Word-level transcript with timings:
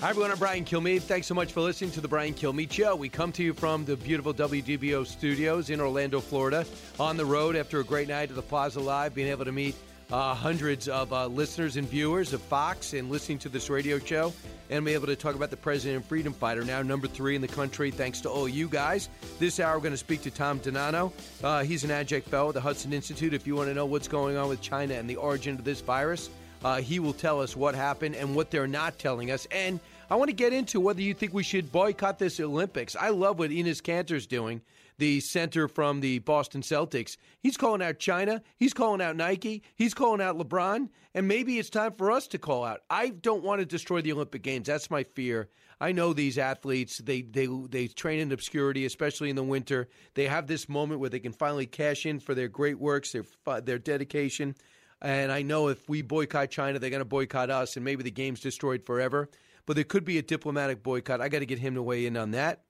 Hi, 0.00 0.10
everyone. 0.10 0.30
I'm 0.30 0.38
Brian 0.38 0.66
Kilmeade. 0.66 1.00
Thanks 1.00 1.26
so 1.26 1.34
much 1.34 1.52
for 1.54 1.62
listening 1.62 1.90
to 1.92 2.02
the 2.02 2.06
Brian 2.06 2.34
Kilmeade 2.34 2.70
Show. 2.70 2.94
We 2.94 3.08
come 3.08 3.32
to 3.32 3.42
you 3.42 3.54
from 3.54 3.86
the 3.86 3.96
beautiful 3.96 4.34
WDBO 4.34 5.06
studios 5.06 5.70
in 5.70 5.80
Orlando, 5.80 6.20
Florida, 6.20 6.66
on 7.00 7.16
the 7.16 7.24
road 7.24 7.56
after 7.56 7.80
a 7.80 7.84
great 7.84 8.06
night 8.06 8.28
at 8.28 8.36
the 8.36 8.42
Plaza 8.42 8.78
Live, 8.78 9.14
being 9.14 9.28
able 9.28 9.46
to 9.46 9.52
meet 9.52 9.74
uh, 10.12 10.34
hundreds 10.34 10.86
of 10.86 11.14
uh, 11.14 11.26
listeners 11.28 11.78
and 11.78 11.88
viewers 11.88 12.34
of 12.34 12.42
Fox 12.42 12.92
and 12.92 13.10
listening 13.10 13.38
to 13.38 13.48
this 13.48 13.70
radio 13.70 13.98
show, 13.98 14.34
and 14.68 14.84
be 14.84 14.92
able 14.92 15.06
to 15.06 15.16
talk 15.16 15.34
about 15.34 15.48
the 15.48 15.56
president 15.56 15.96
and 15.96 16.04
freedom 16.04 16.34
fighter, 16.34 16.62
now 16.62 16.82
number 16.82 17.08
three 17.08 17.34
in 17.34 17.40
the 17.40 17.48
country, 17.48 17.90
thanks 17.90 18.20
to 18.20 18.28
all 18.28 18.46
you 18.46 18.68
guys. 18.68 19.08
This 19.38 19.60
hour, 19.60 19.76
we're 19.76 19.82
going 19.82 19.92
to 19.92 19.96
speak 19.96 20.20
to 20.22 20.30
Tom 20.30 20.60
DiNanno. 20.60 21.10
Uh, 21.42 21.62
he's 21.64 21.84
an 21.84 21.90
adjunct 21.90 22.28
fellow 22.28 22.48
at 22.48 22.54
the 22.54 22.60
Hudson 22.60 22.92
Institute. 22.92 23.32
If 23.32 23.46
you 23.46 23.56
want 23.56 23.70
to 23.70 23.74
know 23.74 23.86
what's 23.86 24.08
going 24.08 24.36
on 24.36 24.50
with 24.50 24.60
China 24.60 24.92
and 24.92 25.08
the 25.08 25.16
origin 25.16 25.54
of 25.54 25.64
this 25.64 25.80
virus, 25.80 26.28
uh, 26.64 26.80
he 26.80 26.98
will 26.98 27.12
tell 27.12 27.40
us 27.40 27.54
what 27.54 27.74
happened 27.74 28.16
and 28.16 28.34
what 28.34 28.50
they're 28.50 28.66
not 28.66 28.98
telling 28.98 29.30
us. 29.30 29.46
And 29.50 29.78
I 30.08 30.14
want 30.14 30.28
to 30.28 30.36
get 30.36 30.52
into 30.52 30.78
whether 30.78 31.00
you 31.00 31.14
think 31.14 31.34
we 31.34 31.42
should 31.42 31.72
boycott 31.72 32.20
this 32.20 32.38
Olympics. 32.38 32.94
I 32.94 33.08
love 33.08 33.40
what 33.40 33.50
Enes 33.50 33.82
Kanter's 33.82 34.28
doing, 34.28 34.62
the 34.98 35.18
center 35.18 35.66
from 35.66 35.98
the 35.98 36.20
Boston 36.20 36.62
Celtics. 36.62 37.16
He's 37.40 37.56
calling 37.56 37.82
out 37.82 37.98
China. 37.98 38.40
He's 38.56 38.72
calling 38.72 39.00
out 39.00 39.16
Nike. 39.16 39.64
He's 39.74 39.94
calling 39.94 40.20
out 40.20 40.38
LeBron. 40.38 40.90
And 41.12 41.26
maybe 41.26 41.58
it's 41.58 41.70
time 41.70 41.92
for 41.92 42.12
us 42.12 42.28
to 42.28 42.38
call 42.38 42.64
out. 42.64 42.82
I 42.88 43.08
don't 43.08 43.42
want 43.42 43.58
to 43.58 43.66
destroy 43.66 44.00
the 44.00 44.12
Olympic 44.12 44.42
Games. 44.42 44.68
That's 44.68 44.92
my 44.92 45.02
fear. 45.02 45.48
I 45.80 45.90
know 45.90 46.12
these 46.12 46.38
athletes. 46.38 46.98
They 46.98 47.22
they 47.22 47.48
they 47.68 47.88
train 47.88 48.20
in 48.20 48.30
obscurity, 48.30 48.86
especially 48.86 49.28
in 49.28 49.36
the 49.36 49.42
winter. 49.42 49.88
They 50.14 50.26
have 50.26 50.46
this 50.46 50.68
moment 50.68 51.00
where 51.00 51.10
they 51.10 51.18
can 51.18 51.32
finally 51.32 51.66
cash 51.66 52.06
in 52.06 52.20
for 52.20 52.34
their 52.34 52.48
great 52.48 52.78
works, 52.78 53.12
their 53.12 53.24
their 53.60 53.78
dedication. 53.78 54.54
And 55.02 55.32
I 55.32 55.42
know 55.42 55.68
if 55.68 55.86
we 55.88 56.00
boycott 56.00 56.50
China, 56.50 56.78
they're 56.78 56.90
going 56.90 57.00
to 57.00 57.04
boycott 57.04 57.50
us, 57.50 57.76
and 57.76 57.84
maybe 57.84 58.02
the 58.02 58.10
game's 58.10 58.40
destroyed 58.40 58.86
forever. 58.86 59.28
But 59.66 59.76
there 59.76 59.84
could 59.84 60.04
be 60.04 60.18
a 60.18 60.22
diplomatic 60.22 60.82
boycott. 60.82 61.20
I 61.20 61.28
got 61.28 61.40
to 61.40 61.46
get 61.46 61.58
him 61.58 61.74
to 61.74 61.82
weigh 61.82 62.06
in 62.06 62.16
on 62.16 62.30
that. 62.32 62.62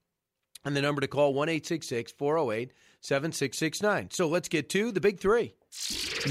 And 0.65 0.75
the 0.75 0.83
number 0.83 1.01
to 1.01 1.07
call 1.07 1.33
one 1.35 1.49
eight 1.49 1.67
six 1.67 1.87
six 1.87 2.11
four 2.11 2.35
zero 2.35 2.51
eight 2.51 2.73
seven 3.01 3.31
six 3.31 3.57
six 3.57 3.81
nine. 3.81 4.09
So 4.11 4.27
let's 4.27 4.49
get 4.49 4.69
to 4.71 4.91
the 4.91 5.01
big 5.01 5.21
three. 5.21 5.55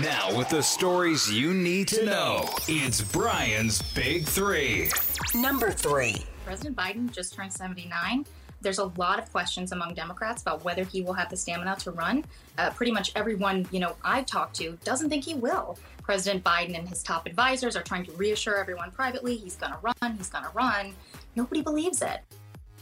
Now, 0.01 0.35
with 0.37 0.49
the 0.49 0.61
stories 0.61 1.31
you 1.31 1.53
need 1.53 1.87
to 1.89 2.05
know, 2.05 2.49
it's 2.67 3.01
Brian's 3.01 3.81
Big 3.93 4.25
Three. 4.25 4.89
Number 5.33 5.71
three. 5.71 6.15
President 6.45 6.75
Biden 6.75 7.11
just 7.11 7.33
turned 7.33 7.53
79. 7.53 8.25
There's 8.65 8.79
a 8.79 8.91
lot 8.97 9.19
of 9.19 9.31
questions 9.31 9.71
among 9.71 9.93
Democrats 9.93 10.41
about 10.41 10.65
whether 10.65 10.83
he 10.83 11.03
will 11.03 11.13
have 11.13 11.29
the 11.29 11.37
stamina 11.37 11.75
to 11.81 11.91
run. 11.91 12.25
Uh, 12.57 12.71
pretty 12.71 12.91
much 12.91 13.11
everyone, 13.15 13.67
you 13.69 13.79
know, 13.79 13.95
I've 14.03 14.25
talked 14.25 14.55
to 14.55 14.75
doesn't 14.83 15.07
think 15.11 15.23
he 15.23 15.35
will. 15.35 15.77
President 16.01 16.43
Biden 16.43 16.75
and 16.75 16.89
his 16.89 17.03
top 17.03 17.27
advisors 17.27 17.75
are 17.75 17.83
trying 17.83 18.05
to 18.05 18.11
reassure 18.13 18.57
everyone 18.57 18.89
privately 18.89 19.35
he's 19.35 19.55
going 19.55 19.71
to 19.71 19.77
run, 19.83 20.17
he's 20.17 20.29
going 20.29 20.45
to 20.45 20.49
run. 20.55 20.95
Nobody 21.35 21.61
believes 21.61 22.01
it. 22.01 22.21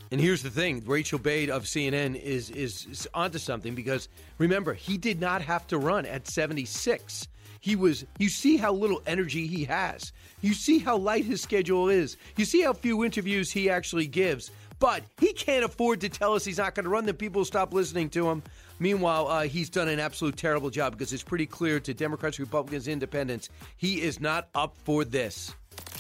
And 0.10 0.22
here's 0.22 0.42
the 0.42 0.50
thing: 0.50 0.82
Rachel 0.86 1.20
Bade 1.20 1.50
of 1.50 1.64
CNN 1.64 2.16
is, 2.16 2.50
is 2.52 2.86
is 2.86 3.06
onto 3.14 3.38
something 3.38 3.76
because 3.76 4.08
remember 4.38 4.74
he 4.74 4.98
did 4.98 5.20
not 5.20 5.42
have 5.42 5.68
to 5.68 5.78
run 5.78 6.06
at 6.06 6.30
76. 6.30 7.28
He 7.60 7.76
was. 7.76 8.06
You 8.20 8.30
see 8.30 8.58
how 8.58 8.74
little 8.74 9.02
energy 9.08 9.48
he 9.48 9.64
has. 9.66 10.12
You 10.42 10.54
see 10.54 10.80
how 10.80 10.98
light 10.98 11.24
his 11.24 11.42
schedule 11.42 11.88
is. 11.88 12.18
You 12.36 12.44
see 12.44 12.62
how 12.62 12.74
few 12.74 13.06
interviews 13.06 13.52
he 13.52 13.70
actually 13.70 14.06
gives. 14.06 14.52
But 14.84 15.06
he 15.18 15.32
can't 15.32 15.64
afford 15.64 16.02
to 16.02 16.10
tell 16.10 16.34
us 16.34 16.44
he's 16.44 16.58
not 16.58 16.76
going 16.76 16.84
to 16.84 16.90
run. 16.90 17.06
Then 17.06 17.16
people 17.16 17.40
will 17.40 17.46
stop 17.46 17.74
listening 17.74 18.10
to 18.10 18.30
him. 18.30 18.44
Meanwhile, 18.80 19.30
uh, 19.30 19.44
he's 19.44 19.70
done 19.70 19.88
an 19.88 19.98
absolute 19.98 20.36
terrible 20.36 20.70
job 20.70 20.92
because 20.92 21.14
it's 21.14 21.24
pretty 21.24 21.46
clear 21.46 21.80
to 21.80 21.94
Democrats, 21.94 22.38
Republicans, 22.38 22.90
Independents, 22.90 23.48
he 23.78 24.02
is 24.02 24.20
not 24.20 24.50
up 24.54 24.76
for 24.84 25.06
this. 25.06 25.56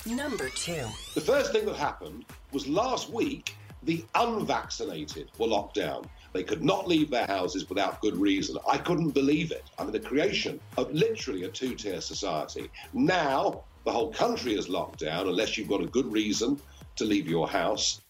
Number 0.05 0.49
two. 0.49 0.85
The 1.13 1.21
first 1.21 1.53
thing 1.53 1.65
that 1.67 1.77
happened 1.77 2.25
was 2.51 2.67
last 2.67 3.09
week, 3.09 3.55
the 3.83 4.03
unvaccinated 4.15 5.31
were 5.37 5.47
locked 5.47 5.75
down. 5.75 6.03
They 6.33 6.43
could 6.43 6.61
not 6.61 6.85
leave 6.85 7.09
their 7.09 7.25
houses 7.27 7.69
without 7.69 8.01
good 8.01 8.17
reason. 8.17 8.57
I 8.69 8.79
couldn't 8.79 9.11
believe 9.11 9.53
it. 9.53 9.63
I 9.79 9.83
mean, 9.83 9.93
the 9.93 10.01
creation 10.01 10.59
of 10.75 10.91
literally 10.91 11.43
a 11.43 11.47
two 11.47 11.75
tier 11.75 12.01
society. 12.01 12.69
Now, 12.91 13.63
the 13.85 13.93
whole 13.93 14.11
country 14.11 14.55
is 14.55 14.67
locked 14.67 14.99
down 14.99 15.29
unless 15.29 15.57
you've 15.57 15.69
got 15.69 15.81
a 15.81 15.87
good 15.87 16.11
reason 16.11 16.59
to 16.95 17.05
leave 17.05 17.27
your 17.27 17.47
house. 17.47 18.01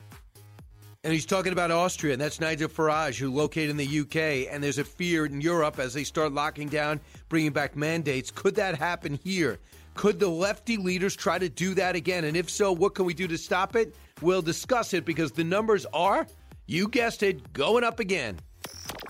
And 1.06 1.12
he's 1.12 1.26
talking 1.26 1.52
about 1.52 1.70
Austria, 1.70 2.14
and 2.14 2.22
that's 2.22 2.40
Nigel 2.40 2.70
Farage, 2.70 3.20
who 3.20 3.30
located 3.30 3.72
in 3.72 3.78
the 3.78 4.00
UK. 4.00 4.48
And 4.50 4.64
there's 4.64 4.78
a 4.78 4.86
fear 4.86 5.26
in 5.26 5.42
Europe 5.42 5.78
as 5.78 5.94
they 5.94 6.06
start 6.06 6.32
locking 6.32 6.70
down, 6.70 7.02
bringing 7.28 7.52
back 7.52 7.76
mandates. 7.76 8.32
Could 8.32 8.56
that 8.56 8.76
happen 8.76 9.20
here? 9.22 9.60
Could 9.96 10.18
the 10.18 10.30
lefty 10.30 10.78
leaders 10.78 11.14
try 11.14 11.38
to 11.38 11.50
do 11.50 11.74
that 11.74 11.98
again? 11.98 12.24
And 12.24 12.38
if 12.38 12.50
so, 12.50 12.72
what 12.72 12.96
can 12.96 13.04
we 13.04 13.14
do 13.14 13.28
to 13.28 13.38
stop 13.38 13.76
it? 13.76 13.94
We'll 14.22 14.42
discuss 14.42 14.94
it 14.94 15.04
because 15.04 15.34
the 15.34 15.44
numbers 15.44 15.86
are, 15.94 16.26
you 16.68 16.88
guessed 16.88 17.22
it, 17.22 17.52
going 17.52 17.84
up 17.84 18.00
again. 18.00 18.40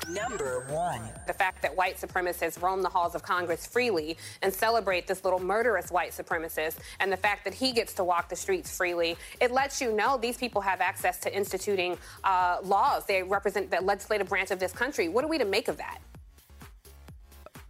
Number 0.09 0.65
one. 0.69 1.01
The 1.27 1.33
fact 1.33 1.61
that 1.61 1.75
white 1.75 1.97
supremacists 1.97 2.61
roam 2.61 2.81
the 2.81 2.89
halls 2.89 3.15
of 3.15 3.23
Congress 3.23 3.65
freely 3.65 4.17
and 4.41 4.53
celebrate 4.53 5.07
this 5.07 5.23
little 5.23 5.39
murderous 5.39 5.91
white 5.91 6.11
supremacist, 6.11 6.77
and 6.99 7.11
the 7.11 7.17
fact 7.17 7.45
that 7.45 7.53
he 7.53 7.71
gets 7.71 7.93
to 7.93 8.03
walk 8.03 8.29
the 8.29 8.35
streets 8.35 8.75
freely, 8.75 9.15
it 9.39 9.51
lets 9.51 9.81
you 9.81 9.93
know 9.93 10.17
these 10.17 10.37
people 10.37 10.61
have 10.61 10.81
access 10.81 11.19
to 11.19 11.35
instituting 11.35 11.97
uh, 12.23 12.57
laws. 12.63 13.05
They 13.05 13.23
represent 13.23 13.71
the 13.71 13.81
legislative 13.81 14.27
branch 14.27 14.51
of 14.51 14.59
this 14.59 14.73
country. 14.73 15.09
What 15.09 15.23
are 15.23 15.29
we 15.29 15.37
to 15.37 15.45
make 15.45 15.67
of 15.67 15.77
that? 15.77 15.99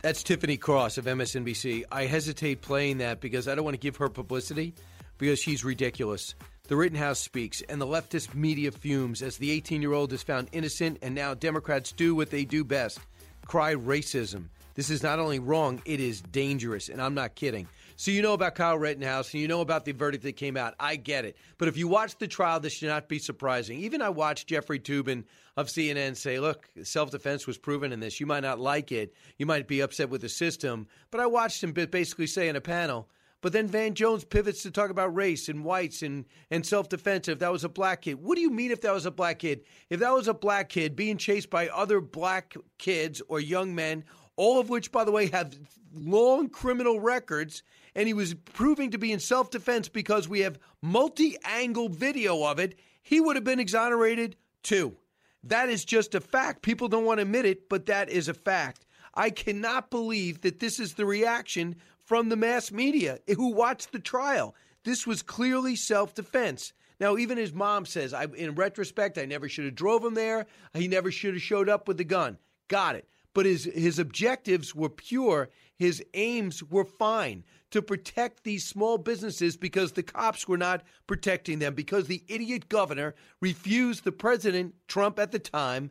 That's 0.01 0.21
Tiffany 0.21 0.57
Cross 0.57 0.97
of 0.97 1.05
MSNBC. 1.05 1.83
I 1.91 2.05
hesitate 2.05 2.61
playing 2.61 2.97
that 2.97 3.21
because 3.21 3.47
I 3.47 3.55
don't 3.55 3.63
want 3.63 3.75
to 3.75 3.79
give 3.79 3.95
her 3.97 4.09
publicity 4.09 4.73
because 5.17 5.39
she's 5.39 5.63
ridiculous. 5.63 6.35
The 6.69 6.77
Rittenhouse 6.77 7.19
speaks, 7.19 7.61
and 7.63 7.81
the 7.81 7.85
leftist 7.85 8.33
media 8.33 8.71
fumes 8.71 9.21
as 9.21 9.35
the 9.35 9.51
18 9.51 9.81
year 9.81 9.91
old 9.91 10.13
is 10.13 10.23
found 10.23 10.47
innocent, 10.53 10.97
and 11.01 11.13
now 11.13 11.33
Democrats 11.33 11.91
do 11.91 12.15
what 12.15 12.29
they 12.29 12.45
do 12.45 12.63
best 12.63 13.01
cry 13.45 13.75
racism. 13.75 14.45
This 14.73 14.89
is 14.89 15.03
not 15.03 15.19
only 15.19 15.39
wrong, 15.39 15.81
it 15.83 15.99
is 15.99 16.21
dangerous, 16.21 16.87
and 16.87 17.01
I'm 17.01 17.15
not 17.15 17.35
kidding. 17.35 17.67
So, 17.97 18.11
you 18.11 18.21
know 18.21 18.31
about 18.31 18.55
Kyle 18.55 18.77
Rittenhouse, 18.77 19.33
and 19.33 19.41
you 19.41 19.49
know 19.49 19.59
about 19.59 19.83
the 19.83 19.91
verdict 19.91 20.23
that 20.23 20.37
came 20.37 20.55
out. 20.55 20.73
I 20.79 20.95
get 20.95 21.25
it. 21.25 21.35
But 21.57 21.67
if 21.67 21.75
you 21.75 21.89
watch 21.89 22.17
the 22.17 22.29
trial, 22.29 22.61
this 22.61 22.71
should 22.71 22.87
not 22.87 23.09
be 23.09 23.19
surprising. 23.19 23.79
Even 23.79 24.01
I 24.01 24.07
watched 24.07 24.47
Jeffrey 24.47 24.79
Toobin 24.79 25.25
of 25.57 25.67
CNN 25.67 26.15
say, 26.15 26.39
look, 26.39 26.69
self 26.83 27.11
defense 27.11 27.45
was 27.45 27.57
proven 27.57 27.91
in 27.91 27.99
this. 27.99 28.21
You 28.21 28.25
might 28.25 28.39
not 28.39 28.57
like 28.57 28.93
it, 28.93 29.13
you 29.37 29.45
might 29.45 29.67
be 29.67 29.81
upset 29.81 30.09
with 30.09 30.21
the 30.21 30.29
system. 30.29 30.87
But 31.11 31.19
I 31.19 31.25
watched 31.25 31.61
him 31.61 31.73
basically 31.73 32.27
say 32.27 32.47
in 32.47 32.55
a 32.55 32.61
panel, 32.61 33.09
but 33.43 33.51
then 33.51 33.67
Van 33.67 33.93
Jones 33.93 34.23
pivots 34.23 34.63
to 34.63 34.71
talk 34.71 34.89
about 34.89 35.13
race 35.13 35.49
and 35.49 35.65
whites 35.65 36.01
and, 36.01 36.23
and 36.49 36.65
self 36.65 36.87
defense 36.87 37.27
if 37.27 37.39
that 37.39 37.51
was 37.51 37.65
a 37.65 37.69
black 37.69 38.03
kid. 38.03 38.13
What 38.23 38.35
do 38.35 38.41
you 38.41 38.49
mean 38.49 38.71
if 38.71 38.79
that 38.81 38.93
was 38.93 39.05
a 39.05 39.11
black 39.11 39.39
kid? 39.39 39.65
If 39.89 39.99
that 39.99 40.13
was 40.13 40.29
a 40.29 40.33
black 40.33 40.69
kid 40.69 40.95
being 40.95 41.17
chased 41.17 41.49
by 41.49 41.67
other 41.67 41.99
black 41.99 42.55
kids 42.77 43.21
or 43.27 43.41
young 43.41 43.75
men, 43.75 44.05
all 44.37 44.61
of 44.61 44.69
which, 44.69 44.93
by 44.93 45.03
the 45.03 45.11
way, 45.11 45.27
have 45.27 45.59
long 45.93 46.47
criminal 46.47 47.01
records, 47.01 47.63
and 47.95 48.07
he 48.07 48.13
was 48.13 48.33
proving 48.33 48.91
to 48.91 48.97
be 48.97 49.11
in 49.11 49.19
self 49.19 49.51
defense 49.51 49.89
because 49.89 50.29
we 50.29 50.39
have 50.39 50.57
multi 50.81 51.37
angle 51.43 51.89
video 51.89 52.45
of 52.45 52.59
it, 52.59 52.79
he 53.01 53.19
would 53.19 53.35
have 53.35 53.43
been 53.43 53.59
exonerated 53.59 54.37
too. 54.63 54.95
That 55.43 55.67
is 55.67 55.83
just 55.83 56.15
a 56.15 56.21
fact. 56.21 56.61
People 56.61 56.87
don't 56.87 57.03
want 57.03 57.17
to 57.17 57.23
admit 57.23 57.43
it, 57.43 57.67
but 57.67 57.87
that 57.87 58.09
is 58.09 58.29
a 58.29 58.33
fact. 58.33 58.85
I 59.15 59.29
cannot 59.29 59.91
believe 59.91 60.41
that 60.41 60.59
this 60.59 60.79
is 60.79 60.93
the 60.93 61.05
reaction 61.05 61.75
from 62.05 62.29
the 62.29 62.35
mass 62.35 62.71
media 62.71 63.19
who 63.27 63.53
watched 63.53 63.91
the 63.91 63.99
trial. 63.99 64.55
This 64.83 65.07
was 65.07 65.21
clearly 65.21 65.75
self 65.75 66.13
defense. 66.13 66.73
Now, 66.99 67.17
even 67.17 67.37
his 67.37 67.53
mom 67.53 67.85
says, 67.85 68.13
I, 68.13 68.25
in 68.25 68.55
retrospect, 68.55 69.17
I 69.17 69.25
never 69.25 69.49
should 69.49 69.65
have 69.65 69.75
drove 69.75 70.03
him 70.03 70.13
there. 70.13 70.45
He 70.73 70.87
never 70.87 71.11
should 71.11 71.33
have 71.33 71.43
showed 71.43 71.67
up 71.67 71.87
with 71.87 71.97
the 71.97 72.03
gun. 72.03 72.37
Got 72.67 72.95
it. 72.95 73.07
But 73.33 73.45
his, 73.45 73.65
his 73.65 73.99
objectives 73.99 74.75
were 74.75 74.89
pure. 74.89 75.49
His 75.75 76.03
aims 76.13 76.63
were 76.63 76.85
fine 76.85 77.43
to 77.71 77.81
protect 77.81 78.43
these 78.43 78.65
small 78.65 78.99
businesses 78.99 79.57
because 79.57 79.93
the 79.93 80.03
cops 80.03 80.47
were 80.47 80.57
not 80.57 80.83
protecting 81.07 81.57
them, 81.59 81.73
because 81.73 82.05
the 82.07 82.23
idiot 82.27 82.69
governor 82.69 83.15
refused 83.41 84.03
the 84.03 84.11
president, 84.11 84.75
Trump 84.87 85.17
at 85.17 85.31
the 85.31 85.39
time, 85.39 85.89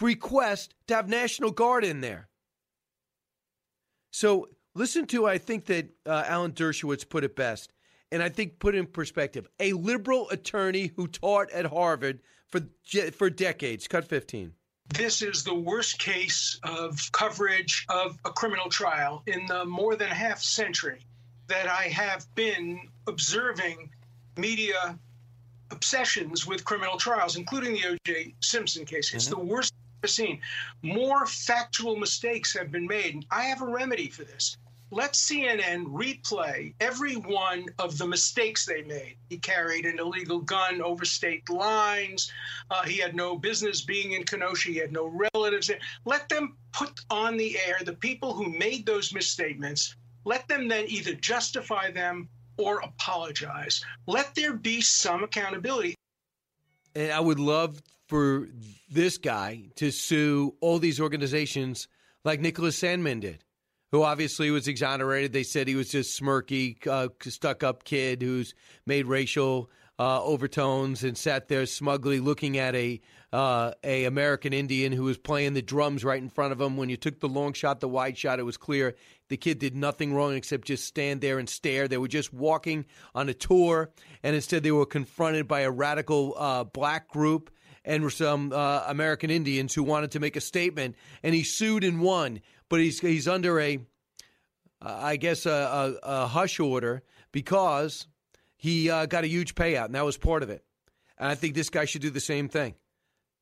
request 0.00 0.74
to 0.86 0.94
have 0.94 1.08
National 1.08 1.50
Guard 1.50 1.84
in 1.84 2.00
there. 2.00 2.28
So 4.12 4.48
Listen 4.74 5.06
to, 5.06 5.26
I 5.26 5.38
think 5.38 5.66
that 5.66 5.88
uh, 6.06 6.24
Alan 6.26 6.52
Dershowitz 6.52 7.08
put 7.08 7.24
it 7.24 7.34
best. 7.34 7.72
And 8.10 8.22
I 8.22 8.28
think 8.28 8.58
put 8.58 8.74
in 8.74 8.86
perspective, 8.86 9.46
a 9.60 9.72
liberal 9.74 10.30
attorney 10.30 10.92
who 10.96 11.06
taught 11.08 11.50
at 11.50 11.66
Harvard 11.66 12.20
for 12.46 12.60
for 13.12 13.28
decades. 13.28 13.86
Cut 13.86 14.06
15. 14.06 14.52
This 14.94 15.20
is 15.20 15.44
the 15.44 15.54
worst 15.54 15.98
case 15.98 16.58
of 16.62 16.98
coverage 17.12 17.84
of 17.90 18.18
a 18.24 18.30
criminal 18.30 18.70
trial 18.70 19.22
in 19.26 19.44
the 19.46 19.66
more 19.66 19.96
than 19.96 20.08
half 20.08 20.40
century 20.40 21.00
that 21.48 21.68
I 21.68 21.84
have 21.84 22.26
been 22.34 22.80
observing 23.06 23.90
media 24.38 24.98
obsessions 25.70 26.46
with 26.46 26.64
criminal 26.64 26.96
trials, 26.96 27.36
including 27.36 27.74
the 27.74 27.86
O.J. 27.88 28.34
Simpson 28.40 28.86
case. 28.86 29.12
It's 29.12 29.28
mm-hmm. 29.28 29.40
the 29.40 29.44
worst 29.44 29.74
I've 29.74 29.77
ever 29.77 29.77
seen. 30.06 30.40
More 30.82 31.26
factual 31.26 31.96
mistakes 31.96 32.56
have 32.56 32.70
been 32.70 32.86
made. 32.86 33.26
I 33.30 33.44
have 33.44 33.62
a 33.62 33.66
remedy 33.66 34.08
for 34.08 34.24
this. 34.24 34.56
Let 34.90 35.12
CNN 35.12 35.86
replay 35.86 36.72
every 36.80 37.16
one 37.16 37.66
of 37.78 37.98
the 37.98 38.06
mistakes 38.06 38.64
they 38.64 38.82
made. 38.82 39.16
He 39.28 39.36
carried 39.36 39.84
an 39.84 39.98
illegal 39.98 40.40
gun 40.40 40.80
over 40.80 41.04
state 41.04 41.50
lines. 41.50 42.32
Uh, 42.70 42.84
he 42.84 42.96
had 42.96 43.14
no 43.14 43.36
business 43.36 43.82
being 43.82 44.12
in 44.12 44.24
Kenosha. 44.24 44.70
He 44.70 44.76
had 44.76 44.92
no 44.92 45.12
relatives 45.34 45.66
there. 45.66 45.78
Let 46.06 46.30
them 46.30 46.56
put 46.72 47.00
on 47.10 47.36
the 47.36 47.58
air 47.58 47.78
the 47.84 47.92
people 47.92 48.32
who 48.32 48.48
made 48.48 48.86
those 48.86 49.12
misstatements. 49.12 49.94
Let 50.24 50.48
them 50.48 50.68
then 50.68 50.86
either 50.88 51.12
justify 51.12 51.90
them 51.90 52.28
or 52.56 52.80
apologize. 52.80 53.84
Let 54.06 54.34
there 54.34 54.54
be 54.54 54.80
some 54.80 55.22
accountability. 55.22 55.94
And 56.94 57.12
I 57.12 57.20
would 57.20 57.38
love 57.38 57.82
for 58.08 58.48
this 58.90 59.18
guy 59.18 59.64
to 59.76 59.90
sue 59.90 60.54
all 60.60 60.78
these 60.78 61.00
organizations 61.00 61.88
like 62.24 62.40
Nicholas 62.40 62.80
Sandmann 62.80 63.20
did, 63.20 63.44
who 63.92 64.02
obviously 64.02 64.50
was 64.50 64.68
exonerated. 64.68 65.32
They 65.32 65.42
said 65.42 65.68
he 65.68 65.74
was 65.74 65.90
just 65.90 66.20
smirky, 66.20 66.86
uh, 66.86 67.08
stuck 67.22 67.62
up 67.62 67.84
kid 67.84 68.22
who's 68.22 68.54
made 68.86 69.06
racial 69.06 69.70
uh, 69.98 70.22
overtones 70.22 71.02
and 71.02 71.18
sat 71.18 71.48
there 71.48 71.66
smugly 71.66 72.20
looking 72.20 72.58
at 72.58 72.74
a 72.74 73.00
uh, 73.30 73.72
a 73.84 74.06
American 74.06 74.54
Indian 74.54 74.90
who 74.90 75.02
was 75.02 75.18
playing 75.18 75.52
the 75.52 75.60
drums 75.60 76.02
right 76.02 76.22
in 76.22 76.30
front 76.30 76.52
of 76.52 76.60
him. 76.60 76.78
When 76.78 76.88
you 76.88 76.96
took 76.96 77.20
the 77.20 77.28
long 77.28 77.52
shot, 77.52 77.80
the 77.80 77.88
wide 77.88 78.16
shot, 78.16 78.38
it 78.38 78.44
was 78.44 78.56
clear 78.56 78.94
the 79.28 79.36
kid 79.36 79.58
did 79.58 79.76
nothing 79.76 80.14
wrong 80.14 80.34
except 80.34 80.66
just 80.66 80.86
stand 80.86 81.20
there 81.20 81.38
and 81.38 81.48
stare. 81.48 81.88
They 81.88 81.98
were 81.98 82.08
just 82.08 82.32
walking 82.32 82.86
on 83.14 83.28
a 83.28 83.34
tour, 83.34 83.90
and 84.22 84.34
instead 84.34 84.62
they 84.62 84.72
were 84.72 84.86
confronted 84.86 85.46
by 85.46 85.60
a 85.60 85.70
radical 85.70 86.34
uh, 86.38 86.64
black 86.64 87.08
group 87.08 87.50
and 87.84 88.10
some 88.12 88.52
uh, 88.52 88.84
American 88.86 89.30
Indians 89.30 89.74
who 89.74 89.82
wanted 89.82 90.12
to 90.12 90.20
make 90.20 90.36
a 90.36 90.40
statement. 90.40 90.96
And 91.22 91.34
he 91.34 91.42
sued 91.42 91.84
and 91.84 92.00
won, 92.00 92.40
but 92.68 92.80
he's 92.80 93.00
he's 93.00 93.28
under 93.28 93.60
a, 93.60 93.78
I 94.80 95.16
guess 95.16 95.46
a, 95.46 95.98
a, 96.02 96.22
a 96.22 96.26
hush 96.26 96.60
order 96.60 97.02
because 97.32 98.06
he 98.56 98.90
uh, 98.90 99.06
got 99.06 99.24
a 99.24 99.28
huge 99.28 99.54
payout, 99.54 99.86
and 99.86 99.94
that 99.94 100.04
was 100.04 100.16
part 100.16 100.42
of 100.42 100.50
it. 100.50 100.64
And 101.18 101.28
I 101.28 101.34
think 101.34 101.54
this 101.54 101.70
guy 101.70 101.84
should 101.84 102.02
do 102.02 102.10
the 102.10 102.20
same 102.20 102.48
thing 102.48 102.74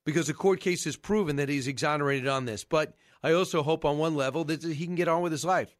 because 0.04 0.26
the 0.28 0.34
court 0.34 0.60
case 0.60 0.84
has 0.84 0.96
proven 0.96 1.36
that 1.36 1.48
he's 1.48 1.66
exonerated 1.66 2.28
on 2.28 2.44
this. 2.44 2.64
But 2.64 2.94
I 3.22 3.32
also 3.32 3.62
hope 3.62 3.84
on 3.84 3.98
one 3.98 4.14
level 4.14 4.44
that 4.44 4.62
he 4.62 4.86
can 4.86 4.94
get 4.94 5.08
on 5.08 5.22
with 5.22 5.32
his 5.32 5.44
life 5.44 5.76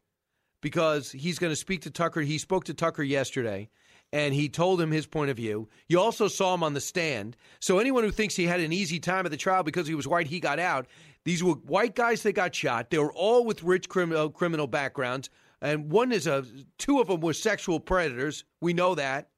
because 0.61 1.11
he's 1.11 1.39
going 1.39 1.51
to 1.51 1.55
speak 1.55 1.83
to 1.83 1.91
Tucker. 1.91 2.21
He 2.21 2.37
spoke 2.37 2.65
to 2.65 2.73
Tucker 2.73 3.03
yesterday 3.03 3.69
and 4.17 4.33
he 4.33 4.49
told 4.49 4.81
him 4.81 4.91
his 4.91 5.05
point 5.05 5.29
of 5.29 5.37
view. 5.37 5.69
You 5.87 5.99
also 5.99 6.27
saw 6.27 6.53
him 6.53 6.63
on 6.63 6.73
the 6.73 6.81
stand. 6.81 7.37
So 7.59 7.77
anyone 7.77 8.03
who 8.03 8.11
thinks 8.11 8.35
he 8.35 8.45
had 8.45 8.59
an 8.59 8.73
easy 8.73 8.99
time 8.99 9.25
at 9.25 9.31
the 9.31 9.37
trial 9.37 9.63
because 9.63 9.87
he 9.87 9.95
was 9.95 10.07
white, 10.07 10.27
he 10.27 10.39
got 10.39 10.59
out. 10.59 10.87
These 11.23 11.43
were 11.43 11.53
white 11.53 11.95
guys 11.95 12.23
that 12.23 12.33
got 12.33 12.55
shot. 12.55 12.89
They 12.89 12.97
were 12.97 13.13
all 13.13 13.45
with 13.45 13.63
rich 13.63 13.89
criminal 13.89 14.25
uh, 14.25 14.29
criminal 14.29 14.67
backgrounds 14.67 15.29
and 15.61 15.91
one 15.91 16.11
is 16.11 16.27
a 16.27 16.45
two 16.77 16.99
of 16.99 17.07
them 17.07 17.21
were 17.21 17.33
sexual 17.33 17.79
predators. 17.79 18.43
We 18.61 18.73
know 18.73 18.95
that. 18.95 19.29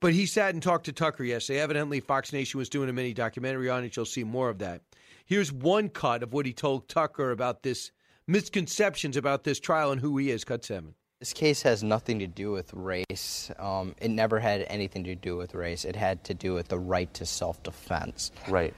But 0.00 0.14
he 0.14 0.24
sat 0.26 0.54
and 0.54 0.62
talked 0.62 0.86
to 0.86 0.92
Tucker 0.92 1.24
yesterday. 1.24 1.60
Evidently, 1.60 2.00
Fox 2.00 2.32
Nation 2.32 2.58
was 2.58 2.70
doing 2.70 2.88
a 2.88 2.92
mini 2.92 3.12
documentary 3.12 3.68
on 3.68 3.84
it. 3.84 3.94
You'll 3.94 4.06
see 4.06 4.24
more 4.24 4.48
of 4.48 4.58
that. 4.58 4.80
Here's 5.26 5.52
one 5.52 5.90
cut 5.90 6.22
of 6.22 6.32
what 6.32 6.46
he 6.46 6.54
told 6.54 6.88
Tucker 6.88 7.30
about 7.32 7.62
this 7.62 7.92
misconceptions 8.26 9.16
about 9.16 9.44
this 9.44 9.60
trial 9.60 9.92
and 9.92 10.00
who 10.00 10.16
he 10.16 10.30
is. 10.30 10.44
Cut 10.44 10.64
seven. 10.64 10.94
This 11.20 11.34
case 11.34 11.60
has 11.64 11.82
nothing 11.82 12.20
to 12.20 12.26
do 12.26 12.50
with 12.50 12.72
race. 12.72 13.50
Um, 13.58 13.94
it 14.00 14.10
never 14.10 14.40
had 14.40 14.64
anything 14.68 15.04
to 15.04 15.14
do 15.14 15.36
with 15.36 15.54
race. 15.54 15.84
It 15.84 15.94
had 15.94 16.24
to 16.24 16.34
do 16.34 16.54
with 16.54 16.68
the 16.68 16.78
right 16.78 17.12
to 17.12 17.26
self 17.26 17.62
defense. 17.62 18.32
Right. 18.48 18.72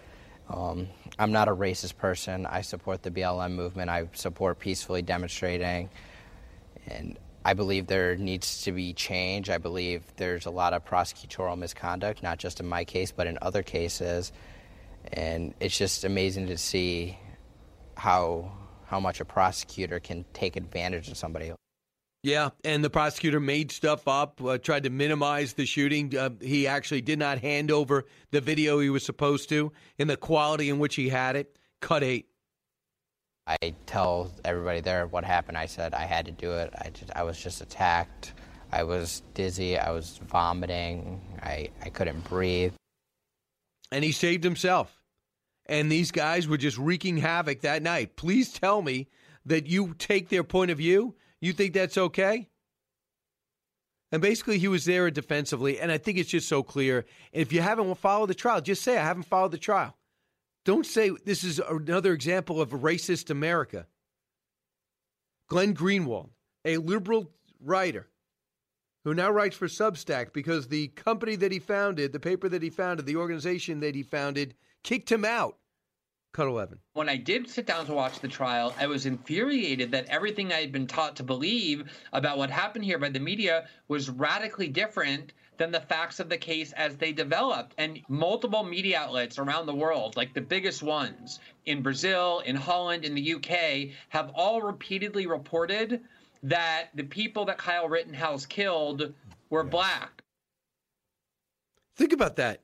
Um, 0.48 0.88
I'm 1.20 1.30
not 1.30 1.46
a 1.46 1.54
racist 1.54 1.98
person. 1.98 2.46
I 2.46 2.62
support 2.62 3.04
the 3.04 3.12
BLM 3.12 3.52
movement. 3.52 3.90
I 3.90 4.08
support 4.14 4.58
peacefully 4.58 5.02
demonstrating. 5.02 5.88
And 6.88 7.16
I 7.44 7.54
believe 7.54 7.86
there 7.86 8.16
needs 8.16 8.62
to 8.62 8.72
be 8.72 8.92
change. 8.92 9.48
I 9.48 9.58
believe 9.58 10.02
there's 10.16 10.46
a 10.46 10.50
lot 10.50 10.72
of 10.72 10.84
prosecutorial 10.84 11.56
misconduct, 11.56 12.24
not 12.24 12.38
just 12.38 12.58
in 12.58 12.66
my 12.66 12.84
case, 12.84 13.12
but 13.12 13.28
in 13.28 13.38
other 13.40 13.62
cases. 13.62 14.32
And 15.12 15.54
it's 15.60 15.78
just 15.78 16.02
amazing 16.02 16.48
to 16.48 16.58
see 16.58 17.20
how 17.96 18.50
how 18.86 18.98
much 18.98 19.20
a 19.20 19.24
prosecutor 19.24 20.00
can 20.00 20.24
take 20.32 20.56
advantage 20.56 21.08
of 21.08 21.16
somebody. 21.16 21.52
Yeah, 22.22 22.50
and 22.64 22.84
the 22.84 22.90
prosecutor 22.90 23.40
made 23.40 23.72
stuff 23.72 24.06
up, 24.06 24.40
uh, 24.42 24.56
tried 24.58 24.84
to 24.84 24.90
minimize 24.90 25.54
the 25.54 25.66
shooting. 25.66 26.16
Uh, 26.16 26.30
he 26.40 26.68
actually 26.68 27.00
did 27.00 27.18
not 27.18 27.38
hand 27.38 27.72
over 27.72 28.04
the 28.30 28.40
video 28.40 28.78
he 28.78 28.90
was 28.90 29.04
supposed 29.04 29.48
to 29.48 29.72
in 29.98 30.06
the 30.06 30.16
quality 30.16 30.70
in 30.70 30.78
which 30.78 30.94
he 30.94 31.08
had 31.08 31.34
it. 31.34 31.56
Cut 31.80 32.04
eight. 32.04 32.26
I 33.48 33.74
tell 33.86 34.30
everybody 34.44 34.80
there 34.80 35.08
what 35.08 35.24
happened. 35.24 35.58
I 35.58 35.66
said 35.66 35.94
I 35.94 36.04
had 36.04 36.26
to 36.26 36.32
do 36.32 36.52
it. 36.52 36.72
I, 36.80 36.90
just, 36.90 37.10
I 37.16 37.24
was 37.24 37.42
just 37.42 37.60
attacked. 37.60 38.34
I 38.70 38.84
was 38.84 39.22
dizzy. 39.34 39.76
I 39.76 39.90
was 39.90 40.20
vomiting. 40.28 41.20
I, 41.42 41.70
I 41.82 41.88
couldn't 41.88 42.22
breathe. 42.28 42.72
And 43.90 44.04
he 44.04 44.12
saved 44.12 44.44
himself. 44.44 45.02
And 45.66 45.90
these 45.90 46.12
guys 46.12 46.46
were 46.46 46.56
just 46.56 46.78
wreaking 46.78 47.16
havoc 47.16 47.62
that 47.62 47.82
night. 47.82 48.14
Please 48.14 48.52
tell 48.52 48.80
me 48.80 49.08
that 49.44 49.66
you 49.66 49.94
take 49.98 50.28
their 50.28 50.44
point 50.44 50.70
of 50.70 50.78
view 50.78 51.16
you 51.42 51.52
think 51.52 51.74
that's 51.74 51.98
okay? 51.98 52.48
And 54.12 54.22
basically, 54.22 54.58
he 54.58 54.68
was 54.68 54.84
there 54.84 55.10
defensively, 55.10 55.80
and 55.80 55.90
I 55.90 55.98
think 55.98 56.18
it's 56.18 56.30
just 56.30 56.48
so 56.48 56.62
clear. 56.62 57.04
If 57.32 57.52
you 57.52 57.60
haven't 57.60 57.94
followed 57.96 58.26
the 58.26 58.34
trial, 58.34 58.60
just 58.60 58.82
say, 58.82 58.96
I 58.96 59.04
haven't 59.04 59.24
followed 59.24 59.52
the 59.52 59.58
trial. 59.58 59.96
Don't 60.64 60.86
say 60.86 61.10
this 61.24 61.42
is 61.42 61.58
another 61.58 62.12
example 62.12 62.60
of 62.60 62.70
racist 62.70 63.30
America. 63.30 63.86
Glenn 65.48 65.74
Greenwald, 65.74 66.30
a 66.64 66.76
liberal 66.76 67.30
writer 67.60 68.08
who 69.04 69.14
now 69.14 69.30
writes 69.30 69.56
for 69.56 69.66
Substack 69.66 70.32
because 70.32 70.68
the 70.68 70.88
company 70.88 71.34
that 71.36 71.50
he 71.50 71.58
founded, 71.58 72.12
the 72.12 72.20
paper 72.20 72.48
that 72.48 72.62
he 72.62 72.70
founded, 72.70 73.06
the 73.06 73.16
organization 73.16 73.80
that 73.80 73.94
he 73.94 74.02
founded, 74.02 74.54
kicked 74.84 75.10
him 75.10 75.24
out 75.24 75.56
Cut 76.32 76.46
11. 76.46 76.78
When 76.94 77.10
I 77.10 77.18
did 77.18 77.50
sit 77.50 77.66
down 77.66 77.84
to 77.84 77.92
watch 77.92 78.20
the 78.20 78.28
trial, 78.28 78.74
I 78.78 78.86
was 78.86 79.04
infuriated 79.04 79.90
that 79.90 80.06
everything 80.06 80.50
I 80.50 80.60
had 80.62 80.72
been 80.72 80.86
taught 80.86 81.16
to 81.16 81.22
believe 81.22 81.92
about 82.10 82.38
what 82.38 82.48
happened 82.48 82.86
here 82.86 82.98
by 82.98 83.10
the 83.10 83.20
media 83.20 83.68
was 83.86 84.08
radically 84.08 84.68
different 84.68 85.34
than 85.58 85.72
the 85.72 85.80
facts 85.80 86.20
of 86.20 86.30
the 86.30 86.38
case 86.38 86.72
as 86.72 86.96
they 86.96 87.12
developed. 87.12 87.74
And 87.76 88.00
multiple 88.08 88.64
media 88.64 88.98
outlets 88.98 89.38
around 89.38 89.66
the 89.66 89.74
world, 89.74 90.16
like 90.16 90.32
the 90.32 90.40
biggest 90.40 90.82
ones 90.82 91.38
in 91.66 91.82
Brazil, 91.82 92.40
in 92.46 92.56
Holland, 92.56 93.04
in 93.04 93.14
the 93.14 93.34
UK, 93.34 93.94
have 94.08 94.30
all 94.34 94.62
repeatedly 94.62 95.26
reported 95.26 96.00
that 96.44 96.88
the 96.94 97.04
people 97.04 97.44
that 97.44 97.58
Kyle 97.58 97.90
Rittenhouse 97.90 98.46
killed 98.46 99.12
were 99.50 99.64
black. 99.64 100.22
Think 101.96 102.14
about 102.14 102.36
that. 102.36 102.62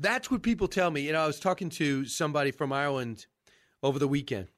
That's 0.00 0.30
what 0.30 0.42
people 0.42 0.66
tell 0.66 0.90
me. 0.90 1.02
You 1.02 1.12
know, 1.12 1.20
I 1.20 1.26
was 1.26 1.38
talking 1.38 1.68
to 1.70 2.06
somebody 2.06 2.52
from 2.52 2.72
Ireland 2.72 3.26
over 3.82 3.98
the 3.98 4.08
weekend, 4.08 4.48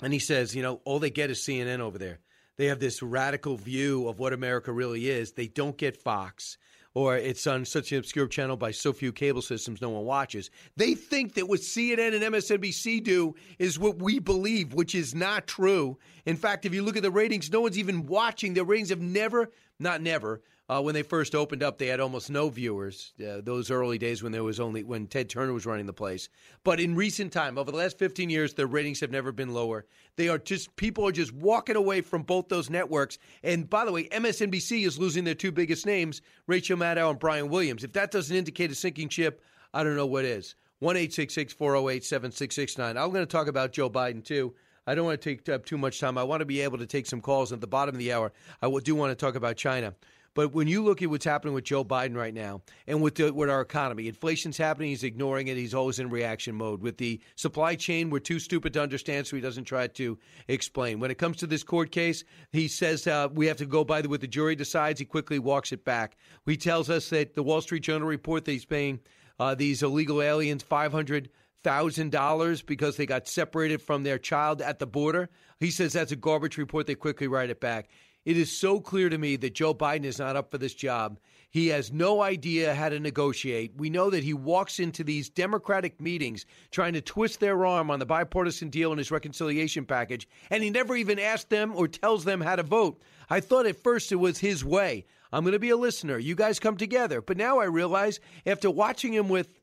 and 0.00 0.12
he 0.12 0.20
says, 0.20 0.54
you 0.54 0.62
know, 0.62 0.80
all 0.84 1.00
they 1.00 1.10
get 1.10 1.28
is 1.28 1.40
CNN 1.40 1.80
over 1.80 1.98
there. 1.98 2.20
They 2.56 2.66
have 2.66 2.78
this 2.78 3.02
radical 3.02 3.56
view 3.56 4.06
of 4.06 4.20
what 4.20 4.32
America 4.32 4.70
really 4.70 5.10
is. 5.10 5.32
They 5.32 5.48
don't 5.48 5.76
get 5.76 5.96
Fox, 5.96 6.56
or 6.94 7.16
it's 7.16 7.48
on 7.48 7.64
such 7.64 7.90
an 7.90 7.98
obscure 7.98 8.28
channel 8.28 8.56
by 8.56 8.70
so 8.70 8.92
few 8.92 9.12
cable 9.12 9.42
systems 9.42 9.80
no 9.80 9.90
one 9.90 10.04
watches. 10.04 10.50
They 10.76 10.94
think 10.94 11.34
that 11.34 11.48
what 11.48 11.60
CNN 11.60 12.14
and 12.14 12.32
MSNBC 12.32 13.02
do 13.02 13.34
is 13.58 13.76
what 13.76 14.00
we 14.00 14.20
believe, 14.20 14.72
which 14.72 14.94
is 14.94 15.16
not 15.16 15.48
true. 15.48 15.98
In 16.26 16.36
fact, 16.36 16.64
if 16.64 16.72
you 16.72 16.84
look 16.84 16.96
at 16.96 17.02
the 17.02 17.10
ratings, 17.10 17.50
no 17.50 17.60
one's 17.60 17.78
even 17.78 18.06
watching. 18.06 18.54
The 18.54 18.64
ratings 18.64 18.90
have 18.90 19.00
never, 19.00 19.50
not 19.80 20.00
never, 20.00 20.42
uh, 20.70 20.80
when 20.80 20.94
they 20.94 21.02
first 21.02 21.34
opened 21.34 21.64
up, 21.64 21.78
they 21.78 21.88
had 21.88 21.98
almost 21.98 22.30
no 22.30 22.48
viewers. 22.48 23.12
Uh, 23.20 23.40
those 23.42 23.72
early 23.72 23.98
days 23.98 24.22
when 24.22 24.30
there 24.30 24.44
was 24.44 24.60
only 24.60 24.84
when 24.84 25.08
Ted 25.08 25.28
Turner 25.28 25.52
was 25.52 25.66
running 25.66 25.86
the 25.86 25.92
place. 25.92 26.28
But 26.62 26.78
in 26.78 26.94
recent 26.94 27.32
time, 27.32 27.58
over 27.58 27.72
the 27.72 27.76
last 27.76 27.98
15 27.98 28.30
years, 28.30 28.54
their 28.54 28.68
ratings 28.68 29.00
have 29.00 29.10
never 29.10 29.32
been 29.32 29.52
lower. 29.52 29.84
They 30.14 30.28
are 30.28 30.38
just 30.38 30.76
people 30.76 31.04
are 31.08 31.12
just 31.12 31.34
walking 31.34 31.74
away 31.74 32.02
from 32.02 32.22
both 32.22 32.48
those 32.48 32.70
networks. 32.70 33.18
And 33.42 33.68
by 33.68 33.84
the 33.84 33.90
way, 33.90 34.04
MSNBC 34.10 34.86
is 34.86 34.96
losing 34.96 35.24
their 35.24 35.34
two 35.34 35.50
biggest 35.50 35.86
names, 35.86 36.22
Rachel 36.46 36.78
Maddow 36.78 37.10
and 37.10 37.18
Brian 37.18 37.48
Williams. 37.48 37.82
If 37.82 37.92
that 37.94 38.12
doesn't 38.12 38.36
indicate 38.36 38.70
a 38.70 38.76
sinking 38.76 39.08
ship, 39.08 39.42
I 39.74 39.82
don't 39.82 39.96
know 39.96 40.06
what 40.06 40.24
is. 40.24 40.54
One 40.78 40.96
eight 40.96 41.12
six 41.12 41.34
six 41.34 41.52
four 41.52 41.72
zero 41.72 41.86
oh 41.86 41.88
eight 41.88 42.04
seven 42.04 42.30
six 42.30 42.54
six 42.54 42.78
nine. 42.78 42.96
I'm 42.96 43.10
going 43.10 43.26
to 43.26 43.26
talk 43.26 43.48
about 43.48 43.72
Joe 43.72 43.90
Biden 43.90 44.24
too. 44.24 44.54
I 44.86 44.94
don't 44.94 45.04
want 45.04 45.20
to 45.20 45.36
take 45.36 45.48
up 45.48 45.66
too 45.66 45.78
much 45.78 45.98
time. 45.98 46.16
I 46.16 46.22
want 46.22 46.40
to 46.42 46.46
be 46.46 46.60
able 46.60 46.78
to 46.78 46.86
take 46.86 47.06
some 47.06 47.20
calls 47.20 47.52
at 47.52 47.60
the 47.60 47.66
bottom 47.66 47.94
of 47.94 47.98
the 47.98 48.12
hour. 48.12 48.32
I 48.62 48.70
do 48.82 48.94
want 48.94 49.10
to 49.10 49.14
talk 49.16 49.34
about 49.34 49.56
China. 49.56 49.94
But 50.34 50.52
when 50.52 50.68
you 50.68 50.84
look 50.84 51.02
at 51.02 51.10
what's 51.10 51.24
happening 51.24 51.54
with 51.54 51.64
Joe 51.64 51.84
Biden 51.84 52.16
right 52.16 52.32
now 52.32 52.62
and 52.86 53.02
with 53.02 53.16
the, 53.16 53.32
with 53.32 53.50
our 53.50 53.60
economy, 53.60 54.06
inflation's 54.06 54.56
happening. 54.56 54.90
He's 54.90 55.02
ignoring 55.02 55.48
it. 55.48 55.56
He's 55.56 55.74
always 55.74 55.98
in 55.98 56.08
reaction 56.08 56.54
mode. 56.54 56.82
With 56.82 56.98
the 56.98 57.20
supply 57.34 57.74
chain, 57.74 58.10
we're 58.10 58.20
too 58.20 58.38
stupid 58.38 58.72
to 58.74 58.82
understand, 58.82 59.26
so 59.26 59.34
he 59.34 59.42
doesn't 59.42 59.64
try 59.64 59.88
to 59.88 60.18
explain. 60.46 61.00
When 61.00 61.10
it 61.10 61.18
comes 61.18 61.38
to 61.38 61.48
this 61.48 61.64
court 61.64 61.90
case, 61.90 62.22
he 62.52 62.68
says 62.68 63.06
uh, 63.06 63.28
we 63.32 63.46
have 63.46 63.56
to 63.56 63.66
go 63.66 63.84
by 63.84 64.02
the, 64.02 64.08
what 64.08 64.20
the 64.20 64.28
jury 64.28 64.54
decides. 64.54 65.00
He 65.00 65.04
quickly 65.04 65.40
walks 65.40 65.72
it 65.72 65.84
back. 65.84 66.16
He 66.46 66.56
tells 66.56 66.88
us 66.90 67.10
that 67.10 67.34
the 67.34 67.42
Wall 67.42 67.60
Street 67.60 67.82
Journal 67.82 68.06
report 68.06 68.44
that 68.44 68.52
he's 68.52 68.64
paying 68.64 69.00
uh, 69.40 69.54
these 69.56 69.82
illegal 69.82 70.22
aliens 70.22 70.62
five 70.62 70.92
hundred 70.92 71.30
thousand 71.62 72.12
dollars 72.12 72.62
because 72.62 72.96
they 72.96 73.04
got 73.04 73.28
separated 73.28 73.82
from 73.82 74.02
their 74.02 74.18
child 74.18 74.62
at 74.62 74.78
the 74.78 74.86
border. 74.86 75.28
He 75.58 75.70
says 75.70 75.92
that's 75.92 76.12
a 76.12 76.16
garbage 76.16 76.56
report. 76.56 76.86
They 76.86 76.94
quickly 76.94 77.28
write 77.28 77.50
it 77.50 77.60
back. 77.60 77.90
It 78.24 78.36
is 78.36 78.54
so 78.56 78.80
clear 78.80 79.08
to 79.08 79.16
me 79.16 79.36
that 79.36 79.54
Joe 79.54 79.74
Biden 79.74 80.04
is 80.04 80.18
not 80.18 80.36
up 80.36 80.50
for 80.50 80.58
this 80.58 80.74
job. 80.74 81.18
He 81.50 81.68
has 81.68 81.92
no 81.92 82.22
idea 82.22 82.74
how 82.74 82.90
to 82.90 83.00
negotiate. 83.00 83.72
We 83.76 83.90
know 83.90 84.10
that 84.10 84.22
he 84.22 84.34
walks 84.34 84.78
into 84.78 85.02
these 85.02 85.30
Democratic 85.30 86.00
meetings 86.00 86.46
trying 86.70 86.92
to 86.92 87.00
twist 87.00 87.40
their 87.40 87.64
arm 87.64 87.90
on 87.90 87.98
the 87.98 88.06
bipartisan 88.06 88.68
deal 88.68 88.92
and 88.92 88.98
his 88.98 89.10
reconciliation 89.10 89.84
package, 89.84 90.28
and 90.50 90.62
he 90.62 90.70
never 90.70 90.94
even 90.96 91.18
asks 91.18 91.48
them 91.48 91.74
or 91.74 91.88
tells 91.88 92.24
them 92.24 92.40
how 92.40 92.56
to 92.56 92.62
vote. 92.62 93.00
I 93.30 93.40
thought 93.40 93.66
at 93.66 93.82
first 93.82 94.12
it 94.12 94.16
was 94.16 94.38
his 94.38 94.64
way. 94.64 95.06
I'm 95.32 95.42
going 95.42 95.52
to 95.52 95.58
be 95.58 95.70
a 95.70 95.76
listener. 95.76 96.18
You 96.18 96.34
guys 96.34 96.60
come 96.60 96.76
together. 96.76 97.20
But 97.22 97.36
now 97.36 97.58
I 97.58 97.64
realize 97.64 98.20
after 98.46 98.70
watching 98.70 99.14
him 99.14 99.28
with 99.28 99.60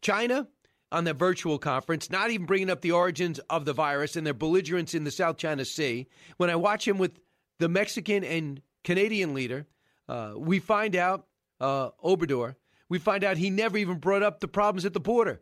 China 0.00 0.48
on 0.90 1.04
the 1.04 1.14
virtual 1.14 1.58
conference, 1.58 2.10
not 2.10 2.30
even 2.30 2.46
bringing 2.46 2.70
up 2.70 2.80
the 2.80 2.92
origins 2.92 3.38
of 3.48 3.64
the 3.64 3.72
virus 3.72 4.16
and 4.16 4.26
their 4.26 4.34
belligerence 4.34 4.94
in 4.94 5.04
the 5.04 5.10
South 5.10 5.36
China 5.38 5.64
Sea, 5.64 6.08
when 6.36 6.50
I 6.50 6.56
watch 6.56 6.86
him 6.86 6.98
with 6.98 7.18
the 7.62 7.68
Mexican 7.68 8.24
and 8.24 8.60
Canadian 8.82 9.34
leader, 9.34 9.68
uh, 10.08 10.32
we 10.36 10.58
find 10.58 10.96
out, 10.96 11.26
uh, 11.60 11.90
Obrador, 12.04 12.56
we 12.88 12.98
find 12.98 13.22
out 13.22 13.36
he 13.36 13.50
never 13.50 13.78
even 13.78 13.98
brought 13.98 14.24
up 14.24 14.40
the 14.40 14.48
problems 14.48 14.84
at 14.84 14.92
the 14.92 15.00
border. 15.00 15.40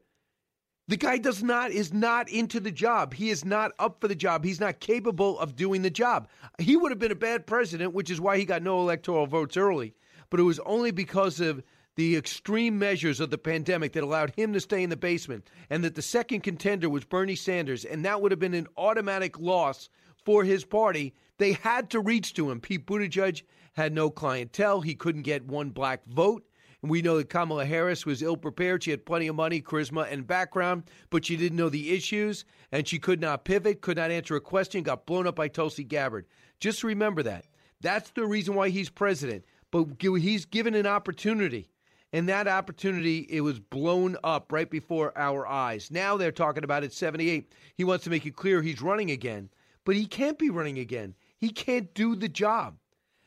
The 0.87 0.99
guy 0.99 1.17
does 1.17 1.43
not 1.43 1.71
is 1.71 1.95
not 1.95 2.29
into 2.29 2.61
the 2.61 2.71
job. 2.71 3.15
He 3.15 3.31
is 3.31 3.43
not 3.43 3.73
up 3.79 4.03
for 4.03 4.09
the 4.09 4.15
job. 4.15 4.45
He's 4.45 4.61
not 4.61 4.81
capable 4.81 5.39
of 5.39 5.57
doing 5.57 5.81
the 5.81 5.89
job. 5.91 6.29
He 6.59 6.77
would 6.77 6.93
have 6.93 6.99
been 6.99 7.11
a 7.11 7.17
bad 7.17 7.47
president, 7.47 7.95
which 7.95 8.11
is 8.11 8.21
why 8.21 8.37
he 8.37 8.45
got 8.45 8.62
no 8.62 8.81
electoral 8.81 9.27
votes 9.27 9.57
early. 9.57 9.95
But 10.29 10.41
it 10.41 10.45
was 10.45 10.59
only 10.61 10.91
because 10.91 11.41
of 11.41 11.62
the 11.97 12.17
extreme 12.17 12.79
measures 12.79 13.19
of 13.21 13.31
the 13.31 13.39
pandemic 13.39 13.95
that 13.95 14.05
allowed 14.05 14.35
him 14.37 14.53
to 14.53 14.61
stay 14.61 14.83
in 14.83 14.91
the 14.91 14.97
basement, 14.97 15.49
and 15.71 15.83
that 15.85 15.95
the 15.95 16.03
second 16.03 16.43
contender 16.43 16.91
was 16.91 17.05
Bernie 17.05 17.35
Sanders, 17.35 17.87
and 17.87 18.05
that 18.05 18.21
would 18.21 18.31
have 18.31 18.39
been 18.39 18.55
an 18.55 18.69
automatic 18.77 19.39
loss 19.39 19.89
for 20.25 20.45
his 20.45 20.65
party 20.65 21.15
they 21.40 21.52
had 21.52 21.90
to 21.90 22.00
reach 22.00 22.35
to 22.35 22.50
him. 22.50 22.61
Pete 22.61 22.87
Buttigieg 22.87 23.42
had 23.73 23.92
no 23.92 24.11
clientele. 24.11 24.82
He 24.82 24.94
couldn't 24.94 25.23
get 25.23 25.47
one 25.47 25.70
black 25.70 26.04
vote. 26.06 26.44
And 26.82 26.90
we 26.90 27.02
know 27.02 27.16
that 27.16 27.30
Kamala 27.30 27.64
Harris 27.64 28.06
was 28.06 28.23
ill 28.23 28.37
prepared. 28.37 28.82
She 28.82 28.90
had 28.90 29.06
plenty 29.06 29.26
of 29.26 29.37
money, 29.37 29.61
charisma, 29.61 30.11
and 30.11 30.26
background, 30.26 30.85
but 31.09 31.25
she 31.25 31.37
didn't 31.37 31.59
know 31.59 31.68
the 31.68 31.92
issues, 31.92 32.44
and 32.73 32.87
she 32.87 32.99
could 32.99 33.20
not 33.20 33.44
pivot, 33.44 33.80
could 33.80 33.97
not 33.97 34.11
answer 34.11 34.37
a 34.37 34.40
question, 34.40 34.82
got 34.82 35.06
blown 35.06 35.26
up 35.26 35.37
by 35.37 35.49
Tulsi 35.49 35.85
Gabbard. 35.85 36.26
Just 36.59 36.85
remember 36.85 37.23
that. 37.23 37.47
That's 37.80 38.11
the 38.11 38.26
reason 38.26 38.54
why 38.54 38.68
he's 38.68 38.90
president. 38.90 39.44
But 39.70 39.87
he's 40.00 40.44
given 40.44 40.75
an 40.75 40.87
opportunity, 40.87 41.70
and 42.12 42.28
that 42.28 42.49
opportunity 42.49 43.26
it 43.30 43.40
was 43.40 43.61
blown 43.61 44.16
up 44.25 44.52
right 44.52 44.68
before 44.68 45.16
our 45.16 45.47
eyes. 45.47 45.90
Now 45.90 46.16
they're 46.16 46.32
talking 46.32 46.64
about 46.64 46.85
it 46.85 46.92
78. 46.92 47.52
He 47.75 47.85
wants 47.85 48.04
to 48.04 48.11
make 48.11 48.26
it 48.26 48.37
clear 48.37 48.61
he's 48.61 48.82
running 48.82 49.11
again, 49.11 49.49
but 49.85 49.94
he 49.94 50.06
can't 50.06 50.38
be 50.38 50.50
running 50.50 50.78
again. 50.78 51.14
He 51.40 51.50
can't 51.50 51.94
do 51.94 52.14
the 52.14 52.28
job. 52.28 52.76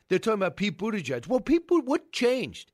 They're 0.08 0.18
talking 0.18 0.40
about 0.40 0.56
Pete 0.56 0.78
Buttigieg. 0.78 1.26
Well, 1.26 1.40
Pete, 1.40 1.64
what 1.68 2.12
changed? 2.12 2.70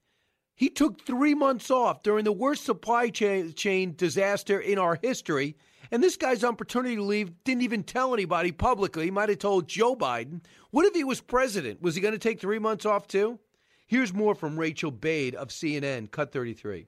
He 0.54 0.68
took 0.68 1.06
three 1.06 1.35
months 1.35 1.70
off 1.70 2.02
during 2.02 2.25
the 2.25 2.32
worst 2.32 2.66
supply 2.66 3.09
chain, 3.09 3.94
disaster 3.97 4.61
in 4.61 4.78
our 4.78 4.99
history. 5.02 5.56
And 5.90 6.02
this 6.02 6.16
guy's 6.16 6.44
on 6.44 6.56
paternity 6.56 6.99
leave 6.99 7.32
didn't 7.44 7.62
even 7.62 7.82
tell 7.82 8.12
anybody 8.12 8.52
publicly. 8.52 9.06
He 9.06 9.11
might 9.11 9.30
have 9.30 9.38
told 9.38 9.68
Joe 9.68 9.97
Biden. 9.97 10.42
What 10.70 10.85
if 10.85 10.94
he 10.94 11.02
was 11.02 11.23
president? 11.23 11.80
Was 11.80 11.94
he 11.94 12.02
going 12.02 12.12
to 12.12 12.18
take 12.18 12.40
three 12.40 12.59
months 12.59 12.85
off 12.85 13.09
too? 13.09 13.38
Here's 13.87 14.12
more 14.12 14.35
from 14.35 14.61
Rachel 14.61 14.90
Bade 14.90 15.35
of 15.35 15.49
CNN, 15.49 16.11
Cut 16.11 16.30
33. 16.30 16.87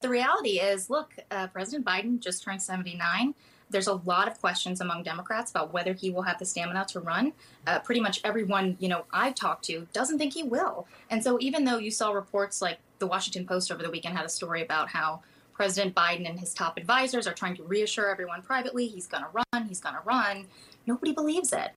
The 0.00 0.08
reality 0.08 0.58
is 0.58 0.88
look, 0.88 1.14
uh, 1.30 1.48
President 1.48 1.84
Biden 1.84 2.18
just 2.18 2.42
turned 2.42 2.62
79 2.62 3.34
there's 3.70 3.86
a 3.86 3.94
lot 3.94 4.28
of 4.28 4.40
questions 4.40 4.80
among 4.80 5.02
Democrats 5.02 5.50
about 5.50 5.72
whether 5.72 5.92
he 5.92 6.10
will 6.10 6.22
have 6.22 6.38
the 6.38 6.44
stamina 6.44 6.86
to 6.90 7.00
run. 7.00 7.32
Uh, 7.66 7.78
pretty 7.80 8.00
much 8.00 8.20
everyone 8.24 8.76
you 8.78 8.88
know 8.88 9.04
I've 9.12 9.34
talked 9.34 9.64
to 9.66 9.86
doesn't 9.92 10.18
think 10.18 10.34
he 10.34 10.42
will. 10.42 10.86
And 11.10 11.22
so 11.22 11.38
even 11.40 11.64
though 11.64 11.78
you 11.78 11.90
saw 11.90 12.10
reports 12.10 12.62
like 12.62 12.78
the 12.98 13.06
Washington 13.06 13.46
Post 13.46 13.70
over 13.70 13.82
the 13.82 13.90
weekend 13.90 14.16
had 14.16 14.26
a 14.26 14.30
story 14.30 14.62
about 14.62 14.88
how 14.88 15.22
President 15.52 15.94
Biden 15.94 16.28
and 16.28 16.38
his 16.38 16.52
top 16.52 16.76
advisors 16.76 17.26
are 17.26 17.32
trying 17.32 17.56
to 17.56 17.62
reassure 17.62 18.10
everyone 18.10 18.42
privately 18.42 18.86
he's 18.86 19.06
going 19.06 19.24
to 19.24 19.30
run, 19.32 19.66
he's 19.66 19.80
going 19.80 19.94
to 19.94 20.02
run, 20.04 20.46
nobody 20.86 21.12
believes 21.12 21.52
it. 21.52 21.72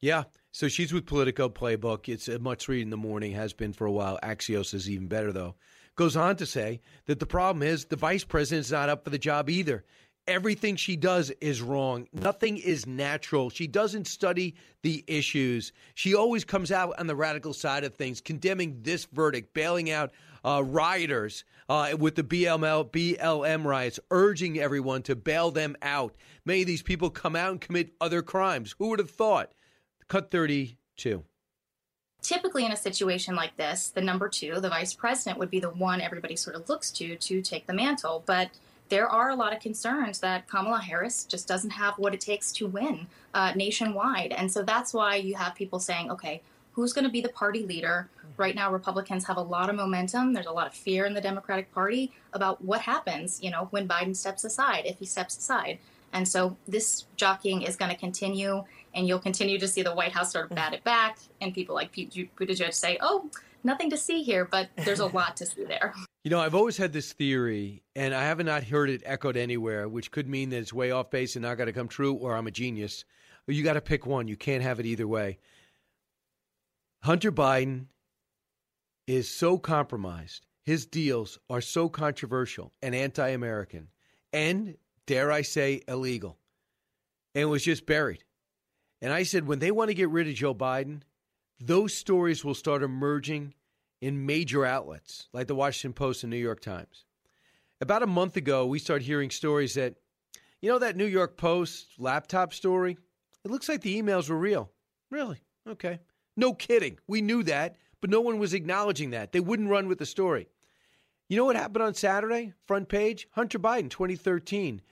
Yeah. 0.00 0.24
So 0.52 0.68
she's 0.68 0.92
with 0.92 1.06
Politico 1.06 1.48
Playbook. 1.48 2.08
It's 2.08 2.28
a 2.28 2.38
much 2.38 2.66
read 2.68 2.82
in 2.82 2.90
the 2.90 2.96
morning, 2.96 3.32
has 3.32 3.52
been 3.52 3.72
for 3.72 3.86
a 3.86 3.92
while. 3.92 4.18
Axios 4.22 4.74
is 4.74 4.90
even 4.90 5.06
better, 5.06 5.32
though. 5.32 5.54
Goes 5.94 6.16
on 6.16 6.36
to 6.36 6.46
say 6.46 6.80
that 7.06 7.20
the 7.20 7.26
problem 7.26 7.62
is 7.62 7.84
the 7.84 7.96
vice 7.96 8.24
president's 8.24 8.70
not 8.70 8.88
up 8.88 9.04
for 9.04 9.10
the 9.10 9.18
job 9.18 9.50
either 9.50 9.84
everything 10.26 10.76
she 10.76 10.96
does 10.96 11.30
is 11.40 11.62
wrong. 11.62 12.06
Nothing 12.12 12.56
is 12.56 12.86
natural. 12.86 13.50
She 13.50 13.66
doesn't 13.66 14.06
study 14.06 14.54
the 14.82 15.04
issues. 15.06 15.72
She 15.94 16.14
always 16.14 16.44
comes 16.44 16.72
out 16.72 16.98
on 16.98 17.06
the 17.06 17.16
radical 17.16 17.52
side 17.52 17.84
of 17.84 17.94
things, 17.94 18.20
condemning 18.20 18.78
this 18.82 19.06
verdict, 19.06 19.54
bailing 19.54 19.90
out 19.90 20.12
uh, 20.44 20.62
rioters 20.64 21.44
uh, 21.68 21.94
with 21.98 22.14
the 22.14 22.22
BLM, 22.22 22.90
BLM 22.90 23.64
riots, 23.64 24.00
urging 24.10 24.58
everyone 24.58 25.02
to 25.02 25.16
bail 25.16 25.50
them 25.50 25.76
out. 25.82 26.14
Many 26.44 26.62
of 26.62 26.66
these 26.66 26.82
people 26.82 27.10
come 27.10 27.36
out 27.36 27.50
and 27.50 27.60
commit 27.60 27.92
other 28.00 28.22
crimes. 28.22 28.74
Who 28.78 28.88
would 28.88 28.98
have 28.98 29.10
thought? 29.10 29.52
Cut 30.08 30.30
32 30.30 31.24
typically 32.22 32.66
in 32.66 32.72
a 32.72 32.76
situation 32.76 33.34
like 33.34 33.56
this 33.56 33.88
the 33.88 34.00
number 34.00 34.28
two 34.28 34.60
the 34.60 34.68
vice 34.68 34.92
president 34.92 35.38
would 35.38 35.50
be 35.50 35.60
the 35.60 35.70
one 35.70 36.00
everybody 36.00 36.36
sort 36.36 36.54
of 36.54 36.68
looks 36.68 36.90
to 36.90 37.16
to 37.16 37.40
take 37.40 37.66
the 37.66 37.72
mantle 37.72 38.22
but 38.26 38.50
there 38.90 39.08
are 39.08 39.30
a 39.30 39.34
lot 39.34 39.54
of 39.54 39.60
concerns 39.60 40.20
that 40.20 40.48
Kamala 40.48 40.80
Harris 40.80 41.24
just 41.24 41.48
doesn't 41.48 41.70
have 41.70 41.94
what 41.94 42.12
it 42.12 42.20
takes 42.20 42.52
to 42.52 42.66
win 42.66 43.06
uh, 43.32 43.52
nationwide. 43.54 44.32
And 44.32 44.52
so 44.52 44.62
that's 44.62 44.92
why 44.92 45.14
you 45.16 45.34
have 45.36 45.54
people 45.54 45.78
saying, 45.78 46.10
okay, 46.10 46.42
who's 46.72 46.92
going 46.92 47.04
to 47.04 47.10
be 47.10 47.20
the 47.20 47.30
party 47.30 47.64
leader? 47.64 48.08
Right 48.36 48.54
now, 48.54 48.72
Republicans 48.72 49.24
have 49.26 49.36
a 49.36 49.42
lot 49.42 49.70
of 49.70 49.76
momentum. 49.76 50.32
There's 50.32 50.46
a 50.46 50.52
lot 50.52 50.66
of 50.66 50.74
fear 50.74 51.06
in 51.06 51.14
the 51.14 51.20
Democratic 51.20 51.72
Party 51.72 52.12
about 52.32 52.62
what 52.64 52.80
happens, 52.80 53.42
you 53.42 53.50
know, 53.50 53.68
when 53.70 53.88
Biden 53.88 54.14
steps 54.14 54.44
aside, 54.44 54.84
if 54.86 54.98
he 54.98 55.06
steps 55.06 55.36
aside. 55.36 55.78
And 56.12 56.26
so 56.26 56.56
this 56.66 57.06
jockeying 57.16 57.62
is 57.62 57.76
going 57.76 57.90
to 57.90 57.96
continue, 57.96 58.64
and 58.94 59.06
you'll 59.06 59.20
continue 59.20 59.58
to 59.58 59.68
see 59.68 59.82
the 59.82 59.94
White 59.94 60.12
House 60.12 60.32
sort 60.32 60.50
of 60.50 60.56
bat 60.56 60.74
it 60.74 60.82
back, 60.82 61.18
and 61.40 61.54
people 61.54 61.74
like 61.74 61.92
Pete 61.92 62.12
Buttigieg 62.36 62.74
say, 62.74 62.98
oh, 63.00 63.30
nothing 63.64 63.90
to 63.90 63.96
see 63.96 64.22
here, 64.22 64.44
but 64.44 64.68
there's 64.84 65.00
a 65.00 65.06
lot 65.06 65.36
to 65.38 65.46
see 65.46 65.64
there. 65.64 65.94
You 66.22 66.30
know, 66.30 66.38
I've 66.38 66.54
always 66.54 66.76
had 66.76 66.92
this 66.92 67.14
theory, 67.14 67.82
and 67.96 68.14
I 68.14 68.24
have 68.24 68.44
not 68.44 68.64
heard 68.64 68.90
it 68.90 69.00
echoed 69.06 69.38
anywhere, 69.38 69.88
which 69.88 70.10
could 70.10 70.28
mean 70.28 70.50
that 70.50 70.58
it's 70.58 70.70
way 70.70 70.90
off 70.90 71.08
base 71.08 71.34
and 71.34 71.42
not 71.42 71.56
going 71.56 71.68
to 71.68 71.72
come 71.72 71.88
true, 71.88 72.12
or 72.12 72.36
I'm 72.36 72.46
a 72.46 72.50
genius. 72.50 73.06
You 73.46 73.64
got 73.64 73.72
to 73.72 73.80
pick 73.80 74.04
one. 74.04 74.28
You 74.28 74.36
can't 74.36 74.62
have 74.62 74.78
it 74.78 74.84
either 74.84 75.08
way. 75.08 75.38
Hunter 77.02 77.32
Biden 77.32 77.86
is 79.06 79.30
so 79.30 79.56
compromised. 79.56 80.46
His 80.62 80.84
deals 80.84 81.38
are 81.48 81.62
so 81.62 81.88
controversial 81.88 82.74
and 82.82 82.94
anti 82.94 83.28
American, 83.30 83.88
and 84.30 84.76
dare 85.06 85.32
I 85.32 85.40
say, 85.40 85.80
illegal, 85.88 86.36
and 87.34 87.48
was 87.48 87.64
just 87.64 87.86
buried. 87.86 88.24
And 89.00 89.12
I 89.12 89.22
said, 89.22 89.46
when 89.46 89.58
they 89.58 89.70
want 89.70 89.88
to 89.88 89.94
get 89.94 90.10
rid 90.10 90.28
of 90.28 90.34
Joe 90.34 90.54
Biden, 90.54 91.00
those 91.60 91.94
stories 91.94 92.44
will 92.44 92.54
start 92.54 92.82
emerging 92.82 93.54
in 94.00 94.26
major 94.26 94.64
outlets 94.64 95.28
like 95.32 95.46
the 95.46 95.54
Washington 95.54 95.92
Post 95.92 96.24
and 96.24 96.30
New 96.30 96.38
York 96.38 96.60
Times. 96.60 97.04
About 97.80 98.02
a 98.02 98.06
month 98.06 98.36
ago, 98.36 98.66
we 98.66 98.78
started 98.78 99.04
hearing 99.04 99.30
stories 99.30 99.74
that, 99.74 99.94
you 100.62 100.70
know, 100.70 100.78
that 100.78 100.96
New 100.96 101.06
York 101.06 101.36
Post 101.36 101.86
laptop 101.98 102.52
story? 102.54 102.96
It 103.44 103.50
looks 103.50 103.68
like 103.68 103.82
the 103.82 104.00
emails 104.00 104.28
were 104.28 104.38
real. 104.38 104.70
Really? 105.10 105.42
Okay. 105.68 106.00
No 106.36 106.54
kidding. 106.54 106.98
We 107.06 107.20
knew 107.20 107.42
that, 107.44 107.76
but 108.00 108.10
no 108.10 108.20
one 108.20 108.38
was 108.38 108.54
acknowledging 108.54 109.10
that. 109.10 109.32
They 109.32 109.40
wouldn't 109.40 109.70
run 109.70 109.88
with 109.88 109.98
the 109.98 110.06
story. 110.06 110.48
You 111.28 111.36
know 111.36 111.44
what 111.44 111.56
happened 111.56 111.84
on 111.84 111.94
Saturday? 111.94 112.54
Front 112.66 112.88
page 112.88 113.28
Hunter 113.32 113.58
Biden, 113.58 113.90
2013, 113.90 114.82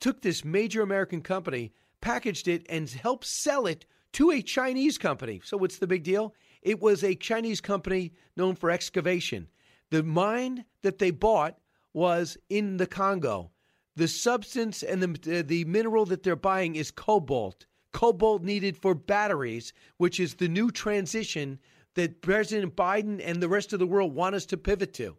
took 0.00 0.22
this 0.22 0.44
major 0.44 0.82
American 0.82 1.20
company, 1.20 1.72
packaged 2.00 2.48
it, 2.48 2.66
and 2.68 2.88
helped 2.88 3.24
sell 3.24 3.66
it 3.66 3.86
to 4.14 4.30
a 4.30 4.42
Chinese 4.42 4.98
company. 4.98 5.40
So, 5.44 5.56
what's 5.56 5.78
the 5.78 5.86
big 5.86 6.02
deal? 6.02 6.34
It 6.62 6.80
was 6.80 7.04
a 7.04 7.14
Chinese 7.14 7.60
company 7.60 8.12
known 8.36 8.56
for 8.56 8.70
excavation. 8.70 9.48
The 9.90 10.02
mine 10.02 10.64
that 10.82 10.98
they 10.98 11.10
bought 11.10 11.58
was 11.92 12.36
in 12.48 12.76
the 12.76 12.86
Congo. 12.86 13.52
The 13.94 14.08
substance 14.08 14.82
and 14.82 15.02
the, 15.02 15.42
the 15.42 15.64
mineral 15.64 16.04
that 16.06 16.22
they're 16.22 16.36
buying 16.36 16.76
is 16.76 16.90
cobalt. 16.90 17.66
Cobalt 17.92 18.42
needed 18.42 18.76
for 18.76 18.94
batteries, 18.94 19.72
which 19.96 20.20
is 20.20 20.34
the 20.34 20.48
new 20.48 20.70
transition 20.70 21.58
that 21.94 22.20
President 22.20 22.76
Biden 22.76 23.22
and 23.24 23.42
the 23.42 23.48
rest 23.48 23.72
of 23.72 23.78
the 23.78 23.86
world 23.86 24.14
want 24.14 24.34
us 24.34 24.44
to 24.46 24.58
pivot 24.58 24.92
to. 24.94 25.16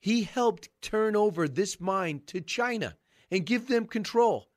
He 0.00 0.24
helped 0.24 0.68
turn 0.82 1.14
over 1.14 1.46
this 1.46 1.80
mine 1.80 2.22
to 2.26 2.40
China 2.40 2.96
and 3.30 3.46
give 3.46 3.68
them 3.68 3.86
control. 3.86 4.50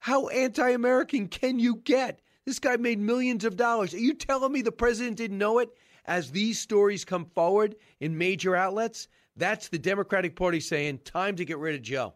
How 0.00 0.28
anti 0.28 0.70
American 0.70 1.28
can 1.28 1.58
you 1.58 1.76
get? 1.76 2.20
This 2.46 2.58
guy 2.58 2.76
made 2.76 2.98
millions 2.98 3.44
of 3.44 3.56
dollars. 3.56 3.94
Are 3.94 3.98
you 3.98 4.14
telling 4.14 4.52
me 4.52 4.62
the 4.62 4.72
president 4.72 5.16
didn't 5.16 5.38
know 5.38 5.58
it? 5.58 5.70
As 6.04 6.32
these 6.32 6.58
stories 6.58 7.04
come 7.04 7.24
forward 7.24 7.76
in 8.00 8.18
major 8.18 8.56
outlets, 8.56 9.06
that's 9.36 9.68
the 9.68 9.78
Democratic 9.78 10.34
Party 10.34 10.58
saying, 10.58 10.98
time 11.04 11.36
to 11.36 11.44
get 11.44 11.58
rid 11.58 11.76
of 11.76 11.82
Joe. 11.82 12.14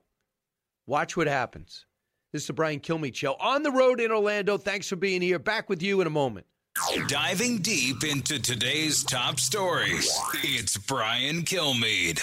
Watch 0.87 1.17
what 1.17 1.29
happens. 1.29 1.87
This 2.33 2.43
is 2.43 2.49
the 2.49 2.53
Brian 2.53 2.81
Kilmeade 2.81 3.15
Show 3.15 3.35
on 3.35 3.63
the 3.63 3.71
road 3.71 4.01
in 4.01 4.11
Orlando. 4.11 4.59
Thanks 4.59 4.89
for 4.89 4.97
being 4.97 5.23
here. 5.23 5.39
Back 5.39 5.69
with 5.69 5.83
you 5.83 6.01
in 6.01 6.07
a 6.07 6.11
moment. 6.11 6.47
Diving 7.07 7.59
deep 7.59 8.05
into 8.05 8.39
today's 8.39 9.03
top 9.03 9.41
stories, 9.41 10.13
it's 10.43 10.77
Brian 10.77 11.43
Kilmeade. 11.43 12.23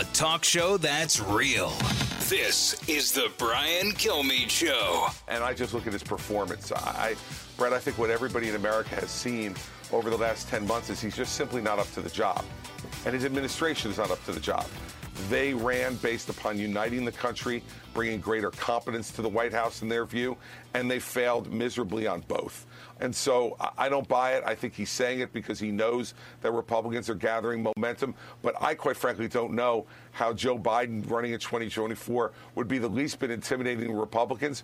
A 0.00 0.04
talk 0.14 0.44
show 0.44 0.78
that's 0.78 1.20
real. 1.20 1.68
This 2.30 2.82
is 2.88 3.12
the 3.12 3.30
Brian 3.36 3.92
Kilmeade 3.92 4.48
Show. 4.48 5.08
And 5.28 5.44
I 5.44 5.52
just 5.52 5.74
look 5.74 5.86
at 5.86 5.92
his 5.92 6.02
performance. 6.02 6.72
I, 6.72 7.16
Brett, 7.58 7.74
I 7.74 7.78
think 7.80 7.98
what 7.98 8.08
everybody 8.08 8.48
in 8.48 8.54
America 8.54 8.94
has 8.94 9.10
seen 9.10 9.54
over 9.92 10.08
the 10.08 10.16
last 10.16 10.48
10 10.48 10.66
months 10.66 10.88
is 10.88 11.02
he's 11.02 11.14
just 11.14 11.34
simply 11.34 11.60
not 11.60 11.78
up 11.78 11.92
to 11.92 12.00
the 12.00 12.08
job. 12.08 12.46
And 13.04 13.14
his 13.14 13.26
administration 13.26 13.90
is 13.90 13.98
not 13.98 14.10
up 14.10 14.24
to 14.24 14.32
the 14.32 14.40
job. 14.40 14.64
They 15.28 15.52
ran 15.52 15.96
based 15.96 16.30
upon 16.30 16.56
uniting 16.56 17.04
the 17.04 17.12
country, 17.12 17.62
bringing 17.92 18.20
greater 18.20 18.50
competence 18.52 19.10
to 19.10 19.20
the 19.20 19.28
White 19.28 19.52
House 19.52 19.82
in 19.82 19.90
their 19.90 20.06
view, 20.06 20.34
and 20.72 20.90
they 20.90 20.98
failed 20.98 21.52
miserably 21.52 22.06
on 22.06 22.20
both. 22.26 22.64
And 23.00 23.14
so 23.14 23.56
I 23.78 23.88
don't 23.88 24.06
buy 24.06 24.34
it. 24.34 24.44
I 24.46 24.54
think 24.54 24.74
he's 24.74 24.90
saying 24.90 25.20
it 25.20 25.32
because 25.32 25.58
he 25.58 25.70
knows 25.70 26.14
that 26.42 26.52
Republicans 26.52 27.08
are 27.08 27.14
gathering 27.14 27.62
momentum. 27.62 28.14
But 28.42 28.54
I 28.60 28.74
quite 28.74 28.96
frankly 28.96 29.26
don't 29.26 29.54
know 29.54 29.86
how 30.12 30.32
Joe 30.32 30.58
Biden 30.58 31.08
running 31.10 31.32
in 31.32 31.40
2024 31.40 32.32
would 32.54 32.68
be 32.68 32.78
the 32.78 32.88
least 32.88 33.18
bit 33.18 33.30
intimidating 33.30 33.92
Republicans. 33.92 34.62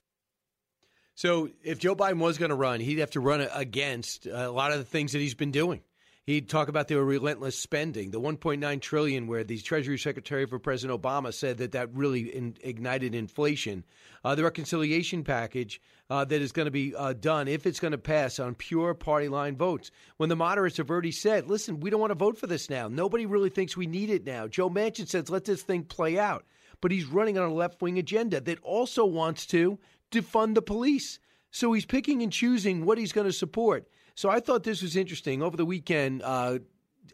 So 1.15 1.49
if 1.65 1.79
Joe 1.79 1.97
Biden 1.97 2.19
was 2.19 2.37
going 2.37 2.51
to 2.51 2.57
run, 2.57 2.79
he'd 2.79 2.99
have 2.99 3.13
to 3.13 3.21
run 3.21 3.41
against 3.55 4.27
a 4.27 4.51
lot 4.51 4.73
of 4.73 4.79
the 4.79 4.85
things 4.85 5.13
that 5.13 5.19
he's 5.19 5.35
been 5.35 5.51
doing. 5.51 5.81
He'd 6.27 6.49
talk 6.49 6.69
about 6.69 6.89
the 6.89 7.01
relentless 7.01 7.57
spending, 7.57 8.11
the 8.11 8.21
1.9 8.21 8.81
trillion, 8.81 9.29
where 9.29 9.45
the 9.45 9.59
Treasury 9.59 9.97
Secretary 9.97 10.45
for 10.45 10.59
President 10.59 11.01
Obama 11.01 11.33
said 11.33 11.59
that 11.59 11.73
that 11.73 11.95
really 11.95 12.35
in, 12.35 12.57
ignited 12.63 13.15
inflation. 13.15 13.85
Uh, 14.25 14.35
the 14.35 14.43
reconciliation 14.43 15.23
package 15.23 15.81
uh, 16.09 16.25
that 16.25 16.41
is 16.41 16.53
going 16.53 16.67
to 16.67 16.71
be 16.71 16.95
uh, 16.95 17.13
done, 17.13 17.49
if 17.49 17.67
it's 17.67 17.81
going 17.81 17.93
to 17.93 17.99
pass, 17.99 18.39
on 18.39 18.55
pure 18.55 18.95
party 18.95 19.29
line 19.29 19.57
votes. 19.57 19.91
When 20.17 20.29
the 20.29 20.37
moderates 20.37 20.77
have 20.77 20.91
already 20.91 21.13
said, 21.13 21.49
"Listen, 21.49 21.81
we 21.81 21.91
don't 21.91 22.01
want 22.01 22.11
to 22.11 22.15
vote 22.15 22.39
for 22.39 22.47
this 22.47 22.71
now. 22.71 22.89
Nobody 22.89 23.27
really 23.27 23.51
thinks 23.51 23.77
we 23.77 23.87
need 23.87 24.11
it 24.11 24.25
now." 24.25 24.47
Joe 24.47 24.71
Manchin 24.71 25.09
says, 25.09 25.31
"Let 25.31 25.45
this 25.45 25.63
thing 25.63 25.85
play 25.85 26.19
out," 26.19 26.45
but 26.81 26.91
he's 26.91 27.07
running 27.07 27.39
on 27.39 27.49
a 27.51 27.55
left 27.55 27.83
wing 27.83 27.99
agenda 27.99 28.41
that 28.41 28.61
also 28.63 29.05
wants 29.05 29.47
to 29.47 29.79
defund 30.11 30.55
the 30.55 30.63
police. 30.63 31.19
So 31.51 31.73
he's 31.73 31.87
picking 31.87 32.23
and 32.23 32.33
choosing 32.33 32.85
what 32.85 32.99
he's 32.99 33.13
going 33.13 33.27
to 33.27 33.33
support. 33.33 33.89
So 34.15 34.31
I 34.31 34.41
thought 34.41 34.63
this 34.63 34.83
was 34.83 34.97
interesting. 34.97 35.43
Over 35.43 35.57
the 35.57 35.67
weekend, 35.67 36.23
uh, 36.23 36.59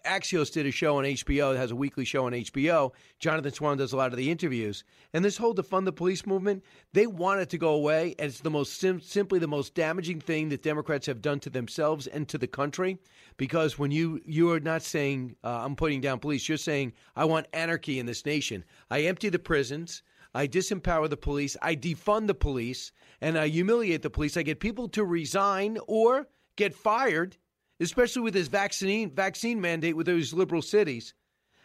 Axios 0.05 0.53
did 0.53 0.67
a 0.67 0.71
show 0.71 0.99
on 0.99 1.05
HBO. 1.05 1.57
Has 1.57 1.71
a 1.71 1.77
weekly 1.77 2.05
show 2.05 2.27
on 2.27 2.33
HBO. 2.33 2.93
Jonathan 3.19 3.53
Swan 3.53 3.77
does 3.77 3.93
a 3.93 3.97
lot 3.97 4.13
of 4.13 4.17
the 4.17 4.31
interviews. 4.31 4.85
And 5.13 5.25
this 5.25 5.37
whole 5.37 5.55
defund 5.55 5.85
the 5.85 5.93
police 5.93 6.27
movement, 6.27 6.65
they 6.93 7.07
want 7.07 7.41
it 7.41 7.51
to 7.51 7.59
go 7.59 7.75
away. 7.75 8.15
And 8.19 8.29
it's 8.29 8.41
the 8.41 8.51
most 8.51 8.79
sim- 8.79 9.01
simply 9.01 9.39
the 9.39 9.49
most 9.49 9.75
damaging 9.75 10.21
thing 10.21 10.49
that 10.51 10.63
Democrats 10.63 11.07
have 11.07 11.23
done 11.23 11.41
to 11.41 11.51
themselves 11.51 12.07
and 12.07 12.29
to 12.29 12.39
the 12.39 12.47
country. 12.47 12.99
Because 13.37 13.79
when 13.79 13.91
you 13.91 14.21
you 14.25 14.51
are 14.53 14.61
not 14.61 14.83
saying 14.83 15.37
uh, 15.45 15.65
I'm 15.65 15.77
putting 15.77 16.01
down 16.01 16.19
police, 16.19 16.49
you're 16.49 16.59
saying 16.59 16.93
I 17.17 17.25
want 17.25 17.47
anarchy 17.53 17.99
in 17.99 18.07
this 18.07 18.25
nation. 18.27 18.65
I 18.91 19.03
empty 19.03 19.29
the 19.29 19.39
prisons. 19.39 20.03
I 20.35 20.47
disempower 20.47 21.11
the 21.11 21.17
police. 21.17 21.57
I 21.61 21.77
defund 21.77 22.27
the 22.27 22.35
police, 22.35 22.93
and 23.21 23.39
I 23.39 23.49
humiliate 23.49 24.03
the 24.03 24.11
police. 24.11 24.37
I 24.37 24.43
get 24.43 24.61
people 24.61 24.89
to 24.89 25.05
resign 25.05 25.79
or 25.87 26.27
get 26.57 26.75
fired, 26.75 27.37
especially 27.81 28.23
with 28.23 28.35
this 28.35 28.49
vaccine 28.49 29.11
vaccine 29.11 29.61
mandate 29.61 29.97
with 29.97 30.07
those 30.07 30.33
liberal 30.33 30.63
cities. 30.63 31.15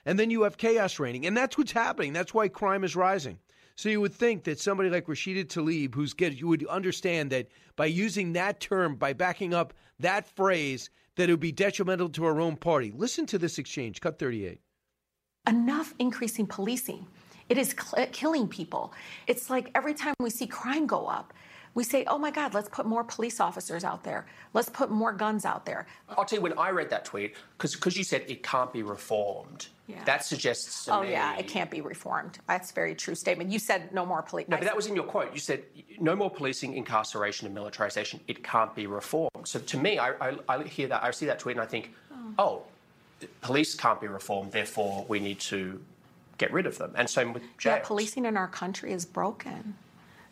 And 0.06 0.18
then 0.18 0.32
you 0.32 0.44
have 0.44 0.58
chaos 0.58 1.00
reigning. 1.00 1.26
And 1.26 1.36
that's 1.36 1.58
what's 1.58 1.74
happening. 1.74 2.14
That's 2.14 2.34
why 2.34 2.48
crime 2.48 2.84
is 2.84 2.96
rising. 2.96 3.40
So 3.76 3.90
you 3.90 4.02
would 4.02 4.14
think 4.14 4.46
that 4.46 4.60
somebody 4.60 4.90
like 4.90 5.06
Rashida 5.06 5.46
Tlaib, 5.46 5.94
who's 5.94 6.14
get, 6.14 6.34
you 6.34 6.48
would 6.48 6.66
understand 6.66 7.30
that 7.32 7.50
by 7.76 7.86
using 7.86 8.34
that 8.34 8.60
term, 8.60 8.96
by 8.96 9.14
backing 9.14 9.54
up 9.54 9.74
that 10.00 10.26
phrase, 10.36 10.90
that 11.16 11.30
it 11.30 11.34
would 11.34 11.40
be 11.40 11.52
detrimental 11.52 12.10
to 12.10 12.26
our 12.26 12.42
own 12.42 12.56
party. 12.56 12.92
Listen 12.96 13.26
to 13.28 13.38
this 13.38 13.60
exchange, 13.60 14.02
cut 14.02 14.18
38. 14.18 14.60
Enough 15.48 15.94
increasing 16.00 16.48
policing. 16.48 17.06
It 17.50 17.58
is 17.58 17.76
cl- 17.80 18.08
killing 18.12 18.48
people. 18.48 18.94
It's 19.28 19.50
like 19.50 19.70
every 19.76 19.94
time 19.94 20.14
we 20.20 20.30
see 20.30 20.48
crime 20.48 20.88
go 20.88 21.06
up, 21.06 21.34
we 21.78 21.84
say, 21.84 22.04
oh 22.08 22.18
my 22.18 22.32
God, 22.32 22.56
let's 22.56 22.70
put 22.70 22.88
more 22.88 23.04
police 23.04 23.40
officers 23.40 23.84
out 23.84 24.04
there. 24.04 24.26
Let's 24.56 24.68
put 24.68 24.90
more 24.90 25.14
guns 25.14 25.46
out 25.46 25.64
there. 25.68 25.86
I'll 26.10 26.26
tell 26.26 26.40
you, 26.40 26.42
when 26.42 26.58
I 26.58 26.72
read 26.72 26.90
that 26.90 27.06
tweet, 27.06 27.36
because 27.60 27.96
you 27.96 28.04
said 28.04 28.24
it 28.28 28.42
can't 28.42 28.74
be 28.74 28.82
reformed, 28.82 29.68
Yeah. 29.86 30.04
that 30.06 30.26
suggests 30.26 30.86
to 30.86 30.96
oh 30.96 31.04
me. 31.04 31.12
yeah, 31.12 31.38
it 31.38 31.48
can't 31.48 31.70
be 31.70 31.82
reformed. 31.82 32.40
That's 32.48 32.72
a 32.72 32.74
very 32.74 32.96
true 32.96 33.14
statement. 33.14 33.52
You 33.52 33.60
said 33.60 33.94
no 33.94 34.08
more 34.08 34.24
police. 34.24 34.48
No, 34.48 34.58
but 34.58 34.66
that 34.66 34.76
was 34.76 34.88
in 34.88 34.96
your 34.96 35.04
quote. 35.04 35.32
You 35.36 35.40
said 35.40 35.62
no 36.00 36.16
more 36.16 36.32
policing, 36.32 36.76
incarceration, 36.76 37.46
and 37.46 37.54
militarization. 37.54 38.22
It 38.28 38.44
can't 38.44 38.74
be 38.74 38.88
reformed. 38.88 39.44
So 39.48 39.60
to 39.60 39.78
me, 39.78 40.00
I, 40.00 40.10
I, 40.30 40.38
I 40.50 40.64
hear 40.64 40.88
that, 40.88 41.04
I 41.04 41.12
see 41.12 41.28
that 41.28 41.38
tweet, 41.38 41.58
and 41.58 41.64
I 41.64 41.68
think, 41.68 41.94
oh, 42.12 42.24
oh 42.40 42.64
police 43.42 43.76
can't 43.76 44.02
be 44.02 44.08
reformed. 44.08 44.52
Therefore, 44.52 45.06
we 45.08 45.20
need 45.20 45.40
to 45.42 45.80
get 46.40 46.52
rid 46.52 46.66
of 46.66 46.80
them. 46.80 46.94
And 46.96 47.08
same 47.08 47.34
with 47.34 47.44
yeah, 47.64 47.82
policing 47.84 48.26
in 48.26 48.36
our 48.36 48.48
country 48.48 48.94
is 48.94 49.06
broken. 49.06 49.76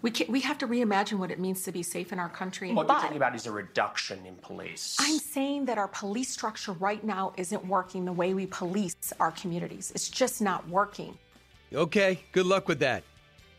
We 0.05 0.11
can, 0.11 0.31
we 0.31 0.39
have 0.41 0.59
to 0.59 0.67
reimagine 0.67 1.17
what 1.17 1.31
it 1.31 1.39
means 1.39 1.63
to 1.63 1.71
be 1.71 1.81
safe 1.81 2.13
in 2.13 2.19
our 2.19 2.29
country. 2.29 2.71
What 2.71 2.85
but 2.85 2.93
you're 2.93 3.01
talking 3.01 3.17
about 3.17 3.33
is 3.33 3.47
a 3.47 3.51
reduction 3.51 4.23
in 4.27 4.35
police. 4.35 4.95
I'm 4.99 5.17
saying 5.17 5.65
that 5.65 5.79
our 5.79 5.87
police 5.87 6.29
structure 6.29 6.73
right 6.73 7.03
now 7.03 7.33
isn't 7.37 7.65
working 7.65 8.05
the 8.05 8.11
way 8.11 8.35
we 8.35 8.45
police 8.45 8.95
our 9.19 9.31
communities. 9.31 9.91
It's 9.95 10.07
just 10.07 10.43
not 10.43 10.69
working. 10.69 11.17
Okay, 11.73 12.19
good 12.33 12.45
luck 12.45 12.67
with 12.67 12.77
that. 12.81 13.03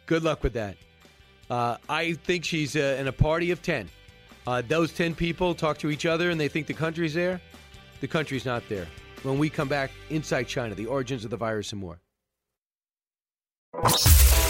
Good 0.07 0.23
luck 0.23 0.45
with 0.45 0.53
that. 0.53 0.77
Uh, 1.51 1.79
I 1.89 2.13
think 2.13 2.45
she's 2.45 2.77
uh, 2.77 2.97
in 3.01 3.09
a 3.09 3.13
party 3.13 3.51
of 3.51 3.61
10. 3.61 3.89
Uh, 4.47 4.63
those 4.69 4.93
10 4.93 5.17
people 5.17 5.53
talk 5.53 5.79
to 5.79 5.91
each 5.91 6.07
other 6.07 6.31
and 6.31 6.41
they 6.41 6.47
think 6.47 6.69
the 6.69 6.75
country's 6.75 7.15
there. 7.15 7.41
The 8.01 8.07
country's 8.07 8.45
not 8.45 8.63
there. 8.69 8.87
When 9.25 9.41
we 9.41 9.51
come 9.51 9.67
back, 9.67 9.91
Inside 10.11 10.45
China, 10.45 10.77
the 10.77 10.87
origins 10.87 11.25
of 11.25 11.33
the 11.33 11.37
virus 11.37 11.73
and 11.73 11.81
more. 11.81 11.99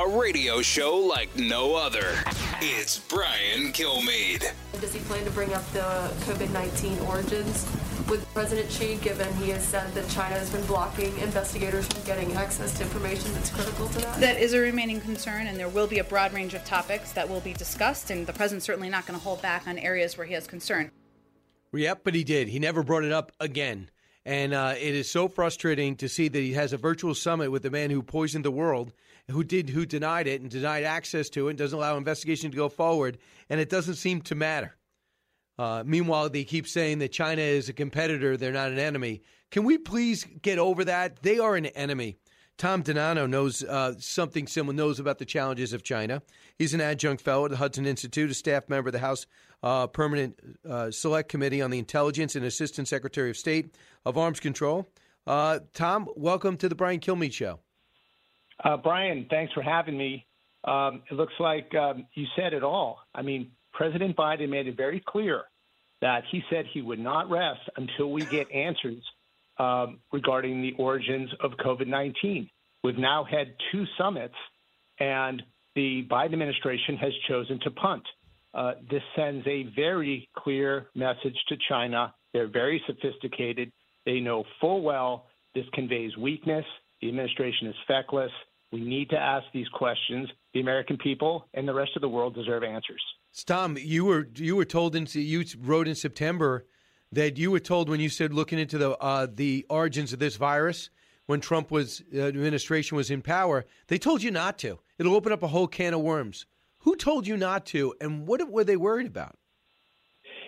A 0.00 0.08
radio 0.08 0.62
show 0.62 0.96
like 0.96 1.36
no 1.36 1.74
other. 1.74 2.14
It's 2.62 2.98
Brian 2.98 3.72
Kilmeade. 3.72 4.50
Does 4.80 4.94
he 4.94 5.00
plan 5.00 5.22
to 5.26 5.30
bring 5.32 5.52
up 5.52 5.70
the 5.72 5.80
COVID 6.24 6.50
19 6.50 6.98
origins 7.00 7.66
with 8.08 8.26
President 8.32 8.72
Xi, 8.72 8.94
given 8.96 9.30
he 9.34 9.50
has 9.50 9.62
said 9.62 9.92
that 9.92 10.08
China 10.08 10.36
has 10.36 10.48
been 10.48 10.64
blocking 10.64 11.16
investigators 11.18 11.86
from 11.88 12.02
getting 12.04 12.32
access 12.32 12.72
to 12.78 12.84
information 12.84 13.34
that's 13.34 13.50
critical 13.50 13.86
to 13.88 13.98
that? 13.98 14.18
That 14.18 14.40
is 14.40 14.54
a 14.54 14.60
remaining 14.60 14.98
concern, 14.98 15.46
and 15.46 15.58
there 15.58 15.68
will 15.68 15.86
be 15.86 15.98
a 15.98 16.04
broad 16.04 16.32
range 16.32 16.54
of 16.54 16.64
topics 16.64 17.12
that 17.12 17.28
will 17.28 17.40
be 17.40 17.52
discussed, 17.52 18.10
and 18.10 18.26
the 18.26 18.32
president's 18.32 18.64
certainly 18.64 18.88
not 18.88 19.04
going 19.06 19.18
to 19.18 19.22
hold 19.22 19.42
back 19.42 19.68
on 19.68 19.76
areas 19.76 20.16
where 20.16 20.26
he 20.26 20.32
has 20.32 20.46
concern. 20.46 20.90
Yep, 21.74 22.00
but 22.02 22.14
he 22.14 22.24
did. 22.24 22.48
He 22.48 22.58
never 22.58 22.82
brought 22.82 23.04
it 23.04 23.12
up 23.12 23.32
again. 23.40 23.90
And 24.24 24.54
uh, 24.54 24.74
it 24.78 24.94
is 24.94 25.10
so 25.10 25.28
frustrating 25.28 25.96
to 25.96 26.08
see 26.08 26.28
that 26.28 26.38
he 26.38 26.52
has 26.52 26.72
a 26.72 26.76
virtual 26.76 27.14
summit 27.14 27.50
with 27.50 27.62
the 27.62 27.70
man 27.70 27.90
who 27.90 28.02
poisoned 28.02 28.44
the 28.44 28.50
world, 28.52 28.92
who 29.32 29.44
did, 29.44 29.70
who 29.70 29.84
denied 29.84 30.26
it 30.26 30.40
and 30.40 30.50
denied 30.50 30.84
access 30.84 31.28
to 31.30 31.48
it, 31.48 31.50
and 31.50 31.58
doesn't 31.58 31.76
allow 31.76 31.96
investigation 31.96 32.50
to 32.50 32.56
go 32.56 32.68
forward, 32.68 33.18
and 33.50 33.60
it 33.60 33.68
doesn't 33.68 33.96
seem 33.96 34.20
to 34.22 34.34
matter. 34.34 34.76
Uh, 35.58 35.82
meanwhile, 35.84 36.28
they 36.28 36.44
keep 36.44 36.66
saying 36.66 36.98
that 37.00 37.12
China 37.12 37.42
is 37.42 37.68
a 37.68 37.72
competitor; 37.72 38.36
they're 38.36 38.52
not 38.52 38.70
an 38.70 38.78
enemy. 38.78 39.22
Can 39.50 39.64
we 39.64 39.76
please 39.78 40.26
get 40.40 40.58
over 40.58 40.84
that? 40.84 41.22
They 41.22 41.38
are 41.38 41.56
an 41.56 41.66
enemy. 41.66 42.16
Tom 42.58 42.82
DiNanno 42.82 43.28
knows 43.28 43.62
uh, 43.64 43.94
something 43.98 44.46
similar, 44.46 44.74
knows 44.74 45.00
about 45.00 45.18
the 45.18 45.24
challenges 45.24 45.72
of 45.72 45.82
China. 45.82 46.22
He's 46.58 46.74
an 46.74 46.80
adjunct 46.80 47.22
fellow 47.22 47.46
at 47.46 47.50
the 47.50 47.56
Hudson 47.56 47.86
Institute, 47.86 48.30
a 48.30 48.34
staff 48.34 48.68
member 48.68 48.88
of 48.88 48.92
the 48.92 48.98
House 48.98 49.26
uh, 49.62 49.86
Permanent 49.86 50.38
uh, 50.68 50.90
Select 50.90 51.28
Committee 51.28 51.62
on 51.62 51.70
the 51.70 51.78
Intelligence 51.78 52.36
and 52.36 52.44
Assistant 52.44 52.88
Secretary 52.88 53.30
of 53.30 53.36
State 53.36 53.74
of 54.04 54.18
Arms 54.18 54.40
Control. 54.40 54.88
Uh, 55.26 55.60
Tom, 55.72 56.08
welcome 56.16 56.56
to 56.56 56.68
the 56.68 56.74
Brian 56.74 57.00
Kilmeade 57.00 57.32
Show. 57.32 57.60
Uh, 58.64 58.76
Brian, 58.76 59.26
thanks 59.28 59.52
for 59.52 59.62
having 59.62 59.96
me. 59.96 60.24
Um, 60.64 61.02
it 61.10 61.14
looks 61.14 61.34
like 61.40 61.74
um, 61.74 62.06
you 62.14 62.26
said 62.36 62.52
it 62.52 62.62
all. 62.62 63.00
I 63.14 63.22
mean, 63.22 63.50
President 63.72 64.16
Biden 64.16 64.48
made 64.48 64.68
it 64.68 64.76
very 64.76 65.02
clear 65.04 65.42
that 66.00 66.22
he 66.30 66.42
said 66.50 66.66
he 66.72 66.82
would 66.82 66.98
not 66.98 67.30
rest 67.30 67.60
until 67.76 68.12
we 68.12 68.24
get 68.26 68.50
answers 68.52 69.02
um, 69.58 69.98
regarding 70.12 70.62
the 70.62 70.72
origins 70.78 71.30
of 71.42 71.52
COVID 71.52 71.86
19. 71.86 72.48
We've 72.84 72.98
now 72.98 73.24
had 73.24 73.54
two 73.70 73.84
summits, 73.98 74.34
and 74.98 75.42
the 75.74 76.06
Biden 76.10 76.32
administration 76.32 76.96
has 76.96 77.12
chosen 77.28 77.60
to 77.60 77.70
punt. 77.70 78.02
Uh, 78.54 78.72
this 78.90 79.02
sends 79.16 79.46
a 79.46 79.64
very 79.74 80.28
clear 80.36 80.86
message 80.94 81.36
to 81.48 81.56
China. 81.68 82.14
They're 82.32 82.48
very 82.50 82.82
sophisticated. 82.86 83.72
They 84.04 84.20
know 84.20 84.44
full 84.60 84.82
well 84.82 85.26
this 85.54 85.64
conveys 85.72 86.16
weakness. 86.16 86.64
The 87.00 87.08
administration 87.08 87.68
is 87.68 87.74
feckless. 87.86 88.30
We 88.72 88.80
need 88.80 89.10
to 89.10 89.18
ask 89.18 89.44
these 89.52 89.68
questions. 89.68 90.28
The 90.54 90.60
American 90.60 90.96
people 90.96 91.46
and 91.54 91.68
the 91.68 91.74
rest 91.74 91.92
of 91.94 92.02
the 92.02 92.08
world 92.08 92.34
deserve 92.34 92.64
answers. 92.64 93.02
Tom, 93.46 93.76
you 93.78 94.04
were 94.04 94.28
you 94.34 94.56
were 94.56 94.64
told 94.64 94.96
in 94.96 95.06
you 95.12 95.44
wrote 95.60 95.88
in 95.88 95.94
September 95.94 96.66
that 97.12 97.36
you 97.38 97.50
were 97.50 97.60
told 97.60 97.88
when 97.88 98.00
you 98.00 98.08
said 98.08 98.32
looking 98.32 98.58
into 98.58 98.78
the 98.78 98.96
uh, 98.98 99.26
the 99.32 99.66
origins 99.68 100.12
of 100.12 100.18
this 100.18 100.36
virus 100.36 100.90
when 101.26 101.40
Trump 101.40 101.70
was 101.70 102.02
uh, 102.14 102.20
administration 102.20 102.96
was 102.96 103.10
in 103.10 103.22
power, 103.22 103.64
they 103.86 103.98
told 103.98 104.22
you 104.22 104.30
not 104.30 104.58
to. 104.58 104.80
It'll 104.98 105.14
open 105.14 105.32
up 105.32 105.42
a 105.42 105.48
whole 105.48 105.66
can 105.66 105.94
of 105.94 106.00
worms. 106.00 106.46
Who 106.80 106.96
told 106.96 107.26
you 107.26 107.36
not 107.36 107.64
to, 107.66 107.94
and 108.00 108.26
what 108.26 108.46
were 108.50 108.64
they 108.64 108.76
worried 108.76 109.06
about? 109.06 109.38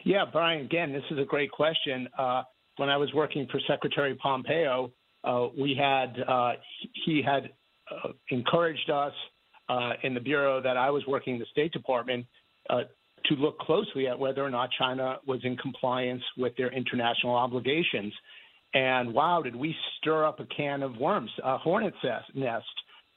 Yeah, 0.05 0.25
Brian. 0.31 0.63
Again, 0.63 0.93
this 0.93 1.05
is 1.11 1.19
a 1.19 1.25
great 1.25 1.51
question. 1.51 2.09
Uh, 2.19 2.43
when 2.77 2.89
I 2.91 2.97
was 2.97 3.13
working 3.15 3.47
for 3.51 3.61
Secretary 3.67 4.15
Pompeo, 4.17 4.93
uh, 5.23 5.49
we 5.57 5.75
had 5.79 6.17
uh, 6.27 6.53
he 7.07 7.23
had 7.23 7.51
uh, 7.91 8.09
encouraged 8.31 8.91
us 8.91 9.13
uh, 9.69 9.93
in 10.03 10.15
the 10.15 10.21
bureau 10.21 10.61
that 10.61 10.77
I 10.77 10.91
was 10.91 11.03
working 11.07 11.35
in 11.35 11.41
the 11.41 11.47
State 11.47 11.73
Department 11.73 12.27
uh, 12.71 12.83
to 13.27 13.35
look 13.35 13.59
closely 13.59 14.07
at 14.09 14.19
whether 14.19 14.45
or 14.45 14.51
not 14.51 14.71
China 14.79 15.17
was 15.27 15.41
in 15.45 15.57
compliance 15.57 16.23
with 16.37 16.55
their 16.57 16.73
international 16.73 17.35
obligations. 17.35 18.13
And 18.75 19.15
wow, 19.15 19.41
did 19.43 19.57
we 19.57 19.75
stir 19.99 20.25
up 20.25 20.41
a 20.41 20.47
can 20.47 20.83
of 20.83 20.97
worms, 20.97 21.31
a 21.43 21.59
hornet's 21.59 21.97
nest. 22.35 22.65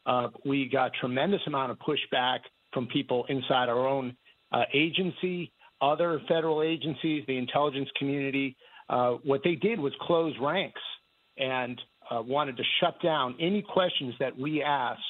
Uh, 0.05 0.29
we 0.45 0.69
got 0.69 0.91
tremendous 0.99 1.41
amount 1.47 1.71
of 1.71 1.77
pushback 1.79 2.39
from 2.73 2.87
people 2.87 3.25
inside 3.27 3.67
our 3.67 3.87
own 3.87 4.15
uh, 4.51 4.63
agency, 4.73 5.51
other 5.81 6.21
federal 6.27 6.61
agencies, 6.61 7.23
the 7.27 7.37
intelligence 7.37 7.89
community. 7.97 8.55
What 8.89 9.41
they 9.43 9.55
did 9.55 9.79
was 9.79 9.93
close 10.01 10.33
ranks 10.41 10.81
and 11.37 11.79
uh, 12.11 12.21
wanted 12.21 12.57
to 12.57 12.63
shut 12.79 13.01
down 13.01 13.35
any 13.39 13.61
questions 13.61 14.13
that 14.19 14.37
we 14.37 14.63
asked 14.63 15.01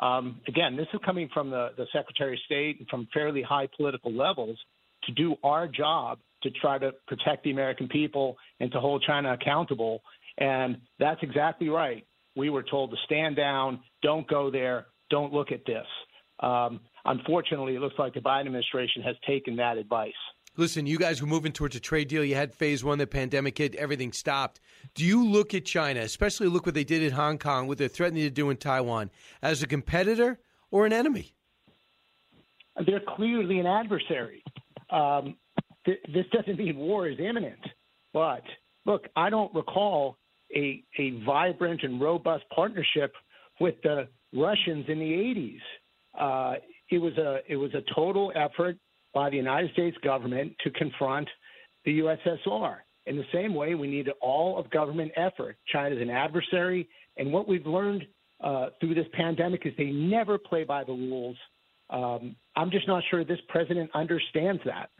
um, 0.00 0.40
again, 0.48 0.76
this 0.76 0.86
is 0.92 1.00
coming 1.04 1.28
from 1.32 1.50
the, 1.50 1.70
the 1.76 1.86
Secretary 1.92 2.34
of 2.34 2.40
State 2.40 2.78
and 2.78 2.88
from 2.88 3.08
fairly 3.14 3.42
high 3.42 3.68
political 3.76 4.12
levels 4.12 4.58
to 5.04 5.12
do 5.12 5.36
our 5.42 5.68
job 5.68 6.18
to 6.42 6.50
try 6.50 6.78
to 6.78 6.92
protect 7.06 7.44
the 7.44 7.50
American 7.50 7.88
people 7.88 8.36
and 8.60 8.70
to 8.72 8.80
hold 8.80 9.02
China 9.06 9.32
accountable. 9.32 10.02
And 10.38 10.78
that's 10.98 11.22
exactly 11.22 11.68
right. 11.68 12.04
We 12.36 12.50
were 12.50 12.64
told 12.64 12.90
to 12.90 12.96
stand 13.04 13.36
down, 13.36 13.80
don't 14.02 14.26
go 14.28 14.50
there, 14.50 14.86
don't 15.10 15.32
look 15.32 15.52
at 15.52 15.64
this. 15.64 15.86
Um, 16.40 16.80
unfortunately, 17.04 17.76
it 17.76 17.80
looks 17.80 17.94
like 17.98 18.14
the 18.14 18.20
Biden 18.20 18.46
administration 18.46 19.02
has 19.02 19.14
taken 19.26 19.56
that 19.56 19.78
advice. 19.78 20.12
Listen, 20.56 20.86
you 20.86 20.98
guys 20.98 21.20
were 21.20 21.26
moving 21.26 21.50
towards 21.50 21.74
a 21.74 21.80
trade 21.80 22.06
deal. 22.06 22.24
You 22.24 22.36
had 22.36 22.54
phase 22.54 22.84
one, 22.84 22.98
the 22.98 23.08
pandemic 23.08 23.58
hit, 23.58 23.74
everything 23.74 24.12
stopped. 24.12 24.60
Do 24.94 25.04
you 25.04 25.26
look 25.26 25.52
at 25.52 25.64
China, 25.64 26.00
especially 26.00 26.46
look 26.46 26.64
what 26.64 26.76
they 26.76 26.84
did 26.84 27.02
in 27.02 27.12
Hong 27.12 27.38
Kong, 27.38 27.66
what 27.66 27.76
they're 27.76 27.88
threatening 27.88 28.22
to 28.22 28.30
do 28.30 28.50
in 28.50 28.56
Taiwan, 28.56 29.10
as 29.42 29.64
a 29.64 29.66
competitor 29.66 30.38
or 30.70 30.86
an 30.86 30.92
enemy? 30.92 31.32
They're 32.86 33.02
clearly 33.16 33.58
an 33.58 33.66
adversary. 33.66 34.44
Um, 34.90 35.36
th- 35.84 36.00
this 36.12 36.26
doesn't 36.32 36.56
mean 36.56 36.76
war 36.76 37.08
is 37.08 37.18
imminent, 37.18 37.60
but 38.12 38.42
look, 38.86 39.08
I 39.16 39.30
don't 39.30 39.52
recall 39.54 40.18
a, 40.54 40.84
a 40.98 41.20
vibrant 41.24 41.82
and 41.82 42.00
robust 42.00 42.44
partnership 42.54 43.12
with 43.58 43.74
the 43.82 44.06
Russians 44.32 44.86
in 44.88 45.00
the 45.00 45.04
80s. 45.04 45.60
Uh, 46.16 46.58
it 46.90 46.98
was 46.98 47.16
a 47.18 47.40
it 47.48 47.56
was 47.56 47.74
a 47.74 47.82
total 47.92 48.30
effort 48.36 48.76
by 49.14 49.30
the 49.30 49.36
United 49.36 49.72
States 49.72 49.96
government 50.02 50.52
to 50.64 50.70
confront 50.70 51.28
the 51.84 52.00
USSR. 52.00 52.76
In 53.06 53.16
the 53.16 53.24
same 53.32 53.54
way, 53.54 53.74
we 53.74 53.86
need 53.86 54.08
all 54.20 54.58
of 54.58 54.70
government 54.70 55.12
effort. 55.16 55.56
China 55.70 55.94
is 55.94 56.02
an 56.02 56.10
adversary, 56.10 56.88
and 57.16 57.32
what 57.32 57.46
we've 57.46 57.66
learned 57.66 58.06
uh, 58.42 58.68
through 58.80 58.94
this 58.94 59.06
pandemic 59.12 59.66
is 59.66 59.72
they 59.76 59.90
never 59.90 60.38
play 60.38 60.64
by 60.64 60.84
the 60.84 60.92
rules. 60.92 61.36
Um, 61.90 62.34
I'm 62.56 62.70
just 62.70 62.88
not 62.88 63.02
sure 63.10 63.24
this 63.24 63.38
president 63.48 63.90
understands 63.94 64.62
that. 64.64 64.90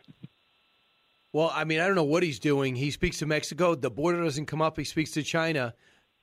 Well, 1.33 1.50
I 1.53 1.64
mean, 1.64 1.81
I 1.81 1.87
don't 1.87 1.96
know 1.96 2.05
what 2.05 2.22
he's 2.22 2.38
doing. 2.38 2.77
He 2.77 2.90
speaks 2.90 3.18
to 3.18 3.27
Mexico, 3.27 3.74
the 3.74 3.90
border 3.90 4.22
doesn't 4.22 4.46
come 4.46 4.62
up. 4.62 4.77
He 4.77 4.85
speaks 4.85 5.11
to 5.12 5.22
China, 5.22 5.74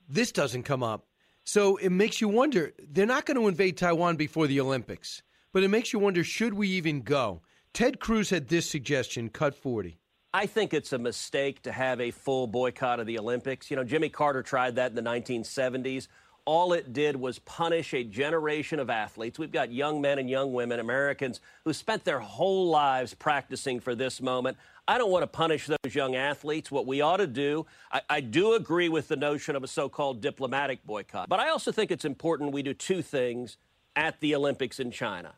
this 0.08 0.32
doesn't 0.32 0.62
come 0.62 0.82
up. 0.82 1.06
So 1.44 1.76
it 1.76 1.90
makes 1.90 2.20
you 2.20 2.28
wonder. 2.28 2.72
They're 2.78 3.06
not 3.06 3.26
going 3.26 3.36
to 3.36 3.48
invade 3.48 3.76
Taiwan 3.76 4.16
before 4.16 4.46
the 4.46 4.60
Olympics, 4.60 5.22
but 5.52 5.62
it 5.62 5.68
makes 5.68 5.92
you 5.92 5.98
wonder 5.98 6.22
should 6.22 6.54
we 6.54 6.68
even 6.68 7.02
go? 7.02 7.42
Ted 7.74 8.00
Cruz 8.00 8.28
had 8.28 8.48
this 8.48 8.68
suggestion 8.68 9.30
cut 9.30 9.54
40. 9.54 9.96
I 10.34 10.44
think 10.44 10.74
it's 10.74 10.92
a 10.92 10.98
mistake 10.98 11.62
to 11.62 11.72
have 11.72 12.02
a 12.02 12.10
full 12.10 12.46
boycott 12.46 13.00
of 13.00 13.06
the 13.06 13.18
Olympics. 13.18 13.70
You 13.70 13.78
know, 13.78 13.84
Jimmy 13.84 14.10
Carter 14.10 14.42
tried 14.42 14.76
that 14.76 14.90
in 14.90 14.94
the 14.94 15.02
1970s. 15.02 16.08
All 16.44 16.74
it 16.74 16.92
did 16.92 17.16
was 17.16 17.38
punish 17.38 17.94
a 17.94 18.04
generation 18.04 18.78
of 18.78 18.90
athletes. 18.90 19.38
We've 19.38 19.50
got 19.50 19.72
young 19.72 20.02
men 20.02 20.18
and 20.18 20.28
young 20.28 20.52
women, 20.52 20.80
Americans, 20.80 21.40
who 21.64 21.72
spent 21.72 22.04
their 22.04 22.18
whole 22.18 22.68
lives 22.68 23.14
practicing 23.14 23.80
for 23.80 23.94
this 23.94 24.20
moment. 24.20 24.58
I 24.86 24.98
don't 24.98 25.10
want 25.10 25.22
to 25.22 25.26
punish 25.28 25.66
those 25.66 25.94
young 25.94 26.14
athletes. 26.14 26.70
What 26.70 26.86
we 26.86 27.00
ought 27.00 27.18
to 27.18 27.26
do, 27.26 27.64
I, 27.90 28.02
I 28.10 28.20
do 28.20 28.52
agree 28.52 28.90
with 28.90 29.08
the 29.08 29.16
notion 29.16 29.56
of 29.56 29.64
a 29.64 29.68
so 29.68 29.88
called 29.88 30.20
diplomatic 30.20 30.84
boycott. 30.84 31.30
But 31.30 31.40
I 31.40 31.48
also 31.48 31.72
think 31.72 31.90
it's 31.90 32.04
important 32.04 32.52
we 32.52 32.62
do 32.62 32.74
two 32.74 33.00
things 33.00 33.56
at 33.96 34.20
the 34.20 34.34
Olympics 34.34 34.78
in 34.78 34.90
China 34.90 35.34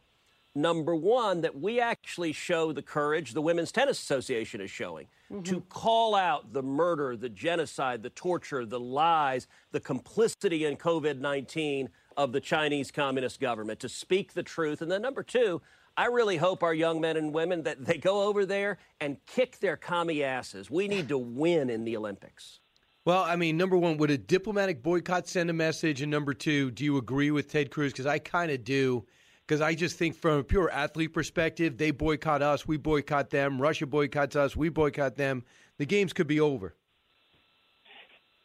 number 0.55 0.95
one, 0.95 1.40
that 1.43 1.61
we 1.61 1.81
actually 1.81 2.33
show 2.33 2.73
the 2.73 2.83
courage 2.83 3.33
the 3.33 3.43
Women's 3.43 3.73
Tennis 3.73 4.01
Association 4.01 4.61
is 4.61 4.71
showing 4.71 5.07
mm-hmm. 5.31 5.43
to 5.43 5.61
call 5.62 6.14
out 6.14 6.53
the 6.53 6.62
murder, 6.62 7.17
the 7.17 7.29
genocide, 7.29 8.03
the 8.03 8.11
torture, 8.11 8.64
the 8.64 8.81
lies, 8.81 9.47
the 9.73 9.81
complicity 9.81 10.64
in 10.64 10.77
COVID 10.77 11.19
19 11.21 11.88
of 12.17 12.33
the 12.33 12.40
Chinese 12.40 12.90
Communist 12.90 13.40
government, 13.40 13.81
to 13.81 13.88
speak 13.88 14.35
the 14.35 14.43
truth. 14.43 14.83
And 14.83 14.90
then 14.90 15.03
number 15.03 15.23
two, 15.23 15.61
I 15.97 16.07
really 16.07 16.37
hope 16.37 16.62
our 16.62 16.75
young 16.75 17.01
men 17.01 17.17
and 17.17 17.33
women 17.33 17.62
that 17.64 17.85
they 17.85 17.99
go 17.99 18.23
over 18.23 18.45
there 18.45 18.79
and 19.01 19.17
kick 19.27 19.59
their 19.61 19.77
commie 19.77 20.25
asses. 20.25 20.71
We 20.71 20.88
need 20.88 21.09
to 21.09 21.19
win 21.19 21.71
in 21.71 21.85
the 21.85 21.97
Olympics. 21.97 22.61
Well, 23.05 23.23
I 23.23 23.37
mean, 23.37 23.57
number 23.57 23.77
one, 23.77 23.99
would 23.99 24.11
a 24.11 24.17
diplomatic 24.17 24.83
boycott 24.83 25.29
send 25.29 25.51
a 25.51 25.53
message? 25.53 26.01
And 26.01 26.11
number 26.11 26.33
two, 26.33 26.71
do 26.71 26.85
you 26.85 26.97
agree 26.97 27.31
with 27.31 27.49
Ted 27.49 27.71
Cruz? 27.71 27.93
Because 27.93 28.07
I 28.07 28.19
kind 28.19 28.51
of 28.51 28.64
do 28.64 29.05
because 29.46 29.61
I 29.61 29.74
just 29.74 29.98
think 29.98 30.16
from 30.16 30.38
a 30.38 30.44
pure 30.44 30.70
athlete 30.70 31.12
perspective, 31.12 31.76
they 31.76 31.90
boycott 31.90 32.42
us, 32.42 32.66
we 32.66 32.76
boycott 32.76 33.30
them. 33.30 33.61
Russia 33.61 33.87
boycotts 33.87 34.37
us, 34.37 34.57
we 34.57 34.68
boycott 34.68 35.16
them. 35.16 35.44
The 35.78 35.87
games 35.87 36.12
could 36.12 36.26
be 36.26 36.40
over. 36.40 36.74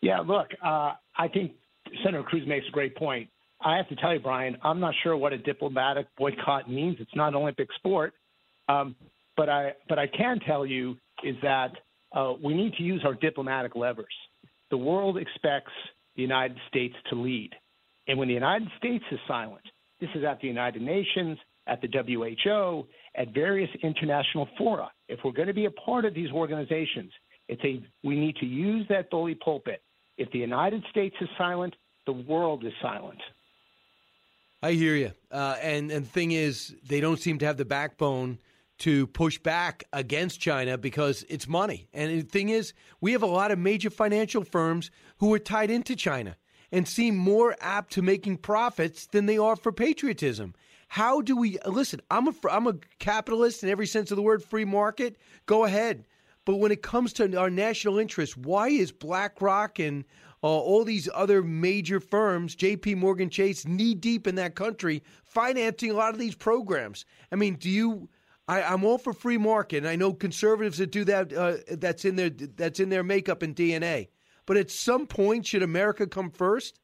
Yeah, 0.01 0.19
look, 0.19 0.47
uh, 0.63 0.93
I 1.17 1.27
think 1.33 1.53
Senator 2.03 2.23
Cruz 2.23 2.47
makes 2.47 2.65
a 2.67 2.71
great 2.71 2.95
point. 2.95 3.29
I 3.61 3.75
have 3.75 3.89
to 3.89 3.95
tell 3.97 4.13
you, 4.13 4.19
Brian, 4.19 4.57
I'm 4.63 4.79
not 4.79 4.93
sure 5.03 5.17
what 5.17 5.33
a 5.33 5.37
diplomatic 5.37 6.07
boycott 6.17 6.69
means. 6.69 6.97
It's 6.99 7.15
not 7.15 7.29
an 7.29 7.35
Olympic 7.35 7.67
sport. 7.75 8.13
Um, 8.69 8.95
but 9.35 9.49
I 9.49 9.73
but 9.87 9.97
I 9.97 10.07
can 10.07 10.39
tell 10.39 10.65
you 10.65 10.97
is 11.23 11.35
that 11.41 11.71
uh, 12.13 12.33
we 12.43 12.53
need 12.53 12.73
to 12.73 12.83
use 12.83 13.03
our 13.05 13.13
diplomatic 13.13 13.75
levers. 13.75 14.13
The 14.69 14.77
world 14.77 15.17
expects 15.17 15.71
the 16.15 16.21
United 16.21 16.57
States 16.67 16.95
to 17.09 17.15
lead, 17.15 17.51
and 18.07 18.17
when 18.19 18.27
the 18.27 18.33
United 18.33 18.67
States 18.77 19.03
is 19.11 19.19
silent, 19.27 19.63
this 19.99 20.09
is 20.15 20.23
at 20.23 20.39
the 20.41 20.47
United 20.47 20.81
Nations, 20.81 21.37
at 21.67 21.81
the 21.81 21.87
WHO, 21.87 22.85
at 23.15 23.33
various 23.33 23.69
international 23.83 24.47
fora. 24.57 24.89
If 25.07 25.19
we're 25.23 25.31
going 25.31 25.47
to 25.47 25.53
be 25.53 25.65
a 25.65 25.71
part 25.71 26.05
of 26.05 26.13
these 26.13 26.31
organizations, 26.31 27.11
it's 27.47 27.63
a 27.63 27.81
we 28.03 28.15
need 28.15 28.35
to 28.37 28.45
use 28.45 28.85
that 28.89 29.09
bully 29.09 29.35
pulpit. 29.35 29.81
If 30.17 30.31
the 30.31 30.39
United 30.39 30.83
States 30.89 31.15
is 31.21 31.29
silent, 31.37 31.75
the 32.05 32.13
world 32.13 32.65
is 32.65 32.73
silent. 32.81 33.19
I 34.61 34.73
hear 34.73 34.95
you. 34.95 35.11
Uh, 35.31 35.55
and 35.61 35.91
and 35.91 36.05
the 36.05 36.09
thing 36.09 36.31
is, 36.31 36.75
they 36.87 36.99
don't 36.99 37.19
seem 37.19 37.39
to 37.39 37.45
have 37.45 37.57
the 37.57 37.65
backbone 37.65 38.39
to 38.79 39.07
push 39.07 39.37
back 39.37 39.83
against 39.91 40.39
China 40.39 40.77
because 40.77 41.25
it's 41.27 41.47
money. 41.47 41.87
And 41.93 42.21
the 42.21 42.25
thing 42.25 42.49
is, 42.49 42.73
we 43.01 43.11
have 43.11 43.23
a 43.23 43.27
lot 43.27 43.51
of 43.51 43.59
major 43.59 43.89
financial 43.89 44.43
firms 44.43 44.89
who 45.17 45.33
are 45.33 45.39
tied 45.39 45.69
into 45.69 45.95
China 45.95 46.37
and 46.71 46.87
seem 46.87 47.15
more 47.15 47.55
apt 47.59 47.93
to 47.93 48.01
making 48.01 48.37
profits 48.37 49.07
than 49.07 49.25
they 49.25 49.37
are 49.37 49.55
for 49.55 49.71
patriotism. 49.71 50.53
How 50.89 51.21
do 51.21 51.37
we 51.37 51.57
listen? 51.65 52.01
I'm 52.09 52.27
a 52.27 52.33
I'm 52.49 52.67
a 52.67 52.75
capitalist 52.97 53.63
in 53.63 53.69
every 53.69 53.85
sense 53.85 54.11
of 54.11 54.17
the 54.17 54.23
word, 54.23 54.43
free 54.43 54.65
market. 54.65 55.17
Go 55.45 55.65
ahead. 55.65 56.05
But 56.45 56.55
when 56.55 56.71
it 56.71 56.81
comes 56.81 57.13
to 57.13 57.37
our 57.37 57.49
national 57.49 57.99
interest, 57.99 58.35
why 58.35 58.69
is 58.69 58.91
BlackRock 58.91 59.77
and 59.77 60.03
uh, 60.41 60.47
all 60.47 60.83
these 60.83 61.07
other 61.13 61.43
major 61.43 61.99
firms, 61.99 62.55
J.P. 62.55 62.95
Morgan 62.95 63.29
Chase, 63.29 63.67
knee 63.67 63.93
deep 63.93 64.25
in 64.25 64.33
that 64.35 64.55
country, 64.55 65.03
financing 65.23 65.91
a 65.91 65.93
lot 65.93 66.13
of 66.13 66.19
these 66.19 66.33
programs? 66.33 67.05
I 67.31 67.35
mean, 67.35 67.55
do 67.55 67.69
you? 67.69 68.09
I, 68.47 68.73
am 68.73 68.83
all 68.83 68.97
for 68.97 69.13
free 69.13 69.37
market, 69.37 69.77
and 69.77 69.87
I 69.87 69.95
know 69.95 70.11
conservatives 70.11 70.79
that 70.79 70.91
do 70.91 71.03
that. 71.03 71.31
Uh, 71.31 71.57
that's 71.77 72.03
in 72.03 72.15
their 72.15 72.31
that's 72.31 72.79
in 72.79 72.89
their 72.89 73.03
makeup 73.03 73.43
and 73.43 73.55
DNA. 73.55 74.07
But 74.49 74.57
at 74.57 74.71
some 74.71 75.05
point, 75.05 75.45
should 75.45 75.61
America 75.61 76.07
come 76.07 76.31
first? 76.31 76.79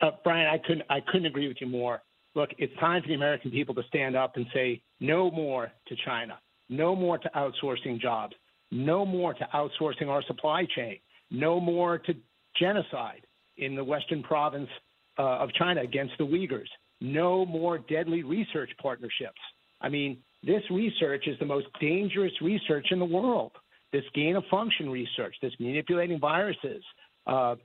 Uh, 0.00 0.12
Brian, 0.24 0.46
I 0.46 0.56
couldn't 0.66 0.86
I 0.88 1.00
couldn't 1.00 1.26
agree 1.26 1.46
with 1.46 1.58
you 1.60 1.66
more. 1.66 2.00
Look, 2.34 2.48
it's 2.56 2.72
time 2.80 3.02
for 3.02 3.08
the 3.08 3.14
American 3.14 3.50
people 3.50 3.74
to 3.74 3.82
stand 3.88 4.16
up 4.16 4.36
and 4.36 4.46
say 4.54 4.80
no 4.98 5.30
more 5.30 5.70
to 5.88 5.96
China, 6.06 6.38
no 6.70 6.96
more 6.96 7.18
to 7.18 7.30
outsourcing 7.36 8.00
jobs, 8.00 8.34
no 8.70 9.04
more 9.04 9.34
to 9.34 9.46
outsourcing 9.52 10.08
our 10.08 10.22
supply 10.22 10.66
chain, 10.74 10.96
no 11.30 11.60
more 11.60 11.98
to 11.98 12.14
genocide 12.58 13.26
in 13.58 13.76
the 13.76 13.84
western 13.84 14.22
province 14.22 14.70
uh, 15.18 15.36
of 15.36 15.52
China 15.52 15.82
against 15.82 16.14
the 16.16 16.24
Uyghurs, 16.24 16.70
no 17.02 17.44
more 17.44 17.76
deadly 17.76 18.22
research 18.22 18.70
partnerships. 18.80 19.40
I 19.82 19.90
mean, 19.90 20.16
this 20.42 20.62
research 20.70 21.26
is 21.26 21.38
the 21.40 21.44
most 21.44 21.66
dangerous 21.78 22.32
research 22.40 22.86
in 22.90 23.00
the 23.00 23.04
world. 23.04 23.52
This 23.92 24.04
gain 24.14 24.36
of 24.36 24.44
function 24.50 24.88
research, 24.88 25.36
this 25.42 25.52
manipulating 25.58 26.18
viruses. 26.18 26.82
Uh, 27.26 27.56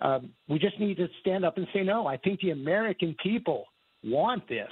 uh, 0.00 0.18
we 0.48 0.58
just 0.58 0.78
need 0.78 0.96
to 0.96 1.08
stand 1.20 1.44
up 1.44 1.56
and 1.56 1.66
say 1.72 1.82
no. 1.82 2.06
I 2.06 2.16
think 2.16 2.40
the 2.40 2.50
American 2.50 3.14
people 3.22 3.64
want 4.04 4.48
this, 4.48 4.70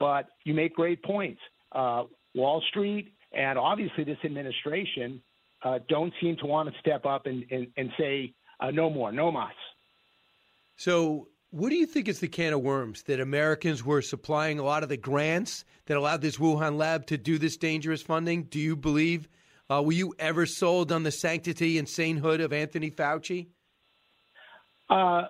but 0.00 0.26
you 0.44 0.54
make 0.54 0.74
great 0.74 1.02
points. 1.02 1.40
Uh, 1.72 2.04
Wall 2.34 2.62
Street 2.70 3.12
and 3.32 3.58
obviously 3.58 4.04
this 4.04 4.18
administration 4.24 5.20
uh, 5.64 5.78
don't 5.88 6.12
seem 6.20 6.36
to 6.36 6.46
want 6.46 6.72
to 6.72 6.78
step 6.80 7.04
up 7.06 7.26
and, 7.26 7.44
and, 7.50 7.66
and 7.76 7.90
say 7.98 8.32
uh, 8.60 8.70
no 8.70 8.90
more, 8.90 9.12
no 9.12 9.30
mas. 9.30 9.52
So, 10.76 11.28
what 11.50 11.70
do 11.70 11.76
you 11.76 11.86
think 11.86 12.08
is 12.08 12.18
the 12.18 12.28
can 12.28 12.52
of 12.52 12.62
worms 12.62 13.02
that 13.04 13.20
Americans 13.20 13.84
were 13.84 14.02
supplying 14.02 14.58
a 14.58 14.64
lot 14.64 14.82
of 14.82 14.88
the 14.88 14.96
grants 14.96 15.64
that 15.86 15.96
allowed 15.96 16.20
this 16.20 16.36
Wuhan 16.36 16.76
lab 16.76 17.06
to 17.06 17.16
do 17.16 17.38
this 17.38 17.56
dangerous 17.56 18.02
funding? 18.02 18.44
Do 18.44 18.58
you 18.58 18.74
believe? 18.74 19.28
Uh, 19.70 19.82
were 19.82 19.92
you 19.92 20.14
ever 20.18 20.44
sold 20.44 20.92
on 20.92 21.02
the 21.02 21.10
sanctity 21.10 21.78
and 21.78 21.88
sainthood 21.88 22.40
of 22.40 22.52
Anthony 22.52 22.90
Fauci? 22.90 23.48
Uh, 24.90 25.22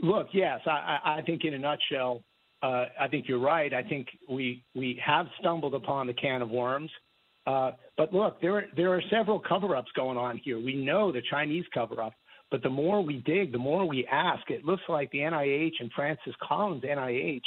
look, 0.00 0.28
yes, 0.32 0.60
I, 0.66 1.18
I 1.18 1.22
think 1.22 1.44
in 1.44 1.54
a 1.54 1.58
nutshell, 1.58 2.22
uh, 2.62 2.84
I 3.00 3.08
think 3.08 3.26
you're 3.26 3.40
right. 3.40 3.72
I 3.72 3.82
think 3.82 4.08
we 4.28 4.62
we 4.74 5.00
have 5.04 5.26
stumbled 5.38 5.74
upon 5.74 6.06
the 6.06 6.12
can 6.12 6.42
of 6.42 6.50
worms. 6.50 6.90
Uh, 7.46 7.72
but 7.96 8.12
look, 8.12 8.40
there 8.42 8.56
are, 8.56 8.64
there 8.76 8.94
are 8.94 9.02
several 9.10 9.40
cover-ups 9.40 9.90
going 9.96 10.18
on 10.18 10.38
here. 10.44 10.58
We 10.58 10.76
know 10.76 11.10
the 11.10 11.22
Chinese 11.30 11.64
cover-up, 11.72 12.12
but 12.50 12.62
the 12.62 12.68
more 12.68 13.02
we 13.02 13.22
dig, 13.24 13.50
the 13.52 13.58
more 13.58 13.88
we 13.88 14.06
ask. 14.06 14.50
It 14.50 14.64
looks 14.64 14.82
like 14.90 15.10
the 15.10 15.20
NIH 15.20 15.72
and 15.80 15.90
Francis 15.96 16.34
Collins 16.46 16.82
NIH, 16.82 17.40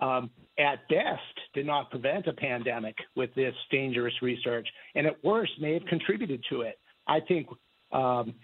um, 0.00 0.30
at 0.58 0.88
best, 0.88 1.20
did 1.54 1.66
not 1.66 1.90
prevent 1.90 2.26
a 2.26 2.32
pandemic 2.32 2.96
with 3.16 3.34
this 3.34 3.54
dangerous 3.70 4.14
research, 4.22 4.68
and 4.94 5.06
at 5.06 5.22
worst, 5.24 5.52
may 5.60 5.74
have 5.74 5.84
contributed 5.86 6.42
to 6.50 6.62
it. 6.62 6.78
I 7.06 7.20
think 7.20 7.48
um, 7.92 8.34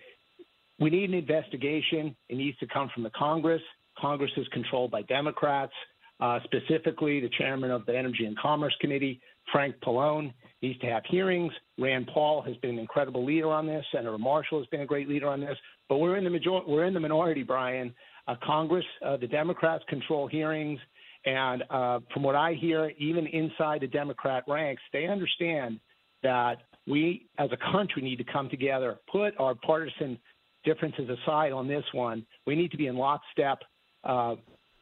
we 0.79 0.90
need 0.90 1.11
an 1.11 1.14
investigation. 1.14 2.17
It 2.29 2.37
needs 2.37 2.59
to 2.59 2.67
come 2.67 2.90
from 2.95 3.03
the 3.03 3.11
Congress. 3.11 3.62
Congress 3.99 4.33
is 4.37 4.47
controlled 4.49 4.90
by 4.90 5.03
Democrats 5.03 5.73
uh, 6.21 6.38
specifically 6.45 7.21
the 7.21 7.31
chairman 7.38 7.71
of 7.71 7.85
the 7.87 7.97
Energy 7.97 8.25
and 8.25 8.38
Commerce 8.38 8.75
Committee, 8.81 9.21
Frank 9.53 9.75
Pallone, 9.85 10.33
needs 10.62 10.79
to 10.81 10.87
have 10.87 11.03
hearings. 11.09 11.53
Rand 11.79 12.09
Paul 12.12 12.40
has 12.43 12.57
been 12.59 12.71
an 12.71 12.79
incredible 12.79 13.25
leader 13.25 13.51
on 13.51 13.67
this. 13.67 13.85
Senator 13.93 14.17
Marshall 14.17 14.59
has 14.59 14.67
been 14.69 14.83
a 14.83 14.87
great 14.87 15.09
leader 15.09 15.29
on 15.29 15.40
this. 15.40 15.57
But 15.88 15.99
we're 15.99 16.17
in 16.17 16.25
the 16.25 16.31
major- 16.31 16.62
we're 16.67 16.85
in 16.85 16.95
the 16.95 17.01
minority, 17.01 17.43
Brian. 17.43 17.95
Uh, 18.27 18.37
Congress, 18.37 18.87
uh, 19.03 19.17
the 19.17 19.27
Democrats 19.27 19.85
control 19.85 20.27
hearings, 20.27 20.81
and 21.25 21.63
uh, 21.71 22.01
from 22.13 22.23
what 22.23 22.35
I 22.35 22.55
hear, 22.55 22.93
even 22.99 23.27
inside 23.27 23.81
the 23.81 23.87
Democrat 23.87 24.45
ranks, 24.47 24.83
they 24.93 25.07
understand 25.07 25.81
that 26.23 26.57
we, 26.87 27.27
as 27.39 27.51
a 27.53 27.73
country, 27.73 28.03
need 28.03 28.17
to 28.17 28.25
come 28.25 28.49
together, 28.51 28.99
put 29.11 29.39
our 29.39 29.55
partisan 29.55 30.19
differences 30.65 31.09
aside 31.09 31.53
on 31.53 31.69
this 31.69 31.85
one. 31.93 32.27
We 32.47 32.57
need 32.57 32.71
to 32.73 32.77
be 32.77 32.87
in 32.87 32.97
lockstep. 32.97 33.61
Uh, 34.03 34.37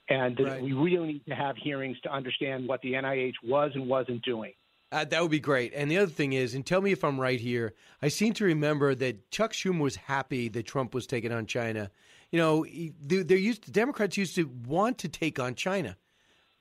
and 0.08 0.38
right. 0.40 0.62
we 0.62 0.72
really 0.72 1.06
need 1.14 1.26
to 1.28 1.34
have 1.34 1.56
hearings 1.56 1.96
to 2.02 2.12
understand 2.12 2.66
what 2.66 2.80
the 2.82 2.92
NIH 2.92 3.34
was 3.44 3.70
and 3.74 3.88
wasn't 3.88 4.22
doing. 4.22 4.52
Uh, 4.90 5.04
that 5.06 5.22
would 5.22 5.30
be 5.30 5.40
great. 5.40 5.72
And 5.74 5.90
the 5.90 5.96
other 5.96 6.10
thing 6.10 6.34
is, 6.34 6.54
and 6.54 6.66
tell 6.66 6.82
me 6.82 6.92
if 6.92 7.02
I'm 7.02 7.18
right 7.18 7.40
here, 7.40 7.72
I 8.02 8.08
seem 8.08 8.34
to 8.34 8.44
remember 8.44 8.94
that 8.96 9.30
Chuck 9.30 9.52
Schumer 9.52 9.80
was 9.80 9.96
happy 9.96 10.48
that 10.50 10.66
Trump 10.66 10.92
was 10.92 11.06
taking 11.06 11.32
on 11.32 11.46
China. 11.46 11.90
You 12.30 12.38
know, 12.38 12.66
they 12.66 13.36
used 13.36 13.66
the 13.66 13.70
Democrats 13.72 14.16
used 14.16 14.34
to 14.34 14.50
want 14.66 14.98
to 14.98 15.08
take 15.08 15.38
on 15.38 15.54
China. 15.54 15.96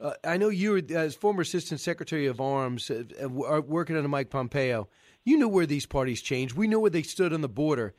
Uh, 0.02 0.14
I 0.24 0.38
know 0.38 0.50
you, 0.50 0.72
were, 0.72 0.82
as 0.98 1.16
former 1.16 1.42
Assistant 1.42 1.80
Secretary 1.80 2.26
of 2.26 2.42
Arms, 2.42 2.90
uh, 2.90 3.04
uh 3.22 3.62
working 3.62 3.96
under 3.96 4.10
Mike 4.10 4.30
Pompeo. 4.30 4.90
You 5.24 5.38
knew 5.38 5.48
where 5.48 5.68
these 5.68 5.86
parties 5.86 6.22
changed. 6.22 6.56
We 6.56 6.68
know 6.68 6.80
where 6.80 6.90
they 6.90 7.04
stood 7.04 7.32
on 7.32 7.42
the 7.42 7.50
border. 7.50 7.94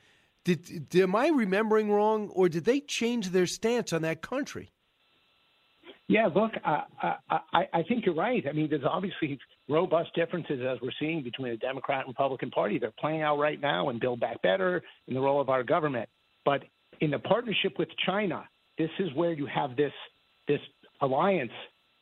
Did, 0.45 0.89
did 0.89 1.03
am 1.03 1.15
I 1.15 1.29
remembering 1.29 1.91
wrong, 1.91 2.29
or 2.31 2.49
did 2.49 2.65
they 2.65 2.81
change 2.81 3.29
their 3.29 3.47
stance 3.47 3.93
on 3.93 4.03
that 4.03 4.23
country? 4.23 4.73
Yeah, 6.09 6.27
look, 6.35 6.51
I, 6.65 6.83
I, 7.31 7.69
I 7.73 7.83
think 7.85 8.05
you're 8.05 8.17
right. 8.17 8.45
I 8.49 8.53
mean, 8.53 8.69
there's 8.69 8.83
obviously 8.85 9.39
robust 9.69 10.13
differences 10.17 10.61
as 10.61 10.79
we're 10.83 10.91
seeing 10.99 11.23
between 11.23 11.53
the 11.53 11.57
Democrat 11.57 12.01
and 12.01 12.09
Republican 12.09 12.51
Party. 12.51 12.79
They're 12.79 12.93
playing 12.99 13.23
out 13.23 13.39
right 13.39 13.61
now 13.61 13.89
in 13.89 14.01
Build 14.01 14.19
Back 14.19 14.43
Better, 14.43 14.83
in 15.07 15.15
the 15.15 15.21
role 15.21 15.41
of 15.41 15.49
our 15.49 15.63
government. 15.63 16.09
But 16.45 16.65
in 17.01 17.13
the 17.13 17.21
partnership 17.21 17.79
with 17.79 17.89
China, 18.05 18.45
this 18.77 18.91
is 18.99 19.09
where 19.15 19.33
you 19.33 19.47
have 19.47 19.77
this 19.77 19.93
this 20.49 20.61
alliance 21.01 21.53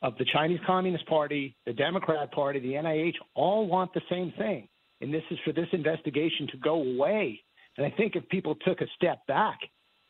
of 0.02 0.16
the 0.18 0.24
Chinese 0.32 0.60
Communist 0.66 1.06
Party, 1.06 1.56
the 1.66 1.72
Democrat 1.72 2.32
Party, 2.32 2.58
the 2.60 2.72
NIH, 2.72 3.14
all 3.34 3.66
want 3.66 3.92
the 3.94 4.00
same 4.10 4.32
thing. 4.38 4.68
And 5.00 5.12
this 5.12 5.22
is 5.30 5.38
for 5.44 5.52
this 5.52 5.68
investigation 5.72 6.46
to 6.52 6.56
go 6.58 6.74
away. 6.74 7.40
And 7.76 7.86
I 7.86 7.90
think 7.96 8.16
if 8.16 8.28
people 8.28 8.54
took 8.66 8.80
a 8.80 8.86
step 8.96 9.26
back 9.26 9.58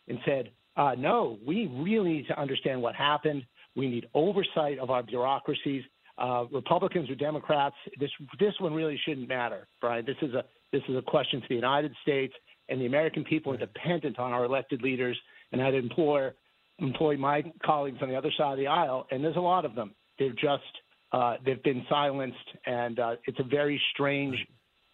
and 0.09 0.19
said, 0.25 0.51
uh, 0.77 0.95
no, 0.97 1.39
we 1.47 1.67
really 1.67 2.13
need 2.13 2.29
to 2.29 2.41
understand 2.41 2.81
what 2.81 2.95
happened. 2.95 3.45
We 3.77 3.89
need 3.89 4.07
oversight 4.15 4.79
of 4.79 4.91
our 4.91 5.03
bureaucracies. 5.03 5.83
Uh, 6.19 6.45
Republicans 6.53 7.09
or 7.09 7.15
Democrats, 7.15 7.77
this 7.99 8.11
this 8.39 8.53
one 8.59 8.75
really 8.75 9.01
shouldn't 9.07 9.29
matter, 9.29 9.67
Brian. 9.81 10.05
This 10.05 10.17
is 10.21 10.35
a 10.35 10.45
this 10.71 10.83
is 10.89 10.97
a 10.97 11.03
question 11.03 11.41
to 11.41 11.47
the 11.49 11.55
United 11.55 11.95
States 12.03 12.35
and 12.71 12.81
the 12.81 12.87
American 12.87 13.25
people 13.25 13.53
are 13.53 13.59
dependent 13.59 14.19
on 14.19 14.33
our 14.33 14.45
elected 14.45 14.81
leaders. 14.81 15.19
And 15.53 15.61
I'd 15.61 15.75
implore 15.75 16.35
employ 16.81 17.17
my 17.17 17.43
colleagues 17.65 17.99
on 18.03 18.09
the 18.09 18.17
other 18.17 18.31
side 18.37 18.53
of 18.53 18.59
the 18.59 18.67
aisle, 18.67 19.07
and 19.11 19.23
there's 19.23 19.37
a 19.37 19.41
lot 19.41 19.65
of 19.65 19.75
them. 19.75 19.95
They've 20.19 20.37
just 20.37 20.63
uh, 21.13 21.37
they've 21.45 21.63
been 21.63 21.85
silenced, 21.89 22.37
and 22.67 22.99
uh, 22.99 23.17
it's 23.27 23.39
a 23.41 23.45
very 23.45 23.81
strange 23.93 24.37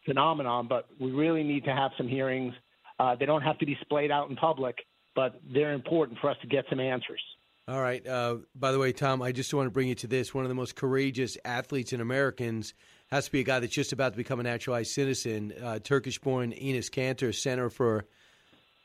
phenomenon. 0.05 0.67
But 0.69 0.89
we 1.01 1.11
really 1.13 1.43
need 1.43 1.65
to 1.65 1.73
have 1.73 1.91
some 1.97 2.09
hearings. 2.09 2.55
Uh, 2.99 3.17
they 3.17 3.27
don't 3.27 3.43
have 3.43 3.59
to 3.59 3.67
be 3.67 3.77
splayed 3.83 4.11
out 4.11 4.31
in 4.31 4.37
public, 4.37 4.77
but 5.15 5.41
they're 5.53 5.73
important 5.75 6.19
for 6.21 6.31
us 6.31 6.37
to 6.43 6.47
get 6.47 6.65
some 6.71 6.81
answers. 6.81 7.21
All 7.69 7.81
right. 7.83 8.07
Uh, 8.07 8.37
by 8.55 8.71
the 8.71 8.79
way, 8.79 8.93
Tom, 8.93 9.21
I 9.21 9.33
just 9.33 9.53
want 9.53 9.67
to 9.67 9.71
bring 9.71 9.89
you 9.89 9.97
to 9.97 10.07
this. 10.07 10.33
One 10.33 10.45
of 10.45 10.49
the 10.49 10.55
most 10.55 10.77
courageous 10.77 11.37
athletes 11.45 11.93
in 11.93 12.01
Americans 12.01 12.75
has 13.09 13.27
to 13.27 13.33
be 13.33 13.41
a 13.41 13.43
guy 13.45 13.59
that's 13.59 13.75
just 13.75 13.93
about 13.93 14.13
to 14.13 14.17
become 14.17 14.39
a 14.39 14.45
naturalized 14.45 14.93
citizen. 14.93 15.53
Uh, 15.61 15.81
Turkish-born 15.81 16.53
Enes 16.53 16.91
Kanter, 16.91 17.35
center 17.35 17.69
for 17.69 18.07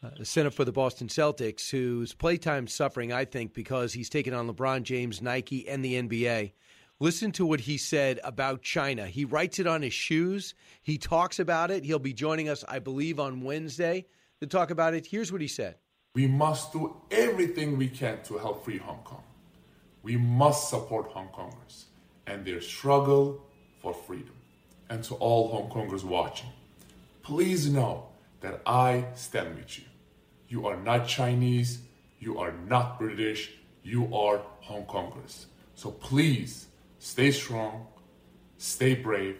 uh, 0.03 0.23
center 0.23 0.49
for 0.49 0.65
the 0.65 0.71
Boston 0.71 1.07
Celtics, 1.07 1.69
whose 1.69 2.13
playtime 2.13 2.67
suffering, 2.67 3.13
I 3.13 3.25
think, 3.25 3.53
because 3.53 3.93
he's 3.93 4.09
taken 4.09 4.33
on 4.33 4.49
LeBron 4.49 4.83
James, 4.83 5.21
Nike, 5.21 5.67
and 5.67 5.85
the 5.85 6.01
NBA. 6.01 6.53
Listen 6.99 7.31
to 7.31 7.45
what 7.45 7.61
he 7.61 7.77
said 7.77 8.19
about 8.23 8.61
China. 8.61 9.07
He 9.07 9.25
writes 9.25 9.59
it 9.59 9.67
on 9.67 9.81
his 9.81 9.93
shoes. 9.93 10.53
He 10.83 10.97
talks 10.97 11.39
about 11.39 11.71
it. 11.71 11.83
He'll 11.83 11.99
be 11.99 12.13
joining 12.13 12.49
us, 12.49 12.63
I 12.67 12.79
believe, 12.79 13.19
on 13.19 13.41
Wednesday 13.41 14.05
to 14.39 14.47
talk 14.47 14.71
about 14.71 14.93
it. 14.93 15.07
Here's 15.07 15.31
what 15.31 15.41
he 15.41 15.47
said. 15.47 15.75
We 16.13 16.27
must 16.27 16.73
do 16.73 16.95
everything 17.09 17.77
we 17.77 17.87
can 17.87 18.21
to 18.23 18.37
help 18.37 18.65
free 18.65 18.77
Hong 18.77 18.99
Kong. 19.03 19.23
We 20.03 20.17
must 20.17 20.69
support 20.69 21.07
Hong 21.07 21.29
Kongers 21.29 21.85
and 22.27 22.45
their 22.45 22.61
struggle 22.61 23.41
for 23.81 23.93
freedom. 23.93 24.33
And 24.89 25.03
to 25.05 25.15
all 25.15 25.49
Hong 25.49 25.69
Kongers 25.69 26.03
watching, 26.03 26.49
please 27.23 27.69
know 27.71 28.07
that 28.41 28.61
I 28.65 29.05
stand 29.15 29.55
with 29.55 29.79
you. 29.79 29.85
You 30.51 30.67
are 30.67 30.75
not 30.75 31.07
Chinese, 31.07 31.79
you 32.19 32.37
are 32.37 32.51
not 32.67 32.99
British, 32.99 33.51
you 33.83 34.13
are 34.13 34.41
Hong 34.59 34.83
Kongers. 34.83 35.45
So 35.75 35.91
please 35.91 36.67
stay 36.99 37.31
strong, 37.31 37.87
stay 38.57 38.95
brave. 38.95 39.39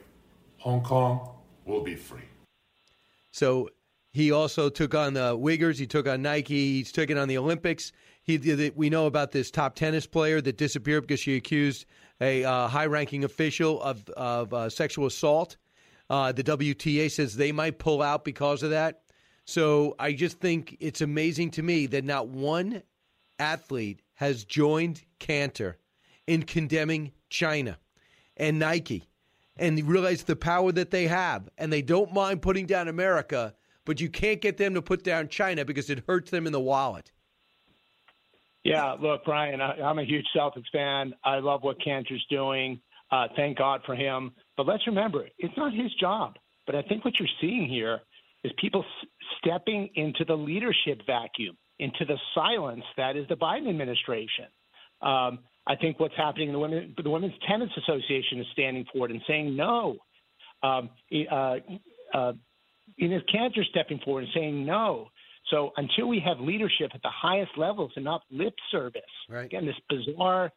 Hong 0.60 0.82
Kong 0.82 1.32
will 1.66 1.82
be 1.84 1.96
free. 1.96 2.30
So 3.32 3.68
he 4.14 4.32
also 4.32 4.70
took 4.70 4.96
on 4.96 5.14
the 5.14 5.38
Uyghurs. 5.38 5.78
He 5.78 5.86
took 5.86 6.08
on 6.08 6.22
Nike. 6.22 6.78
He's 6.78 6.94
taken 6.94 7.18
on 7.18 7.28
the 7.28 7.38
Olympics. 7.38 7.92
He, 8.24 8.72
we 8.74 8.90
know 8.90 9.06
about 9.06 9.34
this 9.34 9.52
top 9.52 9.76
tennis 9.76 10.08
player 10.08 10.40
that 10.40 10.58
disappeared 10.58 11.04
because 11.04 11.20
she 11.20 11.36
accused 11.36 11.88
a 12.22 12.46
uh, 12.46 12.70
high-ranking 12.70 13.26
official 13.26 13.82
of 13.82 14.08
of 14.12 14.54
uh, 14.54 14.70
sexual 14.70 15.08
assault. 15.08 15.58
Uh, 16.10 16.32
the 16.32 16.44
WTA 16.44 17.12
says 17.12 17.36
they 17.36 17.52
might 17.52 17.80
pull 17.80 18.02
out 18.02 18.24
because 18.24 18.64
of 18.64 18.70
that. 18.70 19.02
So 19.52 19.98
I 20.00 20.14
just 20.14 20.40
think 20.40 20.78
it's 20.80 21.02
amazing 21.02 21.52
to 21.52 21.62
me 21.62 21.86
that 21.88 22.06
not 22.06 22.30
one 22.30 22.84
athlete 23.38 24.02
has 24.14 24.46
joined 24.46 25.02
Kanter 25.20 25.76
in 26.26 26.44
condemning 26.44 27.12
China 27.30 27.78
and 28.38 28.60
Nike 28.60 29.10
and 29.58 29.86
realize 29.86 30.24
the 30.24 30.38
power 30.38 30.72
that 30.72 30.92
they 30.92 31.06
have. 31.08 31.50
And 31.58 31.72
they 31.72 31.82
don't 31.82 32.14
mind 32.14 32.42
putting 32.42 32.66
down 32.66 32.88
America, 32.88 33.54
but 33.84 34.00
you 34.00 34.10
can't 34.10 34.40
get 34.40 34.56
them 34.56 34.74
to 34.76 34.82
put 34.82 35.04
down 35.04 35.28
China 35.28 35.66
because 35.66 35.90
it 35.90 36.06
hurts 36.08 36.32
them 36.32 36.48
in 36.48 36.54
the 36.54 36.62
wallet. 36.62 37.12
Yeah, 38.64 38.94
look, 38.94 39.26
Brian, 39.26 39.60
I, 39.60 39.76
am 39.80 40.00
a 40.00 40.06
huge 40.06 40.28
Celtics 40.34 40.70
fan. 40.72 41.14
I 41.26 41.40
love 41.40 41.62
what 41.64 41.76
Kanter's 41.86 42.26
doing. 42.30 42.80
Uh, 43.12 43.28
thank 43.36 43.58
God 43.58 43.82
for 43.86 43.96
him. 43.96 44.32
But 44.56 44.66
let's 44.66 44.88
remember, 44.88 45.28
it's 45.40 45.58
not 45.58 45.74
his 45.74 45.94
job. 45.96 46.36
But 46.66 46.76
I 46.76 46.84
think 46.84 47.04
what 47.04 47.16
you're 47.20 47.28
seeing 47.42 47.68
here 47.68 48.00
is 48.44 48.52
people 48.60 48.86
stepping 49.38 49.90
into 49.96 50.26
the 50.26 50.36
leadership 50.36 51.02
vacuum, 51.06 51.58
into 51.80 52.06
the 52.06 52.18
silence 52.36 52.84
that 52.98 53.16
is 53.16 53.28
the 53.28 53.36
Biden 53.36 53.70
administration. 53.70 54.46
Um, 55.02 55.40
I 55.68 55.76
think 55.80 56.00
what's 56.00 56.16
happening 56.18 56.50
in 56.50 56.54
the 56.54 56.60
women, 56.60 56.96
the 57.02 57.10
Women's 57.10 57.34
Tennis 57.48 57.70
Association 57.78 58.40
is 58.40 58.48
standing 58.52 58.86
for 58.94 59.06
it 59.06 59.12
and 59.12 59.22
saying 59.28 59.56
no. 59.56 59.98
Um, 60.64 60.90
uh, 61.32 61.56
uh, 62.14 62.34
Enes 63.02 63.22
Kanter 63.34 63.64
stepping 63.70 64.00
forward 64.04 64.26
and 64.26 64.34
saying 64.34 64.66
no. 64.66 65.08
So 65.50 65.72
until 65.78 66.08
we 66.08 66.22
have 66.26 66.40
leadership 66.40 66.92
at 66.94 67.02
the 67.02 67.10
highest 67.10 67.52
levels 67.58 67.92
and 67.96 68.06
not 68.06 68.22
lip 68.30 68.54
service, 68.72 69.02
right. 69.30 69.46
again, 69.46 69.66
this 69.66 69.76
bizarre 69.90 70.52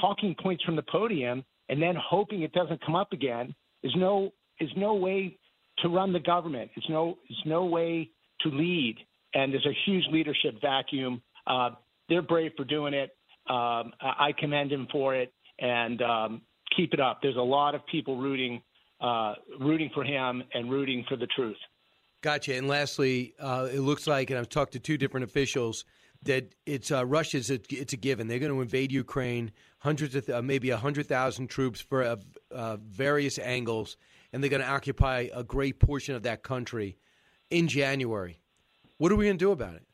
talking 0.00 0.34
points 0.40 0.62
from 0.64 0.76
the 0.76 0.82
podium 0.82 1.44
and 1.68 1.80
then 1.80 1.94
hoping 1.96 2.42
it 2.42 2.52
doesn't 2.52 2.84
come 2.84 2.96
up 2.96 3.12
again 3.12 3.54
is 3.82 3.92
no 3.96 4.30
is 4.60 4.70
no 4.76 4.94
way 4.94 5.36
to 5.78 5.88
run 5.88 6.12
the 6.12 6.20
government. 6.20 6.70
It's 6.76 6.88
no 6.88 7.18
it's 7.28 7.46
no 7.46 7.64
way 7.64 8.10
to 8.40 8.48
lead. 8.48 8.96
And 9.34 9.52
there's 9.52 9.66
a 9.66 9.76
huge 9.84 10.04
leadership 10.12 10.60
vacuum. 10.60 11.20
Uh, 11.46 11.70
they're 12.08 12.22
brave 12.22 12.52
for 12.56 12.64
doing 12.64 12.94
it. 12.94 13.10
Um, 13.48 13.92
I 14.00 14.32
commend 14.38 14.72
him 14.72 14.86
for 14.90 15.14
it, 15.14 15.32
and 15.58 16.00
um, 16.02 16.42
keep 16.76 16.94
it 16.94 17.00
up. 17.00 17.18
There's 17.20 17.36
a 17.36 17.40
lot 17.40 17.74
of 17.74 17.84
people 17.86 18.16
rooting 18.16 18.62
uh, 19.00 19.34
rooting 19.60 19.90
for 19.92 20.04
him 20.04 20.42
and 20.54 20.70
rooting 20.70 21.04
for 21.08 21.16
the 21.16 21.26
truth. 21.26 21.56
Gotcha. 22.22 22.56
And 22.56 22.68
lastly, 22.68 23.34
uh, 23.38 23.68
it 23.70 23.80
looks 23.80 24.06
like, 24.06 24.30
and 24.30 24.38
I've 24.38 24.48
talked 24.48 24.72
to 24.72 24.78
two 24.78 24.96
different 24.96 25.24
officials, 25.24 25.84
that 26.22 26.54
it's 26.64 26.90
uh, 26.90 27.04
Russia's 27.04 27.50
a, 27.50 27.60
it's 27.68 27.92
a 27.92 27.98
given. 27.98 28.28
They're 28.28 28.38
going 28.38 28.52
to 28.52 28.62
invade 28.62 28.92
Ukraine, 28.92 29.50
hundreds 29.80 30.14
of 30.14 30.28
uh, 30.30 30.40
maybe 30.40 30.70
hundred 30.70 31.06
thousand 31.06 31.48
troops 31.48 31.80
for 31.82 32.02
uh, 32.02 32.16
uh, 32.50 32.78
various 32.78 33.38
angles, 33.38 33.98
and 34.34 34.42
they're 34.42 34.50
going 34.50 34.60
to 34.60 34.68
occupy 34.68 35.28
a 35.32 35.44
great 35.44 35.78
portion 35.78 36.16
of 36.16 36.24
that 36.24 36.42
country 36.42 36.98
in 37.50 37.68
January. 37.68 38.40
What 38.98 39.12
are 39.12 39.16
we 39.16 39.26
going 39.26 39.38
to 39.38 39.44
do 39.44 39.52
about 39.52 39.76
it? 39.76 39.86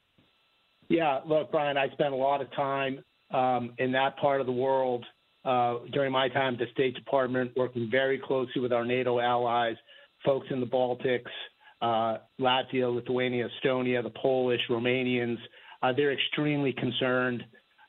Yeah, 0.88 1.20
look, 1.26 1.52
Brian, 1.52 1.76
I 1.76 1.90
spent 1.90 2.14
a 2.14 2.16
lot 2.16 2.40
of 2.40 2.50
time 2.52 3.04
um, 3.32 3.74
in 3.76 3.92
that 3.92 4.16
part 4.16 4.40
of 4.40 4.46
the 4.46 4.52
world 4.52 5.04
uh, 5.44 5.76
during 5.92 6.10
my 6.10 6.28
time 6.30 6.54
at 6.54 6.58
the 6.58 6.66
State 6.72 6.94
Department, 6.94 7.52
working 7.54 7.88
very 7.90 8.18
closely 8.18 8.62
with 8.62 8.72
our 8.72 8.84
NATO 8.84 9.20
allies, 9.20 9.76
folks 10.24 10.46
in 10.50 10.58
the 10.58 10.66
Baltics 10.66 11.30
uh, 11.82 12.18
Latvia, 12.40 12.94
Lithuania, 12.94 13.48
Estonia, 13.48 14.02
the 14.02 14.10
Polish, 14.10 14.60
Romanians. 14.68 15.38
Uh, 15.82 15.92
they're 15.92 16.12
extremely 16.12 16.72
concerned. 16.72 17.44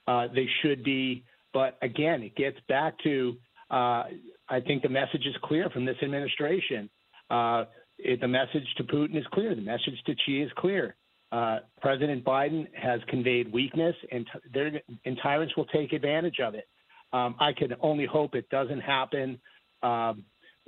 Uh, 0.08 0.28
they 0.34 0.48
should 0.62 0.84
be. 0.84 1.24
But 1.54 1.78
again, 1.82 2.24
it 2.24 2.36
gets 2.36 2.58
back 2.68 2.94
to 3.04 3.36
uh, 3.70 4.04
I 4.52 4.60
think 4.60 4.84
the 4.84 4.90
message 4.90 5.26
is 5.26 5.36
clear 5.44 5.70
from 5.70 5.86
this 5.86 5.96
administration. 6.04 6.90
Uh, 7.30 7.64
it, 7.98 8.20
the 8.20 8.28
message 8.28 8.68
to 8.78 8.84
Putin 8.84 9.18
is 9.18 9.26
clear. 9.32 9.56
The 9.56 9.62
message 9.62 9.98
to 10.06 10.16
Xi 10.26 10.42
is 10.42 10.52
clear. 10.58 10.96
Uh, 11.32 11.60
President 11.82 12.26
Biden 12.26 12.68
has 12.76 13.00
conveyed 13.08 13.52
weakness, 13.54 13.96
and, 14.12 14.28
t- 14.54 14.82
and 15.06 15.18
tyrants 15.24 15.56
will 15.56 15.66
take 15.68 15.94
advantage 15.94 16.40
of 16.44 16.56
it. 16.56 16.68
Um, 17.14 17.36
I 17.40 17.54
can 17.54 17.74
only 17.82 18.06
hope 18.06 18.36
it 18.36 18.50
doesn't 18.50 18.82
happen. 18.82 19.40
Um, 19.82 20.26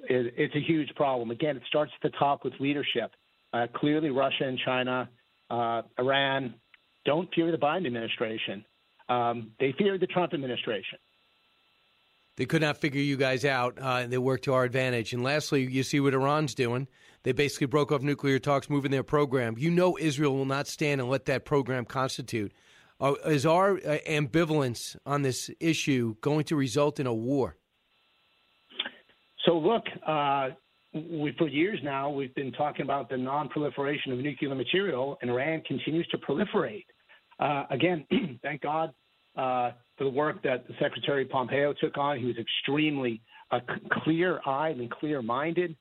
it, 0.09 0.33
it's 0.37 0.55
a 0.55 0.61
huge 0.61 0.89
problem. 0.95 1.31
Again, 1.31 1.57
it 1.57 1.63
starts 1.67 1.91
at 2.01 2.11
the 2.11 2.17
top 2.17 2.45
with 2.45 2.53
leadership. 2.61 3.11
Uh, 3.51 3.67
clearly, 3.75 4.09
Russia 4.09 4.45
and 4.45 4.57
China, 4.63 5.09
uh, 5.49 5.81
Iran 5.99 6.55
don't 7.05 7.27
fear 7.35 7.51
the 7.51 7.57
Biden 7.57 7.85
administration. 7.85 8.63
Um, 9.09 9.51
they 9.59 9.73
fear 9.77 9.97
the 9.97 10.07
Trump 10.07 10.33
administration. 10.33 10.99
They 12.35 12.45
could 12.45 12.61
not 12.61 12.77
figure 12.77 13.01
you 13.01 13.15
guys 13.15 13.45
out, 13.45 13.77
uh, 13.79 13.99
and 14.01 14.11
they 14.11 14.17
work 14.17 14.41
to 14.43 14.53
our 14.53 14.63
advantage. 14.63 15.13
And 15.13 15.23
lastly, 15.23 15.65
you 15.69 15.83
see 15.83 15.99
what 15.99 16.13
Iran's 16.13 16.55
doing. 16.55 16.87
They 17.23 17.31
basically 17.31 17.67
broke 17.67 17.91
off 17.91 18.01
nuclear 18.01 18.39
talks, 18.39 18.69
moving 18.69 18.91
their 18.91 19.03
program. 19.03 19.55
You 19.57 19.69
know 19.69 19.97
Israel 19.99 20.35
will 20.35 20.45
not 20.45 20.67
stand 20.67 20.99
and 20.99 21.09
let 21.09 21.25
that 21.25 21.45
program 21.45 21.85
constitute. 21.85 22.51
Uh, 22.99 23.13
is 23.25 23.45
our 23.45 23.77
uh, 23.77 23.97
ambivalence 24.07 24.95
on 25.05 25.21
this 25.21 25.49
issue 25.59 26.15
going 26.21 26.45
to 26.45 26.55
result 26.55 26.99
in 26.99 27.07
a 27.07 27.13
war? 27.13 27.55
So, 29.45 29.57
look, 29.57 29.83
uh, 30.07 30.49
we, 30.93 31.33
for 31.37 31.47
years 31.47 31.79
now, 31.83 32.09
we've 32.09 32.33
been 32.35 32.51
talking 32.51 32.83
about 32.83 33.09
the 33.09 33.17
non-proliferation 33.17 34.11
of 34.11 34.19
nuclear 34.19 34.55
material, 34.55 35.17
and 35.21 35.29
Iran 35.29 35.61
continues 35.67 36.07
to 36.07 36.17
proliferate. 36.17 36.85
Uh, 37.39 37.65
again, 37.69 38.05
thank 38.41 38.61
God 38.61 38.93
uh, 39.35 39.71
for 39.97 40.03
the 40.03 40.09
work 40.09 40.41
that 40.43 40.65
Secretary 40.79 41.25
Pompeo 41.25 41.73
took 41.73 41.97
on. 41.97 42.19
He 42.19 42.25
was 42.25 42.35
extremely 42.37 43.21
uh, 43.51 43.59
clear-eyed 44.03 44.77
and 44.77 44.89
clear-minded. 44.89 45.75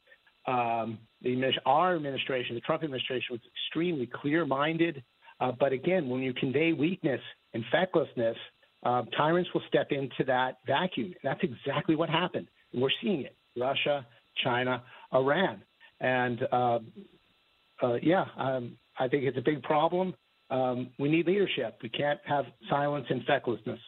Um, 0.47 0.99
the, 1.23 1.53
our 1.67 1.95
administration, 1.95 2.55
the 2.55 2.61
Trump 2.61 2.83
administration, 2.83 3.27
was 3.31 3.41
extremely 3.55 4.07
clear-minded. 4.07 5.03
Uh, 5.41 5.53
but 5.59 5.73
again, 5.73 6.09
when 6.09 6.21
you 6.21 6.33
convey 6.35 6.73
weakness 6.73 7.21
and 7.55 7.65
fecklessness, 7.73 8.37
uh, 8.85 9.03
tyrants 9.17 9.51
will 9.55 9.63
step 9.69 9.93
into 9.93 10.25
that 10.27 10.59
vacuum. 10.67 11.15
That's 11.23 11.41
exactly 11.43 11.95
what 11.95 12.09
happened. 12.09 12.49
And 12.73 12.83
we're 12.83 12.91
seeing 13.03 13.23
it. 13.23 13.37
Russia, 13.57 14.07
China, 14.43 14.83
Iran. 15.13 15.63
And 16.01 16.43
uh, 16.51 16.79
uh, 17.83 17.95
yeah, 18.03 18.25
um, 18.37 18.77
I 18.99 19.09
think 19.09 19.25
it's 19.25 19.39
a 19.39 19.43
big 19.43 19.63
problem. 19.63 20.15
Um, 20.53 20.91
we 20.99 21.09
need 21.09 21.27
leadership. 21.27 21.79
We 21.83 21.89
can't 21.89 22.21
have 22.27 22.45
silence 22.69 23.07
and 23.09 23.25
fecklessness. 23.25 23.79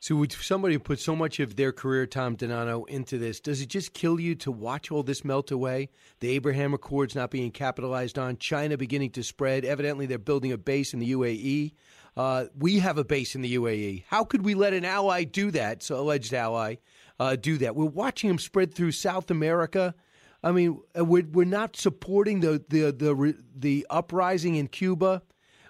So, 0.00 0.16
would 0.16 0.32
somebody 0.32 0.78
put 0.78 0.98
so 0.98 1.14
much 1.14 1.38
of 1.38 1.54
their 1.54 1.70
career, 1.70 2.06
Tom 2.06 2.36
DiNanno, 2.36 2.88
into 2.88 3.18
this, 3.18 3.38
does 3.38 3.60
it 3.60 3.68
just 3.68 3.92
kill 3.92 4.18
you 4.18 4.34
to 4.36 4.50
watch 4.50 4.90
all 4.90 5.04
this 5.04 5.24
melt 5.24 5.52
away? 5.52 5.90
The 6.18 6.30
Abraham 6.30 6.74
Accords 6.74 7.14
not 7.14 7.30
being 7.30 7.52
capitalized 7.52 8.18
on, 8.18 8.38
China 8.38 8.76
beginning 8.76 9.10
to 9.10 9.22
spread. 9.22 9.64
Evidently, 9.64 10.06
they're 10.06 10.18
building 10.18 10.50
a 10.50 10.58
base 10.58 10.92
in 10.92 10.98
the 10.98 11.12
UAE. 11.12 11.74
Uh, 12.16 12.46
we 12.58 12.80
have 12.80 12.98
a 12.98 13.04
base 13.04 13.36
in 13.36 13.42
the 13.42 13.54
UAE. 13.54 14.04
How 14.08 14.24
could 14.24 14.44
we 14.44 14.54
let 14.54 14.72
an 14.72 14.84
ally 14.84 15.22
do 15.24 15.52
that, 15.52 15.82
so 15.84 16.00
alleged 16.00 16.34
ally, 16.34 16.76
uh, 17.20 17.36
do 17.36 17.58
that? 17.58 17.76
We're 17.76 17.84
watching 17.84 18.28
them 18.28 18.38
spread 18.38 18.74
through 18.74 18.92
South 18.92 19.30
America. 19.30 19.94
I 20.42 20.50
mean, 20.52 20.80
uh, 20.98 21.04
we're, 21.04 21.28
we're 21.30 21.44
not 21.44 21.76
supporting 21.76 22.40
the, 22.40 22.64
the, 22.68 22.92
the, 22.92 23.36
the 23.54 23.86
uprising 23.88 24.56
in 24.56 24.66
Cuba. 24.66 25.22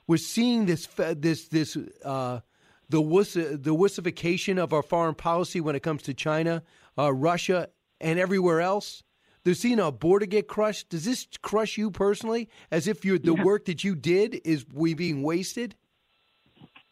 We're 0.07 0.16
seeing 0.16 0.66
this, 0.66 0.86
this, 0.86 1.48
this, 1.48 1.76
uh, 2.05 2.40
the 2.88 3.00
wuss, 3.00 3.34
the 3.34 3.74
wussification 3.74 4.59
of 4.59 4.72
our 4.72 4.82
foreign 4.82 5.14
policy 5.14 5.61
when 5.61 5.74
it 5.74 5.82
comes 5.82 6.03
to 6.03 6.14
China, 6.14 6.62
uh, 6.98 7.12
Russia, 7.12 7.68
and 8.00 8.18
everywhere 8.18 8.61
else. 8.61 9.03
They're 9.44 9.55
seeing 9.55 9.80
our 9.80 9.90
border 9.90 10.26
get 10.26 10.46
crushed. 10.46 10.90
Does 10.90 11.05
this 11.05 11.26
crush 11.40 11.76
you 11.76 11.90
personally, 11.90 12.48
as 12.70 12.86
if 12.86 13.00
the 13.00 13.18
yeah. 13.22 13.42
work 13.42 13.64
that 13.64 13.82
you 13.82 13.94
did 13.96 14.40
is 14.44 14.64
we 14.72 14.94
being 14.94 15.22
wasted? 15.22 15.74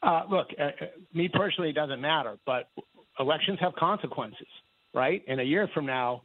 Uh, 0.03 0.23
look, 0.29 0.49
uh, 0.59 0.71
me 1.13 1.29
personally, 1.29 1.71
it 1.71 1.75
doesn't 1.75 2.01
matter. 2.01 2.39
But 2.47 2.71
elections 3.19 3.59
have 3.61 3.75
consequences, 3.75 4.49
right? 4.95 5.23
And 5.29 5.41
a 5.41 5.45
year 5.45 5.69
from 5.75 5.87
now, 5.87 6.23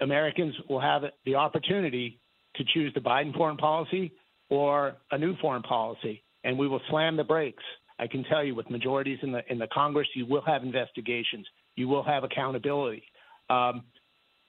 Americans 0.00 0.54
will 0.68 0.80
have 0.80 1.02
the 1.24 1.36
opportunity 1.36 2.18
to 2.56 2.64
choose 2.74 2.92
the 2.94 3.00
Biden 3.00 3.34
foreign 3.34 3.56
policy 3.56 4.12
or 4.52 4.96
a 5.10 5.16
new 5.16 5.34
foreign 5.40 5.62
policy, 5.62 6.22
and 6.44 6.58
we 6.58 6.68
will 6.68 6.82
slam 6.90 7.16
the 7.16 7.24
brakes. 7.24 7.62
I 7.98 8.06
can 8.06 8.22
tell 8.24 8.44
you, 8.44 8.54
with 8.54 8.68
majorities 8.68 9.18
in 9.22 9.32
the 9.32 9.40
in 9.50 9.58
the 9.58 9.66
Congress, 9.72 10.06
you 10.14 10.26
will 10.26 10.42
have 10.42 10.62
investigations, 10.62 11.46
you 11.74 11.88
will 11.88 12.02
have 12.02 12.22
accountability, 12.22 13.02
um, 13.48 13.82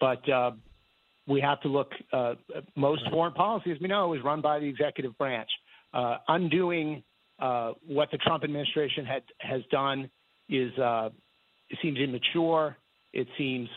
but 0.01 0.27
uh, 0.29 0.51
we 1.25 1.39
have 1.39 1.61
to 1.61 1.69
look. 1.69 1.91
Uh, 2.11 2.33
most 2.75 3.03
foreign 3.11 3.33
policy, 3.33 3.71
as 3.71 3.77
we 3.79 3.87
know, 3.87 4.13
is 4.13 4.21
run 4.25 4.41
by 4.41 4.59
the 4.59 4.65
executive 4.65 5.17
branch. 5.17 5.49
Uh, 5.93 6.17
undoing 6.27 7.01
uh, 7.39 7.71
what 7.87 8.11
the 8.11 8.17
Trump 8.17 8.43
administration 8.43 9.05
had 9.05 9.23
has 9.39 9.61
done 9.71 10.09
is 10.49 10.77
uh, 10.77 11.09
it 11.69 11.79
seems 11.81 11.97
immature. 11.97 12.75
It 13.13 13.27
seems 13.37 13.69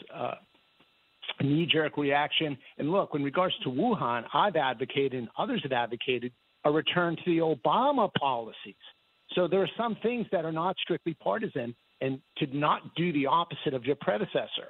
a 1.38 1.44
knee-jerk 1.44 1.96
reaction. 1.96 2.56
And 2.78 2.90
look, 2.90 3.10
in 3.14 3.22
regards 3.22 3.54
to 3.64 3.68
Wuhan, 3.70 4.24
I've 4.32 4.56
advocated 4.56 5.14
and 5.14 5.28
others 5.38 5.60
have 5.62 5.72
advocated 5.72 6.32
a 6.64 6.70
return 6.70 7.16
to 7.16 7.22
the 7.26 7.38
Obama 7.38 8.10
policies. 8.18 8.74
So 9.34 9.46
there 9.48 9.62
are 9.62 9.70
some 9.76 9.96
things 10.02 10.26
that 10.32 10.44
are 10.44 10.52
not 10.52 10.76
strictly 10.82 11.14
partisan, 11.14 11.74
and 12.00 12.20
to 12.38 12.46
not 12.56 12.94
do 12.94 13.12
the 13.12 13.26
opposite 13.26 13.74
of 13.74 13.84
your 13.84 13.96
predecessor. 13.96 14.68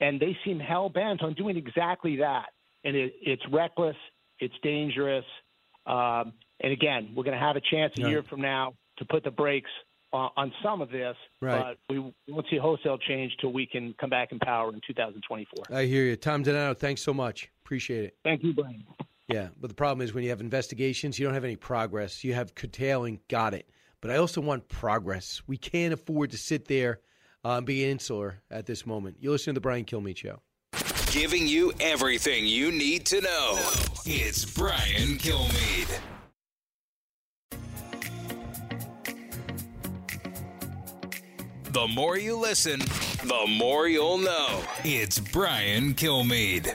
And 0.00 0.20
they 0.20 0.36
seem 0.44 0.60
hell 0.60 0.88
bent 0.88 1.22
on 1.22 1.34
doing 1.34 1.56
exactly 1.56 2.16
that. 2.16 2.46
And 2.84 2.96
it, 2.96 3.14
it's 3.20 3.42
reckless. 3.50 3.96
It's 4.38 4.54
dangerous. 4.62 5.24
Um, 5.86 6.34
and 6.60 6.72
again, 6.72 7.12
we're 7.14 7.24
going 7.24 7.38
to 7.38 7.44
have 7.44 7.56
a 7.56 7.60
chance 7.60 7.92
a 7.98 8.08
year 8.08 8.22
from 8.22 8.40
now 8.40 8.74
to 8.98 9.04
put 9.04 9.24
the 9.24 9.30
brakes 9.30 9.70
on, 10.12 10.30
on 10.36 10.52
some 10.62 10.80
of 10.80 10.90
this, 10.90 11.16
Right. 11.40 11.76
but 11.88 11.94
we 11.94 11.98
won't 12.28 12.46
see 12.50 12.56
wholesale 12.58 12.98
change 12.98 13.32
till 13.40 13.52
we 13.52 13.66
can 13.66 13.94
come 14.00 14.10
back 14.10 14.32
in 14.32 14.38
power 14.38 14.72
in 14.72 14.80
2024. 14.86 15.64
I 15.76 15.84
hear 15.84 16.04
you. 16.04 16.16
Tom 16.16 16.44
DiNanno, 16.44 16.76
thanks 16.76 17.02
so 17.02 17.12
much. 17.14 17.50
Appreciate 17.64 18.04
it. 18.04 18.16
Thank 18.24 18.42
you, 18.42 18.54
Brian. 18.54 18.84
Yeah, 19.28 19.48
but 19.60 19.68
the 19.68 19.74
problem 19.74 20.02
is 20.04 20.14
when 20.14 20.24
you 20.24 20.30
have 20.30 20.40
investigations, 20.40 21.18
you 21.18 21.26
don't 21.26 21.34
have 21.34 21.44
any 21.44 21.56
progress. 21.56 22.24
You 22.24 22.32
have 22.34 22.54
curtailing, 22.54 23.20
got 23.28 23.52
it. 23.52 23.68
But 24.00 24.10
I 24.10 24.16
also 24.16 24.40
want 24.40 24.68
progress. 24.68 25.42
We 25.46 25.58
can't 25.58 25.92
afford 25.92 26.30
to 26.30 26.38
sit 26.38 26.66
there 26.68 27.00
uh, 27.44 27.56
and 27.58 27.66
be 27.66 27.84
insular 27.84 28.42
at 28.50 28.64
this 28.66 28.86
moment. 28.86 29.16
You 29.20 29.30
listen 29.30 29.52
to 29.54 29.58
the 29.58 29.60
Brian 29.60 29.84
Kilmeade 29.84 30.16
Show. 30.16 30.40
Giving 31.10 31.46
you 31.46 31.72
everything 31.80 32.46
you 32.46 32.70
need 32.70 33.04
to 33.06 33.20
know. 33.20 33.58
It's 34.06 34.44
Brian 34.44 35.18
Kilmeade. 35.18 36.00
The 41.70 41.86
more 41.86 42.16
you 42.16 42.34
listen, 42.34 42.80
the 42.80 43.44
more 43.58 43.88
you'll 43.88 44.16
know. 44.16 44.62
It's 44.84 45.18
Brian 45.18 45.92
Kilmeade. 45.92 46.74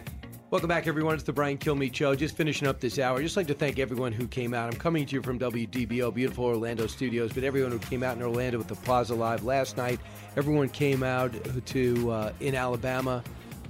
Welcome 0.51 0.67
back, 0.67 0.85
everyone. 0.85 1.15
It's 1.15 1.23
the 1.23 1.33
Brian 1.33 1.57
Kilmeade 1.57 1.95
Show. 1.95 2.13
Just 2.13 2.37
finishing 2.37 2.67
up 2.67 2.79
this 2.79 2.99
hour. 2.99 3.19
Just 3.19 3.35
like 3.35 3.47
to 3.47 3.55
thank 3.55 3.79
everyone 3.79 4.11
who 4.11 4.27
came 4.27 4.53
out. 4.53 4.71
I'm 4.71 4.79
coming 4.79 5.07
to 5.07 5.15
you 5.15 5.23
from 5.23 5.39
WDBO, 5.39 6.13
beautiful 6.13 6.45
Orlando 6.45 6.85
studios, 6.85 7.33
but 7.33 7.43
everyone 7.43 7.71
who 7.71 7.79
came 7.79 8.03
out 8.03 8.17
in 8.17 8.21
Orlando 8.21 8.59
with 8.59 8.67
the 8.67 8.75
Plaza 8.75 9.15
Live 9.15 9.43
last 9.43 9.77
night. 9.77 9.99
Everyone 10.37 10.69
came 10.69 11.01
out 11.01 11.33
to 11.65 12.11
uh, 12.11 12.33
in 12.39 12.53
Alabama, 12.53 13.23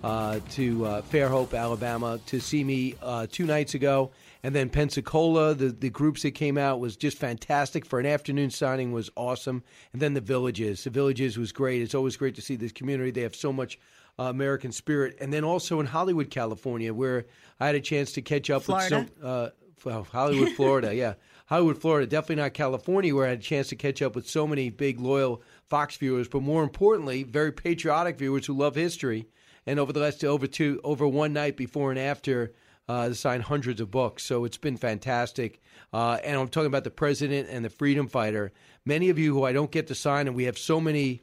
uh, 0.04 0.42
to 0.52 0.86
uh, 0.86 1.02
Fairhope, 1.04 1.58
Alabama, 1.58 2.20
to 2.26 2.42
see 2.42 2.66
me 2.66 2.96
uh, 3.02 3.28
two 3.32 3.46
nights 3.46 3.76
ago. 3.76 4.12
And 4.44 4.54
then 4.54 4.70
Pensacola, 4.70 5.54
the, 5.54 5.70
the 5.70 5.90
groups 5.90 6.24
that 6.24 6.32
came 6.32 6.58
out 6.58 6.82
was 6.82 6.98
just 6.98 7.18
fantastic. 7.18 7.86
For 7.86 8.00
an 8.00 8.06
afternoon 8.06 8.50
signing 8.50 8.92
was 8.92 9.10
awesome. 9.16 9.64
And 9.94 10.02
then 10.02 10.14
the 10.14 10.22
Villages. 10.22 10.84
The 10.84 10.90
Villages 10.90 11.38
was 11.38 11.54
great. 11.54 11.82
It's 11.82 11.96
always 11.96 12.18
great 12.18 12.36
to 12.36 12.42
see 12.42 12.58
this 12.58 12.74
community. 12.74 13.12
They 13.12 13.22
have 13.22 13.36
so 13.36 13.54
much 13.54 13.80
uh, 14.20 14.24
American 14.24 14.74
spirit. 14.74 15.16
And 15.22 15.32
then 15.32 15.46
also 15.46 15.80
in 15.80 15.86
Hollywood, 15.86 16.30
California, 16.30 16.94
where 16.94 17.26
I 17.60 17.68
had 17.68 17.76
a 17.76 17.82
chance 17.82 18.12
to 18.14 18.22
catch 18.22 18.50
up 18.50 18.64
Florida? 18.64 19.00
with 19.00 19.10
some 19.10 19.26
uh, 19.26 19.50
well, 19.86 20.04
Hollywood, 20.12 20.50
Florida. 20.50 20.94
yeah, 20.96 21.14
Hollywood, 21.46 21.80
Florida. 21.80 22.08
Definitely 22.08 22.44
not 22.44 22.54
California, 22.54 23.16
where 23.16 23.26
I 23.26 23.30
had 23.30 23.40
a 23.40 23.42
chance 23.42 23.70
to 23.70 23.76
catch 23.76 24.02
up 24.02 24.16
with 24.16 24.30
so 24.30 24.48
many 24.48 24.70
big 24.70 25.00
loyal 25.00 25.42
Fox 25.70 25.96
viewers, 25.98 26.28
but 26.28 26.42
more 26.42 26.64
importantly, 26.64 27.24
very 27.24 27.52
patriotic 27.52 28.18
viewers 28.18 28.46
who 28.46 28.54
love 28.54 28.76
history. 28.76 29.28
And 29.66 29.80
over 29.80 29.94
the 29.94 30.02
last 30.02 30.24
over 30.26 30.48
two 30.48 30.82
over 30.84 31.08
one 31.08 31.32
night 31.32 31.56
before 31.56 31.92
and 31.92 32.00
after. 32.00 32.54
Uh, 32.90 33.14
signed 33.14 33.44
hundreds 33.44 33.80
of 33.80 33.90
books, 33.90 34.24
so 34.24 34.44
it's 34.44 34.58
been 34.58 34.76
fantastic. 34.76 35.62
Uh, 35.94 36.18
and 36.22 36.38
I'm 36.38 36.50
talking 36.50 36.68
about 36.68 36.84
the 36.84 36.92
president 36.92 37.48
and 37.50 37.64
the 37.64 37.70
freedom 37.70 38.10
fighter. 38.10 38.52
Many 38.86 39.10
of 39.10 39.18
you 39.18 39.34
who 39.34 39.46
I 39.46 39.54
don't 39.54 39.72
get 39.72 39.88
to 39.88 39.96
sign, 39.96 40.28
and 40.28 40.36
we 40.36 40.44
have 40.44 40.58
so 40.58 40.82
many 40.82 41.22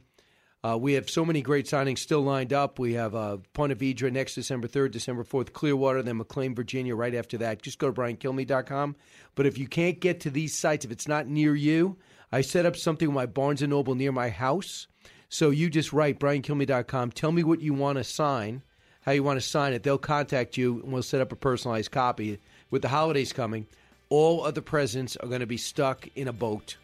uh, 0.62 0.76
we 0.78 0.92
have 0.92 1.08
so 1.08 1.24
many 1.24 1.40
great 1.40 1.66
signings 1.66 1.98
still 1.98 2.20
lined 2.20 2.52
up. 2.52 2.78
We 2.78 2.92
have 2.94 3.14
uh, 3.14 3.38
Ponte 3.54 3.78
Vedra 3.78 4.12
next 4.12 4.34
December 4.34 4.68
3rd, 4.68 4.90
December 4.90 5.24
4th, 5.24 5.54
Clearwater, 5.54 6.02
then 6.02 6.18
McLean, 6.18 6.54
Virginia 6.54 6.94
right 6.94 7.14
after 7.14 7.38
that. 7.38 7.62
Just 7.62 7.78
go 7.78 7.90
to 7.90 7.98
briankilme.com. 7.98 8.96
But 9.34 9.46
if 9.46 9.56
you 9.56 9.66
can't 9.66 10.00
get 10.00 10.20
to 10.20 10.30
these 10.30 10.58
sites, 10.58 10.84
if 10.84 10.90
it's 10.90 11.08
not 11.08 11.26
near 11.26 11.54
you, 11.54 11.96
I 12.30 12.42
set 12.42 12.66
up 12.66 12.76
something 12.76 13.08
with 13.08 13.14
my 13.14 13.26
Barnes 13.26 13.62
& 13.62 13.66
Noble 13.66 13.94
near 13.94 14.12
my 14.12 14.28
house. 14.28 14.86
So 15.30 15.48
you 15.48 15.70
just 15.70 15.94
write 15.94 16.20
briankilme.com. 16.20 17.12
Tell 17.12 17.32
me 17.32 17.42
what 17.42 17.62
you 17.62 17.72
want 17.72 17.96
to 17.96 18.04
sign, 18.04 18.62
how 19.10 19.14
you 19.14 19.24
want 19.24 19.40
to 19.40 19.44
sign 19.44 19.72
it. 19.72 19.82
They'll 19.82 19.98
contact 19.98 20.56
you, 20.56 20.80
and 20.84 20.92
we'll 20.92 21.02
set 21.02 21.20
up 21.20 21.32
a 21.32 21.36
personalized 21.36 21.90
copy. 21.90 22.38
With 22.70 22.82
the 22.82 22.88
holidays 22.88 23.32
coming, 23.32 23.66
all 24.08 24.44
of 24.44 24.54
the 24.54 24.62
presidents 24.62 25.16
are 25.16 25.26
going 25.26 25.40
to 25.40 25.46
be 25.46 25.56
stuck 25.56 26.06
in 26.14 26.28
a 26.28 26.32
boat 26.32 26.76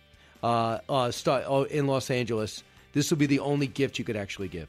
uh, 0.43 0.81
uh, 0.89 1.13
stu- 1.13 1.31
uh, 1.31 1.67
in 1.71 1.87
Los 1.87 2.11
Angeles. 2.11 2.65
This 2.95 3.11
will 3.11 3.19
be 3.19 3.27
the 3.27 3.39
only 3.39 3.69
gift 3.69 3.97
you 4.01 4.05
could 4.05 4.17
actually 4.17 4.49
give. 4.49 4.69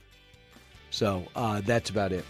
So 0.91 1.25
uh, 1.35 1.61
that's 1.61 1.89
about 1.89 2.11
it. 2.11 2.25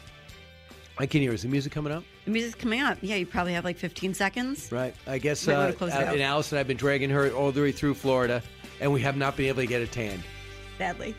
I 0.97 1.05
can 1.05 1.19
hear. 1.19 1.33
Is 1.33 1.41
the 1.41 1.49
music 1.49 1.73
coming 1.73 1.91
up? 1.91 2.05
The 2.23 2.31
music's 2.31 2.55
coming 2.55 2.79
up. 2.79 2.97
Yeah, 3.01 3.17
you 3.17 3.25
probably 3.25 3.51
have 3.51 3.65
like 3.65 3.77
15 3.77 4.13
seconds. 4.13 4.71
Right. 4.71 4.95
I 5.07 5.17
guess 5.17 5.45
uh, 5.45 5.73
uh, 5.77 5.85
and 5.85 6.21
Allison, 6.21 6.55
I 6.55 6.59
have 6.59 6.67
been 6.67 6.77
dragging 6.77 7.09
her 7.09 7.29
all 7.31 7.51
the 7.51 7.61
way 7.61 7.73
through 7.73 7.95
Florida, 7.95 8.41
and 8.79 8.93
we 8.93 9.01
have 9.01 9.17
not 9.17 9.35
been 9.35 9.47
able 9.47 9.61
to 9.61 9.67
get 9.67 9.81
a 9.81 9.87
tan. 9.87 10.23
Sadly. 10.77 11.13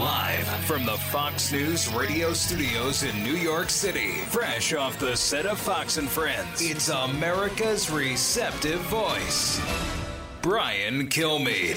Live 0.00 0.46
from 0.64 0.86
the 0.86 0.96
Fox 0.96 1.52
News 1.52 1.92
radio 1.92 2.32
studios 2.32 3.02
in 3.02 3.22
New 3.22 3.34
York 3.34 3.68
City, 3.68 4.12
fresh 4.28 4.72
off 4.72 4.98
the 4.98 5.14
set 5.14 5.44
of 5.44 5.58
Fox 5.60 5.98
and 5.98 6.08
Friends, 6.08 6.62
it's 6.62 6.88
America's 6.88 7.90
receptive 7.90 8.80
voice, 8.80 9.60
Brian 10.40 11.08
Kilmeade. 11.08 11.76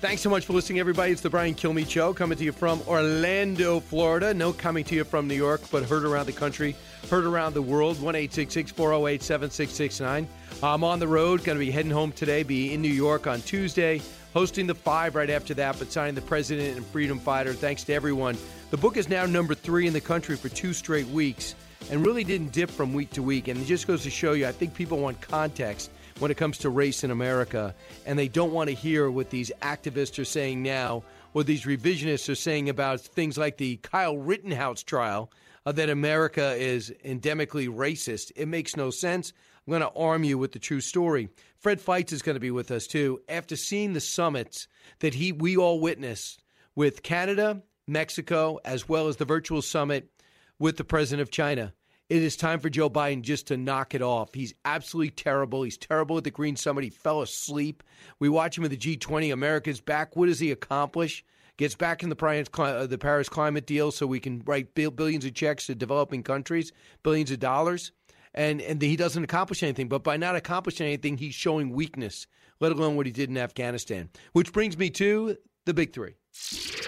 Thanks 0.00 0.22
so 0.22 0.30
much 0.30 0.46
for 0.46 0.54
listening, 0.54 0.80
everybody. 0.80 1.12
It's 1.12 1.20
the 1.20 1.28
Brian 1.28 1.54
Kilmeade 1.54 1.90
Show 1.90 2.14
coming 2.14 2.38
to 2.38 2.44
you 2.44 2.52
from 2.52 2.80
Orlando, 2.88 3.78
Florida. 3.78 4.32
No 4.32 4.54
coming 4.54 4.82
to 4.84 4.94
you 4.94 5.04
from 5.04 5.28
New 5.28 5.34
York, 5.34 5.60
but 5.70 5.84
heard 5.84 6.04
around 6.04 6.24
the 6.24 6.32
country, 6.32 6.74
heard 7.10 7.26
around 7.26 7.52
the 7.52 7.60
world. 7.60 8.00
1 8.00 8.14
408 8.14 9.22
7669. 9.22 10.26
I'm 10.62 10.84
on 10.84 10.98
the 11.00 11.06
road, 11.06 11.44
going 11.44 11.58
to 11.58 11.64
be 11.64 11.70
heading 11.70 11.90
home 11.90 12.12
today, 12.12 12.42
be 12.42 12.72
in 12.72 12.80
New 12.80 12.88
York 12.88 13.26
on 13.26 13.42
Tuesday, 13.42 14.00
hosting 14.32 14.66
the 14.66 14.74
five 14.74 15.14
right 15.14 15.30
after 15.30 15.54
that, 15.54 15.78
but 15.78 15.92
signing 15.92 16.14
the 16.14 16.22
president 16.22 16.76
and 16.76 16.86
freedom 16.86 17.18
fighter. 17.18 17.52
Thanks 17.52 17.84
to 17.84 17.94
everyone. 17.94 18.36
The 18.70 18.76
book 18.76 18.96
is 18.96 19.08
now 19.08 19.26
number 19.26 19.54
three 19.54 19.86
in 19.86 19.92
the 19.92 20.00
country 20.00 20.36
for 20.36 20.48
two 20.48 20.72
straight 20.72 21.06
weeks 21.08 21.54
and 21.90 22.04
really 22.04 22.24
didn't 22.24 22.52
dip 22.52 22.70
from 22.70 22.94
week 22.94 23.10
to 23.10 23.22
week. 23.22 23.48
And 23.48 23.60
it 23.60 23.66
just 23.66 23.86
goes 23.86 24.02
to 24.04 24.10
show 24.10 24.32
you, 24.32 24.46
I 24.46 24.52
think 24.52 24.74
people 24.74 24.98
want 24.98 25.20
context 25.20 25.90
when 26.18 26.30
it 26.30 26.36
comes 26.36 26.58
to 26.58 26.70
race 26.70 27.04
in 27.04 27.10
America, 27.10 27.74
and 28.06 28.18
they 28.18 28.28
don't 28.28 28.52
want 28.52 28.68
to 28.68 28.74
hear 28.74 29.10
what 29.10 29.30
these 29.30 29.50
activists 29.60 30.18
are 30.18 30.24
saying 30.24 30.62
now, 30.62 31.02
or 31.34 31.42
these 31.42 31.64
revisionists 31.64 32.28
are 32.28 32.34
saying 32.34 32.68
about 32.68 33.00
things 33.00 33.36
like 33.36 33.56
the 33.56 33.76
Kyle 33.78 34.16
Rittenhouse 34.16 34.82
trial, 34.82 35.30
uh, 35.66 35.72
that 35.72 35.90
America 35.90 36.54
is 36.54 36.92
endemically 37.04 37.68
racist. 37.68 38.32
It 38.36 38.46
makes 38.46 38.76
no 38.76 38.90
sense. 38.90 39.32
I'm 39.66 39.70
going 39.70 39.82
to 39.82 39.98
arm 39.98 40.24
you 40.24 40.38
with 40.38 40.52
the 40.52 40.58
true 40.58 40.80
story. 40.80 41.28
Fred 41.58 41.80
Fleitz 41.80 42.12
is 42.12 42.22
going 42.22 42.34
to 42.34 42.40
be 42.40 42.50
with 42.50 42.70
us 42.70 42.86
too. 42.86 43.20
After 43.28 43.54
seeing 43.54 43.92
the 43.92 44.00
summits 44.00 44.66
that 44.98 45.14
he 45.14 45.32
we 45.32 45.56
all 45.56 45.80
witnessed 45.80 46.42
with 46.74 47.02
Canada, 47.02 47.62
Mexico, 47.86 48.58
as 48.64 48.88
well 48.88 49.08
as 49.08 49.16
the 49.16 49.24
virtual 49.24 49.62
summit 49.62 50.10
with 50.58 50.76
the 50.76 50.84
president 50.84 51.22
of 51.22 51.30
China. 51.30 51.72
It 52.08 52.22
is 52.22 52.36
time 52.36 52.60
for 52.60 52.68
Joe 52.68 52.90
Biden 52.90 53.22
just 53.22 53.46
to 53.46 53.56
knock 53.56 53.94
it 53.94 54.02
off. 54.02 54.34
He's 54.34 54.54
absolutely 54.64 55.10
terrible. 55.10 55.62
He's 55.62 55.78
terrible 55.78 56.18
at 56.18 56.24
the 56.24 56.30
Green 56.30 56.56
Summit. 56.56 56.84
He 56.84 56.90
fell 56.90 57.22
asleep. 57.22 57.82
We 58.18 58.28
watch 58.28 58.58
him 58.58 58.64
at 58.64 58.70
the 58.70 58.76
G20. 58.76 59.32
America's 59.32 59.80
back. 59.80 60.14
What 60.14 60.26
does 60.26 60.38
he 60.38 60.50
accomplish? 60.50 61.24
Gets 61.56 61.74
back 61.74 62.02
in 62.02 62.08
the 62.08 62.50
uh, 62.58 62.86
the 62.86 62.98
Paris 62.98 63.28
climate 63.28 63.66
deal 63.66 63.90
so 63.92 64.06
we 64.06 64.20
can 64.20 64.42
write 64.44 64.74
billions 64.74 65.24
of 65.24 65.34
checks 65.34 65.66
to 65.66 65.74
developing 65.74 66.22
countries, 66.22 66.72
billions 67.02 67.30
of 67.30 67.40
dollars. 67.40 67.92
And, 68.34 68.60
and 68.62 68.80
he 68.80 68.96
doesn't 68.96 69.22
accomplish 69.22 69.62
anything. 69.62 69.88
But 69.88 70.02
by 70.02 70.16
not 70.16 70.36
accomplishing 70.36 70.86
anything, 70.86 71.18
he's 71.18 71.34
showing 71.34 71.70
weakness, 71.70 72.26
let 72.60 72.72
alone 72.72 72.96
what 72.96 73.06
he 73.06 73.12
did 73.12 73.28
in 73.28 73.36
Afghanistan. 73.36 74.08
Which 74.32 74.52
brings 74.52 74.78
me 74.78 74.90
to 74.90 75.36
the 75.64 75.74
big 75.74 75.92
three. 75.92 76.14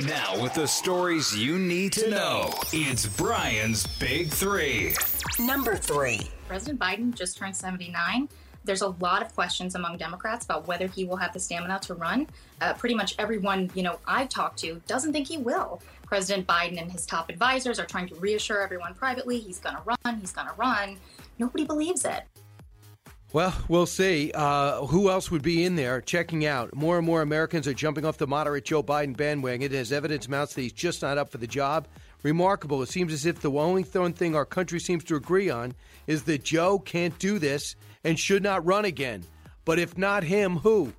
Now, 0.07 0.43
with 0.43 0.55
the 0.55 0.67
stories 0.67 1.37
you 1.37 1.59
need 1.59 1.93
to 1.93 2.11
know, 2.11 2.53
it's 2.73 3.07
Brian's 3.07 3.87
Big 3.99 4.31
Three. 4.31 4.95
Number 5.39 5.77
three. 5.77 6.31
President 6.49 6.81
Biden 6.81 7.15
just 7.15 7.37
turned 7.37 7.55
79. 7.55 8.29
There's 8.65 8.81
a 8.81 8.89
lot 8.89 9.23
of 9.23 9.35
questions 9.35 9.75
among 9.75 9.99
Democrats 9.99 10.47
about 10.47 10.67
whether 10.67 10.87
he 10.87 11.05
will 11.05 11.17
have 11.17 11.35
the 11.35 11.41
stamina 11.41 11.79
to 11.83 11.95
run. 11.95 12.27
Uh, 12.63 12.73
pretty 12.73 12.95
much 12.95 13.15
everyone, 13.19 13.71
you 13.75 13.83
know, 13.83 13.99
I've 14.07 14.31
talked 14.31 14.59
to 14.61 14.81
doesn't 14.87 15.13
think 15.13 15.29
he 15.29 15.37
will. 15.37 15.83
President 16.07 16.47
Biden 16.47 16.81
and 16.81 16.91
his 16.91 17.05
top 17.05 17.29
advisors 17.29 17.79
are 17.79 17.87
trying 17.87 18.09
to 18.09 18.15
reassure 18.17 18.63
everyone 18.63 18.95
privately 18.95 19.39
he's 19.39 19.59
going 19.59 19.77
to 19.77 19.83
run, 19.85 20.19
he's 20.19 20.33
going 20.33 20.49
to 20.49 20.55
run. 20.55 20.97
Nobody 21.39 21.65
believes 21.65 22.05
it. 22.05 22.23
Well, 23.33 23.53
we'll 23.67 23.87
see. 23.87 24.31
Uh, 24.33 24.87
who 24.87 25.11
else 25.11 25.29
would 25.33 25.43
be 25.43 25.65
in 25.65 25.75
there 25.75 26.01
checking 26.01 26.47
out? 26.47 26.73
More 26.73 26.99
and 26.99 27.05
more 27.05 27.21
Americans 27.21 27.67
are 27.67 27.75
jumping 27.75 28.05
off 28.05 28.17
the 28.17 28.29
moderate 28.29 28.65
Joe 28.65 28.81
Biden 28.81 29.17
bandwagon 29.17 29.75
as 29.75 29.91
evidence 29.91 30.29
mounts 30.29 30.55
that 30.55 30.63
he's 30.63 30.73
just 30.73 31.03
not 31.03 31.19
up 31.19 31.31
for 31.31 31.39
the 31.39 31.47
job. 31.49 31.89
Remarkable. 32.23 32.81
It 32.83 32.91
seems 32.91 33.13
as 33.13 33.27
if 33.27 33.41
the 33.41 33.51
only 33.51 33.83
thing 33.83 34.37
our 34.37 34.45
country 34.45 34.79
seems 34.79 35.03
to 35.05 35.17
agree 35.17 35.51
on 35.51 35.75
is 36.07 36.23
that 36.23 36.45
Joe 36.45 36.79
can't 36.79 37.19
do 37.19 37.41
this 37.41 37.75
and 38.05 38.17
should 38.17 38.45
not 38.45 38.65
run 38.65 38.85
again. 38.85 39.25
But 39.65 39.81
if 39.81 39.99
not 39.99 40.23
him, 40.23 40.59
who? 40.59 40.93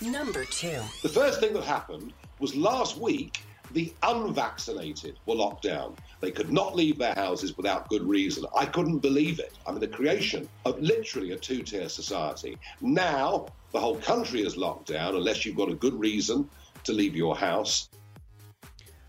Number 0.00 0.46
two. 0.46 0.80
The 1.02 1.10
first 1.10 1.40
thing 1.40 1.52
that 1.52 1.64
happened 1.64 2.14
was 2.38 2.56
last 2.56 2.96
week, 2.96 3.42
the 3.72 3.92
unvaccinated 4.02 5.18
were 5.26 5.34
locked 5.34 5.64
down. 5.64 5.94
They 6.24 6.30
could 6.30 6.50
not 6.50 6.74
leave 6.74 6.96
their 6.96 7.14
houses 7.14 7.54
without 7.54 7.90
good 7.90 8.02
reason. 8.02 8.46
I 8.56 8.64
couldn't 8.64 9.00
believe 9.00 9.40
it. 9.40 9.52
I 9.66 9.72
mean, 9.72 9.80
the 9.80 9.88
creation 9.88 10.48
of 10.64 10.80
literally 10.80 11.32
a 11.32 11.36
two 11.36 11.62
tier 11.62 11.86
society. 11.90 12.56
Now, 12.80 13.48
the 13.72 13.80
whole 13.80 13.96
country 13.96 14.40
is 14.40 14.56
locked 14.56 14.88
down 14.88 15.16
unless 15.16 15.44
you've 15.44 15.56
got 15.56 15.68
a 15.68 15.74
good 15.74 15.92
reason 15.92 16.48
to 16.84 16.92
leave 16.92 17.14
your 17.14 17.36
house. 17.36 17.90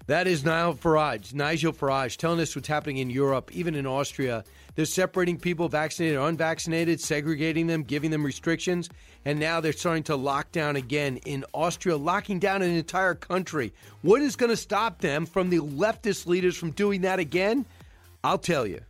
That 0.08 0.28
is 0.28 0.44
Nigel 0.44 0.74
Farage, 0.74 1.34
Nigel 1.34 1.72
Farage, 1.72 2.18
telling 2.18 2.42
us 2.42 2.54
what's 2.54 2.68
happening 2.68 2.98
in 2.98 3.10
Europe, 3.10 3.50
even 3.54 3.76
in 3.76 3.88
Austria. 3.88 4.44
They're 4.76 4.86
separating 4.86 5.38
people 5.38 5.70
vaccinated 5.70 6.20
unvaccinated, 6.20 7.00
segregating 7.00 7.68
them, 7.68 7.84
giving 7.84 8.12
them 8.12 8.26
restrictions, 8.26 8.90
and 9.24 9.40
now 9.40 9.62
they're 9.62 9.74
starting 9.74 10.04
to 10.04 10.16
lock 10.16 10.52
down 10.52 10.76
again 10.76 11.18
in 11.26 11.46
Austria, 11.54 11.98
locking 11.98 12.40
down 12.40 12.62
an 12.62 12.72
entire 12.72 13.16
country. 13.16 13.74
What 14.02 14.22
is 14.22 14.36
going 14.36 14.50
to 14.50 14.58
stop 14.58 15.00
them 15.00 15.26
from 15.26 15.50
the 15.50 15.60
leftist 15.60 16.28
leaders 16.28 16.58
from 16.58 16.72
doing 16.72 17.02
that 17.02 17.20
again? 17.20 17.66
I'll 18.24 18.38
tell 18.38 18.68
you. 18.68 18.82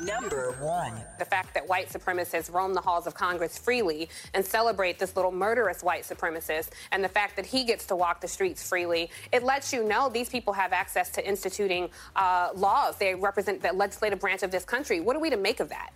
Number 0.00 0.52
one. 0.60 0.92
The 1.18 1.24
fact 1.24 1.54
that 1.54 1.68
white 1.68 1.88
supremacists 1.88 2.52
roam 2.52 2.74
the 2.74 2.80
halls 2.80 3.06
of 3.06 3.14
Congress 3.14 3.58
freely 3.58 4.08
and 4.34 4.44
celebrate 4.44 4.98
this 4.98 5.16
little 5.16 5.32
murderous 5.32 5.82
white 5.82 6.04
supremacist, 6.04 6.70
and 6.92 7.04
the 7.04 7.08
fact 7.08 7.36
that 7.36 7.46
he 7.46 7.64
gets 7.64 7.86
to 7.86 7.96
walk 7.96 8.20
the 8.20 8.28
streets 8.28 8.66
freely, 8.66 9.10
it 9.32 9.42
lets 9.42 9.72
you 9.72 9.84
know 9.84 10.08
these 10.08 10.28
people 10.28 10.52
have 10.52 10.72
access 10.72 11.10
to 11.10 11.26
instituting 11.26 11.88
uh, 12.16 12.50
laws. 12.54 12.96
They 12.96 13.14
represent 13.14 13.62
the 13.62 13.72
legislative 13.72 14.20
branch 14.20 14.42
of 14.42 14.50
this 14.50 14.64
country. 14.64 15.00
What 15.00 15.16
are 15.16 15.20
we 15.20 15.30
to 15.30 15.36
make 15.36 15.60
of 15.60 15.68
that? 15.68 15.90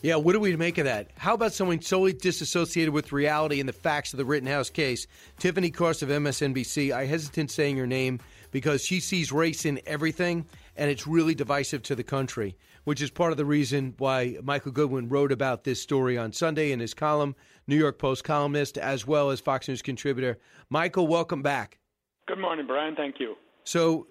Yeah, 0.00 0.16
what 0.16 0.34
are 0.34 0.40
we 0.40 0.50
to 0.50 0.58
make 0.58 0.76
of 0.76 0.84
that? 0.84 1.12
How 1.16 1.32
about 1.32 1.54
someone 1.54 1.80
solely 1.80 2.12
disassociated 2.12 2.92
with 2.92 3.10
reality 3.10 3.58
and 3.58 3.66
the 3.66 3.72
facts 3.72 4.12
of 4.12 4.18
the 4.18 4.24
Rittenhouse 4.26 4.68
case? 4.68 5.06
Tiffany 5.38 5.70
Cross 5.70 6.02
of 6.02 6.10
MSNBC. 6.10 6.92
I 6.92 7.06
hesitate 7.06 7.50
saying 7.50 7.78
her 7.78 7.86
name 7.86 8.20
because 8.50 8.84
she 8.84 9.00
sees 9.00 9.32
race 9.32 9.64
in 9.64 9.80
everything, 9.86 10.44
and 10.76 10.90
it's 10.90 11.06
really 11.06 11.34
divisive 11.34 11.82
to 11.84 11.94
the 11.94 12.02
country 12.02 12.54
which 12.84 13.02
is 13.02 13.10
part 13.10 13.32
of 13.32 13.36
the 13.36 13.44
reason 13.44 13.94
why 13.98 14.36
Michael 14.42 14.72
Goodwin 14.72 15.08
wrote 15.08 15.32
about 15.32 15.64
this 15.64 15.80
story 15.82 16.16
on 16.16 16.32
Sunday 16.32 16.72
in 16.72 16.80
his 16.80 16.94
column, 16.94 17.34
New 17.66 17.76
York 17.76 17.98
Post 17.98 18.24
columnist, 18.24 18.78
as 18.78 19.06
well 19.06 19.30
as 19.30 19.40
Fox 19.40 19.68
News 19.68 19.82
contributor. 19.82 20.38
Michael, 20.70 21.06
welcome 21.06 21.42
back. 21.42 21.78
Good 22.26 22.38
morning, 22.38 22.66
Brian. 22.66 22.94
Thank 22.94 23.20
you. 23.20 23.36
So, 23.64 24.06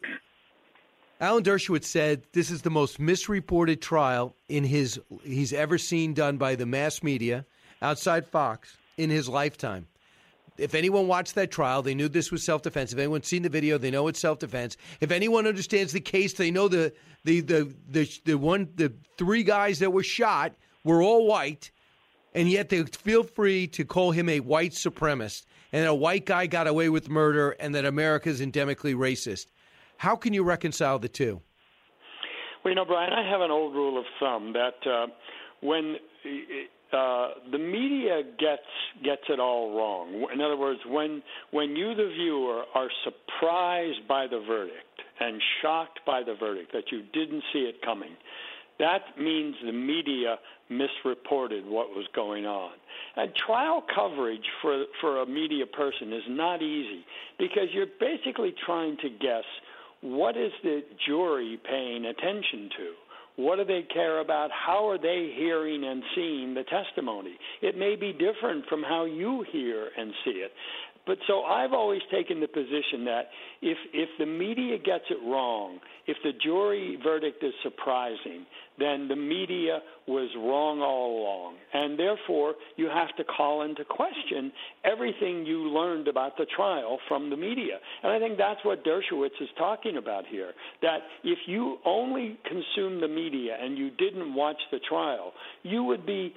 Alan 1.20 1.44
Dershowitz 1.44 1.86
said 1.86 2.24
this 2.34 2.52
is 2.52 2.64
the 2.64 2.70
most 2.70 3.00
misreported 3.00 3.82
trial 3.82 4.36
in 4.50 4.64
his 4.64 5.00
he's 5.24 5.54
ever 5.54 5.78
seen 5.78 6.14
done 6.14 6.38
by 6.38 6.56
the 6.56 6.66
mass 6.66 7.02
media 7.02 7.46
outside 7.82 8.28
Fox 8.28 8.78
in 8.98 9.10
his 9.10 9.30
lifetime 9.30 9.88
if 10.58 10.76
anyone 10.76 11.08
watched 11.08 11.36
that 11.36 11.52
trial, 11.52 11.82
they 11.82 11.96
knew 11.96 12.08
this 12.08 12.32
was 12.32 12.44
self 12.44 12.62
defense. 12.62 12.94
If 12.94 13.00
anyone's 13.00 13.28
seen 13.28 13.42
the 13.44 13.50
video, 13.50 13.78
they 13.78 13.92
know 13.92 14.08
it's 14.08 14.20
self 14.20 14.40
defense. 14.40 14.78
If 15.02 15.12
anyone 15.12 15.48
understands 15.48 15.94
the 15.94 16.00
case, 16.00 16.34
they 16.34 16.52
know 16.52 16.68
the 16.68 16.94
the 17.24 17.42
the 17.42 17.74
the, 17.90 18.20
the 18.26 18.38
one 18.38 18.70
the 18.76 18.94
three 19.18 19.44
guys 19.44 19.80
that 19.80 19.92
were 19.92 20.04
shot 20.04 20.54
were 20.84 21.02
all 21.02 21.26
white, 21.28 21.72
and 22.34 22.50
yet 22.50 22.70
they 22.70 22.84
feel 22.84 23.24
free 23.24 23.68
to 23.68 23.86
call 23.86 24.12
him 24.12 24.30
a 24.30 24.40
white 24.40 24.72
supremacist, 24.72 25.46
and 25.72 25.88
a 25.88 25.96
white 25.96 26.26
guy 26.26 26.48
got 26.48 26.68
away 26.68 26.90
with 26.90 27.10
murder, 27.10 27.52
and 27.60 27.74
that 27.76 27.86
America 27.86 28.30
is 28.30 28.42
endemically 28.42 28.96
racist. 28.96 29.48
How 29.98 30.16
can 30.16 30.34
you 30.34 30.44
reconcile 30.44 31.00
the 31.00 31.10
two? 31.10 31.42
Well, 32.64 32.72
you 32.72 32.76
know, 32.76 32.86
Brian, 32.86 33.14
I 33.14 33.30
have 33.30 33.42
an 33.42 33.52
old 33.52 33.74
rule 33.74 33.98
of 33.98 34.06
thumb 34.20 34.54
that 34.54 34.90
uh, 34.90 35.08
when 35.62 35.98
uh, 36.94 37.28
the 37.52 37.58
media 37.58 38.22
gets 38.40 38.62
gets 39.04 39.24
it 39.30 39.40
all 39.40 39.76
wrong. 39.76 40.28
In 40.34 40.42
other 40.42 40.58
words, 40.58 40.80
when 40.88 41.22
when 41.52 41.76
you, 41.76 41.96
the 41.96 42.12
viewer, 42.14 42.64
are 42.76 42.90
surprised 43.04 44.08
by 44.08 44.28
the 44.28 44.40
verdict 44.48 44.78
and 45.20 45.42
shocked 45.62 46.00
by 46.06 46.22
the 46.24 46.36
verdict 46.40 46.72
that 46.74 46.92
you 46.92 47.04
didn't 47.14 47.44
see 47.52 47.60
it 47.60 47.82
coming, 47.84 48.12
that 48.80 49.02
means 49.20 49.56
the 49.66 49.72
media 49.72 50.38
misreported 50.70 51.66
what 51.66 51.90
was 51.90 52.06
going 52.16 52.46
on. 52.46 52.72
And 53.16 53.32
trial 53.36 53.84
coverage 53.94 54.46
for 54.62 54.86
for 55.02 55.22
a 55.22 55.26
media 55.26 55.66
person 55.66 56.14
is 56.14 56.24
not 56.30 56.62
easy 56.62 57.06
because 57.38 57.68
you're 57.74 57.86
basically 58.00 58.54
trying 58.66 58.98
to 58.98 59.10
guess 59.10 59.46
what 60.02 60.36
is 60.36 60.52
the 60.64 60.84
jury 61.08 61.60
paying 61.64 62.06
attention 62.06 62.70
to 62.78 62.94
what 63.36 63.56
do 63.58 63.66
they 63.66 63.84
care 63.94 64.20
about? 64.20 64.50
How 64.52 64.88
are 64.90 64.98
they 64.98 65.34
hearing 65.36 65.84
and 65.84 66.04
seeing 66.16 66.54
the 66.54 66.64
testimony? 66.64 67.36
It 67.62 67.78
may 67.78 67.96
be 67.96 68.14
different 68.14 68.66
from 68.68 68.84
how 68.84 69.06
you 69.06 69.46
hear 69.52 69.90
and 69.98 70.14
see 70.24 70.32
it. 70.32 70.52
But 71.06 71.18
so 71.28 71.44
I've 71.44 71.74
always 71.74 72.02
taken 72.12 72.40
the 72.40 72.48
position 72.48 73.04
that 73.06 73.24
if 73.62 73.78
if 73.94 74.10
the 74.20 74.26
media 74.26 74.78
gets 74.78 75.04
it 75.10 75.18
wrong, 75.26 75.80
if 76.08 76.18
the 76.24 76.32
jury 76.42 76.98
verdict 77.04 77.44
is 77.44 77.54
surprising, 77.62 78.46
then 78.80 79.08
the 79.10 79.16
media 79.16 79.80
was 80.08 80.30
wrong 80.38 80.82
all 80.82 81.22
along. 81.22 81.56
And 81.74 82.00
therefore, 82.00 82.56
you 82.78 82.88
have 82.88 83.16
to 83.18 83.24
call 83.24 83.64
into 83.64 83.84
question 83.84 84.52
everything 84.86 85.46
you 85.46 85.70
learned 85.70 86.08
about 86.08 86.38
the 86.38 86.46
trial 86.56 87.00
from 87.08 87.30
the 87.30 87.38
media. 87.38 87.80
And 88.02 88.12
I 88.12 88.20
think 88.20 88.38
that's 88.38 88.64
what 88.64 88.86
Dershowitz 88.86 89.42
is 89.42 89.50
talking 89.58 89.98
about 89.98 90.26
here. 90.28 90.52
That 90.82 91.00
if 91.24 91.40
you 91.48 91.78
only 91.86 92.38
consume 92.48 93.02
the 93.02 93.08
media 93.08 93.58
and 93.62 93.78
you 93.78 93.92
didn't 93.92 94.34
watch 94.34 94.60
the 94.72 94.80
trial, 94.88 95.34
you 95.64 95.84
would 95.84 96.06
be 96.06 96.34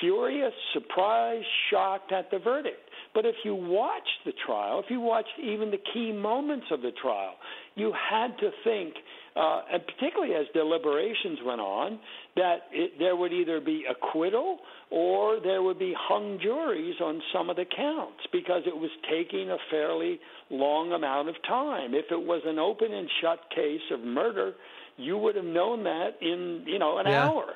furious, 0.00 0.52
surprised, 0.72 1.46
shocked 1.70 2.12
at 2.12 2.30
the 2.30 2.38
verdict. 2.38 2.78
But 3.14 3.24
if 3.24 3.36
you 3.44 3.54
watched 3.54 4.24
the 4.26 4.32
trial, 4.44 4.80
if 4.80 4.90
you 4.90 5.00
watched 5.00 5.38
even 5.42 5.70
the 5.70 5.78
key 5.92 6.12
moments 6.12 6.66
of 6.72 6.82
the 6.82 6.90
trial, 7.00 7.34
you 7.76 7.92
had 7.92 8.36
to 8.38 8.50
think, 8.64 8.94
uh, 9.36 9.62
and 9.72 9.82
particularly 9.86 10.34
as 10.34 10.46
deliberations 10.52 11.38
went 11.44 11.60
on, 11.60 12.00
that 12.34 12.62
it, 12.72 12.98
there 12.98 13.14
would 13.14 13.32
either 13.32 13.60
be 13.60 13.84
acquittal 13.88 14.58
or 14.90 15.38
there 15.40 15.62
would 15.62 15.78
be 15.78 15.94
hung 15.96 16.38
juries 16.42 16.96
on 17.00 17.22
some 17.32 17.50
of 17.50 17.56
the 17.56 17.64
counts 17.64 18.20
because 18.32 18.62
it 18.66 18.76
was 18.76 18.90
taking 19.08 19.50
a 19.50 19.56
fairly 19.70 20.18
long 20.50 20.92
amount 20.92 21.28
of 21.28 21.36
time. 21.46 21.94
If 21.94 22.06
it 22.10 22.20
was 22.20 22.42
an 22.44 22.58
open 22.58 22.92
and 22.92 23.08
shut 23.20 23.38
case 23.54 23.80
of 23.92 24.00
murder, 24.00 24.54
you 24.96 25.16
would 25.18 25.36
have 25.36 25.44
known 25.44 25.84
that 25.84 26.16
in 26.20 26.64
you 26.66 26.78
know 26.78 26.98
an 26.98 27.06
yeah. 27.06 27.28
hour. 27.28 27.54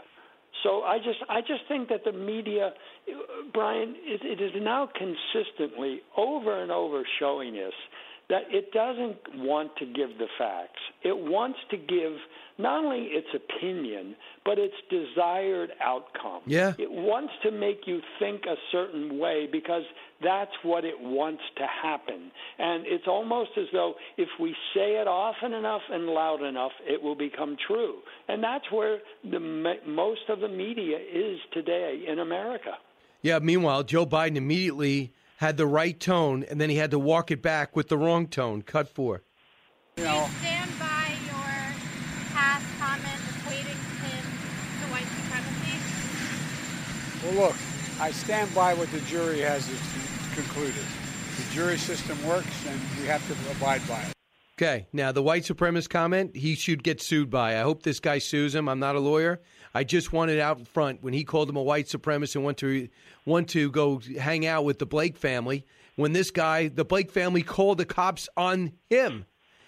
So 0.62 0.82
I 0.82 0.98
just 0.98 1.18
I 1.28 1.40
just 1.40 1.62
think 1.68 1.88
that 1.88 2.04
the 2.04 2.12
media, 2.12 2.72
Brian, 3.52 3.94
it, 3.98 4.20
it 4.24 4.42
is 4.42 4.52
now 4.60 4.88
consistently 4.94 6.00
over 6.16 6.62
and 6.62 6.70
over 6.72 7.02
showing 7.18 7.54
us 7.56 7.72
that 8.28 8.42
it 8.50 8.72
doesn't 8.72 9.42
want 9.42 9.74
to 9.76 9.86
give 9.86 10.18
the 10.18 10.26
facts. 10.38 10.80
It 11.02 11.16
wants 11.16 11.58
to 11.70 11.76
give 11.76 12.12
not 12.58 12.84
only 12.84 13.06
its 13.06 13.28
opinion, 13.34 14.16
but 14.44 14.58
its 14.58 14.74
desired 14.90 15.70
outcome. 15.80 16.42
Yeah. 16.44 16.74
It 16.78 16.90
wants 16.90 17.32
to 17.44 17.50
make 17.50 17.86
you 17.86 18.00
think 18.18 18.42
a 18.46 18.56
certain 18.72 19.18
way 19.18 19.48
because 19.50 19.84
that's 20.22 20.50
what 20.64 20.84
it 20.84 21.00
wants 21.00 21.42
to 21.56 21.66
happen. 21.82 22.30
And 22.58 22.84
it's 22.86 23.06
almost 23.06 23.50
as 23.56 23.66
though 23.72 23.94
if 24.16 24.28
we 24.40 24.54
say 24.74 24.96
it 25.00 25.06
often 25.06 25.54
enough 25.54 25.82
and 25.90 26.06
loud 26.06 26.42
enough, 26.42 26.72
it 26.82 27.00
will 27.00 27.14
become 27.14 27.56
true. 27.66 27.98
And 28.26 28.42
that's 28.42 28.70
where 28.72 28.98
the 29.22 29.40
most 29.86 30.28
of 30.28 30.40
the 30.40 30.48
media 30.48 30.98
is 30.98 31.38
today 31.52 32.04
in 32.08 32.18
America. 32.18 32.72
Yeah, 33.22 33.38
meanwhile, 33.38 33.84
Joe 33.84 34.04
Biden 34.04 34.36
immediately 34.36 35.12
had 35.38 35.56
the 35.56 35.66
right 35.68 36.00
tone, 36.00 36.42
and 36.42 36.60
then 36.60 36.68
he 36.68 36.74
had 36.76 36.90
to 36.90 36.98
walk 36.98 37.30
it 37.30 37.40
back 37.40 37.76
with 37.76 37.88
the 37.88 37.96
wrong 37.96 38.26
tone. 38.26 38.60
Cut 38.60 38.88
four. 38.88 39.22
You 39.96 40.02
know, 40.02 40.28
stand 40.40 40.70
by 40.80 41.14
your 41.26 41.74
past 42.34 42.66
comment 42.80 43.20
equating 43.30 43.78
him 44.02 44.24
to 44.82 44.86
white 44.90 45.06
supremacy? 45.06 45.78
Well, 47.24 47.46
look, 47.46 47.56
I 48.00 48.10
stand 48.10 48.52
by 48.52 48.74
what 48.74 48.90
the 48.90 49.00
jury 49.02 49.38
has 49.40 49.64
concluded. 50.34 50.84
The 51.36 51.54
jury 51.54 51.78
system 51.78 52.18
works, 52.26 52.66
and 52.66 52.80
we 53.00 53.06
have 53.06 53.24
to 53.28 53.50
abide 53.52 53.86
by 53.86 54.00
it. 54.02 54.17
Okay, 54.60 54.88
now 54.92 55.12
the 55.12 55.22
white 55.22 55.44
supremacist 55.44 55.88
comment, 55.88 56.34
he 56.34 56.56
should 56.56 56.82
get 56.82 57.00
sued 57.00 57.30
by. 57.30 57.56
I 57.56 57.62
hope 57.62 57.84
this 57.84 58.00
guy 58.00 58.18
sues 58.18 58.56
him. 58.56 58.68
I'm 58.68 58.80
not 58.80 58.96
a 58.96 58.98
lawyer. 58.98 59.40
I 59.72 59.84
just 59.84 60.12
wanted 60.12 60.40
out 60.40 60.66
front 60.66 61.00
when 61.00 61.14
he 61.14 61.22
called 61.22 61.48
him 61.48 61.54
a 61.54 61.62
white 61.62 61.86
supremacist 61.86 62.34
and 62.34 62.44
went 62.44 62.58
to 62.58 62.88
want 63.24 63.48
to 63.50 63.70
go 63.70 64.02
hang 64.18 64.46
out 64.46 64.64
with 64.64 64.80
the 64.80 64.84
Blake 64.84 65.16
family. 65.16 65.64
When 65.94 66.12
this 66.12 66.32
guy, 66.32 66.66
the 66.66 66.84
Blake 66.84 67.12
family, 67.12 67.42
called 67.42 67.78
the 67.78 67.84
cops 67.84 68.28
on 68.36 68.72
him, 68.90 69.26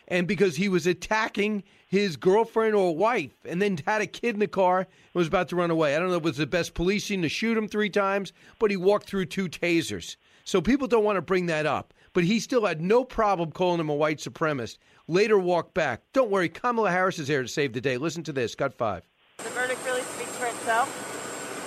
and 0.09 0.27
because 0.27 0.57
he 0.57 0.69
was 0.69 0.89
attacking 0.89 1.63
his 1.87 2.17
girlfriend 2.17 2.75
or 2.75 2.97
wife, 2.97 3.37
and 3.45 3.63
then 3.63 3.79
had 3.87 4.03
a 4.03 4.09
kid 4.09 4.35
in 4.35 4.41
the 4.41 4.49
car 4.49 4.81
and 4.81 4.89
was 5.15 5.29
about 5.29 5.51
to 5.51 5.57
run 5.57 5.71
away. 5.71 5.95
I 5.95 6.01
don't 6.01 6.09
know 6.09 6.17
if 6.17 6.23
it 6.23 6.25
was 6.25 6.37
the 6.37 6.49
best 6.49 6.75
policing 6.75 7.23
to 7.23 7.29
shoot 7.29 7.57
him 7.57 7.69
three 7.69 7.91
times, 7.91 8.33
but 8.59 8.73
he 8.73 8.77
walked 8.77 9.07
through 9.07 9.27
two 9.27 9.49
tasers. 9.49 10.17
So 10.43 10.61
people 10.61 10.89
don't 10.89 11.05
want 11.05 11.17
to 11.17 11.23
bring 11.23 11.47
that 11.47 11.65
up. 11.65 11.95
But 12.13 12.25
he 12.25 12.41
still 12.41 12.67
had 12.67 12.81
no 12.81 13.05
problem 13.05 13.53
calling 13.53 13.81
him 13.81 13.89
a 13.89 13.95
white 13.95 14.19
supremacist. 14.19 14.79
Later 15.07 15.39
walked 15.39 15.75
back. 15.75 16.03
Don't 16.13 16.31
worry, 16.31 16.49
Kamala 16.49 16.91
Harris 16.91 17.19
is 17.19 17.29
here 17.29 17.43
to 17.43 17.49
save 17.49 17.73
the 17.73 17.81
day. 17.81 17.99
Listen 17.99 18.23
to 18.25 18.33
this. 18.33 18.55
Cut 18.55 18.77
five. 18.77 19.07
The 19.39 19.45
verdict 19.51 19.85
really 19.85 20.03
speaks 20.03 20.37
for 20.37 20.47
itself. 20.47 20.89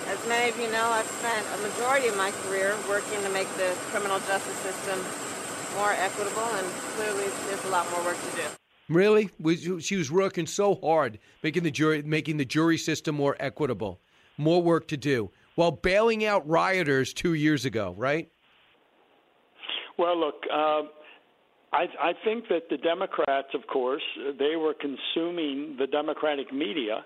As 0.08 0.28
many 0.28 0.50
of 0.50 0.58
you 0.60 0.70
know, 0.70 0.84
I've 0.90 1.06
spent 1.06 1.46
a 1.54 1.68
majority 1.68 2.08
of 2.08 2.16
my 2.16 2.30
career 2.30 2.76
working 2.88 3.22
to 3.22 3.30
make 3.30 3.48
the 3.56 3.74
criminal 3.90 4.18
justice 4.20 4.56
system 4.58 5.00
more 5.76 5.92
equitable, 5.92 6.42
and 6.42 6.66
clearly 6.94 7.24
there's 7.46 7.64
a 7.64 7.68
lot 7.68 7.90
more 7.90 8.04
work 8.04 8.16
to 8.30 8.36
do. 8.36 8.42
Really? 8.90 9.30
She 9.80 9.96
was 9.96 10.12
working 10.12 10.46
so 10.46 10.74
hard 10.74 11.18
making 11.42 11.62
the 11.62 11.70
jury 11.70 12.02
making 12.02 12.36
the 12.36 12.44
jury 12.44 12.76
system 12.76 13.14
more 13.14 13.34
equitable. 13.40 14.00
More 14.36 14.62
work 14.62 14.88
to 14.88 14.96
do 14.96 15.30
while 15.54 15.70
bailing 15.70 16.24
out 16.24 16.46
rioters 16.46 17.14
2 17.14 17.32
years 17.32 17.64
ago, 17.64 17.94
right? 17.96 18.30
Well, 19.98 20.18
look, 20.18 20.42
uh, 20.52 20.82
I, 21.74 21.86
I 22.00 22.12
think 22.24 22.44
that 22.48 22.68
the 22.70 22.76
Democrats, 22.76 23.48
of 23.52 23.66
course, 23.66 24.02
they 24.38 24.54
were 24.56 24.74
consuming 24.74 25.76
the 25.78 25.88
Democratic 25.88 26.52
media, 26.52 27.04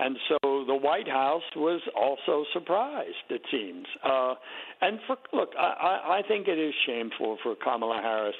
and 0.00 0.16
so 0.28 0.64
the 0.66 0.74
White 0.74 1.08
House 1.08 1.42
was 1.54 1.80
also 1.96 2.44
surprised. 2.52 3.14
It 3.30 3.42
seems, 3.50 3.86
uh, 4.04 4.34
and 4.80 4.98
for 5.06 5.16
look, 5.32 5.50
I, 5.58 6.20
I 6.20 6.28
think 6.28 6.48
it 6.48 6.58
is 6.58 6.74
shameful 6.86 7.38
for 7.42 7.54
Kamala 7.56 8.00
Harris 8.02 8.34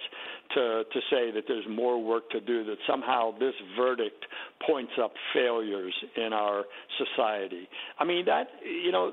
to 0.54 0.82
to 0.92 1.00
say 1.10 1.30
that 1.32 1.44
there's 1.46 1.66
more 1.68 2.02
work 2.02 2.30
to 2.30 2.40
do. 2.40 2.64
That 2.64 2.78
somehow 2.88 3.38
this 3.38 3.54
verdict 3.76 4.24
points 4.66 4.92
up 5.00 5.12
failures 5.34 5.94
in 6.16 6.32
our 6.32 6.64
society. 6.98 7.68
I 7.98 8.04
mean 8.04 8.24
that 8.26 8.48
you 8.64 8.92
know 8.92 9.12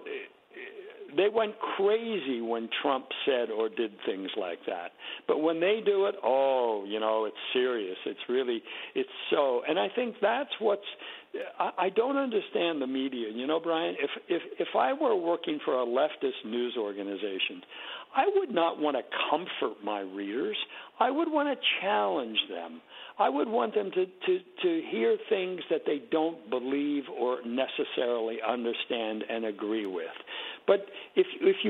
they 1.16 1.28
went 1.34 1.54
crazy 1.78 2.42
when 2.42 2.70
Trump 2.82 3.06
said 3.26 3.50
or 3.50 3.70
did 3.70 3.92
things 4.06 4.30
like 4.38 4.60
that. 4.68 4.92
But 5.28 5.40
when 5.40 5.60
they 5.60 5.82
do 5.86 6.06
it, 6.08 6.16
oh, 6.24 6.86
you 6.88 7.00
know, 7.00 7.26
it's 7.26 7.38
serious. 7.54 7.98
It's 8.06 8.20
really, 8.28 8.62
it's 8.96 9.10
so. 9.32 9.62
And 9.68 9.80
I 9.80 9.88
think 9.96 10.16
that's 10.22 10.52
what's. 10.60 10.82
I, 11.60 11.72
I 11.78 11.90
don't 11.90 12.18
understand 12.18 12.82
the 12.82 12.88
media. 12.88 13.28
You 13.34 13.48
know, 13.48 13.60
Brian, 13.60 13.96
if 14.00 14.10
if 14.28 14.42
if 14.60 14.68
I 14.76 14.94
were 14.94 15.16
working 15.16 15.60
for 15.66 15.82
a 15.82 15.86
leftist 15.86 16.46
news 16.46 16.76
organization, 16.78 17.62
I 18.16 18.26
would 18.36 18.52
not 18.52 18.80
want 18.80 18.96
to 18.96 19.04
comfort 19.30 19.84
my 19.84 20.00
readers. 20.00 20.58
I 21.00 21.12
would 21.12 21.30
want 21.30 21.50
to 21.50 21.66
challenge 21.82 22.38
them. 22.50 22.82
I 23.20 23.30
would 23.30 23.48
want 23.48 23.74
them 23.76 23.92
to, 23.92 24.06
to, 24.06 24.40
to 24.62 24.82
hear 24.90 25.18
things 25.30 25.62
that 25.70 25.82
they 25.86 26.02
don't 26.12 26.50
believe 26.50 27.04
or 27.18 27.40
necessarily 27.46 28.38
understand 28.48 29.24
and 29.30 29.46
agree 29.46 29.86
with. 29.86 30.06
But 30.68 30.86
if 31.16 31.28
if 31.42 31.56
you 31.64 31.70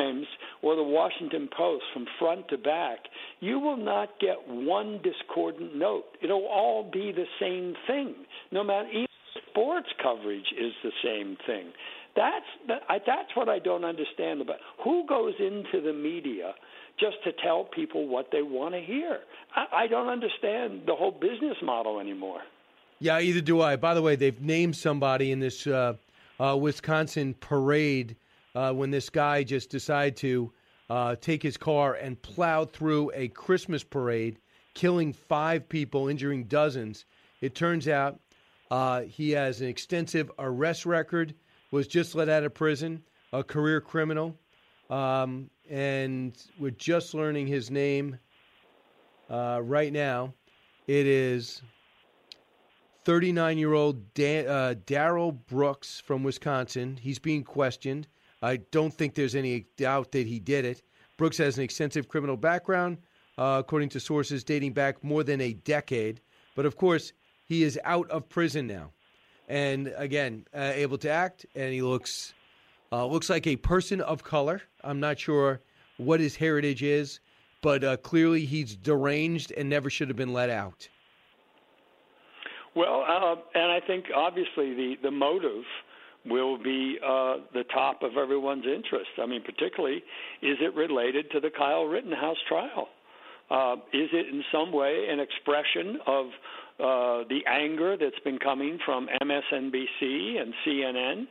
Times 0.00 0.26
or 0.62 0.76
the 0.76 0.82
Washington 0.82 1.48
Post 1.56 1.82
from 1.92 2.06
front 2.20 2.48
to 2.48 2.58
back, 2.58 2.98
you 3.40 3.58
will 3.58 3.76
not 3.76 4.20
get 4.20 4.36
one 4.46 5.00
discordant 5.02 5.74
note. 5.74 6.04
It'll 6.22 6.46
all 6.46 6.88
be 6.88 7.10
the 7.10 7.26
same 7.40 7.74
thing. 7.88 8.14
No 8.52 8.62
matter 8.62 8.88
even 8.88 9.06
sports 9.50 9.88
coverage 10.00 10.52
is 10.56 10.72
the 10.84 10.92
same 11.02 11.36
thing. 11.46 11.72
That's 12.14 12.46
that, 12.68 12.82
I, 12.88 12.98
that's 13.04 13.34
what 13.34 13.48
I 13.48 13.58
don't 13.58 13.84
understand 13.84 14.40
about 14.40 14.58
who 14.84 15.04
goes 15.08 15.34
into 15.40 15.80
the 15.84 15.92
media 15.92 16.54
just 16.98 17.16
to 17.24 17.32
tell 17.42 17.64
people 17.64 18.06
what 18.06 18.28
they 18.30 18.42
want 18.42 18.74
to 18.74 18.80
hear. 18.80 19.18
I, 19.56 19.84
I 19.84 19.86
don't 19.88 20.08
understand 20.08 20.82
the 20.86 20.94
whole 20.94 21.12
business 21.12 21.56
model 21.62 21.98
anymore. 21.98 22.40
Yeah, 23.00 23.20
either 23.20 23.40
do 23.40 23.62
I. 23.62 23.76
By 23.76 23.94
the 23.94 24.02
way, 24.02 24.16
they've 24.16 24.40
named 24.40 24.76
somebody 24.76 25.30
in 25.30 25.38
this 25.38 25.66
uh, 25.66 25.94
uh, 26.40 26.56
Wisconsin 26.56 27.34
parade 27.34 28.16
uh, 28.54 28.72
when 28.72 28.90
this 28.90 29.10
guy 29.10 29.42
just 29.42 29.70
decided 29.70 30.16
to 30.16 30.52
uh, 30.90 31.16
take 31.20 31.42
his 31.42 31.56
car 31.56 31.94
and 31.94 32.20
plow 32.22 32.64
through 32.64 33.10
a 33.14 33.28
Christmas 33.28 33.84
parade, 33.84 34.38
killing 34.74 35.12
five 35.12 35.68
people, 35.68 36.08
injuring 36.08 36.44
dozens. 36.44 37.04
It 37.40 37.54
turns 37.54 37.88
out 37.88 38.20
uh, 38.70 39.02
he 39.02 39.30
has 39.32 39.60
an 39.60 39.68
extensive 39.68 40.30
arrest 40.38 40.86
record, 40.86 41.34
was 41.70 41.86
just 41.86 42.14
let 42.14 42.28
out 42.28 42.44
of 42.44 42.54
prison, 42.54 43.02
a 43.32 43.44
career 43.44 43.80
criminal, 43.80 44.36
um, 44.90 45.50
and 45.68 46.36
we're 46.58 46.70
just 46.70 47.12
learning 47.14 47.46
his 47.46 47.70
name 47.70 48.18
uh, 49.28 49.60
right 49.62 49.92
now. 49.92 50.32
It 50.86 51.06
is 51.06 51.60
39 53.08 53.56
year 53.56 53.72
old 53.72 54.20
uh, 54.20 54.74
Darrell 54.84 55.32
Brooks 55.32 55.98
from 55.98 56.22
Wisconsin. 56.22 56.98
He's 57.00 57.18
being 57.18 57.42
questioned. 57.42 58.06
I 58.42 58.56
don't 58.56 58.92
think 58.92 59.14
there's 59.14 59.34
any 59.34 59.64
doubt 59.78 60.12
that 60.12 60.26
he 60.26 60.38
did 60.38 60.66
it. 60.66 60.82
Brooks 61.16 61.38
has 61.38 61.56
an 61.56 61.64
extensive 61.64 62.06
criminal 62.06 62.36
background, 62.36 62.98
uh, 63.38 63.56
according 63.60 63.88
to 63.90 64.00
sources 64.00 64.44
dating 64.44 64.74
back 64.74 65.02
more 65.02 65.24
than 65.24 65.40
a 65.40 65.54
decade. 65.54 66.20
But 66.54 66.66
of 66.66 66.76
course, 66.76 67.14
he 67.46 67.62
is 67.62 67.80
out 67.82 68.10
of 68.10 68.28
prison 68.28 68.66
now, 68.66 68.92
and 69.48 69.90
again 69.96 70.44
uh, 70.54 70.72
able 70.74 70.98
to 70.98 71.08
act. 71.08 71.46
And 71.54 71.72
he 71.72 71.80
looks 71.80 72.34
uh, 72.92 73.06
looks 73.06 73.30
like 73.30 73.46
a 73.46 73.56
person 73.56 74.02
of 74.02 74.22
color. 74.22 74.60
I'm 74.84 75.00
not 75.00 75.18
sure 75.18 75.62
what 75.96 76.20
his 76.20 76.36
heritage 76.36 76.82
is, 76.82 77.20
but 77.62 77.82
uh, 77.82 77.96
clearly 77.96 78.44
he's 78.44 78.76
deranged 78.76 79.50
and 79.52 79.70
never 79.70 79.88
should 79.88 80.08
have 80.08 80.18
been 80.18 80.34
let 80.34 80.50
out. 80.50 80.90
Well, 82.76 83.04
uh, 83.08 83.36
and 83.54 83.72
I 83.72 83.80
think 83.86 84.06
obviously 84.14 84.74
the 84.74 84.94
the 85.02 85.10
motive 85.10 85.64
will 86.26 86.58
be 86.58 86.98
uh, 87.02 87.36
the 87.54 87.64
top 87.72 88.02
of 88.02 88.16
everyone's 88.16 88.64
interest. 88.64 89.10
I 89.20 89.26
mean, 89.26 89.42
particularly, 89.42 89.98
is 90.42 90.58
it 90.60 90.74
related 90.74 91.30
to 91.32 91.40
the 91.40 91.50
Kyle 91.56 91.84
Rittenhouse 91.84 92.36
trial? 92.48 92.88
Uh, 93.50 93.76
is 93.94 94.10
it 94.12 94.26
in 94.28 94.44
some 94.52 94.72
way 94.72 95.06
an 95.10 95.20
expression 95.20 95.98
of 96.06 96.26
uh, 96.26 97.24
the 97.28 97.40
anger 97.46 97.96
that's 97.96 98.18
been 98.24 98.38
coming 98.38 98.78
from 98.84 99.08
MSNBC 99.22 100.40
and 100.40 100.52
CNN? 100.66 101.26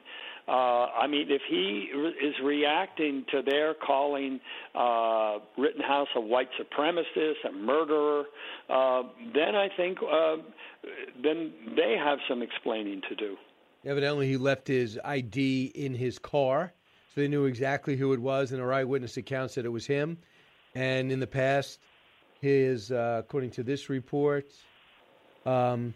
Uh, 0.47 0.51
I 0.51 1.07
mean, 1.07 1.27
if 1.29 1.41
he 1.49 1.89
re- 1.93 2.15
is 2.21 2.35
reacting 2.41 3.25
to 3.31 3.41
their 3.41 3.73
calling 3.73 4.39
uh, 4.73 5.39
Rittenhouse 5.57 6.07
a 6.15 6.21
white 6.21 6.49
supremacist, 6.59 7.47
a 7.47 7.51
murderer, 7.51 8.23
uh, 8.69 9.03
then 9.33 9.55
I 9.55 9.67
think 9.75 9.97
uh, 10.01 10.37
then 11.21 11.51
they 11.75 11.97
have 12.01 12.19
some 12.29 12.41
explaining 12.41 13.01
to 13.09 13.15
do. 13.15 13.35
Evidently, 13.85 14.27
he 14.27 14.37
left 14.37 14.67
his 14.67 14.97
ID 15.03 15.71
in 15.75 15.93
his 15.93 16.17
car, 16.17 16.73
so 17.13 17.21
they 17.21 17.27
knew 17.27 17.45
exactly 17.45 17.97
who 17.97 18.13
it 18.13 18.19
was, 18.19 18.53
and 18.53 18.61
our 18.61 18.71
eyewitness 18.71 19.17
account 19.17 19.51
said 19.51 19.65
it 19.65 19.69
was 19.69 19.85
him. 19.85 20.17
And 20.75 21.11
in 21.11 21.19
the 21.19 21.27
past, 21.27 21.79
his, 22.41 22.91
uh, 22.91 23.21
according 23.23 23.51
to 23.51 23.63
this 23.63 23.89
report, 23.89 24.51
um, 25.45 25.93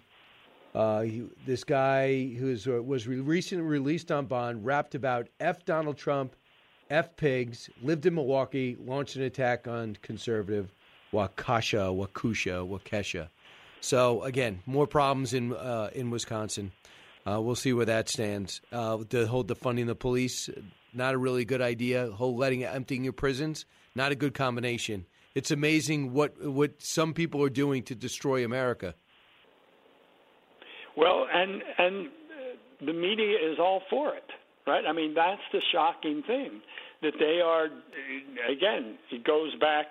uh, 0.73 1.01
he, 1.01 1.23
this 1.45 1.63
guy 1.63 2.27
who 2.27 2.49
is, 2.49 2.67
uh, 2.67 2.81
was 2.81 3.07
re- 3.07 3.19
recently 3.19 3.65
released 3.65 4.11
on 4.11 4.25
bond, 4.25 4.65
rapped 4.65 4.95
about 4.95 5.27
F 5.39 5.65
Donald 5.65 5.97
Trump, 5.97 6.35
F 6.89 7.15
pigs, 7.15 7.69
lived 7.81 8.05
in 8.05 8.15
Milwaukee, 8.15 8.77
launched 8.79 9.15
an 9.15 9.23
attack 9.23 9.67
on 9.67 9.97
conservative 10.01 10.71
Wakasha, 11.13 11.93
Wakusha, 11.93 12.67
Waukesha. 12.67 13.29
So 13.81 14.23
again, 14.23 14.61
more 14.65 14.87
problems 14.87 15.33
in 15.33 15.53
uh, 15.53 15.89
in 15.93 16.09
Wisconsin. 16.09 16.71
Uh, 17.25 17.39
we'll 17.41 17.55
see 17.55 17.73
where 17.73 17.85
that 17.85 18.09
stands. 18.09 18.61
Uh, 18.71 19.03
to 19.09 19.27
hold 19.27 19.47
the 19.47 19.55
whole 19.55 19.73
defunding 19.73 19.87
the 19.87 19.95
police, 19.95 20.49
not 20.93 21.13
a 21.13 21.17
really 21.17 21.45
good 21.45 21.61
idea. 21.61 22.11
Whole 22.11 22.35
letting 22.35 22.63
emptying 22.63 23.03
your 23.03 23.13
prisons, 23.13 23.65
not 23.95 24.11
a 24.11 24.15
good 24.15 24.33
combination. 24.33 25.05
It's 25.35 25.51
amazing 25.51 26.13
what 26.13 26.41
what 26.45 26.81
some 26.81 27.13
people 27.13 27.43
are 27.43 27.49
doing 27.49 27.83
to 27.83 27.95
destroy 27.95 28.45
America. 28.45 28.95
Well, 30.97 31.27
and 31.33 31.61
and 31.77 32.07
uh, 32.07 32.85
the 32.85 32.93
media 32.93 33.37
is 33.51 33.59
all 33.59 33.81
for 33.89 34.15
it, 34.15 34.29
right? 34.67 34.83
I 34.87 34.93
mean, 34.93 35.13
that's 35.13 35.41
the 35.53 35.61
shocking 35.71 36.23
thing 36.27 36.61
that 37.01 37.13
they 37.19 37.41
are. 37.43 37.65
Again, 38.51 38.97
it 39.11 39.23
goes 39.23 39.55
back, 39.59 39.87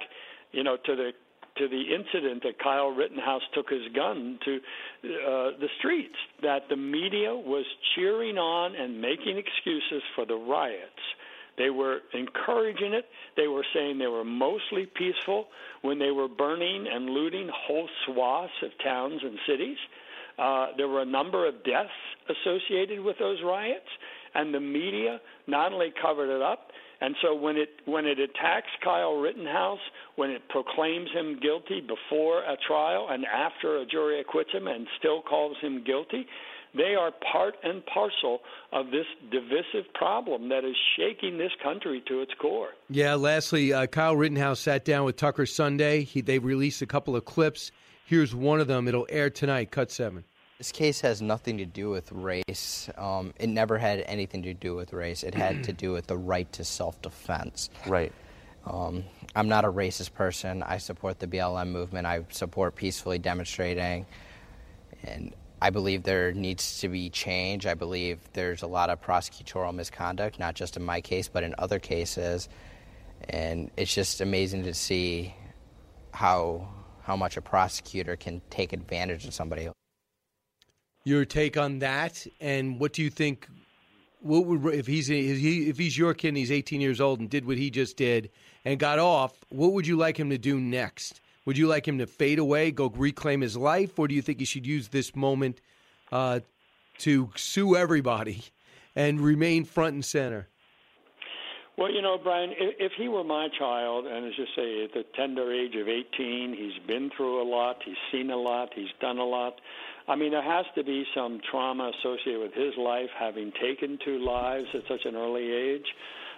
you 0.52 0.62
know, 0.64 0.76
to 0.76 0.96
the 0.96 1.12
to 1.58 1.68
the 1.68 1.82
incident 1.94 2.42
that 2.44 2.58
Kyle 2.62 2.90
Rittenhouse 2.90 3.42
took 3.54 3.68
his 3.70 3.82
gun 3.94 4.38
to 4.44 4.56
uh, 4.56 5.58
the 5.60 5.68
streets. 5.78 6.14
That 6.42 6.68
the 6.70 6.76
media 6.76 7.34
was 7.34 7.64
cheering 7.94 8.38
on 8.38 8.74
and 8.76 9.00
making 9.00 9.36
excuses 9.38 10.02
for 10.14 10.24
the 10.26 10.36
riots 10.36 11.02
They 11.58 11.70
were 11.70 11.98
encouraging 12.14 12.94
it. 12.94 13.04
They 13.36 13.48
were 13.48 13.64
saying 13.74 13.98
they 13.98 14.06
were 14.06 14.24
mostly 14.24 14.86
peaceful 14.86 15.46
when 15.82 15.98
they 15.98 16.10
were 16.10 16.28
burning 16.28 16.86
and 16.90 17.10
looting 17.10 17.50
whole 17.52 17.88
swaths 18.06 18.52
of 18.62 18.70
towns 18.82 19.20
and 19.22 19.38
cities. 19.46 19.76
Uh, 19.86 19.90
there 20.76 20.88
were 20.88 21.02
a 21.02 21.06
number 21.06 21.46
of 21.46 21.64
deaths 21.64 21.90
associated 22.28 23.00
with 23.00 23.16
those 23.18 23.38
riots, 23.44 23.88
and 24.34 24.54
the 24.54 24.60
media 24.60 25.20
not 25.46 25.72
only 25.72 25.92
covered 26.00 26.34
it 26.34 26.42
up, 26.42 26.70
and 27.00 27.16
so 27.22 27.34
when 27.34 27.56
it 27.56 27.70
when 27.86 28.04
it 28.04 28.18
attacks 28.18 28.68
Kyle 28.84 29.16
Rittenhouse, 29.16 29.80
when 30.16 30.30
it 30.30 30.48
proclaims 30.50 31.10
him 31.12 31.38
guilty 31.40 31.80
before 31.80 32.40
a 32.40 32.56
trial 32.66 33.08
and 33.10 33.24
after 33.24 33.78
a 33.78 33.86
jury 33.86 34.20
acquits 34.20 34.50
him 34.52 34.66
and 34.66 34.86
still 34.98 35.22
calls 35.22 35.56
him 35.62 35.82
guilty, 35.82 36.26
they 36.74 36.94
are 36.94 37.10
part 37.32 37.54
and 37.64 37.84
parcel 37.86 38.40
of 38.72 38.86
this 38.90 39.06
divisive 39.30 39.92
problem 39.94 40.50
that 40.50 40.62
is 40.64 40.76
shaking 40.96 41.38
this 41.38 41.52
country 41.62 42.02
to 42.06 42.20
its 42.20 42.32
core. 42.40 42.68
Yeah. 42.90 43.14
Lastly, 43.14 43.72
uh, 43.72 43.86
Kyle 43.86 44.14
Rittenhouse 44.14 44.60
sat 44.60 44.84
down 44.84 45.04
with 45.04 45.16
Tucker 45.16 45.46
Sunday. 45.46 46.04
He, 46.04 46.20
they 46.20 46.38
released 46.38 46.82
a 46.82 46.86
couple 46.86 47.16
of 47.16 47.24
clips. 47.24 47.72
Here's 48.10 48.34
one 48.34 48.60
of 48.60 48.66
them. 48.66 48.88
It'll 48.88 49.06
air 49.08 49.30
tonight. 49.30 49.70
Cut 49.70 49.88
seven. 49.88 50.24
This 50.58 50.72
case 50.72 51.00
has 51.02 51.22
nothing 51.22 51.58
to 51.58 51.64
do 51.64 51.90
with 51.90 52.10
race. 52.10 52.90
Um, 52.98 53.32
it 53.38 53.48
never 53.48 53.78
had 53.78 54.00
anything 54.00 54.42
to 54.42 54.52
do 54.52 54.74
with 54.74 54.92
race. 54.92 55.22
It 55.22 55.32
had 55.32 55.62
to 55.62 55.72
do 55.72 55.92
with 55.92 56.08
the 56.08 56.16
right 56.16 56.52
to 56.54 56.64
self 56.64 57.00
defense. 57.02 57.70
Right. 57.86 58.12
Um, 58.66 59.04
I'm 59.36 59.48
not 59.48 59.64
a 59.64 59.70
racist 59.70 60.12
person. 60.12 60.64
I 60.64 60.78
support 60.78 61.20
the 61.20 61.28
BLM 61.28 61.68
movement. 61.68 62.04
I 62.04 62.24
support 62.30 62.74
peacefully 62.74 63.20
demonstrating. 63.20 64.06
And 65.04 65.32
I 65.62 65.70
believe 65.70 66.02
there 66.02 66.32
needs 66.32 66.80
to 66.80 66.88
be 66.88 67.10
change. 67.10 67.64
I 67.64 67.74
believe 67.74 68.18
there's 68.32 68.62
a 68.62 68.66
lot 68.66 68.90
of 68.90 69.00
prosecutorial 69.00 69.72
misconduct, 69.72 70.40
not 70.40 70.56
just 70.56 70.76
in 70.76 70.82
my 70.82 71.00
case, 71.00 71.28
but 71.28 71.44
in 71.44 71.54
other 71.58 71.78
cases. 71.78 72.48
And 73.28 73.70
it's 73.76 73.94
just 73.94 74.20
amazing 74.20 74.64
to 74.64 74.74
see 74.74 75.32
how 76.12 76.66
how 77.02 77.16
much 77.16 77.36
a 77.36 77.42
prosecutor 77.42 78.16
can 78.16 78.40
take 78.50 78.72
advantage 78.72 79.26
of 79.26 79.34
somebody. 79.34 79.68
Your 81.04 81.24
take 81.24 81.56
on 81.56 81.78
that, 81.78 82.26
and 82.40 82.78
what 82.78 82.92
do 82.92 83.02
you 83.02 83.10
think? 83.10 83.48
What 84.20 84.44
would 84.44 84.74
if 84.74 84.86
he's 84.86 85.08
if, 85.08 85.38
he, 85.38 85.68
if 85.70 85.78
he's 85.78 85.96
your 85.96 86.12
kid 86.12 86.28
and 86.28 86.36
he's 86.36 86.52
18 86.52 86.80
years 86.80 87.00
old 87.00 87.20
and 87.20 87.30
did 87.30 87.46
what 87.46 87.56
he 87.56 87.70
just 87.70 87.96
did 87.96 88.30
and 88.64 88.78
got 88.78 88.98
off? 88.98 89.32
What 89.48 89.72
would 89.72 89.86
you 89.86 89.96
like 89.96 90.18
him 90.18 90.28
to 90.30 90.38
do 90.38 90.60
next? 90.60 91.20
Would 91.46 91.56
you 91.56 91.66
like 91.66 91.88
him 91.88 91.98
to 91.98 92.06
fade 92.06 92.38
away, 92.38 92.70
go 92.70 92.92
reclaim 92.94 93.40
his 93.40 93.56
life, 93.56 93.98
or 93.98 94.06
do 94.08 94.14
you 94.14 94.20
think 94.20 94.40
he 94.40 94.44
should 94.44 94.66
use 94.66 94.88
this 94.88 95.16
moment 95.16 95.60
uh, 96.12 96.40
to 96.98 97.30
sue 97.34 97.76
everybody 97.76 98.44
and 98.94 99.20
remain 99.20 99.64
front 99.64 99.94
and 99.94 100.04
center? 100.04 100.48
Well, 101.80 101.90
you 101.90 102.02
know, 102.02 102.18
Brian, 102.22 102.50
if, 102.50 102.74
if 102.78 102.92
he 102.98 103.08
were 103.08 103.24
my 103.24 103.48
child, 103.58 104.06
and 104.06 104.26
as 104.26 104.32
you 104.36 104.44
say, 104.54 104.84
at 104.84 104.92
the 104.92 105.02
tender 105.16 105.50
age 105.50 105.74
of 105.76 105.88
18, 105.88 106.54
he's 106.54 106.86
been 106.86 107.10
through 107.16 107.42
a 107.42 107.48
lot, 107.48 107.76
he's 107.82 107.96
seen 108.12 108.30
a 108.30 108.36
lot, 108.36 108.68
he's 108.76 108.92
done 109.00 109.16
a 109.16 109.24
lot. 109.24 109.54
I 110.06 110.14
mean, 110.14 110.30
there 110.30 110.42
has 110.42 110.66
to 110.74 110.84
be 110.84 111.06
some 111.14 111.40
trauma 111.50 111.90
associated 111.98 112.42
with 112.42 112.52
his 112.52 112.74
life, 112.76 113.08
having 113.18 113.50
taken 113.62 113.98
two 114.04 114.18
lives 114.22 114.66
at 114.74 114.82
such 114.90 115.06
an 115.06 115.16
early 115.16 115.50
age. 115.50 115.86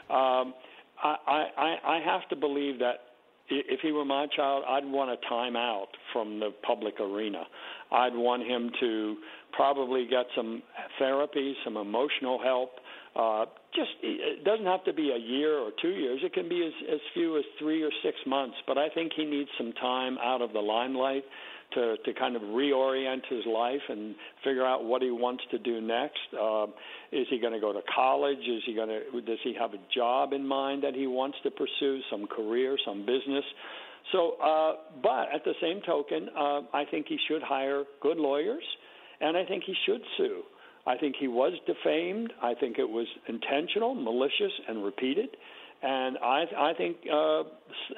Um, 0.09 0.55
I, 1.03 1.17
I, 1.27 1.77
I 1.85 2.01
have 2.05 2.29
to 2.29 2.37
believe 2.37 2.79
that 2.79 2.99
if 3.49 3.81
he 3.81 3.91
were 3.91 4.05
my 4.05 4.29
child, 4.37 4.63
I'd 4.69 4.85
want 4.85 5.11
a 5.11 5.17
time 5.29 5.57
out 5.57 5.89
from 6.13 6.39
the 6.39 6.51
public 6.65 7.01
arena. 7.01 7.43
I'd 7.91 8.15
want 8.15 8.45
him 8.45 8.71
to 8.79 9.17
probably 9.51 10.07
get 10.09 10.27
some 10.37 10.63
therapy, 11.01 11.57
some 11.65 11.77
emotional 11.77 12.39
help. 12.41 12.71
Uh, 13.17 13.47
just 13.75 13.91
it 14.03 14.45
doesn't 14.45 14.67
have 14.67 14.85
to 14.85 14.93
be 14.93 15.11
a 15.11 15.19
year 15.19 15.59
or 15.59 15.71
two 15.81 15.91
years. 15.91 16.21
It 16.23 16.33
can 16.33 16.49
be 16.49 16.65
as, 16.67 16.95
as 16.95 17.01
few 17.15 17.39
as 17.39 17.45
three 17.59 17.83
or 17.83 17.91
six 18.03 18.17
months. 18.27 18.57
But 18.67 18.79
I 18.79 18.89
think 18.91 19.13
he 19.17 19.25
needs 19.25 19.51
some 19.59 19.73
time 19.73 20.19
out 20.19 20.43
of 20.43 20.53
the 20.53 20.61
limelight 20.61 21.25
to 21.75 21.97
to 22.05 22.15
kind 22.15 22.37
of 22.37 22.43
reorient 22.43 23.23
his 23.29 23.45
life 23.47 23.81
and 23.89 24.15
figure 24.45 24.65
out 24.65 24.85
what 24.85 25.03
he 25.03 25.11
wants 25.11 25.43
to 25.51 25.59
do 25.59 25.81
next. 25.81 26.21
Uh, 26.39 26.67
is 27.13 27.27
he 27.31 27.39
going 27.41 27.53
to 27.53 27.61
go 27.61 27.73
to 27.73 27.83
college? 27.95 28.39
Is 28.39 28.63
he 28.67 28.75
going 28.75 28.89
to? 28.89 29.21
Does 29.23 29.39
he 29.43 29.55
have 29.59 29.75
a 29.75 29.81
job 29.95 30.33
in 30.33 30.47
mind 30.47 30.83
that 30.85 30.95
he 30.95 31.07
wants 31.07 31.39
to 31.43 31.51
pursue? 31.51 32.01
Some 32.11 32.27
career, 32.27 32.77
some 32.85 33.01
business. 33.01 33.45
So, 34.11 34.33
uh, 34.43 34.73
but 35.03 35.29
at 35.33 35.45
the 35.45 35.55
same 35.63 35.81
token, 35.87 36.29
uh, 36.37 36.63
I 36.75 36.85
think 36.91 37.07
he 37.09 37.19
should 37.29 37.43
hire 37.43 37.85
good 38.03 38.17
lawyers, 38.17 38.65
and 39.21 39.37
I 39.37 39.45
think 39.45 39.63
he 39.65 39.75
should 39.87 40.01
sue. 40.17 40.43
I 40.87 40.97
think 40.97 41.15
he 41.19 41.29
was 41.29 41.53
defamed. 41.67 42.33
I 42.43 42.55
think 42.55 42.79
it 42.79 42.89
was 42.89 43.07
intentional, 43.29 43.95
malicious, 43.95 44.53
and 44.69 44.85
repeated. 44.85 45.37
And 45.85 46.17
I, 46.19 46.45
I 46.57 46.75
think 46.75 46.99
uh, 47.13 47.43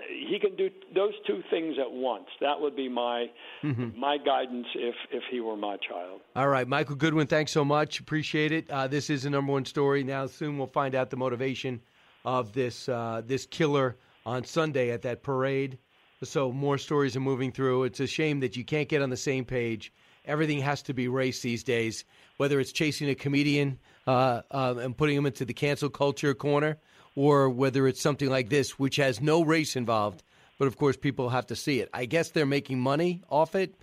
he 0.09 0.39
can 0.41 0.57
do 0.57 0.71
those 0.95 1.13
two 1.27 1.43
things 1.51 1.77
at 1.79 1.91
once. 1.91 2.25
That 2.41 2.59
would 2.59 2.75
be 2.75 2.89
my 2.89 3.27
Mhm. 3.63 3.95
my 3.97 4.17
guidance 4.19 4.67
if 4.75 4.95
if 5.11 5.23
he 5.31 5.41
were 5.41 5.57
my 5.57 5.77
child. 5.89 6.21
All 6.35 6.49
right, 6.49 6.67
Michael 6.67 6.97
Goodwin, 6.97 7.27
thanks 7.27 7.53
so 7.53 7.63
much. 7.65 8.01
Appreciate 8.01 8.53
it. 8.53 8.71
Uh, 8.71 8.87
this 8.87 9.11
is 9.11 9.25
the 9.25 9.31
number 9.31 9.53
one 9.53 9.67
story. 9.67 10.03
Now, 10.03 10.27
soon 10.27 10.57
we'll 10.57 10.67
find 10.67 10.95
out 10.95 11.11
the 11.11 11.17
motivation 11.19 11.81
of 12.25 12.53
this 12.55 12.89
uh, 12.89 13.21
this 13.27 13.45
killer 13.45 13.97
on 14.25 14.45
Sunday 14.45 14.91
at 14.91 15.03
that 15.03 15.23
parade. 15.23 15.79
So 16.23 16.51
more 16.53 16.79
stories 16.79 17.17
are 17.17 17.21
moving 17.21 17.53
through. 17.53 17.85
It's 17.85 18.01
a 18.01 18.07
shame 18.07 18.41
that 18.41 18.57
you 18.57 18.65
can't 18.65 18.89
get 18.89 19.03
on 19.03 19.11
the 19.11 19.17
same 19.17 19.45
page. 19.45 19.93
Everything 20.25 20.61
has 20.61 20.83
to 20.83 20.95
be 20.95 21.09
race 21.09 21.43
these 21.43 21.65
days. 21.65 22.05
Whether 22.37 22.59
it's 22.61 22.73
chasing 22.73 23.09
a 23.09 23.15
comedian 23.15 23.79
uh, 24.07 24.43
uh, 24.51 24.75
and 24.79 24.97
putting 24.97 25.17
him 25.17 25.27
into 25.27 25.45
the 25.45 25.55
cancel 25.55 25.91
culture 25.91 26.35
corner, 26.35 26.79
or 27.15 27.49
whether 27.49 27.87
it's 27.87 28.01
something 28.01 28.29
like 28.29 28.49
this, 28.49 28.79
which 28.79 28.97
has 28.97 29.21
no 29.21 29.43
race 29.45 29.77
involved, 29.77 30.23
but 30.59 30.67
of 30.67 30.77
course 30.77 30.97
people 30.97 31.29
have 31.29 31.47
to 31.47 31.57
see 31.57 31.81
it. 31.81 31.89
I 31.95 32.07
guess 32.07 32.31
they're 32.31 32.47
making 32.47 32.81
money 32.81 33.23
off 33.31 33.55
it 33.55 33.75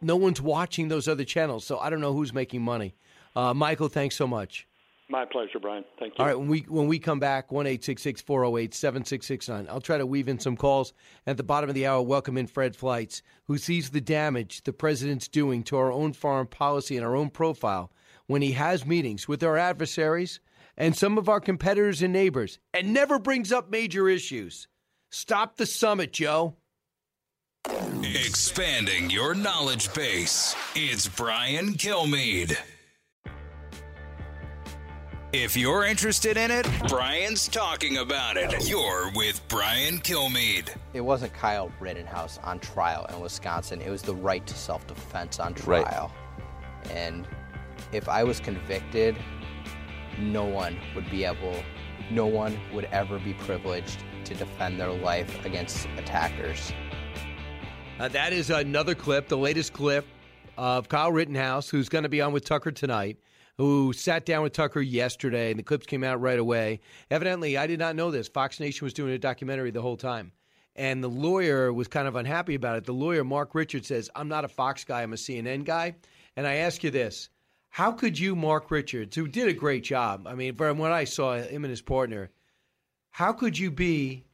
no 0.00 0.16
one's 0.16 0.40
watching 0.40 0.88
those 0.88 1.08
other 1.08 1.24
channels, 1.24 1.64
so 1.64 1.78
I 1.78 1.90
don't 1.90 2.00
know 2.00 2.12
who's 2.12 2.32
making 2.32 2.62
money. 2.62 2.94
Uh, 3.34 3.54
Michael, 3.54 3.88
thanks 3.88 4.16
so 4.16 4.26
much. 4.26 4.67
My 5.10 5.24
pleasure, 5.24 5.58
Brian. 5.58 5.84
Thank 5.98 6.18
you. 6.18 6.22
All 6.22 6.26
right, 6.26 6.38
when 6.38 6.48
we 6.48 6.60
when 6.68 6.86
we 6.86 6.98
come 6.98 7.18
back, 7.18 7.50
one 7.50 7.66
eight 7.66 7.82
six 7.82 8.02
six 8.02 8.20
four 8.20 8.40
zero 8.40 8.58
eight 8.58 8.74
seven 8.74 9.04
six 9.04 9.26
six 9.26 9.48
nine. 9.48 9.66
I'll 9.70 9.80
try 9.80 9.96
to 9.96 10.04
weave 10.04 10.28
in 10.28 10.38
some 10.38 10.56
calls 10.56 10.92
at 11.26 11.38
the 11.38 11.42
bottom 11.42 11.70
of 11.70 11.74
the 11.74 11.86
hour. 11.86 12.02
Welcome 12.02 12.36
in 12.36 12.46
Fred 12.46 12.76
Fleitz, 12.76 13.22
who 13.44 13.56
sees 13.56 13.88
the 13.90 14.02
damage 14.02 14.62
the 14.64 14.72
president's 14.72 15.26
doing 15.26 15.62
to 15.64 15.78
our 15.78 15.90
own 15.90 16.12
foreign 16.12 16.46
policy 16.46 16.96
and 16.96 17.06
our 17.06 17.16
own 17.16 17.30
profile 17.30 17.90
when 18.26 18.42
he 18.42 18.52
has 18.52 18.84
meetings 18.84 19.26
with 19.26 19.42
our 19.42 19.56
adversaries 19.56 20.40
and 20.76 20.94
some 20.94 21.16
of 21.16 21.28
our 21.28 21.40
competitors 21.40 22.02
and 22.02 22.12
neighbors, 22.12 22.58
and 22.74 22.92
never 22.92 23.18
brings 23.18 23.50
up 23.50 23.70
major 23.70 24.08
issues. 24.10 24.68
Stop 25.10 25.56
the 25.56 25.66
summit, 25.66 26.12
Joe. 26.12 26.54
Expanding 28.02 29.10
your 29.10 29.34
knowledge 29.34 29.92
base. 29.94 30.54
It's 30.74 31.08
Brian 31.08 31.74
Kilmeade. 31.74 32.56
If 35.32 35.58
you're 35.58 35.84
interested 35.84 36.38
in 36.38 36.50
it, 36.50 36.66
Brian's 36.88 37.48
talking 37.48 37.98
about 37.98 38.38
it. 38.38 38.66
You're 38.66 39.10
with 39.14 39.42
Brian 39.48 39.98
Kilmeade. 39.98 40.74
It 40.94 41.02
wasn't 41.02 41.34
Kyle 41.34 41.70
Rittenhouse 41.80 42.38
on 42.42 42.58
trial 42.60 43.04
in 43.12 43.20
Wisconsin. 43.20 43.82
It 43.82 43.90
was 43.90 44.00
the 44.00 44.14
right 44.14 44.46
to 44.46 44.54
self 44.54 44.86
defense 44.86 45.38
on 45.38 45.52
Right. 45.66 45.84
trial. 45.84 46.10
And 46.90 47.28
if 47.92 48.08
I 48.08 48.24
was 48.24 48.40
convicted, 48.40 49.16
no 50.18 50.44
one 50.44 50.78
would 50.94 51.10
be 51.10 51.24
able, 51.24 51.62
no 52.10 52.24
one 52.24 52.58
would 52.72 52.86
ever 52.86 53.18
be 53.18 53.34
privileged 53.34 54.02
to 54.24 54.34
defend 54.34 54.80
their 54.80 54.90
life 54.92 55.44
against 55.44 55.88
attackers. 55.98 56.72
Uh, 58.00 58.08
that 58.08 58.32
is 58.32 58.48
another 58.48 58.94
clip, 58.94 59.28
the 59.28 59.36
latest 59.36 59.74
clip 59.74 60.06
of 60.56 60.88
Kyle 60.88 61.12
Rittenhouse, 61.12 61.68
who's 61.68 61.90
going 61.90 62.04
to 62.04 62.08
be 62.08 62.22
on 62.22 62.32
with 62.32 62.46
Tucker 62.46 62.70
tonight, 62.72 63.18
who 63.58 63.92
sat 63.92 64.24
down 64.24 64.42
with 64.44 64.52
Tucker 64.52 64.80
yesterday, 64.80 65.50
and 65.50 65.58
the 65.58 65.64
clips 65.64 65.84
came 65.84 66.04
out 66.04 66.20
right 66.20 66.38
away. 66.38 66.80
Evidently, 67.10 67.58
I 67.58 67.66
did 67.66 67.80
not 67.80 67.96
know 67.96 68.10
this. 68.10 68.28
Fox 68.28 68.60
Nation 68.60 68.86
was 68.86 68.94
doing 68.94 69.12
a 69.12 69.18
documentary 69.18 69.72
the 69.72 69.82
whole 69.82 69.96
time. 69.96 70.32
And 70.76 71.02
the 71.02 71.08
lawyer 71.08 71.72
was 71.72 71.88
kind 71.88 72.06
of 72.06 72.14
unhappy 72.14 72.54
about 72.54 72.76
it. 72.76 72.84
The 72.84 72.92
lawyer, 72.92 73.24
Mark 73.24 73.56
Richards, 73.56 73.88
says, 73.88 74.08
I'm 74.14 74.28
not 74.28 74.44
a 74.44 74.48
Fox 74.48 74.84
guy, 74.84 75.02
I'm 75.02 75.12
a 75.12 75.16
CNN 75.16 75.64
guy. 75.64 75.96
And 76.36 76.46
I 76.46 76.54
ask 76.54 76.84
you 76.84 76.90
this 76.92 77.30
how 77.70 77.90
could 77.92 78.18
you, 78.18 78.36
Mark 78.36 78.70
Richards, 78.70 79.16
who 79.16 79.26
did 79.26 79.48
a 79.48 79.52
great 79.52 79.82
job, 79.82 80.26
I 80.26 80.34
mean, 80.34 80.54
from 80.54 80.78
what 80.78 80.92
I 80.92 81.04
saw, 81.04 81.34
him 81.34 81.64
and 81.64 81.70
his 81.70 81.82
partner, 81.82 82.30
how 83.10 83.32
could 83.32 83.58
you 83.58 83.72
be 83.72 84.24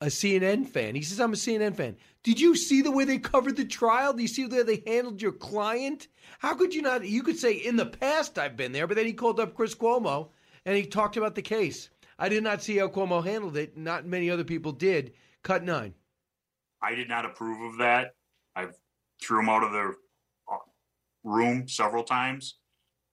a 0.00 0.06
CNN 0.06 0.66
fan. 0.66 0.94
He 0.94 1.02
says, 1.02 1.20
I'm 1.20 1.32
a 1.32 1.36
CNN 1.36 1.76
fan. 1.76 1.96
Did 2.22 2.40
you 2.40 2.56
see 2.56 2.82
the 2.82 2.90
way 2.90 3.04
they 3.04 3.18
covered 3.18 3.56
the 3.56 3.64
trial? 3.64 4.12
Do 4.12 4.22
you 4.22 4.28
see 4.28 4.46
the 4.46 4.56
way 4.56 4.62
they 4.62 4.82
handled 4.86 5.20
your 5.20 5.32
client? 5.32 6.08
How 6.38 6.54
could 6.54 6.74
you 6.74 6.82
not? 6.82 7.04
You 7.04 7.22
could 7.22 7.38
say, 7.38 7.52
in 7.52 7.76
the 7.76 7.86
past, 7.86 8.38
I've 8.38 8.56
been 8.56 8.72
there, 8.72 8.86
but 8.86 8.96
then 8.96 9.06
he 9.06 9.12
called 9.12 9.40
up 9.40 9.54
Chris 9.54 9.74
Cuomo 9.74 10.28
and 10.64 10.76
he 10.76 10.84
talked 10.84 11.16
about 11.16 11.34
the 11.34 11.42
case. 11.42 11.90
I 12.18 12.28
did 12.28 12.42
not 12.42 12.62
see 12.62 12.76
how 12.76 12.88
Cuomo 12.88 13.24
handled 13.24 13.56
it. 13.56 13.76
Not 13.76 14.06
many 14.06 14.30
other 14.30 14.44
people 14.44 14.72
did. 14.72 15.12
Cut 15.42 15.64
nine. 15.64 15.94
I 16.82 16.94
did 16.94 17.08
not 17.08 17.24
approve 17.24 17.72
of 17.72 17.78
that. 17.78 18.14
I 18.56 18.68
threw 19.22 19.40
him 19.40 19.48
out 19.48 19.62
of 19.62 19.72
the 19.72 19.94
uh, 20.50 20.56
room 21.24 21.68
several 21.68 22.04
times. 22.04 22.56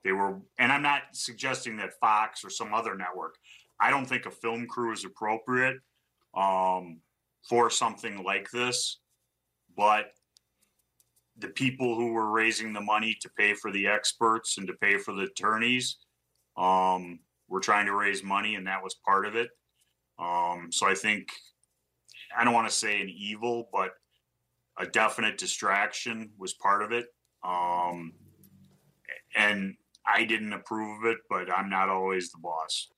They 0.03 0.13
were, 0.13 0.39
and 0.57 0.71
I'm 0.71 0.81
not 0.81 1.01
suggesting 1.11 1.77
that 1.77 1.99
Fox 1.99 2.45
or 2.45 2.49
some 2.49 2.73
other 2.73 2.95
network, 2.95 3.35
I 3.79 3.89
don't 3.89 4.05
think 4.05 4.25
a 4.25 4.31
film 4.31 4.67
crew 4.67 4.93
is 4.93 5.03
appropriate 5.03 5.77
um, 6.35 6.99
for 7.47 7.69
something 7.69 8.23
like 8.23 8.49
this, 8.51 8.99
but 9.75 10.07
the 11.37 11.49
people 11.49 11.95
who 11.95 12.13
were 12.13 12.31
raising 12.31 12.73
the 12.73 12.81
money 12.81 13.15
to 13.21 13.29
pay 13.37 13.53
for 13.53 13.71
the 13.71 13.87
experts 13.87 14.57
and 14.57 14.67
to 14.67 14.73
pay 14.73 14.97
for 14.97 15.13
the 15.13 15.23
attorneys 15.23 15.97
um, 16.57 17.19
were 17.47 17.59
trying 17.59 17.85
to 17.85 17.95
raise 17.95 18.23
money, 18.23 18.55
and 18.55 18.65
that 18.67 18.83
was 18.83 18.95
part 19.05 19.25
of 19.25 19.35
it. 19.35 19.49
Um, 20.19 20.69
so 20.71 20.87
I 20.87 20.95
think 20.95 21.27
I 22.35 22.43
don't 22.43 22.53
want 22.53 22.67
to 22.67 22.75
say 22.75 23.01
an 23.01 23.09
evil, 23.09 23.69
but 23.71 23.91
a 24.79 24.85
definite 24.85 25.37
distraction 25.37 26.31
was 26.37 26.53
part 26.53 26.81
of 26.81 26.91
it. 26.91 27.07
Um, 27.43 28.13
and 29.35 29.75
I 30.05 30.25
didn't 30.25 30.53
approve 30.53 31.03
of 31.03 31.11
it, 31.11 31.17
but 31.29 31.51
I'm 31.51 31.69
not 31.69 31.89
always 31.89 32.31
the 32.31 32.39
boss. 32.39 32.89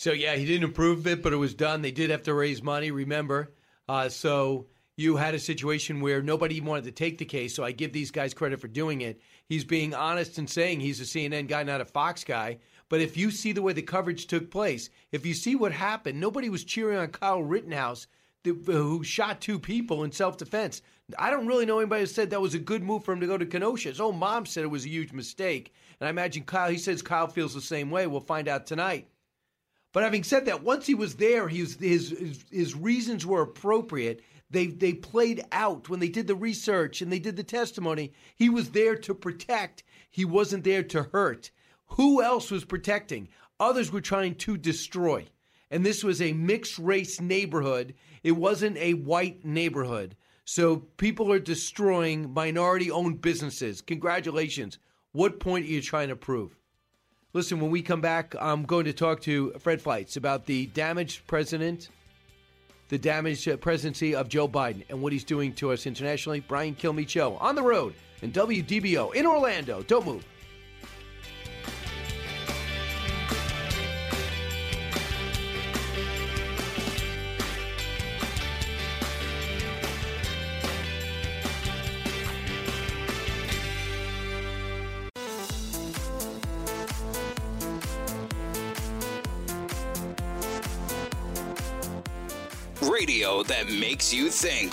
So 0.00 0.12
yeah, 0.12 0.34
he 0.34 0.46
didn't 0.46 0.70
approve 0.70 1.00
of 1.00 1.06
it, 1.08 1.22
but 1.22 1.34
it 1.34 1.36
was 1.36 1.52
done. 1.52 1.82
They 1.82 1.90
did 1.90 2.08
have 2.08 2.22
to 2.22 2.32
raise 2.32 2.62
money. 2.62 2.90
Remember, 2.90 3.52
uh, 3.86 4.08
so 4.08 4.64
you 4.96 5.16
had 5.16 5.34
a 5.34 5.38
situation 5.38 6.00
where 6.00 6.22
nobody 6.22 6.56
even 6.56 6.70
wanted 6.70 6.84
to 6.84 6.92
take 6.92 7.18
the 7.18 7.26
case. 7.26 7.54
So 7.54 7.64
I 7.64 7.72
give 7.72 7.92
these 7.92 8.10
guys 8.10 8.32
credit 8.32 8.62
for 8.62 8.68
doing 8.68 9.02
it. 9.02 9.20
He's 9.44 9.62
being 9.62 9.92
honest 9.92 10.38
and 10.38 10.48
saying 10.48 10.80
he's 10.80 11.02
a 11.02 11.04
CNN 11.04 11.48
guy, 11.48 11.64
not 11.64 11.82
a 11.82 11.84
Fox 11.84 12.24
guy. 12.24 12.60
But 12.88 13.02
if 13.02 13.18
you 13.18 13.30
see 13.30 13.52
the 13.52 13.60
way 13.60 13.74
the 13.74 13.82
coverage 13.82 14.26
took 14.26 14.50
place, 14.50 14.88
if 15.12 15.26
you 15.26 15.34
see 15.34 15.54
what 15.54 15.70
happened, 15.70 16.18
nobody 16.18 16.48
was 16.48 16.64
cheering 16.64 16.96
on 16.96 17.08
Kyle 17.08 17.42
Rittenhouse, 17.42 18.06
who 18.42 19.04
shot 19.04 19.42
two 19.42 19.58
people 19.58 20.04
in 20.04 20.12
self 20.12 20.38
defense. 20.38 20.80
I 21.18 21.28
don't 21.28 21.46
really 21.46 21.66
know 21.66 21.78
anybody 21.78 22.00
who 22.00 22.06
said 22.06 22.30
that 22.30 22.40
was 22.40 22.54
a 22.54 22.58
good 22.58 22.82
move 22.82 23.04
for 23.04 23.12
him 23.12 23.20
to 23.20 23.26
go 23.26 23.36
to 23.36 23.44
Kenosha. 23.44 23.90
His 23.90 24.00
own 24.00 24.18
mom 24.18 24.46
said 24.46 24.64
it 24.64 24.68
was 24.68 24.86
a 24.86 24.88
huge 24.88 25.12
mistake. 25.12 25.74
And 26.00 26.06
I 26.06 26.10
imagine 26.10 26.44
Kyle, 26.44 26.70
he 26.70 26.78
says 26.78 27.02
Kyle 27.02 27.28
feels 27.28 27.52
the 27.52 27.60
same 27.60 27.90
way. 27.90 28.06
We'll 28.06 28.20
find 28.20 28.48
out 28.48 28.66
tonight. 28.66 29.06
But 29.92 30.04
having 30.04 30.22
said 30.22 30.46
that, 30.46 30.62
once 30.62 30.86
he 30.86 30.94
was 30.94 31.16
there, 31.16 31.48
he 31.48 31.62
was, 31.62 31.74
his, 31.74 32.10
his, 32.10 32.44
his 32.50 32.74
reasons 32.76 33.26
were 33.26 33.42
appropriate. 33.42 34.22
They, 34.50 34.68
they 34.68 34.92
played 34.92 35.44
out 35.52 35.88
when 35.88 36.00
they 36.00 36.08
did 36.08 36.26
the 36.26 36.34
research 36.34 37.02
and 37.02 37.12
they 37.12 37.18
did 37.18 37.36
the 37.36 37.44
testimony. 37.44 38.12
He 38.36 38.48
was 38.48 38.70
there 38.70 38.96
to 38.96 39.14
protect, 39.14 39.82
he 40.10 40.24
wasn't 40.24 40.64
there 40.64 40.82
to 40.84 41.04
hurt. 41.04 41.50
Who 41.86 42.22
else 42.22 42.50
was 42.50 42.64
protecting? 42.64 43.28
Others 43.58 43.92
were 43.92 44.00
trying 44.00 44.36
to 44.36 44.56
destroy. 44.56 45.26
And 45.70 45.84
this 45.84 46.02
was 46.02 46.20
a 46.20 46.32
mixed 46.32 46.78
race 46.78 47.20
neighborhood, 47.20 47.94
it 48.22 48.32
wasn't 48.32 48.76
a 48.78 48.94
white 48.94 49.44
neighborhood. 49.44 50.16
So 50.44 50.78
people 50.96 51.32
are 51.32 51.38
destroying 51.38 52.32
minority 52.32 52.90
owned 52.90 53.20
businesses. 53.20 53.80
Congratulations. 53.80 54.78
What 55.12 55.38
point 55.38 55.64
are 55.64 55.68
you 55.68 55.80
trying 55.80 56.08
to 56.08 56.16
prove? 56.16 56.56
Listen, 57.32 57.60
when 57.60 57.70
we 57.70 57.80
come 57.80 58.00
back, 58.00 58.34
I'm 58.40 58.64
going 58.64 58.86
to 58.86 58.92
talk 58.92 59.20
to 59.22 59.52
Fred 59.60 59.80
Fleitz 59.80 60.16
about 60.16 60.46
the 60.46 60.66
damaged 60.66 61.24
president, 61.28 61.88
the 62.88 62.98
damaged 62.98 63.48
uh, 63.48 63.56
presidency 63.56 64.16
of 64.16 64.28
Joe 64.28 64.48
Biden, 64.48 64.82
and 64.88 65.00
what 65.00 65.12
he's 65.12 65.22
doing 65.22 65.52
to 65.54 65.70
us 65.70 65.86
internationally. 65.86 66.40
Brian 66.40 66.74
Kilmeade 66.74 67.08
Show 67.08 67.36
on 67.36 67.54
the 67.54 67.62
road 67.62 67.94
and 68.22 68.32
WDBO 68.32 69.14
in 69.14 69.26
Orlando. 69.26 69.82
Don't 69.84 70.06
move. 70.06 70.24
Makes 94.00 94.14
you 94.14 94.30
think. 94.30 94.72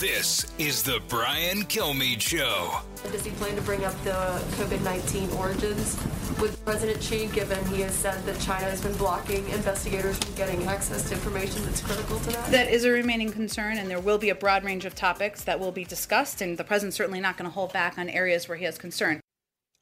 This 0.00 0.44
is 0.58 0.82
the 0.82 1.00
Brian 1.06 1.62
Kilmeade 1.66 2.20
Show. 2.20 2.80
Does 3.12 3.24
he 3.24 3.30
plan 3.30 3.54
to 3.54 3.62
bring 3.62 3.84
up 3.84 3.94
the 4.02 4.10
COVID 4.56 4.82
19 4.82 5.30
origins 5.38 5.96
with 6.40 6.60
President 6.64 7.00
Xi, 7.00 7.26
given 7.26 7.64
he 7.66 7.82
has 7.82 7.94
said 7.94 8.20
that 8.26 8.40
China 8.40 8.64
has 8.64 8.80
been 8.80 8.94
blocking 8.94 9.48
investigators 9.50 10.18
from 10.18 10.34
getting 10.34 10.64
access 10.64 11.08
to 11.08 11.14
information 11.14 11.64
that's 11.66 11.80
critical 11.82 12.18
to 12.18 12.30
that? 12.30 12.50
That 12.50 12.68
is 12.68 12.84
a 12.84 12.90
remaining 12.90 13.30
concern, 13.30 13.78
and 13.78 13.88
there 13.88 14.00
will 14.00 14.18
be 14.18 14.30
a 14.30 14.34
broad 14.34 14.64
range 14.64 14.84
of 14.84 14.96
topics 14.96 15.44
that 15.44 15.60
will 15.60 15.70
be 15.70 15.84
discussed, 15.84 16.40
and 16.40 16.58
the 16.58 16.64
president's 16.64 16.96
certainly 16.96 17.20
not 17.20 17.36
going 17.36 17.48
to 17.48 17.54
hold 17.54 17.72
back 17.72 17.96
on 17.96 18.08
areas 18.08 18.48
where 18.48 18.58
he 18.58 18.64
has 18.64 18.76
concern. 18.76 19.20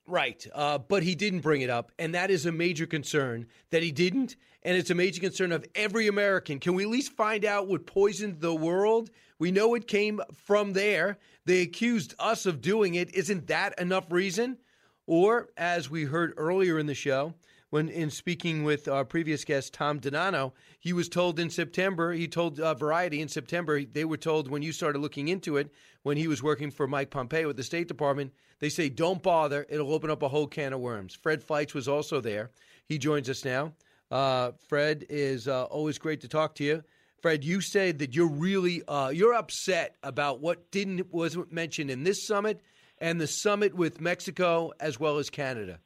Right. 0.06 0.46
Uh, 0.54 0.78
but 0.78 1.02
he 1.02 1.14
didn't 1.14 1.40
bring 1.40 1.62
it 1.62 1.70
up. 1.70 1.90
And 1.98 2.14
that 2.14 2.30
is 2.30 2.46
a 2.46 2.52
major 2.52 2.86
concern 2.86 3.46
that 3.70 3.82
he 3.82 3.90
didn't. 3.90 4.36
And 4.62 4.76
it's 4.76 4.90
a 4.90 4.94
major 4.94 5.20
concern 5.20 5.52
of 5.52 5.64
every 5.74 6.06
American. 6.08 6.58
Can 6.60 6.74
we 6.74 6.84
at 6.84 6.90
least 6.90 7.12
find 7.12 7.44
out 7.44 7.66
what 7.66 7.86
poisoned 7.86 8.40
the 8.40 8.54
world? 8.54 9.10
We 9.38 9.50
know 9.50 9.74
it 9.74 9.86
came 9.86 10.20
from 10.32 10.72
there. 10.72 11.18
They 11.44 11.62
accused 11.62 12.14
us 12.18 12.46
of 12.46 12.60
doing 12.60 12.94
it. 12.94 13.14
Isn't 13.14 13.48
that 13.48 13.78
enough 13.80 14.10
reason? 14.10 14.58
Or, 15.06 15.50
as 15.56 15.88
we 15.88 16.04
heard 16.04 16.34
earlier 16.36 16.78
in 16.80 16.86
the 16.86 16.94
show, 16.94 17.34
when 17.70 17.88
in 17.88 18.10
speaking 18.10 18.64
with 18.64 18.88
our 18.88 19.04
previous 19.04 19.44
guest 19.44 19.74
Tom 19.74 20.00
DiNanno, 20.00 20.52
he 20.78 20.92
was 20.92 21.08
told 21.08 21.40
in 21.40 21.50
September. 21.50 22.12
He 22.12 22.28
told 22.28 22.60
uh, 22.60 22.74
Variety 22.74 23.20
in 23.20 23.28
September. 23.28 23.84
They 23.84 24.04
were 24.04 24.16
told 24.16 24.50
when 24.50 24.62
you 24.62 24.72
started 24.72 25.00
looking 25.00 25.28
into 25.28 25.56
it, 25.56 25.70
when 26.02 26.16
he 26.16 26.28
was 26.28 26.42
working 26.42 26.70
for 26.70 26.86
Mike 26.86 27.10
Pompeo 27.10 27.50
at 27.50 27.56
the 27.56 27.64
State 27.64 27.88
Department, 27.88 28.32
they 28.60 28.68
say 28.68 28.88
don't 28.88 29.22
bother. 29.22 29.66
It'll 29.68 29.92
open 29.92 30.10
up 30.10 30.22
a 30.22 30.28
whole 30.28 30.46
can 30.46 30.72
of 30.72 30.80
worms. 30.80 31.14
Fred 31.14 31.42
Fleitz 31.42 31.74
was 31.74 31.88
also 31.88 32.20
there. 32.20 32.50
He 32.86 32.98
joins 32.98 33.28
us 33.28 33.44
now. 33.44 33.72
Uh, 34.10 34.52
Fred 34.68 35.04
is 35.08 35.48
uh, 35.48 35.64
always 35.64 35.98
great 35.98 36.20
to 36.20 36.28
talk 36.28 36.54
to 36.56 36.64
you. 36.64 36.84
Fred, 37.20 37.44
you 37.44 37.60
said 37.60 37.98
that 37.98 38.14
you're 38.14 38.28
really 38.28 38.82
uh, 38.86 39.08
you're 39.08 39.34
upset 39.34 39.96
about 40.02 40.40
what 40.40 40.70
didn't 40.70 41.12
wasn't 41.12 41.52
mentioned 41.52 41.90
in 41.90 42.04
this 42.04 42.26
summit 42.26 42.60
and 42.98 43.20
the 43.20 43.26
summit 43.26 43.74
with 43.74 44.00
Mexico 44.00 44.72
as 44.78 45.00
well 45.00 45.18
as 45.18 45.28
Canada. 45.30 45.80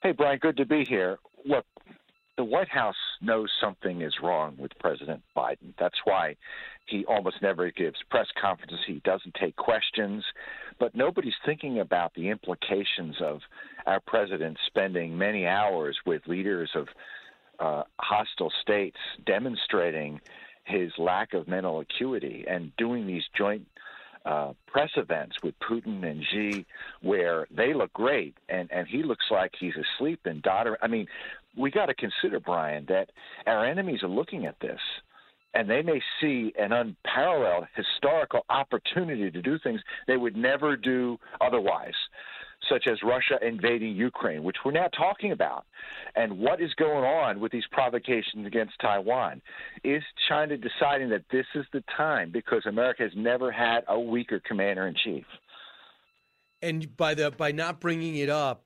Hey, 0.00 0.12
Brian, 0.12 0.38
good 0.38 0.56
to 0.58 0.64
be 0.64 0.84
here. 0.84 1.18
Look, 1.44 1.66
the 2.36 2.44
White 2.44 2.68
House 2.68 2.94
knows 3.20 3.50
something 3.60 4.00
is 4.00 4.14
wrong 4.22 4.54
with 4.56 4.70
President 4.78 5.22
Biden. 5.36 5.74
That's 5.76 5.98
why 6.04 6.36
he 6.86 7.04
almost 7.06 7.42
never 7.42 7.72
gives 7.72 7.96
press 8.08 8.28
conferences. 8.40 8.78
He 8.86 9.02
doesn't 9.04 9.34
take 9.34 9.56
questions. 9.56 10.24
But 10.78 10.94
nobody's 10.94 11.34
thinking 11.44 11.80
about 11.80 12.14
the 12.14 12.28
implications 12.28 13.16
of 13.20 13.40
our 13.86 13.98
president 13.98 14.58
spending 14.68 15.18
many 15.18 15.48
hours 15.48 15.98
with 16.06 16.22
leaders 16.28 16.70
of 16.76 16.86
uh, 17.58 17.82
hostile 17.98 18.52
states 18.62 18.98
demonstrating 19.26 20.20
his 20.62 20.92
lack 20.96 21.34
of 21.34 21.48
mental 21.48 21.80
acuity 21.80 22.44
and 22.48 22.70
doing 22.76 23.04
these 23.04 23.24
joint 23.36 23.66
uh, 24.28 24.52
press 24.66 24.90
events 24.96 25.36
with 25.42 25.54
Putin 25.60 26.04
and 26.04 26.22
Xi 26.30 26.66
where 27.00 27.46
they 27.50 27.72
look 27.72 27.92
great 27.94 28.34
and, 28.50 28.70
and 28.70 28.86
he 28.86 29.02
looks 29.02 29.24
like 29.30 29.52
he's 29.58 29.72
asleep 29.74 30.20
and 30.26 30.42
daughter. 30.42 30.76
I 30.82 30.86
mean, 30.86 31.06
we 31.56 31.70
got 31.70 31.86
to 31.86 31.94
consider, 31.94 32.38
Brian, 32.38 32.84
that 32.88 33.10
our 33.46 33.64
enemies 33.64 34.02
are 34.02 34.08
looking 34.08 34.44
at 34.44 34.60
this 34.60 34.80
and 35.54 35.68
they 35.68 35.80
may 35.80 36.00
see 36.20 36.52
an 36.58 36.72
unparalleled 36.72 37.64
historical 37.74 38.44
opportunity 38.50 39.30
to 39.30 39.40
do 39.40 39.58
things 39.58 39.80
they 40.06 40.18
would 40.18 40.36
never 40.36 40.76
do 40.76 41.18
otherwise 41.40 41.94
such 42.68 42.86
as 42.86 42.98
Russia 43.02 43.38
invading 43.46 43.94
Ukraine, 43.94 44.42
which 44.42 44.56
we're 44.64 44.72
now 44.72 44.88
talking 44.88 45.32
about, 45.32 45.64
and 46.14 46.38
what 46.38 46.60
is 46.60 46.72
going 46.74 47.04
on 47.04 47.40
with 47.40 47.52
these 47.52 47.66
provocations 47.70 48.46
against 48.46 48.74
Taiwan. 48.80 49.40
Is 49.84 50.02
China 50.28 50.56
deciding 50.56 51.10
that 51.10 51.24
this 51.30 51.46
is 51.54 51.64
the 51.72 51.82
time 51.96 52.30
because 52.32 52.64
America 52.66 53.02
has 53.02 53.12
never 53.16 53.50
had 53.50 53.80
a 53.88 53.98
weaker 53.98 54.40
commander 54.46 54.86
in 54.86 54.94
chief? 55.04 55.24
And 56.60 56.96
by 56.96 57.14
the 57.14 57.30
by 57.30 57.52
not 57.52 57.80
bringing 57.80 58.16
it 58.16 58.28
up, 58.28 58.64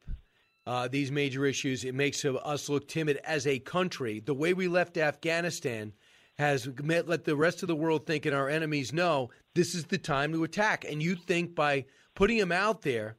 uh, 0.67 0.89
these 0.89 1.11
major 1.11 1.45
issues, 1.45 1.85
it 1.85 1.95
makes 1.95 2.25
us 2.25 2.69
look 2.69 2.89
timid 2.89 3.19
as 3.25 3.47
a 3.47 3.59
country. 3.59 4.21
The 4.21 4.35
way 4.35 4.55
we 4.55 4.69
left 4.69 4.97
Afghanistan 4.97 5.93
has 6.39 6.69
met, 6.83 7.09
let 7.09 7.25
the 7.25 7.37
rest 7.37 7.63
of 7.63 7.69
the 7.69 7.77
world 7.77 8.07
think 8.07 8.27
and 8.27 8.35
our 8.35 8.49
enemies 8.49 8.93
know 8.93 9.31
this 9.55 9.75
is 9.75 9.87
the 9.87 9.99
time 9.99 10.33
to 10.33 10.45
attack. 10.45 10.85
And 10.85 11.03
you 11.03 11.15
think 11.15 11.55
by 11.55 11.85
putting 12.15 12.39
him 12.39 12.53
out 12.53 12.83
there 12.83 13.17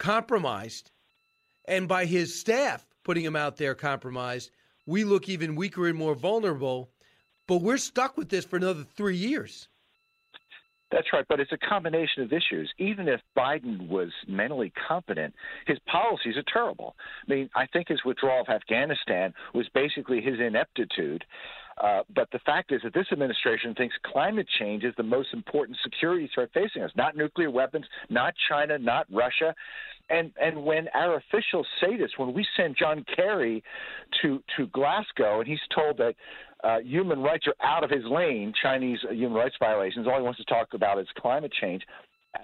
compromised, 0.00 0.90
and 1.68 1.86
by 1.86 2.06
his 2.06 2.40
staff 2.40 2.84
putting 3.04 3.24
him 3.24 3.36
out 3.36 3.56
there 3.56 3.76
compromised, 3.76 4.50
we 4.86 5.04
look 5.04 5.28
even 5.28 5.54
weaker 5.54 5.86
and 5.86 5.96
more 5.96 6.16
vulnerable. 6.16 6.90
But 7.46 7.62
we're 7.62 7.76
stuck 7.76 8.16
with 8.16 8.28
this 8.28 8.44
for 8.44 8.56
another 8.56 8.84
three 8.96 9.16
years. 9.16 9.68
That's 10.90 11.06
right, 11.12 11.24
but 11.28 11.38
it's 11.38 11.52
a 11.52 11.58
combination 11.58 12.24
of 12.24 12.32
issues. 12.32 12.72
Even 12.78 13.06
if 13.06 13.20
Biden 13.36 13.88
was 13.88 14.08
mentally 14.26 14.72
competent, 14.88 15.34
his 15.66 15.78
policies 15.86 16.36
are 16.36 16.44
terrible. 16.52 16.96
I 17.28 17.32
mean, 17.32 17.50
I 17.54 17.66
think 17.66 17.86
his 17.86 18.00
withdrawal 18.04 18.40
of 18.40 18.48
Afghanistan 18.48 19.32
was 19.54 19.68
basically 19.72 20.20
his 20.20 20.40
ineptitude 20.40 21.24
Uh, 21.82 22.02
but 22.14 22.28
the 22.30 22.38
fact 22.40 22.72
is 22.72 22.80
that 22.84 22.92
this 22.92 23.06
administration 23.10 23.74
thinks 23.74 23.94
climate 24.04 24.46
change 24.58 24.84
is 24.84 24.92
the 24.96 25.02
most 25.02 25.28
important 25.32 25.78
security 25.82 26.30
threat 26.34 26.50
facing 26.52 26.82
us, 26.82 26.90
not 26.94 27.16
nuclear 27.16 27.50
weapons, 27.50 27.86
not 28.10 28.34
China, 28.48 28.78
not 28.78 29.06
Russia. 29.10 29.54
And 30.10 30.32
and 30.40 30.62
when 30.62 30.88
our 30.94 31.16
officials 31.16 31.66
say 31.80 31.96
this, 31.96 32.10
when 32.16 32.34
we 32.34 32.46
send 32.56 32.76
John 32.78 33.04
Kerry 33.16 33.62
to 34.20 34.42
to 34.56 34.66
Glasgow 34.68 35.38
and 35.40 35.48
he's 35.48 35.60
told 35.74 35.96
that 35.98 36.14
uh, 36.62 36.80
human 36.80 37.20
rights 37.20 37.46
are 37.46 37.54
out 37.66 37.82
of 37.82 37.90
his 37.90 38.04
lane, 38.04 38.52
Chinese 38.60 38.98
human 39.10 39.38
rights 39.38 39.54
violations, 39.58 40.06
all 40.06 40.16
he 40.16 40.22
wants 40.22 40.38
to 40.38 40.44
talk 40.44 40.74
about 40.74 40.98
is 40.98 41.06
climate 41.16 41.52
change. 41.60 41.82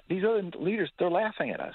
These 0.09 0.25
other 0.25 0.43
leaders, 0.59 0.91
they're 0.99 1.11
laughing 1.11 1.51
at 1.51 1.61
us. 1.61 1.75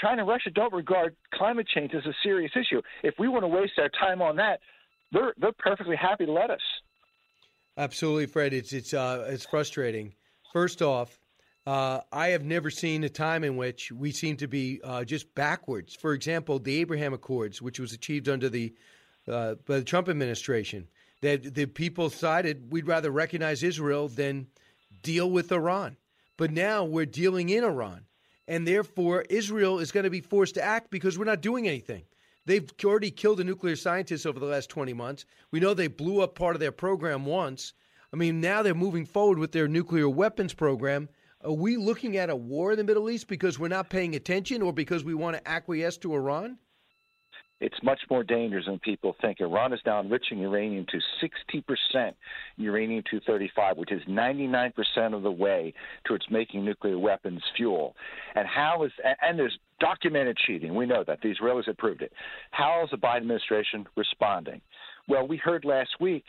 China 0.00 0.22
and 0.22 0.28
Russia 0.28 0.50
don't 0.50 0.72
regard 0.72 1.14
climate 1.34 1.66
change 1.74 1.92
as 1.94 2.04
a 2.06 2.14
serious 2.22 2.52
issue. 2.56 2.80
If 3.02 3.14
we 3.18 3.28
want 3.28 3.44
to 3.44 3.48
waste 3.48 3.74
our 3.78 3.90
time 3.90 4.22
on 4.22 4.36
that, 4.36 4.60
they're 5.12 5.34
they're 5.38 5.52
perfectly 5.58 5.96
happy 5.96 6.26
to 6.26 6.32
let 6.32 6.50
us. 6.50 6.60
Absolutely, 7.76 8.26
Fred. 8.26 8.52
It's 8.52 8.72
it's 8.72 8.94
uh, 8.94 9.26
it's 9.28 9.46
frustrating. 9.46 10.14
First 10.52 10.82
off, 10.82 11.18
uh, 11.66 12.00
I 12.12 12.28
have 12.28 12.44
never 12.44 12.70
seen 12.70 13.04
a 13.04 13.08
time 13.08 13.44
in 13.44 13.56
which 13.56 13.92
we 13.92 14.12
seem 14.12 14.36
to 14.38 14.48
be 14.48 14.80
uh, 14.82 15.04
just 15.04 15.34
backwards. 15.34 15.94
For 15.94 16.14
example, 16.14 16.58
the 16.58 16.80
Abraham 16.80 17.12
Accords, 17.12 17.62
which 17.62 17.78
was 17.78 17.92
achieved 17.92 18.28
under 18.28 18.48
the 18.48 18.74
uh, 19.28 19.54
by 19.66 19.78
the 19.78 19.84
Trump 19.84 20.08
administration, 20.08 20.88
that 21.20 21.54
the 21.54 21.66
people 21.66 22.08
decided 22.08 22.72
we'd 22.72 22.86
rather 22.86 23.10
recognize 23.10 23.62
Israel 23.62 24.08
than 24.08 24.46
deal 25.02 25.30
with 25.30 25.52
Iran. 25.52 25.96
But 26.36 26.50
now 26.50 26.84
we're 26.84 27.06
dealing 27.06 27.50
in 27.50 27.64
Iran, 27.64 28.06
and 28.48 28.66
therefore 28.66 29.24
Israel 29.28 29.78
is 29.78 29.92
going 29.92 30.04
to 30.04 30.10
be 30.10 30.22
forced 30.22 30.54
to 30.54 30.62
act 30.62 30.90
because 30.90 31.18
we're 31.18 31.24
not 31.26 31.42
doing 31.42 31.68
anything. 31.68 32.04
They've 32.46 32.70
already 32.84 33.10
killed 33.10 33.40
a 33.40 33.44
nuclear 33.44 33.76
scientist 33.76 34.26
over 34.26 34.40
the 34.40 34.46
last 34.46 34.70
20 34.70 34.92
months. 34.92 35.24
We 35.50 35.60
know 35.60 35.74
they 35.74 35.88
blew 35.88 36.20
up 36.20 36.34
part 36.34 36.56
of 36.56 36.60
their 36.60 36.72
program 36.72 37.26
once. 37.26 37.74
I 38.12 38.16
mean, 38.16 38.40
now 38.40 38.62
they're 38.62 38.74
moving 38.74 39.06
forward 39.06 39.38
with 39.38 39.52
their 39.52 39.68
nuclear 39.68 40.08
weapons 40.08 40.54
program. 40.54 41.08
Are 41.44 41.52
we 41.52 41.76
looking 41.76 42.16
at 42.16 42.28
a 42.28 42.36
war 42.36 42.72
in 42.72 42.78
the 42.78 42.84
Middle 42.84 43.08
East 43.08 43.28
because 43.28 43.58
we're 43.58 43.68
not 43.68 43.88
paying 43.88 44.14
attention 44.14 44.62
or 44.62 44.72
because 44.72 45.04
we 45.04 45.14
want 45.14 45.36
to 45.36 45.48
acquiesce 45.48 45.96
to 45.98 46.14
Iran? 46.14 46.58
It's 47.60 47.82
much 47.82 48.00
more 48.10 48.24
dangerous 48.24 48.64
than 48.64 48.78
people 48.78 49.14
think. 49.20 49.40
Iran 49.40 49.74
is 49.74 49.80
now 49.84 50.00
enriching 50.00 50.38
uranium 50.38 50.86
to 50.86 51.00
60% 51.22 52.14
uranium 52.56 53.02
235, 53.10 53.76
which 53.76 53.92
is 53.92 54.02
99% 54.08 55.14
of 55.14 55.22
the 55.22 55.30
way 55.30 55.74
towards 56.06 56.24
making 56.30 56.64
nuclear 56.64 56.98
weapons 56.98 57.42
fuel. 57.56 57.94
And 58.34 58.48
how 58.48 58.84
is 58.84 58.92
and 59.20 59.38
there's 59.38 59.58
documented 59.80 60.36
cheating. 60.46 60.74
We 60.74 60.86
know 60.86 61.04
that 61.06 61.20
the 61.22 61.34
Israelis 61.34 61.66
have 61.66 61.78
proved 61.78 62.02
it. 62.02 62.12
How 62.52 62.84
is 62.84 62.90
the 62.90 62.96
Biden 62.96 63.18
administration 63.18 63.86
responding? 63.96 64.60
Well, 65.08 65.26
we 65.26 65.36
heard 65.36 65.64
last 65.64 65.90
week 66.00 66.24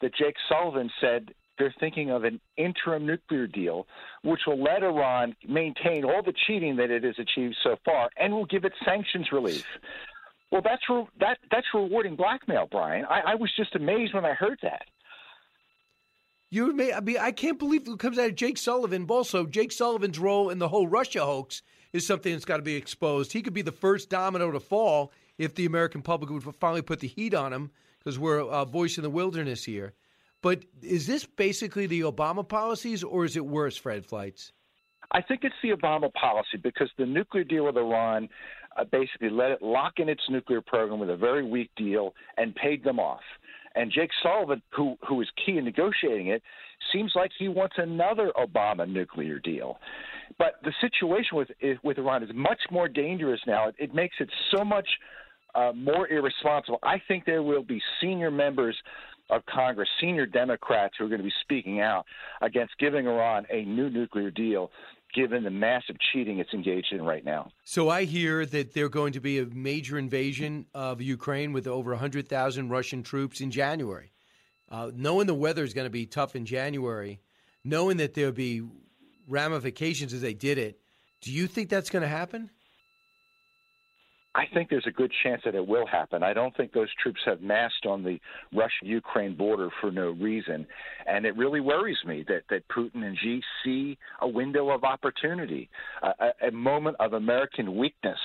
that 0.00 0.14
Jake 0.14 0.36
Sullivan 0.48 0.90
said 1.00 1.32
they're 1.58 1.74
thinking 1.78 2.10
of 2.10 2.24
an 2.24 2.40
interim 2.56 3.06
nuclear 3.06 3.46
deal, 3.46 3.86
which 4.22 4.40
will 4.46 4.62
let 4.62 4.82
Iran 4.82 5.36
maintain 5.48 6.04
all 6.04 6.22
the 6.22 6.34
cheating 6.46 6.76
that 6.76 6.90
it 6.90 7.04
has 7.04 7.14
achieved 7.18 7.56
so 7.62 7.76
far, 7.84 8.10
and 8.16 8.32
will 8.32 8.46
give 8.46 8.64
it 8.64 8.72
sanctions 8.84 9.28
relief. 9.30 9.64
Well, 10.50 10.62
that's 10.62 10.82
re- 10.88 11.06
that 11.20 11.38
that's 11.50 11.66
rewarding 11.74 12.16
blackmail, 12.16 12.68
Brian. 12.70 13.04
I, 13.04 13.32
I 13.32 13.34
was 13.34 13.50
just 13.56 13.74
amazed 13.74 14.14
when 14.14 14.24
I 14.24 14.34
heard 14.34 14.58
that. 14.62 14.82
You 16.50 16.72
may 16.72 16.92
I 16.92 17.00
mean 17.00 17.18
I 17.18 17.32
can't 17.32 17.58
believe 17.58 17.88
it 17.88 17.98
comes 17.98 18.18
out 18.18 18.30
of 18.30 18.36
Jake 18.36 18.58
Sullivan. 18.58 19.06
Also, 19.08 19.46
Jake 19.46 19.72
Sullivan's 19.72 20.18
role 20.18 20.50
in 20.50 20.58
the 20.58 20.68
whole 20.68 20.86
Russia 20.86 21.24
hoax 21.24 21.62
is 21.94 22.04
something 22.06 22.32
that's 22.32 22.44
got 22.44 22.58
to 22.58 22.62
be 22.62 22.74
exposed. 22.74 23.32
He 23.32 23.40
could 23.40 23.54
be 23.54 23.62
the 23.62 23.72
first 23.72 24.10
domino 24.10 24.50
to 24.50 24.60
fall 24.60 25.12
if 25.38 25.54
the 25.54 25.64
American 25.64 26.02
public 26.02 26.28
would 26.28 26.42
finally 26.56 26.82
put 26.82 27.00
the 27.00 27.08
heat 27.08 27.32
on 27.32 27.52
him 27.52 27.70
because 27.98 28.18
we're 28.18 28.40
a 28.40 28.64
voice 28.66 28.98
in 28.98 29.02
the 29.02 29.10
wilderness 29.10 29.64
here. 29.64 29.94
But 30.42 30.64
is 30.82 31.06
this 31.06 31.24
basically 31.24 31.86
the 31.86 32.02
Obama 32.02 32.46
policies, 32.46 33.02
or 33.02 33.24
is 33.24 33.36
it 33.36 33.46
worse, 33.46 33.76
Fred 33.76 34.04
Fleitz? 34.04 34.52
I 35.12 35.22
think 35.22 35.44
it's 35.44 35.54
the 35.62 35.70
Obama 35.70 36.12
policy 36.12 36.58
because 36.62 36.90
the 36.98 37.06
nuclear 37.06 37.44
deal 37.44 37.64
with 37.64 37.76
Iran 37.76 38.28
uh, 38.76 38.84
basically 38.84 39.30
let 39.30 39.52
it 39.52 39.62
lock 39.62 39.94
in 39.98 40.08
its 40.08 40.22
nuclear 40.28 40.60
program 40.60 40.98
with 40.98 41.10
a 41.10 41.16
very 41.16 41.44
weak 41.44 41.70
deal 41.76 42.14
and 42.36 42.54
paid 42.56 42.82
them 42.82 42.98
off. 42.98 43.22
And 43.76 43.90
Jake 43.90 44.10
Sullivan, 44.22 44.62
who 44.70 44.96
who 45.06 45.20
is 45.20 45.28
key 45.44 45.58
in 45.58 45.64
negotiating 45.64 46.28
it, 46.28 46.42
seems 46.92 47.12
like 47.14 47.30
he 47.38 47.48
wants 47.48 47.76
another 47.78 48.32
Obama 48.36 48.88
nuclear 48.88 49.38
deal. 49.38 49.78
But 50.38 50.54
the 50.62 50.72
situation 50.80 51.36
with 51.36 51.48
with 51.82 51.98
Iran 51.98 52.22
is 52.22 52.30
much 52.34 52.60
more 52.70 52.88
dangerous 52.88 53.40
now. 53.46 53.68
It, 53.68 53.74
it 53.78 53.94
makes 53.94 54.16
it 54.20 54.30
so 54.54 54.64
much 54.64 54.88
uh, 55.54 55.72
more 55.74 56.08
irresponsible. 56.08 56.78
I 56.82 57.00
think 57.06 57.24
there 57.24 57.42
will 57.42 57.62
be 57.62 57.80
senior 58.00 58.30
members 58.30 58.76
of 59.30 59.42
Congress, 59.46 59.88
senior 60.00 60.26
Democrats 60.26 60.94
who 60.98 61.06
are 61.06 61.08
going 61.08 61.20
to 61.20 61.24
be 61.24 61.32
speaking 61.42 61.80
out 61.80 62.04
against 62.42 62.76
giving 62.78 63.06
Iran 63.06 63.46
a 63.50 63.64
new 63.64 63.88
nuclear 63.88 64.30
deal 64.30 64.70
given 65.14 65.44
the 65.44 65.50
massive 65.50 65.96
cheating 66.12 66.40
it's 66.40 66.52
engaged 66.52 66.92
in 66.92 67.02
right 67.02 67.24
now. 67.24 67.50
So 67.62 67.88
I 67.88 68.04
hear 68.04 68.44
that 68.46 68.74
there's 68.74 68.90
going 68.90 69.12
to 69.12 69.20
be 69.20 69.38
a 69.38 69.46
major 69.46 69.96
invasion 69.96 70.66
of 70.74 71.00
Ukraine 71.00 71.52
with 71.52 71.66
over 71.66 71.92
100,000 71.92 72.68
Russian 72.68 73.02
troops 73.02 73.40
in 73.40 73.50
January. 73.50 74.10
Uh, 74.70 74.90
knowing 74.94 75.26
the 75.26 75.34
weather 75.34 75.62
is 75.62 75.74
going 75.74 75.86
to 75.86 75.90
be 75.90 76.06
tough 76.06 76.34
in 76.34 76.46
January, 76.46 77.20
knowing 77.64 77.98
that 77.98 78.14
there'll 78.14 78.32
be 78.32 78.62
ramifications 79.28 80.12
as 80.12 80.20
they 80.20 80.34
did 80.34 80.58
it, 80.58 80.78
do 81.20 81.32
you 81.32 81.46
think 81.46 81.68
that's 81.68 81.90
going 81.90 82.02
to 82.02 82.08
happen? 82.08 82.50
I 84.36 84.46
think 84.52 84.68
there's 84.68 84.86
a 84.86 84.90
good 84.90 85.12
chance 85.22 85.42
that 85.44 85.54
it 85.54 85.64
will 85.64 85.86
happen. 85.86 86.24
I 86.24 86.32
don't 86.32 86.56
think 86.56 86.72
those 86.72 86.88
troops 87.00 87.20
have 87.24 87.40
massed 87.40 87.86
on 87.86 88.02
the 88.02 88.18
Russia 88.52 88.82
Ukraine 88.82 89.36
border 89.36 89.68
for 89.80 89.92
no 89.92 90.10
reason. 90.10 90.66
And 91.06 91.24
it 91.24 91.36
really 91.36 91.60
worries 91.60 91.98
me 92.04 92.24
that, 92.26 92.42
that 92.50 92.66
Putin 92.68 93.04
and 93.04 93.16
Xi 93.16 93.40
see 93.64 93.96
a 94.20 94.28
window 94.28 94.70
of 94.70 94.82
opportunity, 94.82 95.70
a, 96.02 96.48
a 96.48 96.50
moment 96.50 96.96
of 96.98 97.12
American 97.12 97.76
weakness 97.76 98.18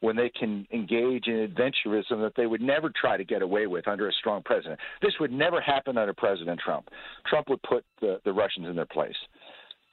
when 0.00 0.16
they 0.16 0.30
can 0.30 0.66
engage 0.72 1.26
in 1.26 1.46
adventurism 1.46 2.20
that 2.22 2.32
they 2.36 2.46
would 2.46 2.60
never 2.62 2.90
try 3.00 3.16
to 3.16 3.24
get 3.24 3.42
away 3.42 3.66
with 3.66 3.86
under 3.86 4.08
a 4.08 4.12
strong 4.12 4.42
president. 4.42 4.80
This 5.02 5.12
would 5.20 5.32
never 5.32 5.60
happen 5.60 5.98
under 5.98 6.14
President 6.14 6.60
Trump. 6.64 6.88
Trump 7.26 7.48
would 7.48 7.62
put 7.62 7.84
the, 8.00 8.20
the 8.24 8.32
Russians 8.32 8.66
in 8.66 8.76
their 8.76 8.86
place. 8.86 9.16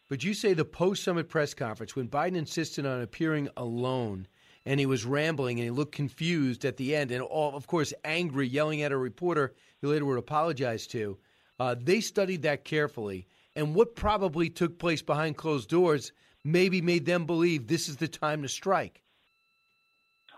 But 0.09 0.23
you 0.23 0.33
say 0.33 0.53
the 0.53 0.65
post 0.65 1.03
summit 1.03 1.27
press 1.27 1.53
conference, 1.53 1.95
when 1.95 2.07
Biden 2.07 2.37
insisted 2.37 2.85
on 2.85 3.01
appearing 3.01 3.49
alone, 3.57 4.27
and 4.67 4.81
he 4.81 4.85
was 4.85 5.05
rambling 5.05 5.59
and 5.59 5.63
he 5.63 5.71
looked 5.71 5.93
confused 5.93 6.65
at 6.65 6.75
the 6.75 6.95
end 6.95 7.11
and 7.11 7.21
all, 7.21 7.55
of 7.55 7.65
course 7.67 7.93
angry 8.03 8.47
yelling 8.47 8.81
at 8.81 8.91
a 8.91 8.97
reporter 8.97 9.53
he 9.79 9.87
later 9.87 10.05
would 10.05 10.17
apologize 10.17 10.85
to 10.85 11.17
uh, 11.59 11.73
they 11.81 12.01
studied 12.01 12.41
that 12.41 12.65
carefully 12.65 13.25
and 13.55 13.73
what 13.73 13.95
probably 13.95 14.49
took 14.49 14.77
place 14.77 15.01
behind 15.01 15.37
closed 15.37 15.69
doors 15.69 16.11
maybe 16.43 16.81
made 16.81 17.05
them 17.05 17.25
believe 17.25 17.65
this 17.65 17.87
is 17.87 17.95
the 17.95 18.07
time 18.09 18.41
to 18.41 18.49
strike 18.49 19.01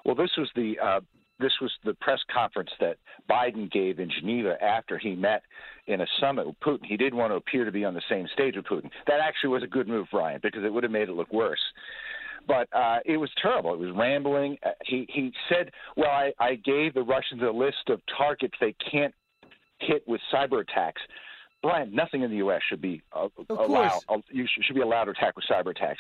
well 0.06 0.16
this 0.16 0.32
was 0.38 0.50
the 0.56 0.78
uh, 0.80 1.00
this 1.40 1.54
was 1.62 1.72
the 1.86 1.94
press 1.96 2.20
conference 2.34 2.70
that 2.80 2.98
Biden 3.30 3.72
gave 3.72 4.00
in 4.00 4.10
Geneva 4.20 4.62
after 4.62 4.98
he 4.98 5.16
met 5.16 5.42
in 5.88 6.02
a 6.02 6.08
summit 6.20 6.46
with 6.46 6.60
Putin. 6.60 6.86
He 6.86 6.98
didn't 6.98 7.18
want 7.18 7.32
to 7.32 7.38
appear 7.38 7.64
to 7.64 7.72
be 7.72 7.86
on 7.86 7.94
the 7.94 8.02
same 8.10 8.28
stage 8.34 8.58
with 8.58 8.66
Putin. 8.66 8.90
That 9.08 9.22
actually 9.22 9.52
was 9.52 9.64
a 9.64 9.68
good 9.68 9.88
move, 9.88 10.08
Brian, 10.12 10.42
because 10.44 10.66
it 10.66 10.74
would 10.74 10.84
have 10.84 10.92
made 10.92 11.08
it 11.08 11.14
look 11.14 11.32
worse 11.32 11.62
but 12.50 12.68
uh, 12.74 12.98
it 13.06 13.18
was 13.18 13.30
terrible. 13.42 13.74
It 13.74 13.80
was 13.80 13.92
rambling. 13.96 14.58
Uh, 14.66 14.72
he 14.84 15.06
he 15.10 15.32
said, 15.48 15.72
"Well, 15.96 16.10
I, 16.10 16.34
I 16.40 16.56
gave 16.56 16.96
the 16.96 17.04
Russians 17.04 17.42
a 17.44 17.52
list 17.52 17.90
of 17.90 18.02
targets 18.18 18.56
they 18.60 18.76
can't 18.92 19.14
hit 19.78 20.04
with 20.08 20.20
cyber 20.34 20.62
attacks." 20.62 21.02
Brian, 21.62 21.94
nothing 21.94 22.24
in 22.24 22.32
the 22.32 22.38
U.S. 22.38 22.62
should 22.68 22.82
be 22.82 23.02
uh, 23.14 23.28
allowed. 23.50 24.00
Uh, 24.10 24.18
you 24.32 24.48
should, 24.52 24.64
should 24.66 24.76
be 24.76 24.82
allowed 24.82 25.06
to 25.06 25.12
attack 25.12 25.36
with 25.36 25.46
cyber 25.50 25.72
attacks. 25.72 26.00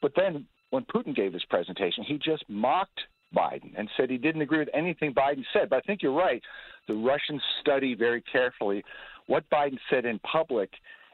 But 0.00 0.12
then, 0.14 0.46
when 0.70 0.84
Putin 0.84 1.14
gave 1.14 1.32
his 1.32 1.44
presentation, 1.46 2.04
he 2.04 2.18
just 2.18 2.44
mocked 2.48 3.00
Biden 3.34 3.72
and 3.76 3.88
said 3.96 4.10
he 4.10 4.18
didn't 4.18 4.42
agree 4.42 4.58
with 4.58 4.68
anything 4.74 5.14
Biden 5.14 5.44
said. 5.52 5.70
But 5.70 5.76
I 5.76 5.80
think 5.80 6.02
you're 6.02 6.12
right. 6.12 6.42
The 6.88 6.94
Russians 6.94 7.42
study 7.60 7.94
very 7.94 8.22
carefully 8.22 8.84
what 9.26 9.48
Biden 9.50 9.78
said 9.88 10.04
in 10.04 10.18
public 10.20 10.70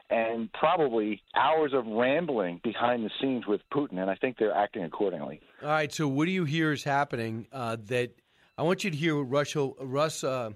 and 0.09 0.51
probably 0.53 1.21
hours 1.35 1.73
of 1.73 1.85
rambling 1.85 2.61
behind 2.63 3.05
the 3.05 3.11
scenes 3.21 3.45
with 3.45 3.61
Putin, 3.73 3.99
and 3.99 4.09
I 4.09 4.15
think 4.15 4.37
they're 4.37 4.55
acting 4.55 4.83
accordingly. 4.83 5.41
All 5.61 5.69
right. 5.69 5.93
So, 5.93 6.07
what 6.07 6.25
do 6.25 6.31
you 6.31 6.45
hear 6.45 6.71
is 6.71 6.83
happening? 6.83 7.47
Uh, 7.51 7.77
that 7.87 8.11
I 8.57 8.63
want 8.63 8.83
you 8.83 8.89
to 8.89 8.97
hear 8.97 9.21
what 9.21 9.75
Russ, 9.79 10.23
uh, 10.23 10.51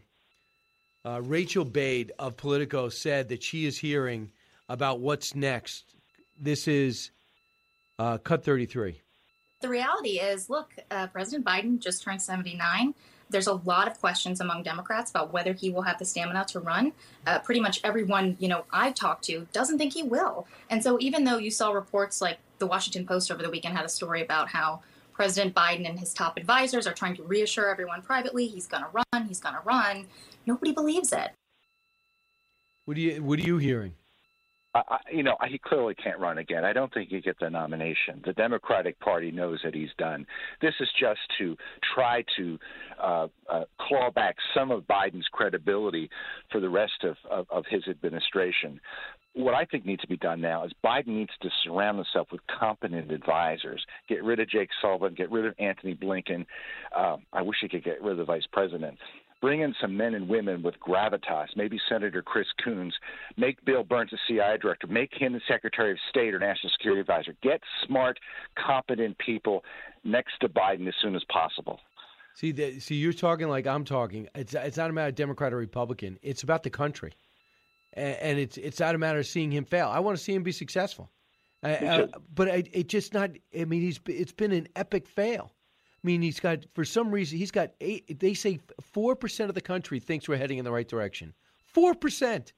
uh, 1.05 1.21
Rachel 1.21 1.65
Bade 1.65 2.13
of 2.17 2.37
Politico 2.37 2.89
said 2.89 3.29
that 3.29 3.43
she 3.43 3.65
is 3.65 3.77
hearing 3.77 4.31
about 4.69 5.01
what's 5.01 5.35
next. 5.35 5.95
This 6.39 6.67
is 6.67 7.11
uh, 7.99 8.17
cut 8.19 8.43
thirty 8.43 8.65
three. 8.65 9.01
The 9.61 9.69
reality 9.69 10.19
is, 10.19 10.49
look, 10.49 10.73
uh, 10.89 11.07
President 11.07 11.45
Biden 11.45 11.79
just 11.79 12.03
turned 12.03 12.21
seventy 12.21 12.55
nine 12.55 12.93
there's 13.31 13.47
a 13.47 13.53
lot 13.53 13.87
of 13.87 13.99
questions 13.99 14.41
among 14.41 14.63
Democrats 14.63 15.09
about 15.09 15.33
whether 15.33 15.53
he 15.53 15.71
will 15.71 15.81
have 15.81 15.97
the 15.97 16.05
stamina 16.05 16.45
to 16.49 16.59
run. 16.59 16.91
Uh, 17.25 17.39
pretty 17.39 17.61
much 17.61 17.79
everyone 17.83 18.35
you 18.39 18.47
know 18.47 18.65
I've 18.71 18.93
talked 18.93 19.23
to 19.25 19.47
doesn't 19.53 19.77
think 19.77 19.93
he 19.93 20.03
will. 20.03 20.47
And 20.69 20.83
so 20.83 20.97
even 20.99 21.23
though 21.23 21.37
you 21.37 21.49
saw 21.49 21.71
reports 21.71 22.21
like 22.21 22.37
the 22.59 22.67
Washington 22.67 23.07
Post 23.07 23.31
over 23.31 23.41
the 23.41 23.49
weekend 23.49 23.75
had 23.75 23.85
a 23.85 23.89
story 23.89 24.21
about 24.21 24.49
how 24.49 24.81
President 25.13 25.55
Biden 25.55 25.89
and 25.89 25.99
his 25.99 26.13
top 26.13 26.37
advisors 26.37 26.85
are 26.85 26.93
trying 26.93 27.15
to 27.15 27.23
reassure 27.23 27.69
everyone 27.69 28.01
privately 28.01 28.47
he's 28.47 28.67
going 28.67 28.83
to 28.83 28.89
run, 28.93 29.27
he's 29.27 29.39
going 29.39 29.55
to 29.55 29.61
run, 29.61 30.07
nobody 30.45 30.71
believes 30.73 31.11
it. 31.11 31.31
What 32.85 32.95
do 32.95 33.01
you 33.01 33.23
What 33.23 33.39
are 33.39 33.43
you 33.43 33.57
hearing? 33.57 33.93
I, 34.73 34.97
you 35.11 35.23
know, 35.23 35.35
he 35.49 35.57
clearly 35.57 35.95
can't 35.95 36.19
run 36.19 36.37
again. 36.37 36.63
I 36.63 36.71
don't 36.71 36.93
think 36.93 37.09
he 37.09 37.19
gets 37.19 37.39
the 37.39 37.49
nomination. 37.49 38.21
The 38.25 38.33
Democratic 38.33 38.99
Party 38.99 39.29
knows 39.29 39.59
that 39.63 39.75
he's 39.75 39.89
done. 39.97 40.25
This 40.61 40.73
is 40.79 40.87
just 40.99 41.19
to 41.39 41.57
try 41.93 42.23
to 42.37 42.59
uh, 43.01 43.27
uh, 43.49 43.63
claw 43.81 44.11
back 44.11 44.35
some 44.53 44.71
of 44.71 44.83
Biden's 44.83 45.27
credibility 45.31 46.09
for 46.51 46.61
the 46.61 46.69
rest 46.69 47.03
of, 47.03 47.17
of, 47.29 47.47
of 47.49 47.65
his 47.69 47.85
administration. 47.89 48.79
What 49.33 49.55
I 49.55 49.65
think 49.65 49.85
needs 49.85 50.01
to 50.01 50.07
be 50.07 50.17
done 50.17 50.41
now 50.41 50.63
is 50.65 50.71
Biden 50.83 51.07
needs 51.07 51.31
to 51.41 51.49
surround 51.63 51.97
himself 51.97 52.27
with 52.31 52.41
competent 52.47 53.11
advisors. 53.11 53.85
Get 54.07 54.23
rid 54.23 54.39
of 54.39 54.49
Jake 54.49 54.69
Sullivan. 54.81 55.15
Get 55.15 55.31
rid 55.31 55.45
of 55.45 55.53
Anthony 55.59 55.95
Blinken. 55.95 56.45
Um, 56.95 57.23
I 57.31 57.41
wish 57.41 57.57
he 57.61 57.69
could 57.69 57.83
get 57.83 58.01
rid 58.01 58.13
of 58.13 58.17
the 58.17 58.25
vice 58.25 58.47
president 58.51 58.97
bring 59.41 59.61
in 59.61 59.73
some 59.81 59.97
men 59.97 60.13
and 60.13 60.29
women 60.29 60.61
with 60.61 60.75
gravitas, 60.79 61.47
maybe 61.55 61.79
Senator 61.89 62.21
Chris 62.21 62.47
Coons, 62.63 62.93
make 63.37 63.63
Bill 63.65 63.83
Burns 63.83 64.11
the 64.11 64.17
CIA 64.27 64.57
director, 64.57 64.87
make 64.87 65.11
him 65.13 65.33
the 65.33 65.41
Secretary 65.47 65.91
of 65.91 65.97
State 66.09 66.33
or 66.33 66.39
National 66.39 66.71
Security 66.77 67.01
Advisor. 67.01 67.35
Get 67.41 67.61
smart, 67.85 68.19
competent 68.55 69.17
people 69.17 69.63
next 70.03 70.33
to 70.41 70.49
Biden 70.49 70.87
as 70.87 70.93
soon 71.01 71.15
as 71.15 71.23
possible. 71.25 71.79
See, 72.35 72.51
the, 72.51 72.79
see, 72.79 72.95
you're 72.95 73.11
talking 73.13 73.49
like 73.49 73.67
I'm 73.67 73.83
talking. 73.83 74.27
It's 74.35 74.53
it's 74.53 74.77
not 74.77 74.89
a 74.89 74.93
matter 74.93 75.09
of 75.09 75.15
Democrat 75.15 75.51
or 75.51 75.57
Republican. 75.57 76.17
It's 76.21 76.43
about 76.43 76.63
the 76.63 76.69
country, 76.69 77.11
and, 77.93 78.15
and 78.15 78.39
it's 78.39 78.57
it's 78.57 78.79
not 78.79 78.95
a 78.95 78.97
matter 78.97 79.19
of 79.19 79.25
seeing 79.27 79.51
him 79.51 79.65
fail. 79.65 79.89
I 79.89 79.99
want 79.99 80.17
to 80.17 80.23
see 80.23 80.33
him 80.33 80.41
be 80.41 80.53
successful, 80.53 81.09
I, 81.61 81.67
Me 81.81 81.87
I- 81.87 82.01
uh, 82.03 82.07
but 82.33 82.47
I, 82.49 82.63
it 82.71 82.87
just 82.87 83.13
not. 83.13 83.31
I 83.59 83.65
mean, 83.65 83.81
he's 83.81 83.99
it's 84.07 84.31
been 84.31 84.53
an 84.53 84.69
epic 84.77 85.07
fail. 85.07 85.51
I 86.03 86.07
mean, 86.07 86.21
he's 86.21 86.39
got 86.39 86.65
for 86.73 86.83
some 86.83 87.11
reason 87.11 87.37
he's 87.37 87.51
got 87.51 87.71
eight. 87.79 88.19
They 88.19 88.33
say 88.33 88.59
four 88.81 89.15
percent 89.15 89.49
of 89.49 89.55
the 89.55 89.61
country 89.61 89.99
thinks 89.99 90.27
we're 90.27 90.37
heading 90.37 90.57
in 90.57 90.65
the 90.65 90.71
right 90.71 90.87
direction. 90.87 91.33
Four 91.63 91.93
percent. 91.93 92.53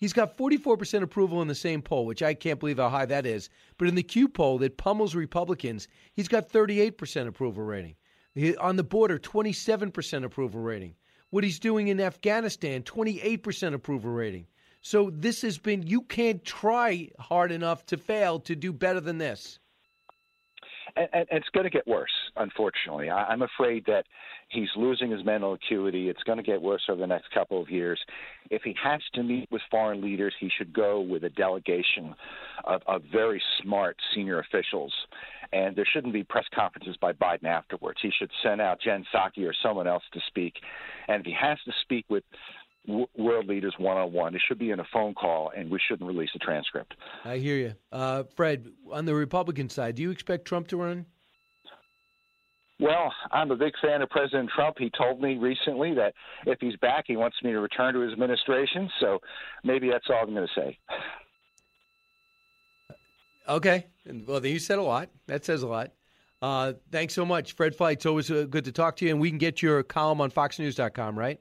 He's 0.00 0.14
got 0.14 0.38
44% 0.38 1.02
approval 1.02 1.42
in 1.42 1.48
the 1.48 1.54
same 1.54 1.82
poll, 1.82 2.06
which 2.06 2.22
I 2.22 2.32
can't 2.32 2.58
believe 2.58 2.78
how 2.78 2.88
high 2.88 3.04
that 3.04 3.26
is. 3.26 3.50
But 3.76 3.86
in 3.86 3.94
the 3.94 4.02
Q 4.02 4.28
poll 4.28 4.56
that 4.58 4.78
pummels 4.78 5.14
Republicans, 5.14 5.88
he's 6.14 6.26
got 6.26 6.48
38% 6.48 7.26
approval 7.26 7.64
rating. 7.64 7.96
On 8.58 8.76
the 8.76 8.82
border, 8.82 9.18
27% 9.18 10.24
approval 10.24 10.62
rating. 10.62 10.94
What 11.28 11.44
he's 11.44 11.58
doing 11.58 11.88
in 11.88 12.00
Afghanistan, 12.00 12.82
28% 12.82 13.74
approval 13.74 14.10
rating. 14.10 14.46
So 14.80 15.10
this 15.10 15.42
has 15.42 15.58
been, 15.58 15.86
you 15.86 16.00
can't 16.00 16.42
try 16.46 17.10
hard 17.18 17.52
enough 17.52 17.84
to 17.86 17.98
fail 17.98 18.40
to 18.40 18.56
do 18.56 18.72
better 18.72 19.00
than 19.00 19.18
this. 19.18 19.58
And, 20.96 21.08
and 21.12 21.26
it's 21.30 21.48
going 21.50 21.64
to 21.64 21.70
get 21.70 21.86
worse, 21.86 22.10
unfortunately. 22.36 23.10
I, 23.10 23.24
I'm 23.24 23.42
afraid 23.42 23.84
that 23.86 24.04
he's 24.48 24.68
losing 24.76 25.10
his 25.10 25.24
mental 25.24 25.54
acuity. 25.54 26.08
It's 26.08 26.22
going 26.24 26.38
to 26.38 26.44
get 26.44 26.60
worse 26.60 26.82
over 26.88 27.00
the 27.00 27.06
next 27.06 27.30
couple 27.32 27.60
of 27.60 27.70
years. 27.70 27.98
If 28.50 28.62
he 28.62 28.74
has 28.82 29.00
to 29.14 29.22
meet 29.22 29.48
with 29.50 29.62
foreign 29.70 30.00
leaders, 30.00 30.34
he 30.40 30.50
should 30.56 30.72
go 30.72 31.00
with 31.00 31.24
a 31.24 31.30
delegation 31.30 32.14
of, 32.64 32.82
of 32.86 33.02
very 33.12 33.42
smart 33.62 33.96
senior 34.14 34.40
officials. 34.40 34.92
And 35.52 35.74
there 35.74 35.86
shouldn't 35.92 36.12
be 36.12 36.22
press 36.22 36.44
conferences 36.54 36.96
by 37.00 37.12
Biden 37.12 37.44
afterwards. 37.44 37.98
He 38.00 38.12
should 38.16 38.30
send 38.42 38.60
out 38.60 38.80
Jen 38.80 39.04
Psaki 39.12 39.48
or 39.48 39.54
someone 39.62 39.88
else 39.88 40.04
to 40.12 40.20
speak. 40.28 40.54
And 41.08 41.20
if 41.20 41.26
he 41.26 41.34
has 41.40 41.58
to 41.64 41.72
speak 41.82 42.04
with 42.08 42.22
w- 42.86 43.06
world 43.16 43.46
leaders 43.46 43.74
one 43.78 43.96
on 43.96 44.12
one, 44.12 44.34
it 44.34 44.42
should 44.46 44.58
be 44.58 44.70
in 44.70 44.80
a 44.80 44.86
phone 44.92 45.14
call, 45.14 45.52
and 45.56 45.70
we 45.70 45.78
shouldn't 45.88 46.06
release 46.06 46.30
a 46.34 46.38
transcript. 46.38 46.94
I 47.24 47.38
hear 47.38 47.56
you. 47.56 47.74
Uh, 47.92 48.24
Fred, 48.34 48.68
on 48.92 49.04
the 49.04 49.14
Republican 49.14 49.68
side, 49.68 49.96
do 49.96 50.02
you 50.02 50.10
expect 50.10 50.44
Trump 50.44 50.68
to 50.68 50.76
run? 50.76 51.06
Well, 52.80 53.12
I'm 53.30 53.50
a 53.50 53.56
big 53.56 53.74
fan 53.82 54.00
of 54.00 54.08
President 54.08 54.50
Trump. 54.54 54.76
He 54.78 54.90
told 54.96 55.20
me 55.20 55.36
recently 55.36 55.94
that 55.94 56.14
if 56.46 56.58
he's 56.60 56.76
back, 56.76 57.04
he 57.06 57.16
wants 57.16 57.36
me 57.42 57.52
to 57.52 57.60
return 57.60 57.92
to 57.92 58.00
his 58.00 58.12
administration. 58.12 58.88
So 59.00 59.18
maybe 59.62 59.90
that's 59.90 60.06
all 60.08 60.22
I'm 60.22 60.34
going 60.34 60.48
to 60.48 60.60
say. 60.60 60.78
Okay. 63.46 63.86
Well, 64.26 64.44
you 64.46 64.58
said 64.58 64.78
a 64.78 64.82
lot. 64.82 65.10
That 65.26 65.44
says 65.44 65.62
a 65.62 65.66
lot. 65.66 65.90
Uh, 66.40 66.72
thanks 66.90 67.12
so 67.12 67.26
much. 67.26 67.52
Fred 67.52 67.76
Fleitz, 67.76 67.92
it's 67.92 68.06
always 68.06 68.30
uh, 68.30 68.46
good 68.48 68.64
to 68.64 68.72
talk 68.72 68.96
to 68.96 69.04
you. 69.04 69.10
And 69.10 69.20
we 69.20 69.28
can 69.28 69.38
get 69.38 69.60
your 69.60 69.82
column 69.82 70.22
on 70.22 70.30
FoxNews.com, 70.30 71.18
right? 71.18 71.38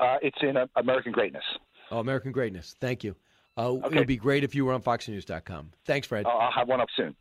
Uh, 0.00 0.16
it's 0.22 0.38
in 0.42 0.56
uh, 0.56 0.66
American 0.76 1.12
Greatness. 1.12 1.44
Oh, 1.90 1.98
American 2.00 2.32
Greatness. 2.32 2.74
Thank 2.80 3.04
you. 3.04 3.14
Uh, 3.56 3.76
It 3.84 3.94
would 3.94 4.06
be 4.06 4.16
great 4.16 4.44
if 4.44 4.54
you 4.54 4.64
were 4.64 4.72
on 4.72 4.82
FoxNews.com. 4.82 5.72
Thanks, 5.84 6.06
Fred. 6.06 6.24
I'll 6.26 6.38
I'll 6.38 6.52
have 6.52 6.68
one 6.68 6.80
up 6.80 6.88
soon. 6.96 7.14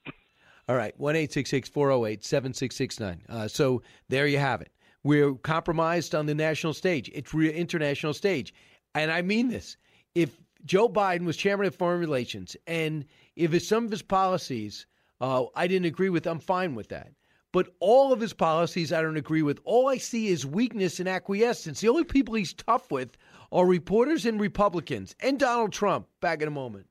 All 0.70 0.76
right, 0.78 0.98
one 0.98 1.16
eight 1.18 1.34
six 1.34 1.50
six 1.50 1.68
four 1.68 1.88
zero 1.88 2.06
eight 2.06 2.24
seven 2.24 2.54
six 2.54 2.76
six 2.76 3.00
nine. 3.00 3.22
Uh, 3.28 3.48
So 3.48 3.82
there 4.08 4.28
you 4.28 4.38
have 4.40 4.62
it. 4.62 4.72
We're 5.04 5.34
compromised 5.34 6.16
on 6.16 6.26
the 6.28 6.36
national 6.36 6.74
stage. 6.74 7.10
It's 7.14 7.34
re- 7.34 7.52
international 7.52 8.14
stage, 8.14 8.54
and 8.96 9.12
I 9.12 9.22
mean 9.22 9.50
this. 9.50 9.76
If 10.16 10.40
Joe 10.64 10.88
Biden 10.88 11.26
was 11.26 11.36
chairman 11.36 11.66
of 11.68 11.76
foreign 11.76 12.00
relations, 12.00 12.56
and 12.68 13.04
if 13.36 13.54
it's 13.54 13.68
some 13.68 13.84
of 13.86 13.92
his 13.92 14.02
policies 14.04 14.86
uh, 15.20 15.46
I 15.56 15.68
didn't 15.68 15.86
agree 15.86 16.10
with, 16.10 16.26
I'm 16.28 16.40
fine 16.40 16.76
with 16.76 16.88
that. 16.90 17.10
But 17.52 17.74
all 17.80 18.14
of 18.14 18.20
his 18.20 18.34
policies 18.34 18.94
I 18.94 19.02
don't 19.02 19.18
agree 19.18 19.42
with. 19.42 19.60
All 19.66 19.90
I 19.90 19.98
see 19.98 20.28
is 20.28 20.46
weakness 20.46 21.00
and 21.00 21.10
acquiescence. 21.10 21.82
The 21.82 21.90
only 21.90 22.04
people 22.04 22.36
he's 22.36 22.54
tough 22.54 22.90
with 22.92 23.18
are 23.52 23.66
reporters 23.66 24.26
and 24.26 24.40
Republicans, 24.40 25.16
and 25.20 25.38
Donald 25.38 25.74
Trump. 25.74 26.08
Back 26.22 26.42
in 26.42 26.48
a 26.48 26.52
moment. 26.52 26.88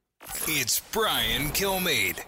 It's 0.47 0.81
Brian 0.93 1.49
Kilmeade. 1.51 2.23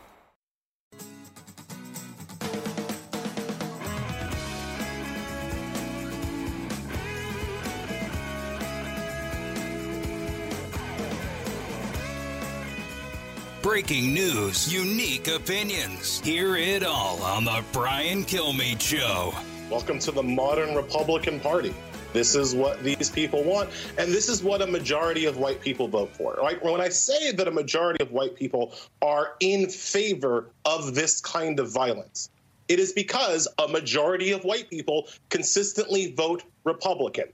Breaking 13.62 14.12
news, 14.12 14.74
unique 14.74 15.28
opinions. 15.28 16.18
Hear 16.18 16.56
it 16.56 16.82
all 16.82 17.22
on 17.22 17.44
the 17.44 17.62
Brian 17.72 18.24
Kilmeade 18.24 18.80
Show. 18.80 19.32
Welcome 19.70 20.00
to 20.00 20.10
the 20.10 20.22
modern 20.22 20.74
Republican 20.74 21.38
Party. 21.38 21.72
This 22.12 22.34
is 22.34 22.56
what 22.56 22.82
these 22.82 23.08
people 23.08 23.44
want, 23.44 23.70
and 23.98 24.10
this 24.10 24.28
is 24.28 24.42
what 24.42 24.62
a 24.62 24.66
majority 24.66 25.26
of 25.26 25.36
white 25.36 25.60
people 25.60 25.86
vote 25.86 26.12
for. 26.12 26.34
Right? 26.42 26.60
When 26.60 26.80
I 26.80 26.88
say 26.88 27.30
that 27.30 27.46
a 27.46 27.52
majority 27.52 28.02
of 28.02 28.10
white 28.10 28.34
people 28.34 28.74
are 29.00 29.34
in 29.38 29.68
favor 29.68 30.50
of 30.64 30.96
this 30.96 31.20
kind 31.20 31.60
of 31.60 31.70
violence, 31.70 32.30
it 32.66 32.80
is 32.80 32.92
because 32.92 33.46
a 33.60 33.68
majority 33.68 34.32
of 34.32 34.42
white 34.42 34.70
people 34.70 35.06
consistently 35.30 36.12
vote 36.16 36.42
Republican. 36.64 37.26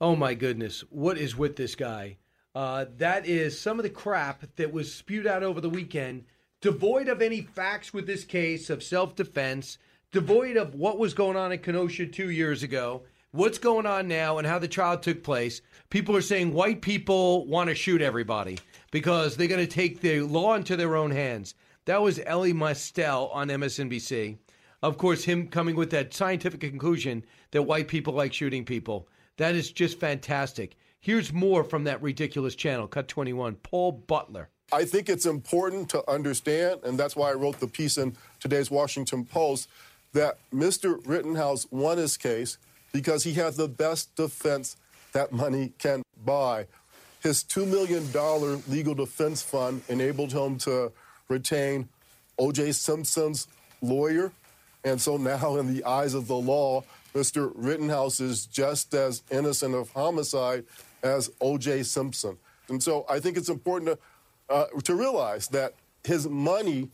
Oh 0.00 0.16
my 0.16 0.32
goodness, 0.32 0.82
what 0.88 1.18
is 1.18 1.36
with 1.36 1.56
this 1.56 1.74
guy? 1.74 2.16
Uh, 2.54 2.86
that 2.96 3.26
is 3.26 3.58
some 3.58 3.78
of 3.78 3.84
the 3.84 3.90
crap 3.90 4.44
that 4.56 4.72
was 4.72 4.92
spewed 4.92 5.26
out 5.26 5.42
over 5.42 5.60
the 5.60 5.70
weekend, 5.70 6.24
devoid 6.60 7.08
of 7.08 7.22
any 7.22 7.42
facts 7.42 7.94
with 7.94 8.06
this 8.06 8.24
case 8.24 8.70
of 8.70 8.82
self 8.82 9.14
defense, 9.14 9.78
devoid 10.10 10.56
of 10.56 10.74
what 10.74 10.98
was 10.98 11.14
going 11.14 11.36
on 11.36 11.52
in 11.52 11.58
Kenosha 11.60 12.06
two 12.06 12.30
years 12.30 12.62
ago, 12.64 13.02
what's 13.30 13.58
going 13.58 13.86
on 13.86 14.08
now, 14.08 14.38
and 14.38 14.46
how 14.46 14.58
the 14.58 14.66
trial 14.66 14.98
took 14.98 15.22
place. 15.22 15.62
People 15.90 16.16
are 16.16 16.22
saying 16.22 16.52
white 16.52 16.82
people 16.82 17.46
want 17.46 17.68
to 17.68 17.74
shoot 17.74 18.02
everybody 18.02 18.58
because 18.90 19.36
they're 19.36 19.46
going 19.46 19.64
to 19.64 19.72
take 19.72 20.00
the 20.00 20.20
law 20.22 20.54
into 20.54 20.76
their 20.76 20.96
own 20.96 21.12
hands. 21.12 21.54
That 21.84 22.02
was 22.02 22.20
Elie 22.26 22.52
Mystal 22.52 23.28
on 23.28 23.48
MSNBC. 23.48 24.38
Of 24.82 24.98
course, 24.98 25.24
him 25.24 25.48
coming 25.48 25.76
with 25.76 25.90
that 25.90 26.14
scientific 26.14 26.60
conclusion 26.60 27.24
that 27.52 27.62
white 27.62 27.86
people 27.86 28.14
like 28.14 28.32
shooting 28.32 28.64
people. 28.64 29.08
That 29.36 29.54
is 29.54 29.70
just 29.70 30.00
fantastic. 30.00 30.76
Here's 31.02 31.32
more 31.32 31.64
from 31.64 31.84
that 31.84 32.02
ridiculous 32.02 32.54
channel, 32.54 32.86
Cut 32.86 33.08
21. 33.08 33.54
Paul 33.62 33.92
Butler. 33.92 34.50
I 34.70 34.84
think 34.84 35.08
it's 35.08 35.24
important 35.24 35.88
to 35.90 36.08
understand, 36.08 36.80
and 36.84 37.00
that's 37.00 37.16
why 37.16 37.30
I 37.30 37.34
wrote 37.34 37.58
the 37.58 37.66
piece 37.66 37.96
in 37.96 38.14
today's 38.38 38.70
Washington 38.70 39.24
Post, 39.24 39.70
that 40.12 40.36
Mr. 40.52 41.00
Rittenhouse 41.06 41.66
won 41.70 41.96
his 41.96 42.18
case 42.18 42.58
because 42.92 43.24
he 43.24 43.32
had 43.32 43.54
the 43.54 43.66
best 43.66 44.14
defense 44.14 44.76
that 45.12 45.32
money 45.32 45.72
can 45.78 46.02
buy. 46.22 46.66
His 47.22 47.44
$2 47.44 47.66
million 47.66 48.62
legal 48.68 48.94
defense 48.94 49.40
fund 49.40 49.80
enabled 49.88 50.32
him 50.32 50.58
to 50.58 50.92
retain 51.28 51.88
O.J. 52.38 52.72
Simpson's 52.72 53.48
lawyer. 53.80 54.32
And 54.84 55.00
so 55.00 55.16
now, 55.16 55.56
in 55.56 55.72
the 55.72 55.82
eyes 55.84 56.12
of 56.12 56.26
the 56.26 56.36
law, 56.36 56.84
Mr. 57.14 57.52
Rittenhouse 57.54 58.20
is 58.20 58.44
just 58.44 58.92
as 58.92 59.22
innocent 59.30 59.74
of 59.74 59.90
homicide 59.90 60.64
as 61.02 61.30
O.J. 61.40 61.82
Simpson. 61.84 62.36
And 62.68 62.82
so 62.82 63.04
I 63.08 63.20
think 63.20 63.36
it's 63.36 63.48
important 63.48 63.98
to, 64.48 64.54
uh, 64.54 64.66
to 64.84 64.94
realize 64.94 65.48
that 65.48 65.74
his 66.04 66.28
money, 66.28 66.88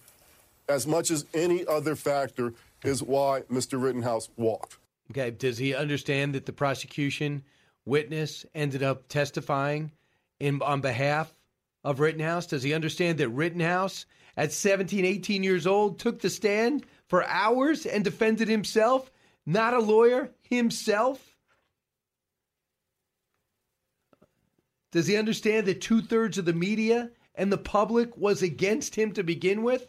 as 0.68 0.86
much 0.86 1.10
as 1.10 1.26
any 1.34 1.66
other 1.66 1.94
factor, 1.94 2.54
is 2.84 3.02
why 3.02 3.42
Mr. 3.50 3.82
Rittenhouse 3.82 4.28
walked. 4.36 4.78
Okay, 5.10 5.30
does 5.30 5.58
he 5.58 5.74
understand 5.74 6.34
that 6.34 6.46
the 6.46 6.52
prosecution 6.52 7.42
witness 7.84 8.44
ended 8.54 8.82
up 8.82 9.08
testifying 9.08 9.92
in 10.40 10.60
on 10.62 10.80
behalf 10.80 11.32
of 11.84 12.00
Rittenhouse? 12.00 12.46
Does 12.46 12.62
he 12.62 12.74
understand 12.74 13.18
that 13.18 13.28
Rittenhouse, 13.28 14.06
at 14.36 14.52
17, 14.52 15.04
18 15.04 15.42
years 15.42 15.66
old, 15.66 15.98
took 15.98 16.20
the 16.20 16.30
stand 16.30 16.84
for 17.08 17.24
hours 17.24 17.86
and 17.86 18.02
defended 18.02 18.48
himself? 18.48 19.10
Not 19.46 19.74
a 19.74 19.78
lawyer, 19.78 20.30
himself? 20.42 21.35
Does 24.92 25.06
he 25.06 25.16
understand 25.16 25.66
that 25.66 25.80
two 25.80 26.00
thirds 26.00 26.38
of 26.38 26.44
the 26.44 26.52
media 26.52 27.10
and 27.34 27.52
the 27.52 27.58
public 27.58 28.16
was 28.16 28.42
against 28.42 28.94
him 28.94 29.12
to 29.12 29.22
begin 29.22 29.62
with? 29.62 29.88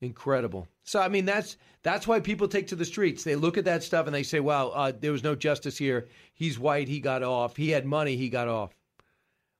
Incredible. 0.00 0.68
So 0.84 1.00
I 1.00 1.08
mean 1.08 1.24
that's 1.24 1.56
that's 1.82 2.06
why 2.06 2.20
people 2.20 2.48
take 2.48 2.66
to 2.68 2.76
the 2.76 2.84
streets. 2.84 3.24
They 3.24 3.36
look 3.36 3.56
at 3.56 3.64
that 3.64 3.82
stuff 3.82 4.06
and 4.06 4.14
they 4.14 4.22
say, 4.22 4.40
"Wow, 4.40 4.68
uh, 4.68 4.92
there 4.98 5.12
was 5.12 5.24
no 5.24 5.34
justice 5.34 5.78
here. 5.78 6.08
He's 6.34 6.58
white. 6.58 6.88
He 6.88 7.00
got 7.00 7.22
off. 7.22 7.56
He 7.56 7.70
had 7.70 7.86
money. 7.86 8.16
He 8.16 8.28
got 8.28 8.48
off." 8.48 8.74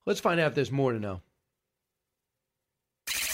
Let's 0.04 0.20
find 0.20 0.38
out 0.38 0.48
if 0.48 0.54
there's 0.54 0.70
more 0.70 0.92
to 0.92 1.00
know. 1.00 1.20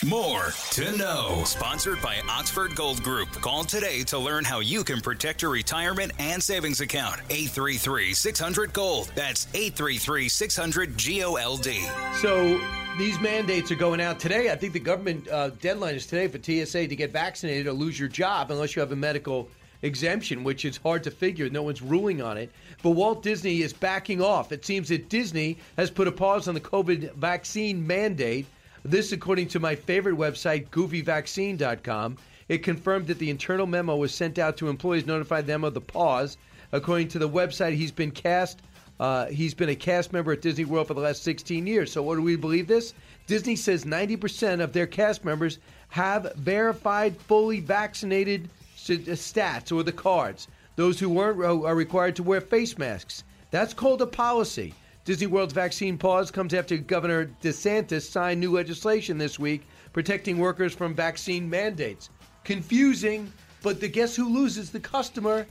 More 0.04 0.52
to 0.72 0.96
know. 0.96 1.44
Sponsored 1.44 2.02
by 2.02 2.16
Oxford 2.28 2.74
Gold 2.74 3.04
Group. 3.04 3.30
Call 3.34 3.62
today 3.62 4.02
to 4.04 4.18
learn 4.18 4.42
how 4.42 4.58
you 4.58 4.82
can 4.82 5.00
protect 5.00 5.42
your 5.42 5.52
retirement 5.52 6.10
and 6.18 6.42
savings 6.42 6.80
account. 6.80 7.20
833 7.30 8.12
600 8.12 8.72
Gold. 8.72 9.12
That's 9.14 9.46
833 9.54 10.28
600 10.28 10.98
G 10.98 11.22
O 11.22 11.36
L 11.36 11.56
D. 11.56 11.86
So 12.20 12.60
these 12.98 13.20
mandates 13.20 13.70
are 13.70 13.76
going 13.76 14.00
out 14.00 14.18
today. 14.18 14.50
I 14.50 14.56
think 14.56 14.72
the 14.72 14.80
government 14.80 15.28
uh, 15.28 15.50
deadline 15.60 15.94
is 15.94 16.04
today 16.04 16.26
for 16.26 16.42
TSA 16.42 16.88
to 16.88 16.96
get 16.96 17.12
vaccinated 17.12 17.68
or 17.68 17.72
lose 17.72 17.96
your 17.96 18.08
job 18.08 18.50
unless 18.50 18.74
you 18.74 18.80
have 18.80 18.90
a 18.90 18.96
medical 18.96 19.48
exemption, 19.82 20.42
which 20.42 20.64
is 20.64 20.78
hard 20.78 21.04
to 21.04 21.12
figure. 21.12 21.48
No 21.48 21.62
one's 21.62 21.80
ruling 21.80 22.20
on 22.20 22.38
it. 22.38 22.50
But 22.82 22.90
Walt 22.90 23.22
Disney 23.22 23.62
is 23.62 23.72
backing 23.72 24.20
off. 24.20 24.50
It 24.50 24.64
seems 24.64 24.88
that 24.88 25.08
Disney 25.08 25.58
has 25.76 25.92
put 25.92 26.08
a 26.08 26.12
pause 26.12 26.48
on 26.48 26.54
the 26.54 26.60
COVID 26.60 27.14
vaccine 27.14 27.86
mandate. 27.86 28.46
This, 28.84 29.12
according 29.12 29.48
to 29.48 29.60
my 29.60 29.76
favorite 29.76 30.16
website, 30.16 30.68
goofyvaccine.com. 30.70 32.16
It 32.48 32.64
confirmed 32.64 33.06
that 33.06 33.18
the 33.18 33.30
internal 33.30 33.66
memo 33.66 33.96
was 33.96 34.12
sent 34.12 34.38
out 34.38 34.56
to 34.56 34.68
employees, 34.68 35.06
notified 35.06 35.46
them 35.46 35.62
of 35.62 35.74
the 35.74 35.80
pause. 35.80 36.36
According 36.72 37.09
to 37.09 37.18
the 37.18 37.28
website, 37.28 37.74
he's 37.74 37.92
been 37.92 38.10
cast. 38.10 38.60
Uh, 38.98 39.26
he's 39.26 39.54
been 39.54 39.68
a 39.68 39.74
cast 39.76 40.12
member 40.12 40.32
at 40.32 40.42
Disney 40.42 40.64
World 40.64 40.88
for 40.88 40.94
the 40.94 41.00
last 41.00 41.22
16 41.22 41.66
years. 41.66 41.92
So, 41.92 42.02
what 42.02 42.16
do 42.16 42.22
we 42.22 42.36
believe 42.36 42.66
this? 42.66 42.92
Disney 43.26 43.56
says 43.56 43.84
90% 43.84 44.60
of 44.60 44.72
their 44.72 44.86
cast 44.86 45.24
members 45.24 45.59
have 45.88 46.32
verified, 46.36 47.16
fully 47.16 47.60
vaccinated 47.60 48.46
uh, 48.46 49.14
stats 49.14 49.70
or 49.70 49.82
the 49.82 49.92
cards. 49.92 50.48
Those 50.74 50.98
who 50.98 51.09
weren't 51.09 51.38
are 51.38 51.66
are 51.66 51.74
required 51.74 52.16
to 52.16 52.22
wear 52.22 52.40
face 52.40 52.76
masks. 52.78 53.22
That's 53.50 53.74
called 53.74 54.02
a 54.02 54.06
policy. 54.06 54.74
Disney 55.04 55.26
World's 55.26 55.52
vaccine 55.52 55.98
pause 55.98 56.30
comes 56.30 56.54
after 56.54 56.76
Governor 56.76 57.26
DeSantis 57.42 58.02
signed 58.02 58.40
new 58.40 58.52
legislation 58.52 59.18
this 59.18 59.38
week 59.38 59.62
protecting 59.92 60.38
workers 60.38 60.72
from 60.72 60.94
vaccine 60.94 61.50
mandates. 61.50 62.08
Confusing, 62.44 63.32
but 63.62 63.80
the 63.80 63.88
guess 63.88 64.14
who 64.14 64.28
loses? 64.28 64.70
The 64.70 64.80
customer. 64.80 65.46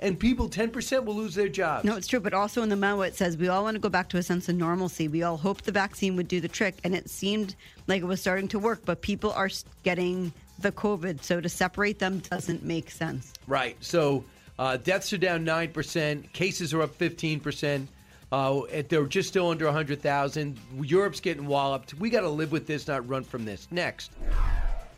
And 0.00 0.18
people, 0.18 0.48
10% 0.48 1.04
will 1.04 1.14
lose 1.14 1.34
their 1.34 1.48
jobs. 1.48 1.84
No, 1.84 1.96
it's 1.96 2.06
true. 2.06 2.20
But 2.20 2.32
also 2.32 2.62
in 2.62 2.68
the 2.68 2.76
memo, 2.76 3.02
it 3.02 3.16
says 3.16 3.36
we 3.36 3.48
all 3.48 3.64
want 3.64 3.74
to 3.74 3.80
go 3.80 3.88
back 3.88 4.08
to 4.10 4.16
a 4.16 4.22
sense 4.22 4.48
of 4.48 4.54
normalcy. 4.54 5.08
We 5.08 5.24
all 5.24 5.36
hoped 5.36 5.64
the 5.64 5.72
vaccine 5.72 6.14
would 6.14 6.28
do 6.28 6.40
the 6.40 6.48
trick, 6.48 6.76
and 6.84 6.94
it 6.94 7.10
seemed 7.10 7.56
like 7.88 8.02
it 8.02 8.04
was 8.04 8.20
starting 8.20 8.46
to 8.48 8.60
work. 8.60 8.80
But 8.84 9.02
people 9.02 9.32
are 9.32 9.50
getting 9.82 10.32
the 10.60 10.70
COVID, 10.70 11.24
so 11.24 11.40
to 11.40 11.48
separate 11.48 11.98
them 11.98 12.20
doesn't 12.30 12.62
make 12.62 12.90
sense. 12.90 13.32
Right. 13.48 13.76
So 13.80 14.24
uh, 14.58 14.76
deaths 14.76 15.12
are 15.12 15.18
down 15.18 15.44
9%, 15.44 16.32
cases 16.32 16.72
are 16.74 16.82
up 16.82 16.96
15%. 16.96 17.86
Uh, 18.30 18.60
they're 18.88 19.06
just 19.06 19.28
still 19.28 19.50
under 19.50 19.64
100,000. 19.64 20.58
Europe's 20.82 21.20
getting 21.20 21.46
walloped. 21.46 21.94
We 21.94 22.10
got 22.10 22.20
to 22.20 22.28
live 22.28 22.52
with 22.52 22.66
this, 22.66 22.86
not 22.86 23.08
run 23.08 23.24
from 23.24 23.44
this. 23.44 23.68
Next. 23.70 24.12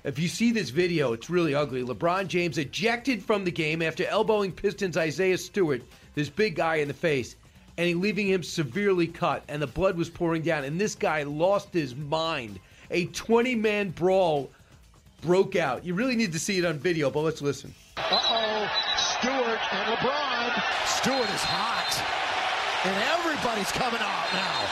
If 0.03 0.19
you 0.19 0.29
see 0.29 0.51
this 0.51 0.71
video, 0.71 1.13
it's 1.13 1.29
really 1.29 1.55
ugly. 1.55 1.85
LeBron 1.85 2.27
James 2.27 2.57
ejected 2.57 3.23
from 3.23 3.45
the 3.45 3.51
game 3.51 3.83
after 3.83 4.07
elbowing 4.07 4.51
Pistons 4.51 4.97
Isaiah 4.97 5.37
Stewart, 5.37 5.83
this 6.15 6.31
big 6.31 6.57
guy 6.57 6.77
in 6.77 6.89
the 6.89 6.95
face, 6.95 7.37
and 7.77 7.87
he 7.87 7.95
leaving 7.95 8.27
him 8.27 8.43
severely 8.43 9.07
cut, 9.07 9.45
and 9.49 9.61
the 9.61 9.67
blood 9.67 9.97
was 9.97 10.09
pouring 10.09 10.43
down. 10.43 10.65
And 10.65 10.81
this 10.81 10.95
guy 10.95 11.23
lost 11.25 11.73
his 11.73 11.95
mind. 11.95 12.59
A 12.91 13.07
20 13.07 13.55
man 13.57 13.91
brawl 13.91 14.51
broke 15.21 15.55
out. 15.55 15.85
You 15.85 15.95
really 15.95 16.17
need 16.17 16.33
to 16.33 16.39
see 16.39 16.59
it 16.59 16.65
on 16.65 16.79
video, 16.79 17.11
but 17.11 17.21
let's 17.21 17.43
listen. 17.43 17.75
Uh-oh, 17.99 18.71
Stewart 18.97 19.73
and 19.73 19.97
LeBron. 19.97 20.87
Stewart 20.87 21.29
is 21.29 21.43
hot, 21.43 22.20
and 22.85 22.97
everybody's 23.19 23.73
coming 23.73 24.01
out 24.01 24.27
now. 24.33 24.69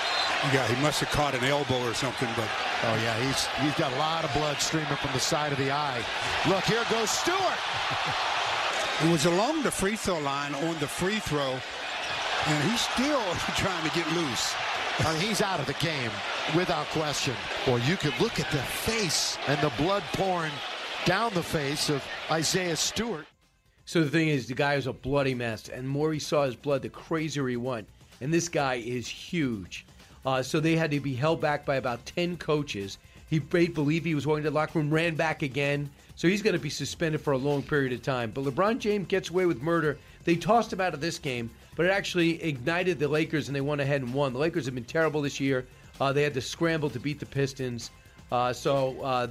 Yeah, 0.53 0.67
he 0.69 0.81
must 0.83 1.01
have 1.01 1.11
caught 1.11 1.35
an 1.35 1.45
elbow 1.45 1.83
or 1.83 1.95
something, 1.95 2.29
but 2.37 2.49
Oh 2.85 2.95
yeah, 3.03 3.19
he's 3.19 3.47
he's 3.61 3.75
got 3.75 3.93
a 3.93 3.97
lot 3.97 4.25
of 4.25 4.33
blood 4.35 4.61
streaming 4.61 4.95
from 4.97 5.13
the 5.13 5.19
side 5.19 5.51
of 5.51 5.59
the 5.59 5.73
eye. 5.73 6.01
Look, 6.49 6.63
here 6.65 6.85
goes 6.89 7.11
Stewart. 7.11 7.59
it 9.05 9.11
was 9.11 9.27
along 9.27 9.63
the 9.65 9.71
free 9.71 9.97
throw 9.97 10.21
line 10.21 10.55
on 10.55 10.79
the 10.79 10.87
free 10.87 11.19
throw, 11.19 11.59
and 12.47 12.71
he's 12.71 12.83
still 12.83 13.21
trying 13.57 13.89
to 13.89 13.95
get 13.97 14.11
loose. 14.13 14.55
I 15.01 15.13
mean, 15.13 15.23
he's 15.23 15.43
out 15.43 15.59
of 15.59 15.67
the 15.67 15.75
game 15.75 16.11
without 16.55 16.87
question. 16.87 17.35
Or 17.69 17.81
you 17.81 17.97
could 17.97 18.19
look 18.21 18.39
at 18.39 18.51
the 18.53 18.59
face 18.59 19.39
and 19.49 19.61
the 19.61 19.73
blood 19.77 20.05
pouring 20.13 20.53
down 21.05 21.35
the 21.35 21.43
face 21.43 21.89
of 21.89 22.05
Isaiah 22.31 22.77
Stewart. 22.77 23.27
So 23.87 24.05
the 24.05 24.11
thing 24.11 24.29
is, 24.29 24.47
the 24.47 24.55
guy 24.55 24.77
was 24.77 24.87
a 24.87 24.93
bloody 24.93 25.35
mess, 25.35 25.69
and 25.69 25.85
the 25.85 25.89
more 25.89 26.13
he 26.13 26.19
saw 26.21 26.45
his 26.45 26.55
blood, 26.55 26.83
the 26.83 26.91
crazier 26.91 27.49
he 27.49 27.57
went. 27.57 27.89
And 28.21 28.33
this 28.33 28.49
guy 28.49 28.75
is 28.75 29.07
huge. 29.07 29.87
Uh, 30.27 30.43
so 30.43 30.61
they 30.61 30.77
had 30.77 30.91
to 30.91 31.01
be 31.01 31.15
held 31.15 31.41
back 31.41 31.65
by 31.65 31.77
about 31.77 32.05
10 32.07 32.37
coaches. 32.37 32.99
He 33.31 33.41
made 33.53 33.75
believe 33.75 34.05
he 34.05 34.15
was 34.15 34.27
going 34.27 34.43
to 34.43 34.51
the 34.51 34.55
locker 34.55 34.79
room, 34.79 34.91
ran 34.91 35.15
back 35.15 35.43
again. 35.43 35.91
So 36.17 36.27
he's 36.27 36.43
going 36.43 36.55
to 36.55 36.61
be 36.61 36.71
suspended 36.71 37.21
for 37.21 37.33
a 37.33 37.39
long 37.39 37.63
period 37.63 37.93
of 37.93 38.03
time. 38.03 38.33
But 38.33 38.45
LeBron 38.45 38.79
James 38.79 39.07
gets 39.07 39.31
away 39.31 39.47
with 39.47 39.63
murder. 39.63 39.99
They 40.25 40.35
tossed 40.35 40.73
him 40.73 40.81
out 40.81 40.95
of 40.95 41.01
this 41.01 41.19
game, 41.19 41.51
but 41.77 41.87
it 41.87 41.91
actually 41.91 42.43
ignited 42.43 42.99
the 42.99 43.07
Lakers, 43.07 43.49
and 43.49 43.55
they 43.55 43.61
went 43.61 43.81
ahead 43.81 44.03
and 44.03 44.13
won. 44.13 44.33
The 44.33 44.39
Lakers 44.39 44.65
have 44.65 44.75
been 44.75 44.85
terrible 44.85 45.23
this 45.23 45.39
year. 45.39 45.67
Uh, 46.01 46.13
they 46.13 46.23
had 46.23 46.35
to 46.35 46.41
scramble 46.41 46.91
to 46.91 46.99
beat 46.99 47.21
the 47.21 47.27
Pistons. 47.27 47.91
Uh, 48.33 48.53
so 48.53 49.01
uh, 49.01 49.29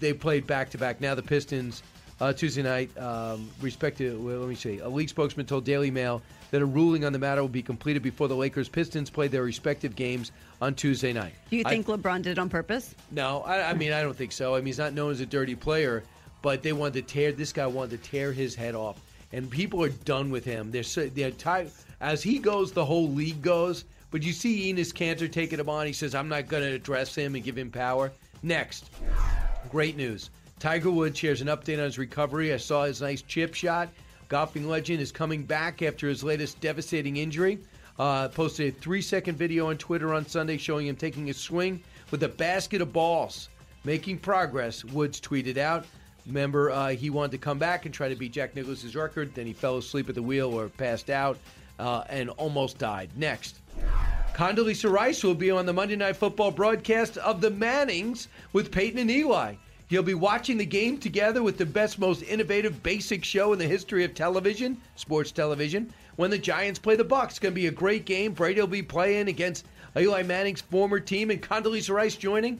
they 0.00 0.12
played 0.12 0.46
back 0.46 0.70
to 0.70 0.78
back. 0.78 1.00
Now 1.00 1.14
the 1.14 1.22
Pistons 1.22 1.82
uh, 2.20 2.32
Tuesday 2.32 2.62
night, 2.62 2.96
um, 2.98 3.50
respective. 3.60 4.22
Well, 4.22 4.38
let 4.38 4.48
me 4.48 4.54
see. 4.54 4.78
A 4.78 4.88
league 4.88 5.08
spokesman 5.08 5.46
told 5.46 5.64
Daily 5.64 5.90
Mail 5.90 6.22
that 6.52 6.62
a 6.62 6.66
ruling 6.66 7.04
on 7.04 7.12
the 7.12 7.18
matter 7.18 7.40
will 7.40 7.48
be 7.48 7.62
completed 7.62 8.02
before 8.02 8.28
the 8.28 8.36
Lakers 8.36 8.68
Pistons 8.68 9.10
play 9.10 9.26
their 9.26 9.42
respective 9.42 9.96
games 9.96 10.30
on 10.60 10.74
Tuesday 10.74 11.12
night. 11.12 11.32
Do 11.50 11.56
you 11.56 11.64
I- 11.66 11.70
think 11.70 11.86
LeBron 11.86 12.22
did 12.22 12.32
it 12.32 12.38
on 12.38 12.48
purpose? 12.48 12.94
no, 13.10 13.40
I, 13.40 13.70
I 13.70 13.74
mean 13.74 13.92
I 13.92 14.02
don't 14.02 14.16
think 14.16 14.30
so. 14.32 14.54
I 14.54 14.58
mean 14.58 14.66
he's 14.66 14.78
not 14.78 14.92
known 14.92 15.10
as 15.10 15.20
a 15.20 15.26
dirty 15.26 15.54
player, 15.56 16.04
but 16.42 16.62
they 16.62 16.72
wanted 16.72 16.94
to 17.06 17.12
tear 17.12 17.32
this 17.32 17.52
guy 17.52 17.66
wanted 17.66 18.02
to 18.02 18.10
tear 18.10 18.32
his 18.32 18.54
head 18.54 18.74
off, 18.74 19.00
and 19.32 19.50
people 19.50 19.82
are 19.82 19.88
done 19.88 20.30
with 20.30 20.44
him. 20.44 20.70
They're 20.70 20.82
so, 20.82 21.06
they're 21.08 21.30
tired. 21.32 21.70
As 22.00 22.22
he 22.22 22.38
goes, 22.38 22.70
the 22.72 22.84
whole 22.84 23.08
league 23.10 23.42
goes. 23.42 23.84
But 24.10 24.22
you 24.22 24.32
see 24.34 24.70
Enes 24.70 24.92
Kanter 24.92 25.30
taking 25.32 25.58
him 25.58 25.70
on. 25.70 25.86
He 25.86 25.94
says, 25.94 26.14
"I'm 26.14 26.28
not 26.28 26.46
going 26.48 26.62
to 26.64 26.74
address 26.74 27.14
him 27.14 27.34
and 27.34 27.42
give 27.42 27.56
him 27.56 27.70
power." 27.70 28.12
Next, 28.42 28.90
great 29.70 29.96
news. 29.96 30.28
Tiger 30.58 30.90
Woods 30.90 31.18
shares 31.18 31.40
an 31.40 31.46
update 31.48 31.78
on 31.78 31.84
his 31.84 31.96
recovery. 31.98 32.52
I 32.52 32.58
saw 32.58 32.84
his 32.84 33.00
nice 33.00 33.22
chip 33.22 33.54
shot. 33.54 33.88
Golfing 34.32 34.66
legend 34.66 35.02
is 35.02 35.12
coming 35.12 35.42
back 35.42 35.82
after 35.82 36.08
his 36.08 36.24
latest 36.24 36.58
devastating 36.62 37.18
injury. 37.18 37.58
Uh, 37.98 38.28
posted 38.28 38.72
a 38.72 38.78
three 38.78 39.02
second 39.02 39.36
video 39.36 39.68
on 39.68 39.76
Twitter 39.76 40.14
on 40.14 40.26
Sunday 40.26 40.56
showing 40.56 40.86
him 40.86 40.96
taking 40.96 41.28
a 41.28 41.34
swing 41.34 41.82
with 42.10 42.22
a 42.22 42.30
basket 42.30 42.80
of 42.80 42.94
balls. 42.94 43.50
Making 43.84 44.16
progress, 44.16 44.86
Woods 44.86 45.20
tweeted 45.20 45.58
out. 45.58 45.84
Remember, 46.26 46.70
uh, 46.70 46.88
he 46.92 47.10
wanted 47.10 47.32
to 47.32 47.36
come 47.36 47.58
back 47.58 47.84
and 47.84 47.92
try 47.92 48.08
to 48.08 48.16
beat 48.16 48.32
Jack 48.32 48.56
Nicklaus's 48.56 48.96
record. 48.96 49.34
Then 49.34 49.44
he 49.44 49.52
fell 49.52 49.76
asleep 49.76 50.08
at 50.08 50.14
the 50.14 50.22
wheel 50.22 50.58
or 50.58 50.70
passed 50.70 51.10
out 51.10 51.36
uh, 51.78 52.04
and 52.08 52.30
almost 52.30 52.78
died. 52.78 53.10
Next. 53.14 53.58
Condoleezza 54.32 54.90
Rice 54.90 55.22
will 55.22 55.34
be 55.34 55.50
on 55.50 55.66
the 55.66 55.74
Monday 55.74 55.96
Night 55.96 56.16
Football 56.16 56.52
broadcast 56.52 57.18
of 57.18 57.42
the 57.42 57.50
Mannings 57.50 58.28
with 58.54 58.72
Peyton 58.72 58.98
and 58.98 59.10
Eli. 59.10 59.56
He'll 59.92 60.02
be 60.02 60.14
watching 60.14 60.56
the 60.56 60.64
game 60.64 60.96
together 60.96 61.42
with 61.42 61.58
the 61.58 61.66
best, 61.66 61.98
most 61.98 62.22
innovative, 62.22 62.82
basic 62.82 63.22
show 63.22 63.52
in 63.52 63.58
the 63.58 63.66
history 63.66 64.04
of 64.04 64.14
television, 64.14 64.80
sports 64.96 65.30
television, 65.32 65.92
when 66.16 66.30
the 66.30 66.38
Giants 66.38 66.78
play 66.78 66.96
the 66.96 67.04
Bucs. 67.04 67.24
It's 67.28 67.38
going 67.38 67.52
to 67.52 67.60
be 67.60 67.66
a 67.66 67.70
great 67.70 68.06
game. 68.06 68.32
Brady 68.32 68.62
will 68.62 68.68
be 68.68 68.80
playing 68.82 69.28
against 69.28 69.66
Eli 69.94 70.22
Manning's 70.22 70.62
former 70.62 70.98
team, 70.98 71.30
and 71.30 71.42
Condoleezza 71.42 71.90
Rice 71.90 72.16
joining. 72.16 72.58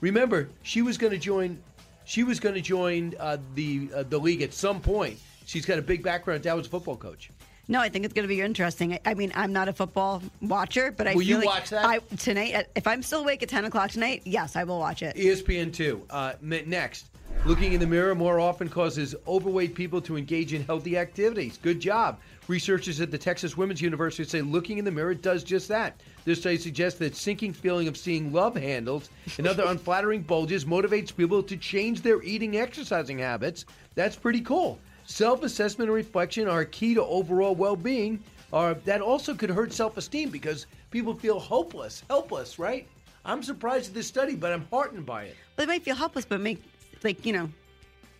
Remember, 0.00 0.50
she 0.62 0.82
was 0.82 0.96
going 0.96 1.12
to 1.12 1.18
join. 1.18 1.58
She 2.04 2.22
was 2.22 2.38
going 2.38 2.54
to 2.54 2.60
join 2.60 3.12
uh, 3.18 3.38
the 3.56 3.90
uh, 3.92 4.04
the 4.04 4.18
league 4.20 4.42
at 4.42 4.54
some 4.54 4.80
point. 4.80 5.18
She's 5.46 5.66
got 5.66 5.80
a 5.80 5.82
big 5.82 6.04
background. 6.04 6.44
Dad 6.44 6.54
was 6.54 6.68
a 6.68 6.70
football 6.70 6.96
coach. 6.96 7.32
No, 7.70 7.80
I 7.80 7.90
think 7.90 8.06
it's 8.06 8.14
going 8.14 8.24
to 8.26 8.34
be 8.34 8.40
interesting. 8.40 8.94
I, 8.94 9.00
I 9.04 9.14
mean, 9.14 9.30
I'm 9.34 9.52
not 9.52 9.68
a 9.68 9.74
football 9.74 10.22
watcher, 10.40 10.90
but 10.96 11.06
I 11.06 11.12
Will 11.14 11.20
feel 11.20 11.28
you 11.28 11.36
like 11.36 11.46
watch 11.46 11.70
that? 11.70 11.84
I, 11.84 11.98
tonight. 12.16 12.54
uh, 12.54 12.62
If 12.74 12.86
I'm 12.86 13.02
still 13.02 13.20
awake 13.20 13.42
at 13.42 13.50
10 13.50 13.66
o'clock 13.66 13.90
tonight, 13.90 14.22
yes, 14.24 14.56
I 14.56 14.64
will 14.64 14.78
watch 14.78 15.02
it. 15.02 15.14
ESPN 15.16 15.70
two. 15.72 16.02
Uh, 16.08 16.32
next, 16.40 17.10
looking 17.44 17.74
in 17.74 17.80
the 17.80 17.86
mirror 17.86 18.14
more 18.14 18.40
often 18.40 18.70
causes 18.70 19.14
overweight 19.26 19.74
people 19.74 20.00
to 20.00 20.16
engage 20.16 20.54
in 20.54 20.64
healthy 20.64 20.96
activities. 20.96 21.58
Good 21.62 21.78
job. 21.78 22.18
Researchers 22.48 23.02
at 23.02 23.10
the 23.10 23.18
Texas 23.18 23.58
Women's 23.58 23.82
University 23.82 24.24
say 24.24 24.40
looking 24.40 24.78
in 24.78 24.84
the 24.86 24.90
mirror 24.90 25.12
does 25.12 25.44
just 25.44 25.68
that. 25.68 26.00
This 26.24 26.40
study 26.40 26.56
suggests 26.56 26.98
that 27.00 27.14
sinking 27.14 27.52
feeling 27.52 27.86
of 27.86 27.98
seeing 27.98 28.32
love 28.32 28.56
handles 28.56 29.10
and 29.36 29.46
other 29.46 29.64
unflattering 29.66 30.22
bulges 30.22 30.64
motivates 30.64 31.14
people 31.14 31.42
to 31.42 31.56
change 31.58 32.00
their 32.00 32.22
eating 32.22 32.56
exercising 32.56 33.18
habits. 33.18 33.66
That's 33.94 34.16
pretty 34.16 34.40
cool. 34.40 34.78
Self-assessment 35.08 35.88
and 35.88 35.94
reflection 35.94 36.46
are 36.48 36.66
key 36.66 36.92
to 36.92 37.02
overall 37.02 37.54
well-being. 37.54 38.22
Are 38.52 38.74
that 38.74 39.00
also 39.00 39.34
could 39.34 39.48
hurt 39.48 39.72
self-esteem 39.72 40.28
because 40.28 40.66
people 40.90 41.14
feel 41.14 41.40
hopeless, 41.40 42.02
helpless, 42.10 42.58
right? 42.58 42.86
I'm 43.24 43.42
surprised 43.42 43.88
at 43.88 43.94
this 43.94 44.06
study, 44.06 44.36
but 44.36 44.52
I'm 44.52 44.66
heartened 44.70 45.06
by 45.06 45.24
it. 45.24 45.36
But 45.56 45.62
they 45.62 45.74
might 45.74 45.82
feel 45.82 45.94
helpless, 45.94 46.26
but 46.26 46.42
make 46.42 46.62
like 47.02 47.24
you 47.24 47.32
know, 47.32 47.50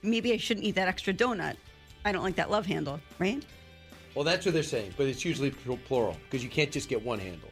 maybe 0.03 0.33
I 0.33 0.39
shouldn't 0.39 0.65
eat 0.65 0.77
that 0.77 0.89
extra 0.89 1.13
donut. 1.13 1.57
I 2.07 2.13
don't 2.13 2.23
like 2.23 2.37
that 2.37 2.51
love 2.51 2.65
handle, 2.65 2.99
right? 3.19 3.45
Well, 4.15 4.25
that's 4.25 4.47
what 4.47 4.55
they're 4.55 4.63
saying, 4.63 4.95
but 4.97 5.07
it's 5.07 5.27
usually 5.27 5.51
plural 5.51 6.17
because 6.25 6.43
you 6.43 6.51
can't 6.51 6.71
just 6.71 6.89
get 6.89 7.05
one 7.05 7.19
handle. 7.19 7.48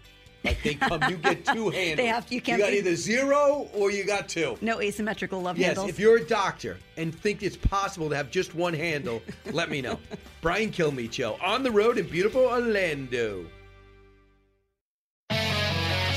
Like 0.47 0.63
they 0.63 0.75
come, 0.75 1.03
um, 1.03 1.11
you 1.11 1.17
get 1.17 1.45
two 1.45 1.71
handles. 1.71 1.75
They 1.97 2.07
have- 2.07 2.31
you 2.33 2.41
can't 2.41 2.59
You 2.59 2.65
got 2.65 2.71
be- 2.73 2.79
either 2.79 2.97
zero 2.97 3.69
or 3.75 3.91
you 3.91 4.05
got 4.05 4.29
two. 4.29 4.57
No 4.61 4.81
asymmetrical 4.81 5.41
love 5.43 5.59
Yes, 5.59 5.69
handles. 5.69 5.89
if 5.91 5.99
you're 5.99 6.17
a 6.17 6.25
doctor 6.27 6.79
and 6.97 7.15
think 7.15 7.43
it's 7.43 7.57
possible 7.57 8.09
to 8.11 8.17
have 8.17 8.31
just 8.31 8.55
one 8.55 8.75
handle, 8.75 9.23
let 9.53 9.71
me 9.71 9.81
know. 9.83 9.99
Brian 10.41 10.71
Kilmeade 10.71 11.13
Show 11.13 11.37
on 11.45 11.63
the 11.63 11.71
road 11.71 11.99
in 11.99 12.07
beautiful 12.09 12.43
Orlando. 12.43 13.47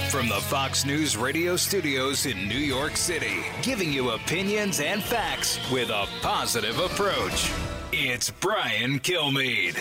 From 0.09 0.27
the 0.27 0.41
Fox 0.41 0.85
News 0.85 1.15
radio 1.15 1.55
studios 1.55 2.25
in 2.25 2.47
New 2.47 2.57
York 2.57 2.97
City, 2.97 3.43
giving 3.61 3.93
you 3.93 4.09
opinions 4.11 4.79
and 4.79 5.03
facts 5.03 5.59
with 5.71 5.89
a 5.89 6.07
positive 6.21 6.79
approach. 6.79 7.51
It's 7.93 8.31
Brian 8.31 8.99
Kilmeade. 8.99 9.77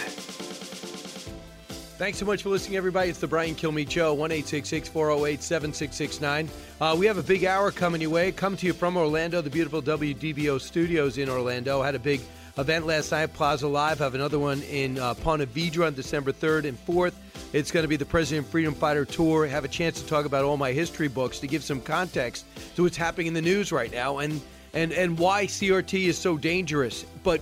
Thanks 1.98 2.16
so 2.18 2.26
much 2.26 2.44
for 2.44 2.50
listening, 2.50 2.76
everybody. 2.76 3.10
It's 3.10 3.18
the 3.18 3.26
Brian 3.26 3.56
Kilmeade 3.56 3.90
Show, 3.90 4.14
1 4.14 4.30
408 4.30 5.42
7669. 5.42 6.48
Uh, 6.80 6.94
We 6.96 7.06
have 7.06 7.18
a 7.18 7.24
big 7.24 7.44
hour 7.44 7.72
coming 7.72 8.00
your 8.00 8.10
way. 8.10 8.30
Come 8.30 8.56
to 8.56 8.66
you 8.66 8.72
from 8.72 8.96
Orlando, 8.96 9.40
the 9.40 9.50
beautiful 9.50 9.82
WDBO 9.82 10.60
studios 10.60 11.18
in 11.18 11.28
Orlando. 11.28 11.82
Had 11.82 11.96
a 11.96 11.98
big 11.98 12.20
event 12.56 12.86
last 12.86 13.10
night, 13.10 13.34
Plaza 13.34 13.66
Live. 13.66 13.98
Have 13.98 14.14
another 14.14 14.38
one 14.38 14.62
in 14.62 14.96
uh, 15.00 15.14
Ponte 15.14 15.52
Vedra 15.52 15.88
on 15.88 15.94
December 15.94 16.30
3rd 16.30 16.68
and 16.68 16.86
4th. 16.86 17.14
It's 17.52 17.72
going 17.72 17.82
to 17.82 17.88
be 17.88 17.96
the 17.96 18.06
President 18.06 18.46
Freedom 18.46 18.74
Fighter 18.74 19.04
Tour. 19.04 19.48
Have 19.48 19.64
a 19.64 19.68
chance 19.68 20.00
to 20.00 20.06
talk 20.06 20.24
about 20.24 20.44
all 20.44 20.56
my 20.56 20.70
history 20.70 21.08
books 21.08 21.40
to 21.40 21.48
give 21.48 21.64
some 21.64 21.80
context 21.80 22.44
to 22.76 22.84
what's 22.84 22.96
happening 22.96 23.26
in 23.26 23.34
the 23.34 23.42
news 23.42 23.72
right 23.72 23.90
now 23.90 24.18
and, 24.18 24.40
and, 24.72 24.92
and 24.92 25.18
why 25.18 25.46
CRT 25.46 26.04
is 26.04 26.16
so 26.16 26.38
dangerous, 26.38 27.04
but 27.24 27.40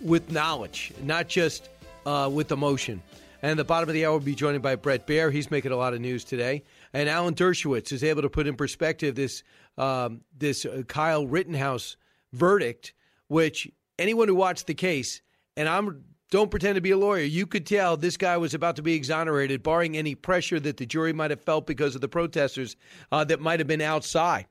with 0.00 0.32
knowledge, 0.32 0.94
not 1.02 1.28
just 1.28 1.68
uh, 2.06 2.30
with 2.32 2.50
emotion. 2.50 3.02
And 3.44 3.50
at 3.50 3.56
the 3.58 3.64
bottom 3.64 3.90
of 3.90 3.92
the 3.92 4.06
hour, 4.06 4.12
we'll 4.12 4.20
be 4.20 4.34
joined 4.34 4.62
by 4.62 4.74
Bret 4.74 5.06
Baier. 5.06 5.30
He's 5.30 5.50
making 5.50 5.70
a 5.70 5.76
lot 5.76 5.92
of 5.92 6.00
news 6.00 6.24
today. 6.24 6.64
And 6.94 7.10
Alan 7.10 7.34
Dershowitz 7.34 7.92
is 7.92 8.02
able 8.02 8.22
to 8.22 8.30
put 8.30 8.46
in 8.46 8.56
perspective 8.56 9.16
this 9.16 9.42
um, 9.76 10.22
this 10.34 10.64
uh, 10.64 10.82
Kyle 10.88 11.26
Rittenhouse 11.26 11.98
verdict, 12.32 12.94
which 13.28 13.70
anyone 13.98 14.28
who 14.28 14.34
watched 14.34 14.66
the 14.66 14.72
case, 14.72 15.20
and 15.58 15.68
I'm 15.68 16.04
don't 16.30 16.50
pretend 16.50 16.76
to 16.76 16.80
be 16.80 16.92
a 16.92 16.96
lawyer, 16.96 17.22
you 17.22 17.46
could 17.46 17.66
tell 17.66 17.98
this 17.98 18.16
guy 18.16 18.38
was 18.38 18.54
about 18.54 18.76
to 18.76 18.82
be 18.82 18.94
exonerated, 18.94 19.62
barring 19.62 19.94
any 19.94 20.14
pressure 20.14 20.58
that 20.58 20.78
the 20.78 20.86
jury 20.86 21.12
might 21.12 21.30
have 21.30 21.42
felt 21.42 21.66
because 21.66 21.94
of 21.94 22.00
the 22.00 22.08
protesters 22.08 22.76
uh, 23.12 23.24
that 23.24 23.40
might 23.40 23.60
have 23.60 23.66
been 23.66 23.82
outside. 23.82 24.46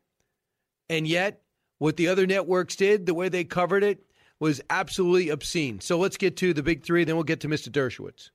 And 0.87 1.07
yet, 1.07 1.41
what 1.79 1.97
the 1.97 2.09
other 2.09 2.27
networks 2.27 2.75
did, 2.75 3.07
the 3.07 3.15
way 3.15 3.27
they 3.27 3.43
covered 3.43 3.83
it, 3.83 4.05
was 4.43 4.61
absolutely 4.69 5.29
obscene. 5.29 5.79
So 5.79 5.97
let's 5.97 6.17
get 6.17 6.35
to 6.37 6.53
the 6.53 6.61
big 6.61 6.83
three, 6.83 7.05
then 7.05 7.15
we'll 7.15 7.23
get 7.23 7.39
to 7.41 7.47
Mr. 7.47 7.69
Dershowitz. 7.69 8.29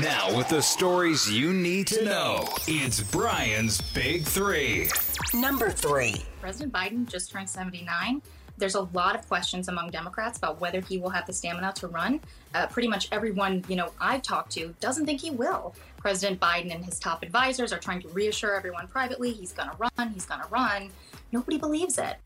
Now, 0.00 0.34
with 0.34 0.48
the 0.48 0.62
stories 0.62 1.30
you 1.30 1.52
need 1.52 1.86
to 1.88 2.06
know, 2.06 2.48
it's 2.66 3.02
Brian's 3.02 3.82
Big 3.92 4.24
Three. 4.24 4.88
Number 5.34 5.70
three. 5.70 6.22
President 6.40 6.72
Biden 6.72 7.06
just 7.06 7.30
turned 7.30 7.50
79. 7.50 8.22
There's 8.56 8.76
a 8.76 8.88
lot 8.94 9.14
of 9.14 9.28
questions 9.28 9.68
among 9.68 9.90
Democrats 9.90 10.38
about 10.38 10.58
whether 10.58 10.80
he 10.80 10.96
will 10.96 11.10
have 11.10 11.26
the 11.26 11.34
stamina 11.34 11.74
to 11.76 11.88
run. 11.88 12.18
Uh, 12.54 12.66
pretty 12.68 12.88
much 12.88 13.08
everyone, 13.12 13.62
you 13.68 13.76
know, 13.76 13.92
I've 14.00 14.22
talked 14.22 14.52
to 14.52 14.74
doesn't 14.80 15.04
think 15.04 15.20
he 15.20 15.30
will. 15.30 15.74
President 15.98 16.40
Biden 16.40 16.74
and 16.74 16.82
his 16.82 16.98
top 16.98 17.22
advisors 17.22 17.74
are 17.74 17.78
trying 17.78 18.00
to 18.00 18.08
reassure 18.08 18.56
everyone 18.56 18.88
privately 18.88 19.32
he's 19.32 19.52
going 19.52 19.68
to 19.68 19.76
run, 19.76 20.08
he's 20.14 20.24
going 20.24 20.40
to 20.40 20.48
run. 20.48 20.88
Nobody 21.30 21.58
believes 21.58 21.98
it. 21.98 22.16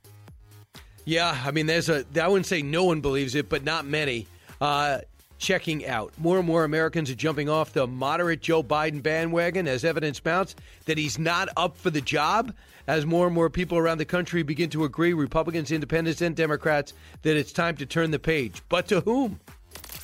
Yeah, 1.11 1.37
I 1.45 1.51
mean, 1.51 1.67
there's 1.67 1.89
a, 1.89 2.05
I 2.23 2.29
wouldn't 2.29 2.47
say 2.47 2.63
no 2.63 2.85
one 2.85 3.01
believes 3.01 3.35
it, 3.35 3.49
but 3.49 3.65
not 3.65 3.85
many. 3.85 4.29
Uh, 4.61 5.01
checking 5.39 5.85
out. 5.85 6.13
More 6.19 6.39
and 6.39 6.47
more 6.47 6.63
Americans 6.63 7.11
are 7.11 7.17
jumping 7.17 7.49
off 7.49 7.73
the 7.73 7.89
moderate 7.89 8.41
Joe 8.41 8.63
Biden 8.63 9.03
bandwagon 9.03 9.67
as 9.67 9.85
evidence 9.85 10.25
mounts 10.25 10.55
that 10.85 10.99
he's 10.99 11.19
not 11.19 11.49
up 11.57 11.77
for 11.77 11.91
the 11.91 12.01
job. 12.01 12.55
As 12.87 13.07
more 13.07 13.27
and 13.27 13.35
more 13.35 13.51
people 13.51 13.77
around 13.77 13.99
the 13.99 14.05
country 14.05 14.45
begin 14.45 14.71
to 14.71 14.85
agree, 14.85 15.13
Republicans, 15.13 15.73
independents, 15.73 16.21
and 16.21 16.37
Democrats, 16.37 16.93
that 17.23 17.37
it's 17.37 17.51
time 17.51 17.77
to 17.79 17.87
turn 17.87 18.13
the 18.13 18.21
page. 18.21 18.63
But 18.69 18.87
to 18.87 19.01
whom? 19.01 19.41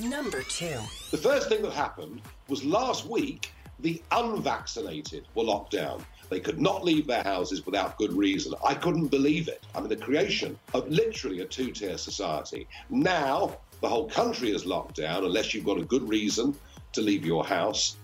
Number 0.00 0.42
two. 0.42 0.76
The 1.12 1.18
first 1.18 1.48
thing 1.48 1.62
that 1.62 1.72
happened 1.72 2.20
was 2.48 2.64
last 2.64 3.06
week, 3.06 3.52
the 3.78 4.02
unvaccinated 4.10 5.24
were 5.36 5.44
locked 5.44 5.70
down. 5.70 6.04
They 6.28 6.40
could 6.40 6.60
not 6.60 6.84
leave 6.84 7.06
their 7.06 7.22
houses 7.22 7.64
without 7.64 7.98
good 7.98 8.12
reason. 8.12 8.54
I 8.64 8.74
couldn't 8.74 9.08
believe 9.08 9.48
it. 9.48 9.62
I 9.74 9.80
mean, 9.80 9.88
the 9.88 9.96
creation 9.96 10.58
of 10.74 10.88
literally 10.88 11.40
a 11.40 11.44
two 11.44 11.70
tier 11.70 11.98
society. 11.98 12.66
Now, 12.90 13.58
the 13.80 13.88
whole 13.88 14.08
country 14.08 14.50
is 14.50 14.66
locked 14.66 14.96
down 14.96 15.24
unless 15.24 15.54
you've 15.54 15.64
got 15.64 15.78
a 15.78 15.84
good 15.84 16.08
reason 16.08 16.54
to 16.92 17.00
leave 17.00 17.24
your 17.24 17.44
house. 17.44 17.96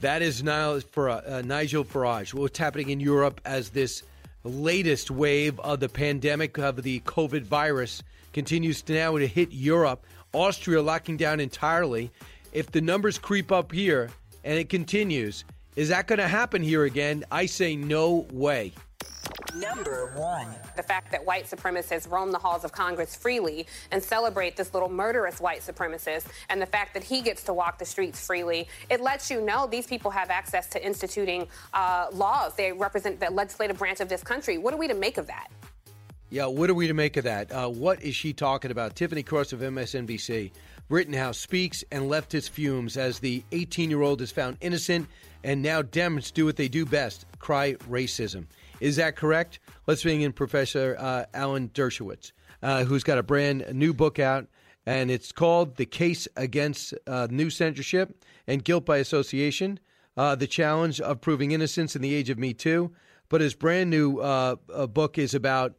That 0.00 0.22
is 0.22 0.42
Farage, 0.42 1.28
uh, 1.28 1.42
Nigel 1.42 1.84
Farage. 1.84 2.32
What's 2.32 2.58
happening 2.58 2.90
in 2.90 3.00
Europe 3.00 3.40
as 3.44 3.70
this 3.70 4.04
latest 4.44 5.10
wave 5.10 5.58
of 5.60 5.80
the 5.80 5.88
pandemic 5.88 6.56
of 6.58 6.82
the 6.82 7.00
COVID 7.00 7.42
virus 7.42 8.02
continues 8.32 8.82
to 8.82 8.94
now 8.94 9.18
to 9.18 9.26
hit 9.26 9.50
Europe. 9.50 10.06
Austria 10.32 10.82
locking 10.82 11.16
down 11.16 11.40
entirely. 11.40 12.12
If 12.52 12.70
the 12.70 12.80
numbers 12.80 13.18
creep 13.18 13.50
up 13.50 13.72
here 13.72 14.10
and 14.44 14.58
it 14.58 14.68
continues, 14.68 15.44
is 15.76 15.88
that 15.90 16.06
going 16.06 16.18
to 16.18 16.28
happen 16.28 16.62
here 16.62 16.84
again? 16.84 17.24
I 17.30 17.46
say 17.46 17.76
no 17.76 18.26
way. 18.32 18.72
Number 19.54 20.12
one. 20.14 20.46
The 20.76 20.82
fact 20.82 21.10
that 21.12 21.24
white 21.24 21.46
supremacists 21.46 22.10
roam 22.10 22.32
the 22.32 22.38
halls 22.38 22.64
of 22.64 22.72
Congress 22.72 23.16
freely 23.16 23.66
and 23.90 24.02
celebrate 24.02 24.56
this 24.56 24.74
little 24.74 24.88
murderous 24.88 25.40
white 25.40 25.60
supremacist, 25.60 26.26
and 26.48 26.60
the 26.60 26.66
fact 26.66 26.94
that 26.94 27.02
he 27.02 27.20
gets 27.20 27.42
to 27.44 27.54
walk 27.54 27.78
the 27.78 27.84
streets 27.84 28.24
freely, 28.24 28.68
it 28.90 29.00
lets 29.00 29.30
you 29.30 29.40
know 29.40 29.66
these 29.66 29.86
people 29.86 30.10
have 30.10 30.30
access 30.30 30.66
to 30.68 30.84
instituting 30.84 31.46
uh, 31.74 32.08
laws. 32.12 32.54
They 32.54 32.72
represent 32.72 33.20
the 33.20 33.30
legislative 33.30 33.78
branch 33.78 34.00
of 34.00 34.08
this 34.08 34.22
country. 34.22 34.58
What 34.58 34.74
are 34.74 34.78
we 34.78 34.88
to 34.88 34.94
make 34.94 35.18
of 35.18 35.26
that? 35.28 35.48
Yeah, 36.30 36.46
what 36.46 36.68
are 36.68 36.74
we 36.74 36.86
to 36.88 36.94
make 36.94 37.16
of 37.16 37.24
that? 37.24 37.50
Uh, 37.50 37.68
what 37.68 38.02
is 38.02 38.14
she 38.14 38.34
talking 38.34 38.70
about? 38.70 38.96
Tiffany 38.96 39.22
Cross 39.22 39.54
of 39.54 39.60
MSNBC. 39.60 40.50
Rittenhouse 40.90 41.38
speaks 41.38 41.84
and 41.90 42.04
leftist 42.04 42.50
fumes 42.50 42.96
as 42.96 43.18
the 43.18 43.42
18 43.52 43.88
year 43.88 44.02
old 44.02 44.20
is 44.20 44.30
found 44.30 44.58
innocent, 44.60 45.08
and 45.44 45.62
now 45.62 45.82
Dems 45.82 46.32
do 46.32 46.44
what 46.44 46.56
they 46.56 46.68
do 46.68 46.84
best 46.84 47.26
cry 47.38 47.74
racism. 47.88 48.46
Is 48.80 48.96
that 48.96 49.16
correct? 49.16 49.58
Let's 49.86 50.02
bring 50.02 50.20
in 50.22 50.32
Professor 50.32 50.96
uh, 50.98 51.24
Alan 51.34 51.68
Dershowitz, 51.70 52.32
uh, 52.62 52.84
who's 52.84 53.02
got 53.02 53.18
a 53.18 53.22
brand 53.22 53.64
new 53.72 53.92
book 53.92 54.18
out, 54.18 54.46
and 54.86 55.10
it's 55.10 55.32
called 55.32 55.76
The 55.76 55.86
Case 55.86 56.28
Against 56.36 56.94
uh, 57.06 57.28
New 57.30 57.50
Censorship 57.50 58.24
and 58.46 58.64
Guilt 58.64 58.86
by 58.86 58.98
Association 58.98 59.80
uh, 60.16 60.34
The 60.34 60.46
Challenge 60.46 61.00
of 61.00 61.20
Proving 61.20 61.52
Innocence 61.52 61.96
in 61.96 62.02
the 62.02 62.14
Age 62.14 62.30
of 62.30 62.38
Me 62.38 62.54
Too. 62.54 62.92
But 63.28 63.40
his 63.40 63.54
brand 63.54 63.90
new 63.90 64.18
uh, 64.18 64.56
uh, 64.72 64.86
book 64.86 65.18
is 65.18 65.34
about 65.34 65.74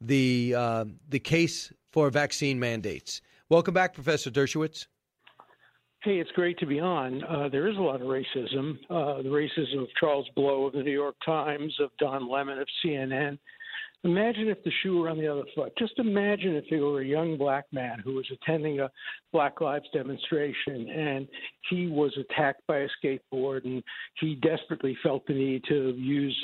the, 0.00 0.52
the 1.08 1.18
case 1.18 1.72
for 1.90 2.10
vaccine 2.10 2.58
mandates. 2.60 3.20
Welcome 3.48 3.74
back, 3.74 3.94
Professor 3.94 4.30
Dershowitz. 4.30 4.86
Hey, 6.04 6.18
it's 6.18 6.32
great 6.32 6.58
to 6.58 6.66
be 6.66 6.80
on. 6.80 7.22
Uh, 7.22 7.48
there 7.48 7.68
is 7.68 7.76
a 7.76 7.80
lot 7.80 8.00
of 8.00 8.08
racism. 8.08 8.76
Uh, 8.90 9.22
the 9.22 9.28
racism 9.28 9.82
of 9.82 9.88
Charles 10.00 10.26
Blow 10.34 10.66
of 10.66 10.72
the 10.72 10.82
New 10.82 10.90
York 10.90 11.14
Times, 11.24 11.72
of 11.78 11.90
Don 12.00 12.28
Lemon 12.28 12.58
of 12.58 12.66
CNN. 12.84 13.38
Imagine 14.02 14.48
if 14.48 14.60
the 14.64 14.72
shoe 14.82 14.98
were 14.98 15.08
on 15.08 15.16
the 15.16 15.28
other 15.28 15.44
foot. 15.54 15.72
Just 15.78 15.96
imagine 16.00 16.56
if 16.56 16.64
there 16.68 16.80
were 16.80 17.02
a 17.02 17.06
young 17.06 17.38
black 17.38 17.66
man 17.70 18.00
who 18.00 18.14
was 18.14 18.26
attending 18.32 18.80
a 18.80 18.90
Black 19.32 19.60
Lives 19.60 19.86
demonstration 19.94 20.90
and 20.90 21.28
he 21.70 21.86
was 21.86 22.12
attacked 22.18 22.66
by 22.66 22.78
a 22.78 22.88
skateboard 23.00 23.64
and 23.64 23.80
he 24.18 24.34
desperately 24.34 24.98
felt 25.04 25.24
the 25.28 25.34
need 25.34 25.62
to 25.68 25.94
use 25.96 26.36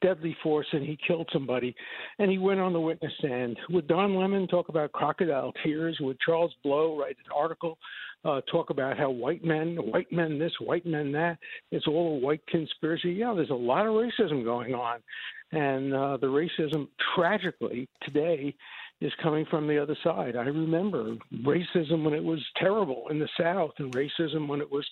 deadly 0.00 0.34
force 0.42 0.66
and 0.72 0.86
he 0.86 0.98
killed 1.06 1.28
somebody 1.34 1.74
and 2.18 2.30
he 2.30 2.38
went 2.38 2.60
on 2.60 2.72
the 2.72 2.80
witness 2.80 3.12
stand. 3.18 3.58
Would 3.68 3.88
Don 3.88 4.14
Lemon 4.14 4.48
talk 4.48 4.70
about 4.70 4.92
crocodile 4.92 5.52
tears? 5.62 5.98
Would 6.00 6.18
Charles 6.20 6.54
Blow 6.62 6.98
write 6.98 7.16
an 7.18 7.30
article 7.36 7.76
uh, 8.24 8.40
talk 8.50 8.70
about 8.70 8.98
how 8.98 9.10
white 9.10 9.44
men, 9.44 9.76
white 9.76 10.10
men 10.12 10.38
this, 10.38 10.52
white 10.60 10.86
men 10.86 11.12
that? 11.12 11.38
It's 11.70 11.86
all 11.86 12.16
a 12.16 12.18
white 12.18 12.46
conspiracy. 12.46 13.12
Yeah, 13.12 13.34
there's 13.34 13.50
a 13.50 13.54
lot 13.54 13.86
of 13.86 13.92
racism 13.92 14.44
going 14.44 14.74
on. 14.74 15.00
And 15.52 15.94
uh, 15.94 16.16
the 16.16 16.26
racism, 16.26 16.88
tragically, 17.14 17.88
today 18.02 18.54
is 19.00 19.12
coming 19.22 19.44
from 19.50 19.66
the 19.66 19.80
other 19.80 19.96
side. 20.02 20.36
I 20.36 20.44
remember 20.44 21.16
racism 21.42 22.04
when 22.04 22.14
it 22.14 22.24
was 22.24 22.40
terrible 22.56 23.06
in 23.10 23.18
the 23.18 23.28
South 23.38 23.72
and 23.78 23.92
racism 23.94 24.48
when 24.48 24.60
it 24.60 24.70
was 24.70 24.86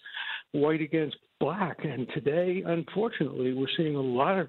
white 0.52 0.80
against 0.80 1.16
black. 1.40 1.84
And 1.84 2.06
today, 2.14 2.62
unfortunately, 2.66 3.54
we're 3.54 3.66
seeing 3.76 3.96
a 3.96 4.00
lot 4.00 4.38
of 4.38 4.48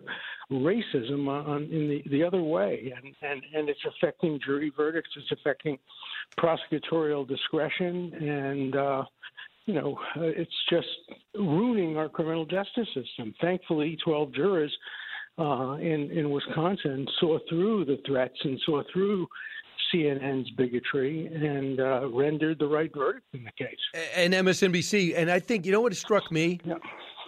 racism 0.52 1.28
on, 1.28 1.64
in 1.64 1.90
the, 1.90 2.04
the 2.10 2.24
other 2.24 2.42
way. 2.42 2.94
And, 2.96 3.16
and, 3.22 3.42
and 3.56 3.70
it's 3.70 3.80
affecting 3.86 4.40
jury 4.46 4.72
verdicts, 4.76 5.12
it's 5.16 5.32
affecting 5.32 5.78
prosecutorial 6.38 7.28
discretion. 7.28 8.14
And 8.14 8.76
uh, 8.76 9.04
you 9.66 9.74
know, 9.74 9.98
uh, 10.18 10.24
it's 10.24 10.52
just 10.70 10.88
ruining 11.36 11.98
our 11.98 12.10
criminal 12.10 12.46
justice 12.46 12.88
system. 12.94 13.34
Thankfully, 13.40 13.98
12 14.04 14.34
jurors 14.34 14.76
uh, 15.38 15.78
in 15.80 16.12
in 16.12 16.30
Wisconsin 16.30 17.08
saw 17.20 17.40
through 17.50 17.86
the 17.86 17.98
threats 18.06 18.38
and 18.44 18.60
saw 18.66 18.84
through 18.92 19.28
CNN's 19.94 20.50
bigotry 20.52 21.28
and 21.28 21.80
uh, 21.80 22.10
rendered 22.12 22.60
the 22.60 22.68
right 22.68 22.92
verdict 22.94 23.26
in 23.34 23.44
the 23.44 23.52
case. 23.52 23.78
And 24.16 24.34
MSNBC, 24.34 25.14
and 25.16 25.30
I 25.30 25.40
think 25.40 25.66
you 25.66 25.72
know 25.72 25.82
what 25.82 25.96
struck 25.96 26.32
me, 26.32 26.60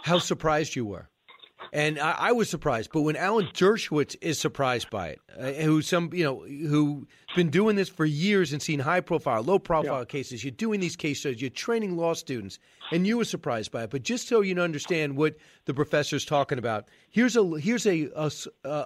how 0.03 0.19
surprised 0.19 0.75
you 0.75 0.85
were. 0.85 1.09
And 1.73 1.99
I, 1.99 2.11
I, 2.11 2.31
was 2.31 2.49
surprised, 2.49 2.91
but 2.93 3.01
when 3.01 3.15
Alan 3.15 3.47
Dershowitz 3.47 4.15
is 4.21 4.39
surprised 4.39 4.89
by 4.89 5.09
it, 5.09 5.21
uh, 5.37 5.51
who 5.63 5.81
some 5.81 6.09
you 6.13 6.23
know 6.23 6.39
who's 6.41 7.05
been 7.35 7.49
doing 7.49 7.75
this 7.75 7.89
for 7.89 8.05
years 8.05 8.53
and 8.53 8.61
seen 8.61 8.79
high 8.79 9.01
profile, 9.01 9.41
low 9.41 9.59
profile 9.59 9.99
yeah. 9.99 10.05
cases, 10.05 10.43
you're 10.43 10.51
doing 10.51 10.79
these 10.79 10.95
case 10.95 11.19
studies, 11.19 11.41
you're 11.41 11.49
training 11.49 11.97
law 11.97 12.13
students, 12.13 12.59
and 12.91 13.05
you 13.05 13.17
were 13.17 13.25
surprised 13.25 13.71
by 13.71 13.83
it. 13.83 13.89
But 13.89 14.03
just 14.03 14.27
so 14.27 14.41
you 14.41 14.59
understand 14.59 15.17
what 15.17 15.35
the 15.65 15.73
professor's 15.73 16.25
talking 16.25 16.57
about, 16.57 16.87
here's 17.09 17.35
a 17.35 17.43
here's 17.59 17.85
a 17.85 18.09
a, 18.15 18.31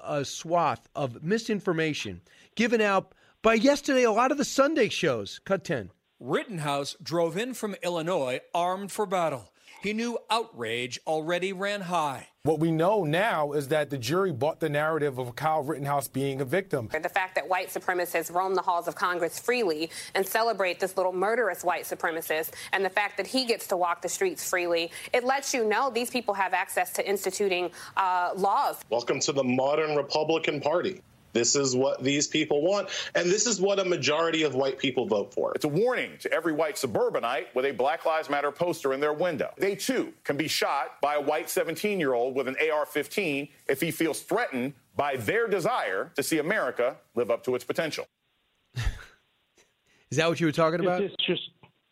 a 0.03 0.25
swath 0.25 0.87
of 0.95 1.23
misinformation 1.23 2.21
given 2.55 2.81
out 2.81 3.13
by 3.41 3.53
yesterday 3.53 4.03
a 4.03 4.11
lot 4.11 4.31
of 4.31 4.37
the 4.37 4.45
Sunday 4.45 4.89
shows. 4.89 5.39
Cut 5.45 5.63
ten. 5.63 5.91
Rittenhouse 6.19 6.97
drove 7.01 7.37
in 7.37 7.53
from 7.53 7.75
Illinois 7.81 8.41
armed 8.53 8.91
for 8.91 9.05
battle. 9.05 9.53
He 9.81 9.93
knew 9.93 10.17
outrage 10.29 10.99
already 11.07 11.53
ran 11.53 11.79
high. 11.79 12.27
What 12.43 12.59
we 12.59 12.69
know 12.69 13.05
now 13.05 13.53
is 13.53 13.69
that 13.69 13.89
the 13.89 13.97
jury 13.97 14.33
bought 14.33 14.59
the 14.59 14.67
narrative 14.67 15.17
of 15.17 15.37
Kyle 15.37 15.63
Rittenhouse 15.63 16.09
being 16.09 16.41
a 16.41 16.45
victim. 16.45 16.89
The 16.91 17.07
fact 17.07 17.35
that 17.35 17.47
white 17.47 17.69
supremacists 17.69 18.33
roam 18.33 18.55
the 18.55 18.61
halls 18.61 18.89
of 18.89 18.95
Congress 18.95 19.39
freely 19.39 19.89
and 20.15 20.27
celebrate 20.27 20.81
this 20.81 20.97
little 20.97 21.13
murderous 21.13 21.63
white 21.63 21.85
supremacist, 21.85 22.51
and 22.73 22.83
the 22.83 22.89
fact 22.89 23.15
that 23.15 23.27
he 23.27 23.45
gets 23.45 23.67
to 23.67 23.77
walk 23.77 24.01
the 24.01 24.09
streets 24.09 24.49
freely, 24.49 24.91
it 25.13 25.23
lets 25.23 25.53
you 25.53 25.63
know 25.63 25.89
these 25.89 26.09
people 26.09 26.33
have 26.33 26.53
access 26.53 26.91
to 26.93 27.09
instituting 27.09 27.71
uh, 27.95 28.31
laws. 28.35 28.81
Welcome 28.89 29.21
to 29.21 29.31
the 29.31 29.45
modern 29.45 29.95
Republican 29.95 30.59
Party. 30.59 31.01
This 31.33 31.55
is 31.55 31.75
what 31.75 32.03
these 32.03 32.27
people 32.27 32.61
want, 32.61 32.89
and 33.15 33.29
this 33.29 33.45
is 33.45 33.61
what 33.61 33.79
a 33.79 33.85
majority 33.85 34.43
of 34.43 34.55
white 34.55 34.77
people 34.77 35.05
vote 35.05 35.33
for. 35.33 35.53
It's 35.53 35.65
a 35.65 35.69
warning 35.69 36.11
to 36.19 36.31
every 36.31 36.53
white 36.53 36.77
suburbanite 36.77 37.53
with 37.55 37.65
a 37.65 37.71
Black 37.71 38.05
Lives 38.05 38.29
Matter 38.29 38.51
poster 38.51 38.93
in 38.93 38.99
their 38.99 39.13
window. 39.13 39.51
They 39.57 39.75
too 39.75 40.13
can 40.23 40.37
be 40.37 40.47
shot 40.47 40.99
by 41.01 41.15
a 41.15 41.21
white 41.21 41.49
17 41.49 41.99
year 41.99 42.13
old 42.13 42.35
with 42.35 42.47
an 42.47 42.55
AR 42.71 42.85
15 42.85 43.47
if 43.67 43.81
he 43.81 43.91
feels 43.91 44.21
threatened 44.21 44.73
by 44.95 45.15
their 45.15 45.47
desire 45.47 46.11
to 46.15 46.23
see 46.23 46.39
America 46.39 46.97
live 47.15 47.31
up 47.31 47.43
to 47.45 47.55
its 47.55 47.63
potential. 47.63 48.05
is 48.75 50.17
that 50.17 50.27
what 50.27 50.39
you 50.39 50.45
were 50.45 50.51
talking 50.51 50.79
about? 50.79 51.01
It's 51.01 51.15
just 51.25 51.49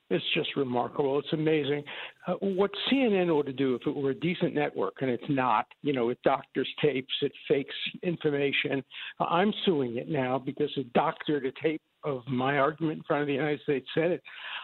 it's 0.10 0.24
just 0.34 0.56
remarkable. 0.56 1.20
It's 1.20 1.34
amazing. 1.34 1.84
Uh, 2.28 2.34
what 2.34 2.72
CNN 2.90 3.30
ought 3.30 3.46
to 3.46 3.54
do 3.54 3.76
if 3.76 3.82
it 3.86 3.96
were 3.96 4.12
a 4.12 4.16
decent 4.16 4.54
network, 4.54 4.96
and 5.02 5.10
it's 5.10 5.24
not, 5.30 5.66
you 5.82 5.94
know, 5.94 6.10
it 6.10 6.20
doctors 6.24 6.68
tapes, 6.82 7.14
it 7.22 7.32
fakes 7.48 7.76
information. 8.04 8.84
Uh, 9.20 9.26
I'm 9.26 9.54
suing 9.66 9.98
it 9.98 10.10
now 10.10 10.40
because 10.40 10.72
it 10.78 10.92
doctored 10.94 11.46
a 11.46 11.52
tape 11.62 11.82
of 12.08 12.28
my 12.28 12.58
argument 12.58 13.00
in 13.00 13.04
front 13.04 13.22
of 13.22 13.28
the 13.28 13.34
United 13.34 13.62
States 13.62 13.88
Senate 13.94 14.22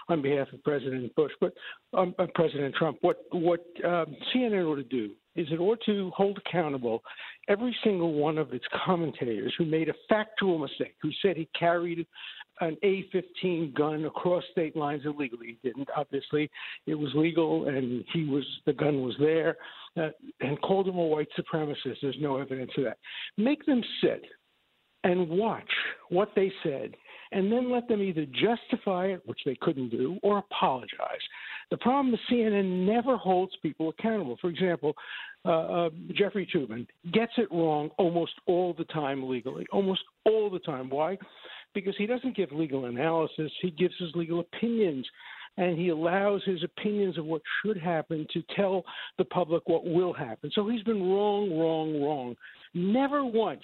on 0.09 0.21
behalf 0.21 0.47
of 0.53 0.63
President 0.63 1.13
Bush, 1.15 1.31
but 1.39 1.53
um, 1.93 2.15
uh, 2.19 2.27
President 2.35 2.73
Trump. 2.75 2.97
What 3.01 3.17
what 3.31 3.65
um, 3.85 4.15
CNN 4.33 4.65
ought 4.65 4.75
to 4.75 4.83
do 4.83 5.11
is 5.35 5.47
it 5.51 5.59
ought 5.59 5.79
to 5.85 6.11
hold 6.15 6.39
accountable 6.45 7.01
every 7.49 7.75
single 7.83 8.13
one 8.13 8.37
of 8.37 8.53
its 8.53 8.65
commentators 8.85 9.53
who 9.57 9.65
made 9.65 9.89
a 9.89 9.93
factual 10.07 10.57
mistake, 10.59 10.95
who 11.01 11.09
said 11.21 11.35
he 11.35 11.49
carried 11.57 12.05
an 12.61 12.77
A-15 12.83 13.73
gun 13.73 14.05
across 14.05 14.43
state 14.51 14.75
lines 14.75 15.01
illegally. 15.05 15.57
He 15.61 15.67
didn't. 15.67 15.89
Obviously, 15.97 16.49
it 16.85 16.95
was 16.95 17.09
legal, 17.15 17.67
and 17.67 18.03
he 18.13 18.25
was 18.25 18.45
the 18.65 18.73
gun 18.73 19.01
was 19.01 19.15
there, 19.19 19.57
uh, 19.97 20.09
and 20.39 20.61
called 20.61 20.87
him 20.87 20.97
a 20.97 21.05
white 21.05 21.29
supremacist. 21.37 21.97
There's 22.01 22.15
no 22.19 22.37
evidence 22.37 22.71
of 22.77 22.83
that. 22.85 22.97
Make 23.37 23.65
them 23.65 23.81
sit 24.01 24.23
and 25.03 25.27
watch 25.29 25.69
what 26.09 26.29
they 26.35 26.51
said, 26.63 26.95
and 27.33 27.51
then 27.51 27.71
let 27.71 27.87
them 27.87 28.01
either 28.01 28.25
justify 28.25 29.07
it, 29.07 29.21
which 29.25 29.39
they 29.45 29.57
couldn't 29.61 29.89
do, 29.89 30.17
or 30.23 30.37
apologize. 30.37 31.21
The 31.71 31.77
problem 31.77 32.13
is 32.13 32.19
CNN 32.31 32.85
never 32.85 33.17
holds 33.17 33.53
people 33.61 33.89
accountable. 33.89 34.37
For 34.39 34.49
example, 34.49 34.93
uh, 35.45 35.49
uh, 35.49 35.89
Jeffrey 36.13 36.47
Toobin 36.53 36.87
gets 37.11 37.33
it 37.37 37.51
wrong 37.51 37.89
almost 37.97 38.33
all 38.45 38.73
the 38.77 38.85
time 38.85 39.27
legally, 39.27 39.65
almost 39.71 40.01
all 40.25 40.49
the 40.49 40.59
time. 40.59 40.89
Why? 40.89 41.17
because 41.73 41.95
he 41.97 42.05
doesn't 42.05 42.35
give 42.35 42.51
legal 42.51 42.85
analysis, 42.85 43.51
he 43.61 43.71
gives 43.71 43.93
his 43.99 44.11
legal 44.15 44.39
opinions. 44.39 45.07
And 45.55 45.77
he 45.77 45.89
allows 45.89 46.41
his 46.45 46.63
opinions 46.63 47.19
of 47.19 47.25
what 47.25 47.43
should 47.61 47.77
happen 47.77 48.25
to 48.33 48.41
tell 48.55 48.83
the 49.19 49.25
public 49.25 49.61
what 49.67 49.85
will 49.85 50.11
happen. 50.11 50.49
So 50.55 50.67
he's 50.67 50.81
been 50.81 51.11
wrong, 51.11 51.59
wrong, 51.59 52.01
wrong. 52.01 52.35
Never 52.73 53.23
once 53.23 53.61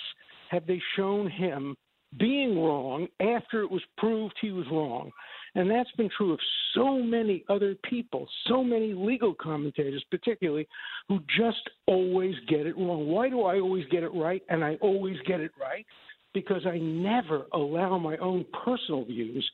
have 0.52 0.68
they 0.68 0.80
shown 0.96 1.32
him 1.32 1.76
being 2.18 2.58
wrong 2.60 3.08
after 3.20 3.62
it 3.62 3.70
was 3.70 3.84
proved 3.98 4.34
he 4.42 4.52
was 4.52 4.66
wrong. 4.72 5.12
And 5.56 5.70
that's 5.70 5.92
been 5.98 6.10
true 6.16 6.34
of 6.34 6.40
so 6.74 7.00
many 7.00 7.44
other 7.50 7.76
people, 7.84 8.28
so 8.48 8.64
many 8.64 8.94
legal 8.94 9.34
commentators, 9.34 10.04
particularly, 10.10 10.68
who 11.08 11.20
just 11.38 11.70
always 11.88 12.36
get 12.48 12.66
it 12.66 12.78
wrong. 12.78 13.08
Why 13.08 13.30
do 13.30 13.44
I 13.44 13.60
always 13.60 13.86
get 13.92 14.04
it 14.04 14.14
right? 14.14 14.44
And 14.50 14.64
I 14.64 14.76
always 14.76 15.18
get 15.26 15.40
it 15.40 15.52
right 15.60 15.86
because 16.34 16.66
I 16.66 16.78
never 16.78 17.46
allow 17.54 17.98
my 17.98 18.18
own 18.18 18.46
personal 18.64 19.06
views 19.06 19.50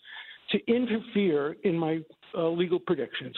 to 0.52 0.60
interfere 0.68 1.56
in 1.64 1.78
my 1.78 2.02
uh, 2.38 2.50
legal 2.50 2.80
predictions. 2.80 3.36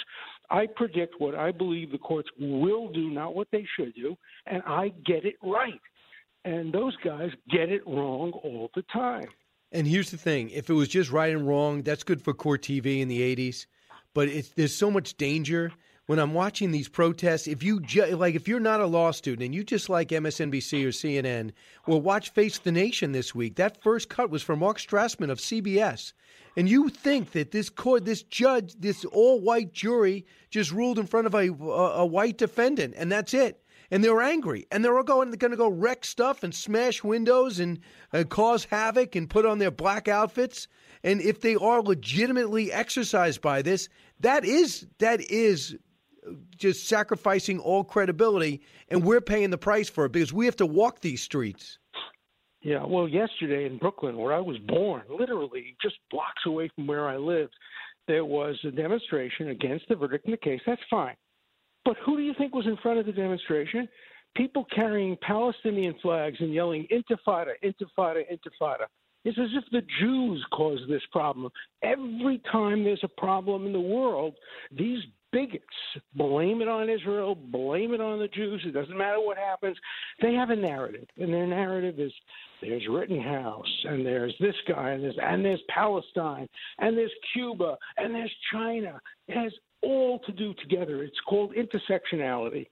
I 0.49 0.65
predict 0.65 1.15
what 1.19 1.35
I 1.35 1.51
believe 1.51 1.91
the 1.91 1.97
courts 1.97 2.29
will 2.39 2.91
do, 2.91 3.09
not 3.09 3.35
what 3.35 3.47
they 3.51 3.65
should 3.77 3.93
do, 3.95 4.15
and 4.45 4.63
I 4.65 4.89
get 5.05 5.25
it 5.25 5.35
right. 5.43 5.79
And 6.47 6.71
those 6.71 6.95
guys 7.03 7.31
get 7.49 7.69
it 7.69 7.85
wrong 7.85 8.31
all 8.31 8.69
the 8.73 8.83
time. 8.83 9.27
And 9.73 9.85
here's 9.85 10.11
the 10.11 10.17
thing 10.17 10.49
if 10.51 10.69
it 10.69 10.73
was 10.73 10.87
just 10.87 11.11
right 11.11 11.35
and 11.35 11.45
wrong, 11.45 11.81
that's 11.81 12.03
good 12.03 12.21
for 12.21 12.33
court 12.33 12.61
TV 12.61 13.01
in 13.01 13.09
the 13.09 13.35
80s. 13.35 13.65
But 14.13 14.29
there's 14.55 14.73
so 14.73 14.89
much 14.89 15.17
danger 15.17 15.73
when 16.05 16.19
I'm 16.19 16.33
watching 16.33 16.71
these 16.71 16.87
protests, 16.87 17.47
if 17.47 17.63
you 17.63 17.81
ju- 17.81 18.15
like, 18.15 18.33
if 18.33 18.47
you're 18.47 18.61
not 18.61 18.79
a 18.79 18.87
law 18.87 19.11
student 19.11 19.43
and 19.43 19.53
you 19.53 19.65
just 19.65 19.89
like 19.89 20.07
MSNBC 20.07 20.85
or 20.85 20.91
CNN, 20.91 21.51
well, 21.85 21.99
watch 21.99 22.29
Face 22.29 22.59
the 22.59 22.71
Nation 22.71 23.11
this 23.11 23.35
week. 23.35 23.57
That 23.57 23.83
first 23.83 24.07
cut 24.07 24.29
was 24.29 24.41
from 24.41 24.59
Mark 24.59 24.77
Strassmann 24.77 25.29
of 25.29 25.39
CBS, 25.39 26.13
and 26.55 26.69
you 26.69 26.87
think 26.87 27.33
that 27.33 27.51
this 27.51 27.69
court, 27.69 28.05
this 28.05 28.23
judge, 28.23 28.73
this 28.79 29.03
all-white 29.03 29.73
jury 29.73 30.25
just 30.49 30.71
ruled 30.71 30.97
in 30.97 31.07
front 31.07 31.27
of 31.27 31.35
a, 31.35 31.49
a, 31.49 31.99
a 31.99 32.05
white 32.05 32.37
defendant, 32.37 32.93
and 32.97 33.11
that's 33.11 33.33
it. 33.33 33.61
And 33.89 34.03
they're 34.03 34.21
angry, 34.21 34.67
and 34.71 34.83
they're 34.83 35.01
going, 35.03 35.31
going 35.31 35.51
to 35.51 35.57
go 35.57 35.69
wreck 35.69 36.03
stuff 36.03 36.43
and 36.43 36.53
smash 36.53 37.03
windows 37.03 37.59
and 37.59 37.79
uh, 38.11 38.25
cause 38.25 38.65
havoc 38.65 39.15
and 39.15 39.29
put 39.29 39.45
on 39.45 39.59
their 39.59 39.71
black 39.71 40.07
outfits. 40.07 40.67
And 41.03 41.21
if 41.21 41.39
they 41.39 41.55
are 41.55 41.81
legitimately 41.81 42.71
exercised 42.71 43.41
by 43.41 43.61
this, 43.61 43.87
that 44.19 44.43
is 44.43 44.87
that 44.99 45.21
is 45.31 45.77
just 46.55 46.87
sacrificing 46.87 47.59
all 47.59 47.83
credibility, 47.83 48.61
and 48.89 49.03
we're 49.03 49.21
paying 49.21 49.49
the 49.49 49.57
price 49.57 49.89
for 49.89 50.05
it 50.05 50.11
because 50.11 50.33
we 50.33 50.45
have 50.45 50.57
to 50.57 50.65
walk 50.65 50.99
these 50.99 51.21
streets. 51.21 51.79
Yeah, 52.61 52.83
well, 52.85 53.07
yesterday 53.07 53.65
in 53.65 53.77
Brooklyn, 53.77 54.17
where 54.17 54.33
I 54.33 54.39
was 54.39 54.57
born, 54.57 55.03
literally 55.09 55.77
just 55.81 55.95
blocks 56.11 56.43
away 56.45 56.69
from 56.75 56.87
where 56.87 57.07
I 57.07 57.15
lived, 57.15 57.53
there 58.07 58.25
was 58.25 58.57
a 58.65 58.71
demonstration 58.71 59.49
against 59.49 59.87
the 59.87 59.95
verdict 59.95 60.25
in 60.25 60.31
the 60.31 60.37
case. 60.37 60.61
That's 60.65 60.81
fine. 60.89 61.15
But 61.87 61.95
who 62.05 62.17
do 62.17 62.21
you 62.21 62.33
think 62.37 62.53
was 62.53 62.65
in 62.65 62.75
front 62.83 62.99
of 62.99 63.05
the 63.05 63.13
demonstration? 63.13 63.87
People 64.35 64.65
carrying 64.75 65.15
Palestinian 65.21 65.95
flags 66.01 66.35
and 66.41 66.53
yelling, 66.53 66.85
Intifada, 66.91 67.53
Intifada, 67.63 68.23
Intifada. 68.29 68.87
It's 69.23 69.37
as 69.39 69.47
if 69.53 69.63
the 69.71 69.81
Jews 70.01 70.45
caused 70.51 70.89
this 70.89 71.01
problem. 71.13 71.49
Every 71.83 72.41
time 72.51 72.83
there's 72.83 72.99
a 73.03 73.07
problem 73.07 73.65
in 73.65 73.71
the 73.71 73.79
world, 73.79 74.33
these 74.77 74.99
bigots 75.37 75.65
blame 76.15 76.61
it 76.61 76.67
on 76.67 76.89
Israel, 76.89 77.35
blame 77.35 77.93
it 77.93 78.01
on 78.01 78.19
the 78.19 78.27
Jews. 78.27 78.63
It 78.65 78.73
doesn't 78.73 78.97
matter 78.97 79.19
what 79.19 79.37
happens. 79.37 79.77
They 80.21 80.33
have 80.33 80.49
a 80.49 80.55
narrative, 80.55 81.07
and 81.17 81.31
their 81.31 81.45
narrative 81.45 81.99
is 81.99 82.11
there's 82.61 82.87
Rittenhouse, 82.89 83.85
and 83.85 84.05
there's 84.05 84.33
this 84.39 84.55
guy, 84.67 84.91
and 84.91 85.03
there's 85.03 85.17
and 85.21 85.45
there's 85.45 85.61
Palestine, 85.69 86.47
and 86.79 86.97
there's 86.97 87.11
Cuba, 87.33 87.77
and 87.97 88.15
there's 88.15 88.33
China. 88.51 88.99
It 89.27 89.37
has 89.37 89.53
all 89.83 90.19
to 90.25 90.31
do 90.31 90.53
together. 90.55 91.03
It's 91.03 91.19
called 91.27 91.53
intersectionality. 91.53 92.67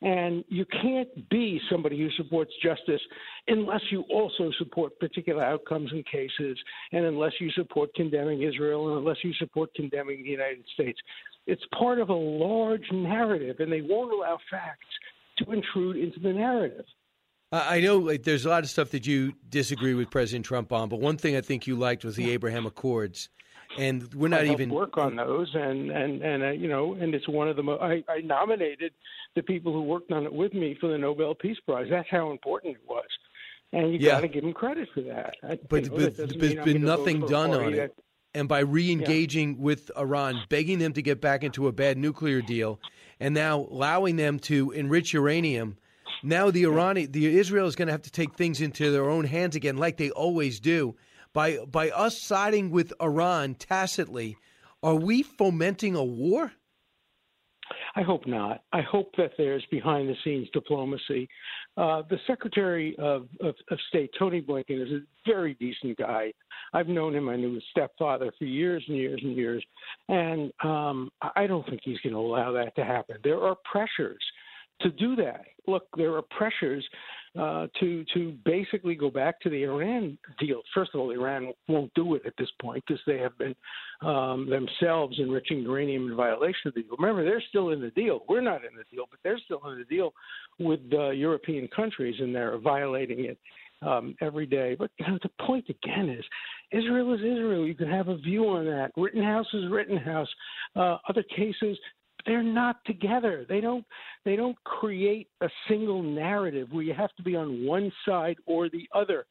And 0.00 0.44
you 0.48 0.64
can't 0.80 1.28
be 1.28 1.60
somebody 1.68 1.98
who 1.98 2.08
supports 2.22 2.52
justice 2.62 3.00
unless 3.48 3.80
you 3.90 4.04
also 4.12 4.52
support 4.56 4.98
particular 5.00 5.42
outcomes 5.42 5.90
and 5.90 6.06
cases, 6.06 6.56
and 6.92 7.04
unless 7.04 7.32
you 7.40 7.50
support 7.52 7.92
condemning 7.94 8.42
Israel, 8.42 8.90
and 8.90 8.98
unless 8.98 9.16
you 9.24 9.32
support 9.34 9.74
condemning 9.74 10.22
the 10.22 10.30
United 10.30 10.64
States. 10.72 11.00
It's 11.48 11.62
part 11.76 11.98
of 11.98 12.10
a 12.10 12.14
large 12.14 12.84
narrative, 12.92 13.56
and 13.58 13.72
they 13.72 13.80
won't 13.80 14.12
allow 14.12 14.38
facts 14.50 14.86
to 15.38 15.50
intrude 15.50 15.96
into 15.96 16.20
the 16.20 16.32
narrative. 16.32 16.84
I 17.50 17.80
know 17.80 17.96
like, 17.96 18.24
there's 18.24 18.44
a 18.44 18.50
lot 18.50 18.62
of 18.62 18.68
stuff 18.70 18.90
that 18.90 19.06
you 19.06 19.32
disagree 19.48 19.94
with 19.94 20.10
President 20.10 20.44
Trump 20.44 20.70
on, 20.72 20.88
but 20.90 21.00
one 21.00 21.16
thing 21.16 21.34
I 21.36 21.40
think 21.40 21.66
you 21.66 21.74
liked 21.76 22.04
was 22.04 22.14
the 22.16 22.30
Abraham 22.30 22.66
Accords. 22.66 23.30
and 23.78 24.12
we're 24.14 24.28
not 24.28 24.44
even 24.46 24.68
work 24.70 24.98
on 24.98 25.16
those, 25.16 25.50
and 25.54 25.90
and 25.90 26.22
and 26.22 26.42
uh, 26.42 26.50
you 26.50 26.68
know, 26.68 26.94
and 26.94 27.14
it's 27.14 27.28
one 27.28 27.48
of 27.48 27.56
the. 27.56 27.62
Mo- 27.62 27.78
I, 27.80 28.02
I 28.10 28.20
nominated 28.22 28.92
the 29.36 29.42
people 29.42 29.72
who 29.72 29.82
worked 29.82 30.10
on 30.12 30.24
it 30.24 30.32
with 30.32 30.52
me 30.54 30.76
for 30.80 30.88
the 30.90 30.98
Nobel 30.98 31.34
Peace 31.34 31.58
Prize. 31.66 31.86
That's 31.90 32.08
how 32.10 32.30
important 32.30 32.76
it 32.76 32.82
was, 32.88 33.04
and 33.72 33.92
you 33.92 33.98
Yeah. 34.00 34.12
got 34.12 34.20
to 34.22 34.28
give 34.28 34.42
them 34.42 34.52
credit 34.54 34.88
for 34.94 35.00
that. 35.02 35.34
I- 35.42 35.58
But, 35.68 35.84
you 35.84 35.90
know, 35.90 35.96
but 35.96 36.16
there's 36.16 36.54
been 36.64 36.82
nothing 36.82 37.20
done 37.26 37.52
on 37.54 37.72
it. 37.72 37.76
that- 37.76 37.92
And 38.34 38.48
by 38.48 38.60
re 38.60 38.92
engaging 38.92 39.58
with 39.58 39.90
Iran, 39.96 40.44
begging 40.48 40.78
them 40.78 40.92
to 40.92 41.02
get 41.02 41.20
back 41.20 41.42
into 41.42 41.66
a 41.66 41.72
bad 41.72 41.96
nuclear 41.96 42.42
deal, 42.42 42.78
and 43.18 43.34
now 43.34 43.66
allowing 43.70 44.16
them 44.16 44.38
to 44.40 44.70
enrich 44.72 45.12
uranium, 45.12 45.78
now 46.22 46.50
the 46.50 46.64
Irani, 46.64 47.10
the 47.10 47.38
Israel 47.38 47.66
is 47.66 47.76
going 47.76 47.86
to 47.86 47.92
have 47.92 48.02
to 48.02 48.10
take 48.10 48.34
things 48.34 48.60
into 48.60 48.90
their 48.90 49.08
own 49.08 49.24
hands 49.24 49.56
again, 49.56 49.76
like 49.76 49.96
they 49.96 50.10
always 50.10 50.60
do. 50.60 50.96
By 51.32 51.58
by 51.58 51.90
us 51.90 52.20
siding 52.20 52.70
with 52.70 52.92
Iran 53.00 53.54
tacitly, 53.54 54.36
are 54.82 54.94
we 54.94 55.22
fomenting 55.22 55.94
a 55.94 56.04
war? 56.04 56.52
I 57.98 58.02
hope 58.02 58.28
not. 58.28 58.62
I 58.72 58.80
hope 58.80 59.10
that 59.18 59.32
there's 59.36 59.64
behind 59.72 60.08
the 60.08 60.14
scenes 60.22 60.46
diplomacy. 60.52 61.28
Uh, 61.76 62.02
the 62.08 62.18
Secretary 62.28 62.94
of, 62.96 63.26
of, 63.40 63.56
of 63.72 63.78
State, 63.88 64.12
Tony 64.16 64.40
Blinken, 64.40 64.80
is 64.80 64.92
a 64.92 65.00
very 65.26 65.54
decent 65.54 65.98
guy. 65.98 66.32
I've 66.72 66.86
known 66.86 67.12
him. 67.12 67.28
I 67.28 67.34
knew 67.34 67.54
his 67.54 67.64
stepfather 67.72 68.32
for 68.38 68.44
years 68.44 68.84
and 68.86 68.96
years 68.96 69.20
and 69.24 69.34
years. 69.34 69.64
And 70.08 70.52
um, 70.62 71.10
I 71.34 71.48
don't 71.48 71.68
think 71.68 71.80
he's 71.82 71.98
going 72.04 72.12
to 72.12 72.20
allow 72.20 72.52
that 72.52 72.76
to 72.76 72.84
happen. 72.84 73.16
There 73.24 73.42
are 73.42 73.56
pressures 73.68 74.22
to 74.82 74.90
do 74.90 75.16
that. 75.16 75.46
Look, 75.66 75.88
there 75.96 76.14
are 76.14 76.22
pressures 76.22 76.86
uh, 77.38 77.68
to 77.78 78.04
to 78.14 78.36
basically 78.44 78.94
go 78.94 79.10
back 79.10 79.40
to 79.40 79.48
the 79.48 79.62
Iran 79.62 80.18
deal. 80.40 80.60
First 80.74 80.90
of 80.94 81.00
all, 81.00 81.10
Iran 81.10 81.52
won't 81.68 81.92
do 81.94 82.14
it 82.16 82.22
at 82.26 82.32
this 82.36 82.48
point 82.60 82.82
because 82.86 83.00
they 83.06 83.18
have 83.18 83.36
been 83.38 83.54
um, 84.02 84.50
themselves 84.50 85.16
enriching 85.20 85.60
uranium 85.60 86.10
in 86.10 86.16
violation 86.16 86.66
of 86.66 86.74
the 86.74 86.82
deal. 86.82 86.96
Remember, 86.98 87.24
they're 87.24 87.42
still 87.48 87.70
in 87.70 87.80
the 87.80 87.90
deal. 87.90 88.22
We're 88.28 88.40
not 88.40 88.64
in 88.64 88.76
the 88.76 88.84
deal, 88.90 89.04
but 89.08 89.20
they're 89.22 89.38
still 89.44 89.60
in 89.70 89.78
the 89.78 89.84
deal 89.84 90.12
with 90.58 90.80
uh, 90.92 91.10
European 91.10 91.68
countries, 91.68 92.16
and 92.18 92.34
they're 92.34 92.58
violating 92.58 93.26
it 93.26 93.38
um, 93.82 94.16
every 94.20 94.46
day. 94.46 94.74
But 94.76 94.90
you 94.98 95.06
know, 95.06 95.18
the 95.22 95.30
point 95.46 95.66
again 95.68 96.08
is, 96.08 96.24
Israel 96.72 97.14
is 97.14 97.20
Israel. 97.20 97.66
You 97.66 97.74
can 97.74 97.88
have 97.88 98.08
a 98.08 98.16
view 98.16 98.48
on 98.48 98.64
that. 98.66 98.90
Rittenhouse 98.96 99.46
is 99.54 99.70
Rittenhouse. 99.70 100.28
Uh, 100.74 100.96
other 101.08 101.22
cases, 101.34 101.78
they're 102.26 102.42
not 102.42 102.84
together. 102.84 103.46
They 103.48 103.60
don't 103.60 103.84
they 104.24 104.36
don't 104.36 104.56
create 104.64 105.28
a 105.40 105.48
single 105.68 106.02
narrative 106.02 106.68
where 106.70 106.82
you 106.82 106.94
have 106.94 107.14
to 107.16 107.22
be 107.22 107.36
on 107.36 107.64
one 107.66 107.92
side 108.04 108.36
or 108.46 108.68
the 108.68 108.88
other. 108.94 109.26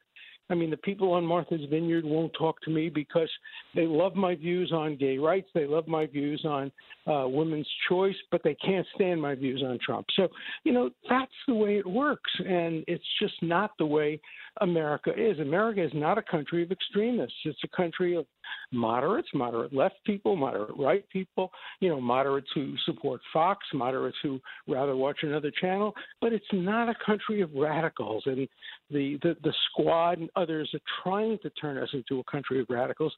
I 0.50 0.54
mean, 0.54 0.70
the 0.70 0.78
people 0.78 1.12
on 1.12 1.24
Martha's 1.24 1.60
Vineyard 1.68 2.04
won't 2.04 2.32
talk 2.32 2.60
to 2.62 2.70
me 2.70 2.88
because 2.88 3.30
they 3.74 3.86
love 3.86 4.14
my 4.14 4.34
views 4.34 4.72
on 4.72 4.96
gay 4.96 5.18
rights. 5.18 5.48
They 5.54 5.66
love 5.66 5.86
my 5.86 6.06
views 6.06 6.42
on 6.46 6.72
uh, 7.06 7.28
women's 7.28 7.68
choice, 7.88 8.14
but 8.30 8.42
they 8.42 8.54
can't 8.54 8.86
stand 8.94 9.20
my 9.20 9.34
views 9.34 9.62
on 9.62 9.78
Trump. 9.84 10.06
So, 10.16 10.28
you 10.64 10.72
know, 10.72 10.88
that's 11.08 11.30
the 11.46 11.54
way 11.54 11.76
it 11.76 11.86
works. 11.86 12.30
And 12.38 12.82
it's 12.88 13.04
just 13.20 13.34
not 13.42 13.72
the 13.78 13.86
way 13.86 14.20
America 14.62 15.12
is. 15.14 15.38
America 15.38 15.84
is 15.84 15.92
not 15.94 16.16
a 16.16 16.22
country 16.22 16.62
of 16.62 16.72
extremists. 16.72 17.36
It's 17.44 17.58
a 17.64 17.76
country 17.76 18.16
of 18.16 18.24
moderates, 18.72 19.28
moderate 19.34 19.72
left 19.72 19.96
people, 20.04 20.36
moderate 20.36 20.76
right 20.76 21.08
people, 21.10 21.50
you 21.80 21.88
know, 21.88 22.00
moderates 22.00 22.48
who 22.54 22.74
support 22.84 23.20
Fox, 23.32 23.64
moderates 23.72 24.16
who 24.22 24.40
rather 24.66 24.96
watch 24.96 25.18
another 25.22 25.50
channel. 25.60 25.94
But 26.20 26.32
it's 26.32 26.44
not 26.52 26.88
a 26.88 26.94
country 27.04 27.40
of 27.40 27.50
radicals. 27.54 28.22
And 28.26 28.48
the, 28.90 29.18
the, 29.22 29.36
the 29.42 29.54
squad 29.70 30.18
and 30.18 30.30
others 30.36 30.70
are 30.74 31.02
trying 31.02 31.38
to 31.42 31.50
turn 31.50 31.78
us 31.78 31.88
into 31.92 32.20
a 32.20 32.30
country 32.30 32.60
of 32.60 32.66
radicals, 32.68 33.14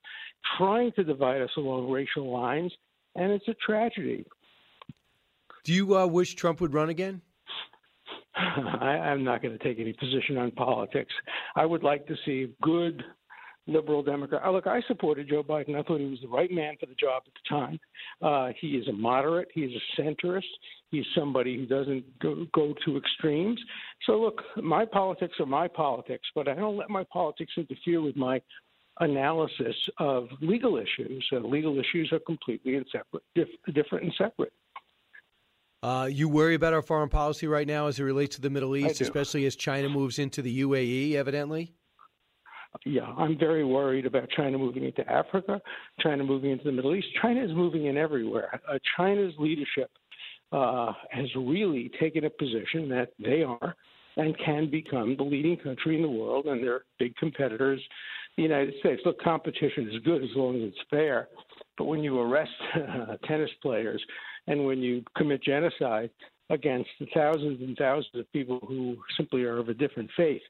trying 0.59 0.93
to 0.93 1.05
divide 1.05 1.43
us 1.43 1.51
along 1.57 1.91
racial 1.91 2.33
lines. 2.33 2.73
And 3.17 3.33
it's 3.33 3.49
a 3.49 3.55
tragedy. 3.55 4.25
Do 5.65 5.73
you 5.73 5.97
uh, 5.97 6.07
wish 6.07 6.35
Trump 6.35 6.61
would 6.61 6.73
run 6.73 6.89
again? 6.89 7.21
I, 8.35 8.87
I'm 8.87 9.25
not 9.25 9.43
going 9.43 9.57
to 9.57 9.63
take 9.63 9.79
any 9.79 9.93
position 9.93 10.39
on 10.39 10.51
politics. 10.53 11.13
I 11.57 11.67
would 11.67 11.83
like 11.83 12.07
to 12.07 12.15
see 12.25 12.53
good 12.63 13.03
liberal 13.67 14.03
Democrat. 14.03 14.43
uh, 14.45 14.51
Look, 14.51 14.67
I 14.67 14.81
supported 14.89 15.29
Joe 15.29 15.43
Biden. 15.43 15.77
I 15.77 15.83
thought 15.83 16.01
he 16.01 16.07
was 16.07 16.21
the 16.23 16.29
right 16.29 16.51
man 16.51 16.75
for 16.79 16.87
the 16.87 16.95
job 16.95 17.23
at 17.27 17.33
the 17.35 17.49
time. 17.49 17.81
Uh, 18.23 18.53
he 18.61 18.69
is 18.69 18.89
a 18.89 18.93
moderate. 18.93 19.49
He 19.55 19.63
is 19.63 19.73
a 19.73 20.01
centrist. 20.01 20.43
He's 20.91 21.05
somebody 21.15 21.57
who 21.57 21.67
doesn't 21.67 22.19
go, 22.19 22.47
go 22.53 22.75
to 22.85 22.97
extremes. 22.97 23.61
So, 24.07 24.21
look, 24.21 24.43
my 24.57 24.85
politics 24.85 25.35
are 25.41 25.47
my 25.47 25.69
politics, 25.69 26.27
but 26.35 26.49
I 26.49 26.55
don't 26.55 26.77
let 26.77 26.91
my 26.91 27.05
politics 27.13 27.53
interfere 27.57 28.01
with 28.01 28.17
my 28.17 28.41
analysis 28.99 29.77
of 29.99 30.29
legal 30.41 30.77
issues. 30.77 31.27
Uh, 31.33 31.39
legal 31.39 31.79
issues 31.79 32.11
are 32.13 32.21
completely 32.21 32.77
and 32.77 32.87
separate, 32.91 33.23
diff- 33.35 33.75
different 33.75 34.05
and 34.05 34.15
separate. 34.19 34.53
Uh, 35.83 36.09
you 36.11 36.29
worry 36.29 36.55
about 36.55 36.75
our 36.75 36.83
foreign 36.83 37.09
policy 37.09 37.47
right 37.47 37.67
now 37.67 37.87
as 37.87 37.99
it 37.99 38.03
relates 38.03 38.37
to 38.37 38.43
the 38.43 38.51
Middle 38.51 38.77
East, 38.77 39.01
especially 39.01 39.47
as 39.47 39.57
China 39.57 39.89
moves 39.89 40.19
into 40.19 40.43
the 40.43 40.61
UAE, 40.61 41.15
evidently? 41.15 41.73
Yeah, 42.87 43.03
I'm 43.03 43.39
very 43.39 43.65
worried 43.65 44.07
about 44.07 44.31
China 44.31 44.57
moving 44.57 44.85
into 44.85 45.09
Africa, 45.11 45.61
China 46.01 46.25
moving 46.25 46.51
into 46.51 46.65
the 46.65 46.73
Middle 46.73 46.95
East. 46.95 47.09
China 47.21 47.43
is 47.43 47.51
moving 47.51 47.87
in 47.87 47.97
everywhere. 47.97 48.61
Uh, 48.69 48.79
China's 48.97 49.35
leadership 49.39 49.91
uh, 50.53 50.93
has 51.11 51.27
really 51.37 51.91
taken 52.01 52.25
a 52.25 52.31
position 52.31 52.89
that 52.89 53.11
they 53.19 53.43
are 53.43 53.75
and 54.17 54.37
can 54.39 54.71
become 54.71 55.17
the 55.17 55.23
leading 55.23 55.57
country 55.57 55.97
in 55.97 56.03
the 56.03 56.09
world, 56.09 56.47
and 56.47 56.63
their 56.63 56.83
big 56.99 57.15
competitors, 57.17 57.81
the 58.37 58.43
United 58.43 58.75
States. 58.81 59.01
Look, 59.05 59.21
competition 59.21 59.89
is 59.89 60.03
good 60.05 60.23
as 60.23 60.31
long 60.35 60.57
as 60.57 60.69
it's 60.69 60.79
fair, 60.91 61.29
but 61.79 61.85
when 61.85 62.03
you 62.03 62.19
arrest 62.19 62.51
uh, 62.75 63.17
tennis 63.27 63.51
players 63.63 64.03
and 64.47 64.65
when 64.65 64.79
you 64.79 65.05
commit 65.17 65.43
genocide 65.43 66.11
against 66.51 66.91
the 66.99 67.07
thousands 67.15 67.61
and 67.61 67.77
thousands 67.77 68.15
of 68.17 68.33
people 68.33 68.59
who 68.67 68.97
simply 69.17 69.43
are 69.45 69.59
of 69.59 69.69
a 69.69 69.75
different 69.75 70.11
faith, 70.17 70.43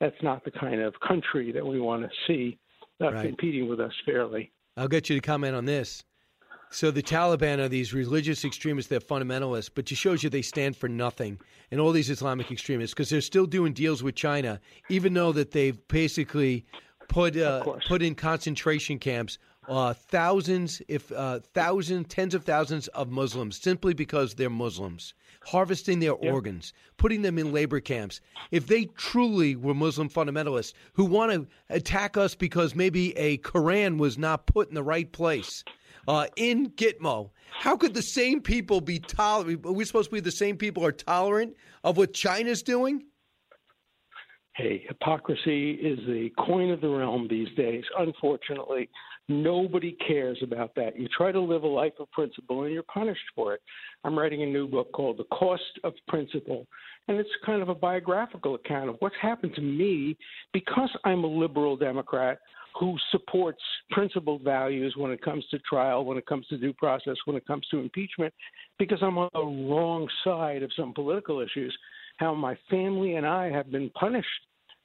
that's 0.00 0.22
not 0.22 0.44
the 0.44 0.50
kind 0.50 0.80
of 0.80 0.94
country 1.00 1.52
that 1.52 1.66
we 1.66 1.80
want 1.80 2.02
to 2.02 2.10
see 2.26 2.58
uh, 3.00 3.12
Right. 3.12 3.26
competing 3.26 3.68
with 3.68 3.80
us 3.80 3.92
fairly. 4.04 4.52
I'll 4.76 4.88
get 4.88 5.08
you 5.08 5.16
to 5.16 5.20
comment 5.20 5.54
on 5.56 5.64
this. 5.64 6.02
So 6.70 6.90
the 6.90 7.02
Taliban 7.02 7.58
are 7.58 7.68
these 7.68 7.94
religious 7.94 8.44
extremists, 8.44 8.88
they're 8.90 9.00
fundamentalists, 9.00 9.70
but 9.72 9.90
it 9.90 9.94
shows 9.94 10.22
you 10.22 10.30
they 10.30 10.42
stand 10.42 10.76
for 10.76 10.88
nothing. 10.88 11.38
And 11.70 11.80
all 11.80 11.92
these 11.92 12.10
Islamic 12.10 12.50
extremists, 12.50 12.92
because 12.92 13.08
they're 13.08 13.20
still 13.20 13.46
doing 13.46 13.72
deals 13.72 14.02
with 14.02 14.16
China, 14.16 14.60
even 14.88 15.14
though 15.14 15.32
that 15.32 15.52
they've 15.52 15.78
basically 15.88 16.66
put 17.08 17.36
uh, 17.36 17.62
put 17.86 18.02
in 18.02 18.14
concentration 18.14 18.98
camps 18.98 19.38
uh, 19.68 19.94
thousands, 19.94 20.82
if 20.88 21.10
uh, 21.12 21.40
thousands, 21.54 22.06
tens 22.08 22.34
of 22.34 22.44
thousands 22.44 22.88
of 22.88 23.10
Muslims, 23.10 23.56
simply 23.60 23.94
because 23.94 24.34
they're 24.34 24.50
Muslims, 24.50 25.14
harvesting 25.46 26.00
their 26.00 26.12
organs, 26.12 26.72
putting 26.96 27.22
them 27.22 27.38
in 27.38 27.52
labor 27.52 27.78
camps. 27.78 28.20
If 28.50 28.66
they 28.66 28.86
truly 28.96 29.54
were 29.54 29.74
Muslim 29.74 30.08
fundamentalists 30.08 30.72
who 30.94 31.04
want 31.04 31.32
to 31.32 31.46
attack 31.70 32.16
us 32.16 32.34
because 32.34 32.74
maybe 32.74 33.16
a 33.16 33.38
Quran 33.38 33.96
was 33.96 34.18
not 34.18 34.46
put 34.46 34.68
in 34.68 34.74
the 34.74 34.82
right 34.82 35.10
place 35.12 35.62
uh, 36.08 36.26
in 36.34 36.70
Gitmo, 36.70 37.30
how 37.52 37.76
could 37.76 37.94
the 37.94 38.02
same 38.02 38.40
people 38.40 38.80
be 38.80 38.98
tolerant? 38.98 39.64
Are 39.64 39.72
we 39.72 39.84
supposed 39.84 40.10
to 40.10 40.14
be 40.14 40.20
the 40.20 40.32
same 40.32 40.56
people 40.56 40.84
are 40.84 40.92
tolerant 40.92 41.54
of 41.84 41.96
what 41.96 42.12
China's 42.12 42.64
doing? 42.64 43.04
Hey, 44.56 44.84
hypocrisy 44.88 45.72
is 45.72 45.98
the 46.06 46.30
coin 46.38 46.70
of 46.70 46.80
the 46.80 46.88
realm 46.88 47.28
these 47.30 47.54
days. 47.56 47.84
Unfortunately, 47.98 48.88
nobody 49.28 49.96
cares 50.06 50.38
about 50.42 50.74
that. 50.76 50.98
You 50.98 51.08
try 51.16 51.32
to 51.32 51.40
live 51.40 51.62
a 51.62 51.68
life 51.68 51.94
of 51.98 52.10
principle 52.12 52.62
and 52.62 52.72
you're 52.72 52.82
punished 52.82 53.20
for 53.34 53.54
it. 53.54 53.60
I'm 54.04 54.18
writing 54.18 54.42
a 54.42 54.46
new 54.46 54.68
book 54.68 54.92
called 54.92 55.18
The 55.18 55.24
Cost 55.24 55.62
of 55.84 55.94
Principle, 56.08 56.66
and 57.08 57.18
it's 57.18 57.28
kind 57.44 57.62
of 57.62 57.68
a 57.68 57.74
biographical 57.74 58.54
account 58.54 58.88
of 58.88 58.96
what's 59.00 59.16
happened 59.20 59.54
to 59.56 59.62
me 59.62 60.16
because 60.52 60.90
I'm 61.04 61.24
a 61.24 61.28
liberal 61.28 61.76
Democrat 61.76 62.38
who 62.78 62.96
supports 63.10 63.62
principled 63.90 64.42
values 64.42 64.94
when 64.96 65.10
it 65.10 65.22
comes 65.22 65.46
to 65.50 65.58
trial, 65.60 66.04
when 66.04 66.18
it 66.18 66.26
comes 66.26 66.46
to 66.48 66.58
due 66.58 66.74
process, 66.74 67.16
when 67.24 67.36
it 67.36 67.46
comes 67.46 67.66
to 67.70 67.78
impeachment, 67.78 68.32
because 68.78 68.98
I'm 69.02 69.16
on 69.18 69.30
the 69.32 69.40
wrong 69.72 70.06
side 70.24 70.62
of 70.62 70.70
some 70.76 70.92
political 70.92 71.40
issues. 71.40 71.76
How 72.18 72.34
my 72.34 72.56
family 72.70 73.14
and 73.14 73.26
I 73.26 73.50
have 73.50 73.70
been 73.70 73.90
punished 73.90 74.26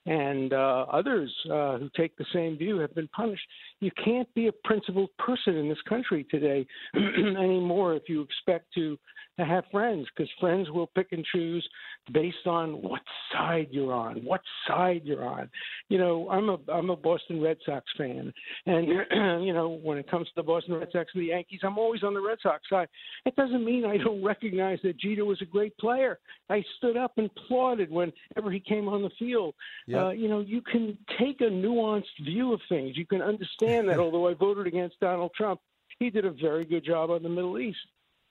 and 0.05 0.53
uh, 0.53 0.85
others 0.91 1.31
uh, 1.45 1.77
who 1.77 1.89
take 1.95 2.15
the 2.17 2.25
same 2.33 2.57
view 2.57 2.79
have 2.79 2.93
been 2.95 3.07
punished. 3.09 3.43
You 3.79 3.91
can't 4.03 4.31
be 4.33 4.47
a 4.47 4.51
principled 4.63 5.09
person 5.17 5.55
in 5.57 5.69
this 5.69 5.81
country 5.87 6.25
today 6.29 6.65
anymore 6.95 7.95
if 7.95 8.03
you 8.07 8.21
expect 8.21 8.73
to 8.75 8.97
to 9.39 9.45
have 9.45 9.63
friends 9.71 10.07
because 10.15 10.29
friends 10.39 10.69
will 10.69 10.87
pick 10.87 11.07
and 11.11 11.25
choose 11.25 11.67
based 12.11 12.45
on 12.45 12.81
what 12.81 13.01
side 13.31 13.67
you're 13.71 13.93
on, 13.93 14.17
what 14.23 14.41
side 14.67 15.01
you're 15.03 15.25
on. 15.25 15.49
You 15.89 15.97
know, 15.97 16.29
I'm 16.29 16.49
a 16.49 16.57
I'm 16.71 16.89
a 16.89 16.95
Boston 16.95 17.41
Red 17.41 17.57
Sox 17.65 17.85
fan, 17.97 18.33
and 18.65 18.87
you 19.45 19.53
know 19.53 19.79
when 19.83 19.97
it 19.97 20.09
comes 20.09 20.27
to 20.27 20.33
the 20.35 20.43
Boston 20.43 20.75
Red 20.75 20.89
Sox 20.91 21.11
and 21.13 21.21
the 21.21 21.27
Yankees, 21.27 21.61
I'm 21.63 21.77
always 21.77 22.03
on 22.03 22.13
the 22.13 22.21
Red 22.21 22.37
Sox 22.41 22.61
side. 22.69 22.87
It 23.25 23.35
doesn't 23.35 23.63
mean 23.63 23.85
I 23.85 23.97
don't 23.97 24.23
recognize 24.23 24.79
that 24.83 24.99
Jeter 24.99 25.25
was 25.25 25.41
a 25.41 25.45
great 25.45 25.77
player. 25.77 26.19
I 26.49 26.63
stood 26.77 26.97
up 26.97 27.13
and 27.17 27.29
applauded 27.37 27.89
whenever 27.91 28.51
he 28.51 28.59
came 28.59 28.87
on 28.87 29.01
the 29.01 29.11
field. 29.17 29.55
Yep. 29.87 30.01
Uh, 30.01 30.09
you 30.09 30.27
know, 30.27 30.39
you 30.39 30.61
can 30.61 30.97
take 31.19 31.41
a 31.41 31.45
nuanced 31.45 32.03
view 32.23 32.53
of 32.53 32.61
things. 32.69 32.97
You 32.97 33.05
can 33.05 33.21
understand 33.21 33.89
that 33.89 33.99
although 33.99 34.27
I 34.27 34.33
voted 34.33 34.67
against 34.67 34.99
Donald 34.99 35.31
Trump, 35.35 35.61
he 35.99 36.09
did 36.09 36.25
a 36.25 36.31
very 36.31 36.65
good 36.65 36.83
job 36.83 37.09
on 37.11 37.23
the 37.23 37.29
Middle 37.29 37.59
East. 37.59 37.77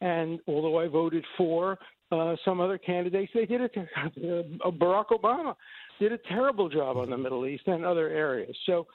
And 0.01 0.41
although 0.47 0.79
I 0.79 0.89
voted 0.89 1.25
for 1.37 1.79
uh, 2.13 2.35
some 2.45 2.61
other 2.61 2.79
candidates, 2.79 3.31
they 3.35 3.47
did 3.47 3.61
it. 3.61 3.75
Uh, 3.97 4.71
Barack 4.71 5.07
Obama 5.09 5.55
did 5.99 6.13
a 6.13 6.19
terrible 6.19 6.69
job 6.69 6.97
on 6.97 7.11
the 7.11 7.17
Middle 7.17 7.47
East 7.47 7.65
and 7.67 7.85
other 7.85 8.09
areas. 8.09 8.57
So 8.67 8.87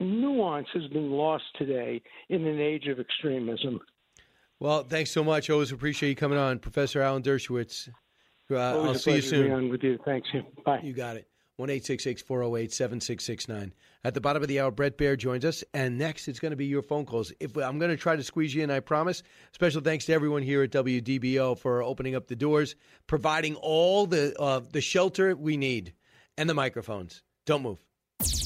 nuance 0.00 0.68
has 0.74 0.86
been 0.88 1.10
lost 1.10 1.44
today 1.58 2.00
in 2.28 2.46
an 2.46 2.60
age 2.60 2.86
of 2.88 2.98
extremism. 2.98 3.80
Well, 4.58 4.84
thanks 4.84 5.10
so 5.10 5.24
much. 5.24 5.50
Always 5.50 5.72
appreciate 5.72 6.10
you 6.10 6.16
coming 6.16 6.38
on, 6.38 6.58
Professor 6.58 7.02
Alan 7.02 7.22
Dershowitz. 7.22 7.88
Uh, 8.50 8.56
I'll 8.56 8.94
see 8.94 9.12
you 9.12 9.20
pleasure 9.22 9.36
to 9.36 9.42
be 9.42 9.48
soon. 9.48 9.52
on 9.52 9.68
with 9.70 9.82
you. 9.82 9.98
Thanks. 10.04 10.28
Bye. 10.64 10.80
You 10.82 10.92
got 10.92 11.16
it. 11.16 11.26
1 11.68 12.16
408 12.16 12.72
7669. 12.72 13.74
At 14.04 14.14
the 14.14 14.20
bottom 14.20 14.42
of 14.42 14.48
the 14.48 14.60
hour, 14.60 14.70
Bret 14.70 14.98
Baier 14.98 15.16
joins 15.16 15.44
us. 15.44 15.62
And 15.72 15.96
next, 15.96 16.26
it's 16.26 16.40
going 16.40 16.50
to 16.50 16.56
be 16.56 16.66
your 16.66 16.82
phone 16.82 17.06
calls. 17.06 17.32
If 17.38 17.56
I'm 17.56 17.78
going 17.78 17.90
to 17.90 17.96
try 17.96 18.16
to 18.16 18.22
squeeze 18.22 18.54
you 18.54 18.62
in, 18.62 18.70
I 18.70 18.80
promise. 18.80 19.22
Special 19.52 19.80
thanks 19.80 20.06
to 20.06 20.12
everyone 20.12 20.42
here 20.42 20.62
at 20.62 20.70
WDBO 20.70 21.58
for 21.58 21.82
opening 21.82 22.16
up 22.16 22.26
the 22.26 22.36
doors, 22.36 22.74
providing 23.06 23.54
all 23.56 24.06
the, 24.06 24.34
uh, 24.40 24.60
the 24.72 24.80
shelter 24.80 25.36
we 25.36 25.56
need 25.56 25.92
and 26.36 26.50
the 26.50 26.54
microphones. 26.54 27.22
Don't 27.46 27.62
move. 27.62 27.78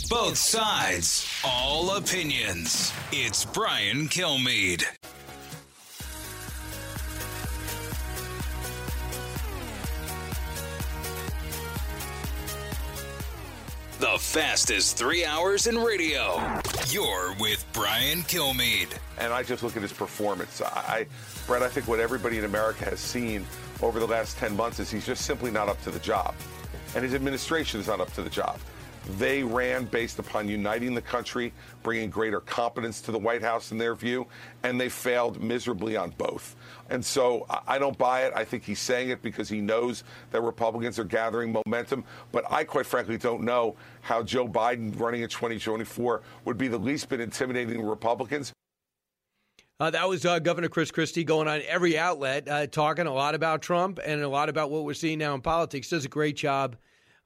Both 0.09 0.37
sides, 0.37 1.29
all 1.45 1.97
opinions. 1.97 2.93
It's 3.13 3.45
Brian 3.45 4.09
Kilmeade. 4.09 4.85
Fastest 14.37 14.99
three 14.99 15.25
hours 15.25 15.67
in 15.67 15.79
radio. 15.79 16.39
You're 16.89 17.35
with 17.41 17.65
Brian 17.73 18.19
Kilmeade. 18.19 18.95
and 19.19 19.33
I 19.33 19.43
just 19.43 19.63
look 19.63 19.77
at 19.77 19.83
his 19.83 19.95
performance. 19.95 20.61
I, 20.61 21.07
Bret, 21.47 21.63
I 21.63 21.69
think 21.69 21.89
what 21.89 22.01
everybody 22.01 22.37
in 22.37 22.45
America 22.45 22.85
has 22.85 23.01
seen 23.01 23.47
over 23.81 23.99
the 23.99 24.07
last 24.07 24.37
10 24.37 24.55
months 24.55 24.79
is 24.79 24.91
he's 24.91 25.07
just 25.07 25.25
simply 25.25 25.51
not 25.51 25.71
up 25.71 25.83
to 25.85 25.91
the 25.91 26.01
job. 26.01 26.35
And 26.95 27.03
his 27.03 27.15
administration 27.15 27.81
is 27.81 27.87
not 27.87 27.99
up 27.99 28.13
to 28.13 28.23
the 28.23 28.29
job. 28.29 28.61
They 29.19 29.43
ran 29.43 29.85
based 29.85 30.19
upon 30.19 30.49
uniting 30.49 30.95
the 30.95 31.03
country, 31.03 31.53
bringing 31.83 32.11
greater 32.11 32.41
competence 32.41 33.01
to 33.03 33.13
the 33.13 33.19
White 33.19 33.43
House 33.43 33.71
in 33.71 33.79
their 33.79 33.95
view, 33.95 34.27
and 34.65 34.81
they 34.81 34.89
failed 34.89 35.43
miserably 35.43 35.97
on 35.97 36.11
both. 36.19 36.57
And 36.91 37.05
so 37.05 37.47
I 37.67 37.79
don't 37.79 37.97
buy 37.97 38.25
it. 38.25 38.33
I 38.35 38.45
think 38.45 38.65
he's 38.65 38.81
saying 38.81 39.11
it 39.11 39.23
because 39.23 39.49
he 39.49 39.61
knows 39.61 40.05
that 40.31 40.41
Republicans 40.43 40.99
are 40.99 41.05
gathering 41.05 41.53
momentum. 41.53 42.05
But 42.33 42.51
I 42.51 42.65
quite 42.65 42.87
frankly 42.87 43.17
don't 43.17 43.43
know 43.43 43.77
how 44.03 44.23
Joe 44.23 44.49
Biden 44.49 44.99
running 44.99 45.23
in 45.23 45.29
2024 45.29 46.23
would 46.45 46.59
be 46.59 46.69
the 46.69 46.79
least 46.79 47.09
bit 47.09 47.21
intimidating 47.21 47.79
to 47.79 47.85
Republicans. 47.85 48.53
Uh, 49.79 49.91
that 49.91 50.09
was 50.09 50.25
uh, 50.25 50.39
Governor 50.39 50.69
Chris 50.69 50.91
Christie 50.91 51.23
going 51.23 51.49
on 51.49 51.61
every 51.69 51.99
outlet, 51.99 52.49
uh, 52.49 52.67
talking 52.67 53.07
a 53.07 53.13
lot 53.13 53.35
about 53.35 53.61
Trump 53.61 54.01
and 54.05 54.23
a 54.23 54.29
lot 54.29 54.49
about 54.49 54.71
what 54.71 54.85
we're 54.85 54.95
seeing 54.95 55.19
now 55.19 55.35
in 55.35 55.43
politics. 55.43 55.91
Does 55.91 56.07
a 56.07 56.09
great 56.09 56.35
job, 56.35 56.77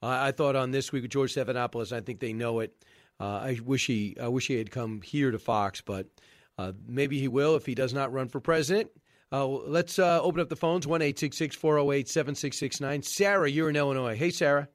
uh, 0.02 0.06
I 0.08 0.32
thought, 0.32 0.56
on 0.56 0.70
this 0.70 0.92
week 0.92 1.02
with 1.02 1.10
George 1.10 1.34
Stephanopoulos. 1.34 1.92
I 1.92 2.00
think 2.00 2.20
they 2.20 2.32
know 2.32 2.60
it. 2.60 2.84
Uh, 3.18 3.38
I 3.38 3.58
wish 3.64 3.86
he, 3.86 4.16
I 4.20 4.28
wish 4.28 4.46
he 4.46 4.56
had 4.56 4.70
come 4.70 5.02
here 5.02 5.30
to 5.30 5.38
Fox, 5.38 5.80
but 5.80 6.06
uh, 6.58 6.72
maybe 6.86 7.18
he 7.18 7.28
will 7.28 7.56
if 7.56 7.66
he 7.66 7.74
does 7.74 7.92
not 7.92 8.12
run 8.12 8.28
for 8.28 8.40
president. 8.40 8.90
Uh, 9.32 9.46
let's 9.46 9.98
uh, 9.98 10.20
open 10.22 10.40
up 10.40 10.48
the 10.48 10.56
phones 10.56 10.86
one 10.86 11.02
eight 11.02 11.18
six 11.18 11.36
six 11.36 11.54
four 11.54 11.74
zero 11.74 11.92
eight 11.92 12.08
seven 12.08 12.34
six 12.34 12.58
six 12.58 12.80
nine. 12.80 13.02
Sarah, 13.02 13.48
you're 13.48 13.70
in 13.70 13.76
Illinois. 13.76 14.16
Hey, 14.16 14.30
Sarah. 14.30 14.68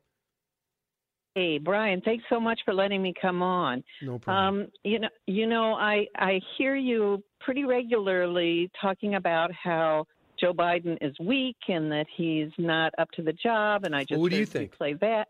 Hey, 1.36 1.58
Brian, 1.58 2.02
thanks 2.06 2.24
so 2.30 2.40
much 2.40 2.62
for 2.64 2.74
letting 2.74 3.02
me 3.02 3.14
come 3.22 3.42
on. 3.42 3.84
No 4.02 4.18
problem. 4.18 4.62
Um, 4.64 4.68
you 4.86 5.00
know, 5.00 5.10
you 5.28 5.48
know, 5.48 5.74
I 5.74 6.06
I 6.16 6.40
hear 6.58 6.78
you 6.78 7.22
pretty 7.42 7.66
regularly 7.66 8.72
talking 8.82 9.16
about 9.16 9.52
how 9.52 10.06
Joe 10.40 10.54
Biden 10.54 10.98
is 11.02 11.16
weak 11.20 11.58
and 11.68 11.92
that 11.92 12.06
he's 12.16 12.50
not 12.58 12.94
up 12.98 13.10
to 13.12 13.22
the 13.22 13.34
job, 13.34 13.84
and 13.84 13.96
I 13.96 14.04
just 14.04 14.22
do 14.22 14.38
you 14.38 14.46
think? 14.46 14.78
play 14.78 14.94
that. 15.02 15.28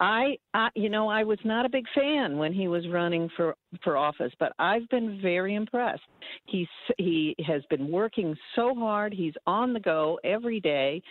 I, 0.00 0.36
I, 0.52 0.68
you 0.74 0.88
know, 0.88 1.08
I 1.08 1.24
was 1.24 1.38
not 1.44 1.66
a 1.66 1.68
big 1.68 1.84
fan 1.94 2.36
when 2.36 2.52
he 2.52 2.68
was 2.68 2.86
running 2.88 3.28
for 3.36 3.54
for 3.82 3.96
office, 3.96 4.32
but 4.38 4.52
I've 4.58 4.88
been 4.88 5.20
very 5.20 5.54
impressed. 5.54 6.02
He's 6.46 6.68
he 6.98 7.34
has 7.46 7.62
been 7.70 7.90
working 7.90 8.36
so 8.54 8.74
hard. 8.74 9.12
He's 9.12 9.34
on 9.46 9.72
the 9.72 9.80
go 9.80 10.18
every 10.24 10.60
day, 10.60 11.02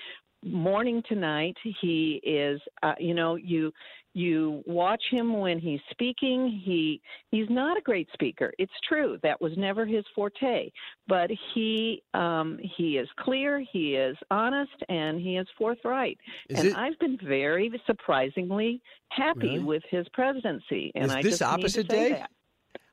morning 0.44 1.02
to 1.10 1.16
night. 1.16 1.56
He 1.82 2.22
is, 2.24 2.62
uh, 2.82 2.94
you 3.00 3.14
know, 3.14 3.36
you 3.36 3.72
you 4.14 4.64
watch 4.68 5.02
him 5.10 5.40
when 5.40 5.60
he's 5.60 5.80
speaking. 5.92 6.62
He 6.64 7.02
he's 7.32 7.50
not 7.50 7.78
a 7.78 7.82
great 7.82 8.08
speaker. 8.14 8.54
It's 8.60 8.72
true 8.88 9.18
that 9.24 9.42
was 9.42 9.52
never 9.58 9.86
his 9.86 10.06
forte, 10.16 10.72
but 11.08 11.30
he 11.54 12.04
um, 12.14 12.60
he 12.78 12.98
is 12.98 13.08
clear. 13.20 13.64
He 13.72 13.96
is 13.96 14.16
honest, 14.30 14.72
and 14.90 15.20
he 15.20 15.38
is 15.38 15.48
forthright. 15.58 16.18
Is 16.50 16.60
and 16.60 16.68
it- 16.70 16.76
I've 16.78 16.98
been 17.00 17.18
very 17.24 17.72
surprisingly 17.86 18.82
happy 19.10 19.40
Really? 19.50 19.60
with 19.60 19.84
his 19.90 20.08
presidency. 20.10 20.92
And 20.96 21.06
Is 21.06 21.12
I 21.12 21.22
this 21.22 21.32
just 21.40 21.42
opposite 21.42 21.84
need 21.84 21.90
to 21.90 21.96
say 21.96 22.10
day? 22.10 22.16
that. 22.16 22.30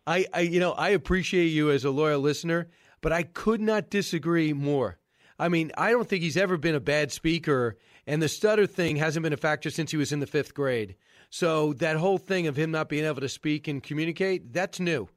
I, 0.06 0.26
I, 0.32 0.40
you 0.40 0.60
know, 0.60 0.72
I 0.72 0.88
appreciate 0.90 1.48
you 1.48 1.70
as 1.70 1.84
a 1.84 1.90
loyal 1.90 2.20
listener, 2.20 2.68
but 3.01 3.12
I 3.12 3.22
could 3.22 3.60
not 3.60 3.90
disagree 3.90 4.52
more. 4.52 4.98
I 5.38 5.48
mean, 5.48 5.70
I 5.78 5.90
don't 5.90 6.09
think 6.09 6.22
he's 6.22 6.36
ever 6.36 6.56
been 6.56 6.74
a 6.74 6.80
bad 6.80 7.12
speaker, 7.12 7.76
and 8.06 8.20
the 8.22 8.28
stutter 8.28 8.66
thing 8.66 8.97
hasn't 8.97 9.22
been 9.22 9.32
a 9.32 9.36
factor 9.38 9.70
since 9.70 9.90
he 9.90 9.97
was 9.97 10.12
in 10.12 10.20
the 10.20 10.26
fifth 10.26 10.52
grade. 10.55 10.97
So 11.31 11.73
that 11.74 11.97
whole 11.97 12.19
thing 12.19 12.48
of 12.48 12.57
him 12.57 12.73
not 12.73 12.89
being 12.89 13.05
able 13.05 13.20
to 13.20 13.28
speak 13.28 13.69
and 13.69 13.82
communicate, 13.82 14.52
that's 14.52 14.81
new. 14.81 15.09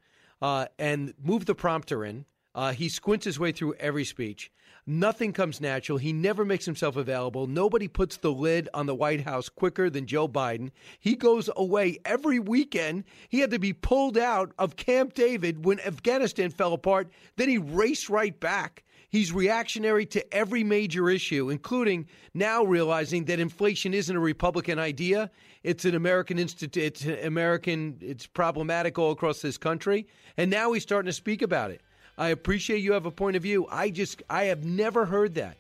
Uh, 0.42 0.68
and 0.78 1.14
move 1.22 1.46
the 1.46 1.56
prompter 1.56 2.06
in. 2.06 2.26
Uh, 2.56 2.72
he 2.72 2.88
squints 2.88 3.26
his 3.26 3.40
way 3.40 3.52
through 3.52 3.74
every 3.76 4.06
speech. 4.06 4.52
Nothing 4.86 5.32
comes 5.32 5.62
natural. 5.62 5.98
He 5.98 6.12
never 6.12 6.44
makes 6.44 6.66
himself 6.66 6.98
available. 6.98 7.48
Nobody 7.48 7.88
puts 7.88 8.18
the 8.18 8.32
lid 8.32 8.68
on 8.74 8.86
the 8.86 8.94
White 8.94 9.22
House 9.22 9.48
quicker 9.48 9.90
than 9.90 10.06
Joe 10.06 10.28
Biden. 10.28 10.72
He 11.00 11.16
goes 11.16 11.50
away 11.56 12.00
every 12.04 12.40
weekend. 12.40 13.06
He 13.30 13.40
had 13.40 13.52
to 13.52 13.60
be 13.60 13.72
pulled 13.72 14.18
out 14.18 14.52
of 14.60 14.76
Camp 14.76 15.14
David 15.14 15.66
when 15.66 15.80
Afghanistan 15.80 16.52
fell 16.52 16.74
apart. 16.74 17.10
Then 17.38 17.48
he 17.48 17.58
raced 17.58 18.10
right 18.10 18.38
back. 18.38 18.84
He's 19.14 19.32
reactionary 19.32 20.08
to 20.08 20.34
every 20.34 20.64
major 20.64 21.08
issue, 21.08 21.52
including 21.52 22.08
now 22.34 22.64
realizing 22.64 23.26
that 23.26 23.40
inflation 23.40 23.94
isn't 23.94 24.16
a 24.16 24.20
Republican 24.20 24.80
idea. 24.80 25.30
It's 25.62 25.86
an 25.86 25.94
American 25.94 26.40
institute. 26.40 26.84
It's 26.84 27.06
an 27.06 27.20
American. 27.24 27.96
It's 28.02 28.26
problematic 28.26 28.98
all 28.98 29.12
across 29.12 29.40
this 29.40 29.56
country, 29.56 30.08
and 30.36 30.50
now 30.50 30.72
he's 30.72 30.82
starting 30.82 31.06
to 31.06 31.14
speak 31.14 31.44
about 31.44 31.70
it. 31.70 31.82
I 32.18 32.30
appreciate 32.30 32.80
you 32.80 32.94
have 32.94 33.06
a 33.06 33.12
point 33.12 33.36
of 33.36 33.44
view. 33.44 33.68
I 33.70 33.92
just 33.92 34.24
I 34.32 34.46
have 34.46 34.66
never 34.66 35.06
heard 35.06 35.36
that. 35.36 35.58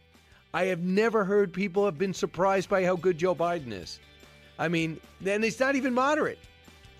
I 0.55 0.65
have 0.65 0.79
never 0.79 1.23
heard 1.23 1.53
people 1.53 1.85
have 1.85 1.99
been 1.99 2.15
surprised 2.15 2.69
by 2.69 2.83
how 2.83 2.95
good 2.95 3.19
Joe 3.19 3.35
Biden 3.35 3.71
is. 3.71 3.99
I 4.57 4.67
mean, 4.67 4.99
and 5.27 5.45
it's 5.45 5.59
not 5.59 5.75
even 5.75 5.93
moderate. 5.93 6.39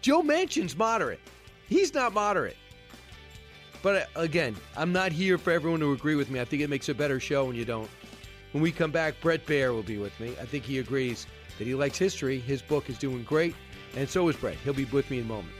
Joe 0.04 0.22
Manchin's 0.22 0.78
moderate. 0.78 1.20
He's 1.68 1.96
not 1.96 2.14
moderate. 2.14 2.58
But 3.84 4.10
uh, 4.16 4.22
again, 4.22 4.56
I'm 4.76 4.92
not 4.92 5.12
here 5.12 5.38
for 5.38 5.52
everyone 5.52 5.82
to 5.82 5.92
agree 5.92 6.16
with 6.16 6.32
me. 6.32 6.40
I 6.40 6.46
think 6.46 6.64
it 6.64 6.70
makes 6.70 6.90
a 6.90 6.96
better 6.96 7.20
show 7.20 7.46
when 7.46 7.56
you 7.56 7.66
don't. 7.66 7.90
When 8.54 8.64
we 8.64 8.72
come 8.72 8.90
back, 8.90 9.20
Bret 9.22 9.46
Baier 9.46 9.72
will 9.74 9.84
be 9.84 9.98
with 9.98 10.18
me. 10.20 10.30
I 10.42 10.46
think 10.46 10.64
he 10.64 10.80
agrees 10.80 11.28
that 11.60 11.66
he 11.66 11.76
likes 11.76 11.98
history. 11.98 12.40
His 12.40 12.62
book 12.62 12.90
is 12.90 12.98
doing 12.98 13.24
great, 13.24 13.54
and 13.96 14.10
so 14.10 14.28
is 14.30 14.36
Bret. 14.38 14.56
He'll 14.64 14.74
be 14.74 14.86
with 14.86 15.12
me 15.12 15.20
in 15.20 15.26
a 15.26 15.28
moment. 15.28 15.54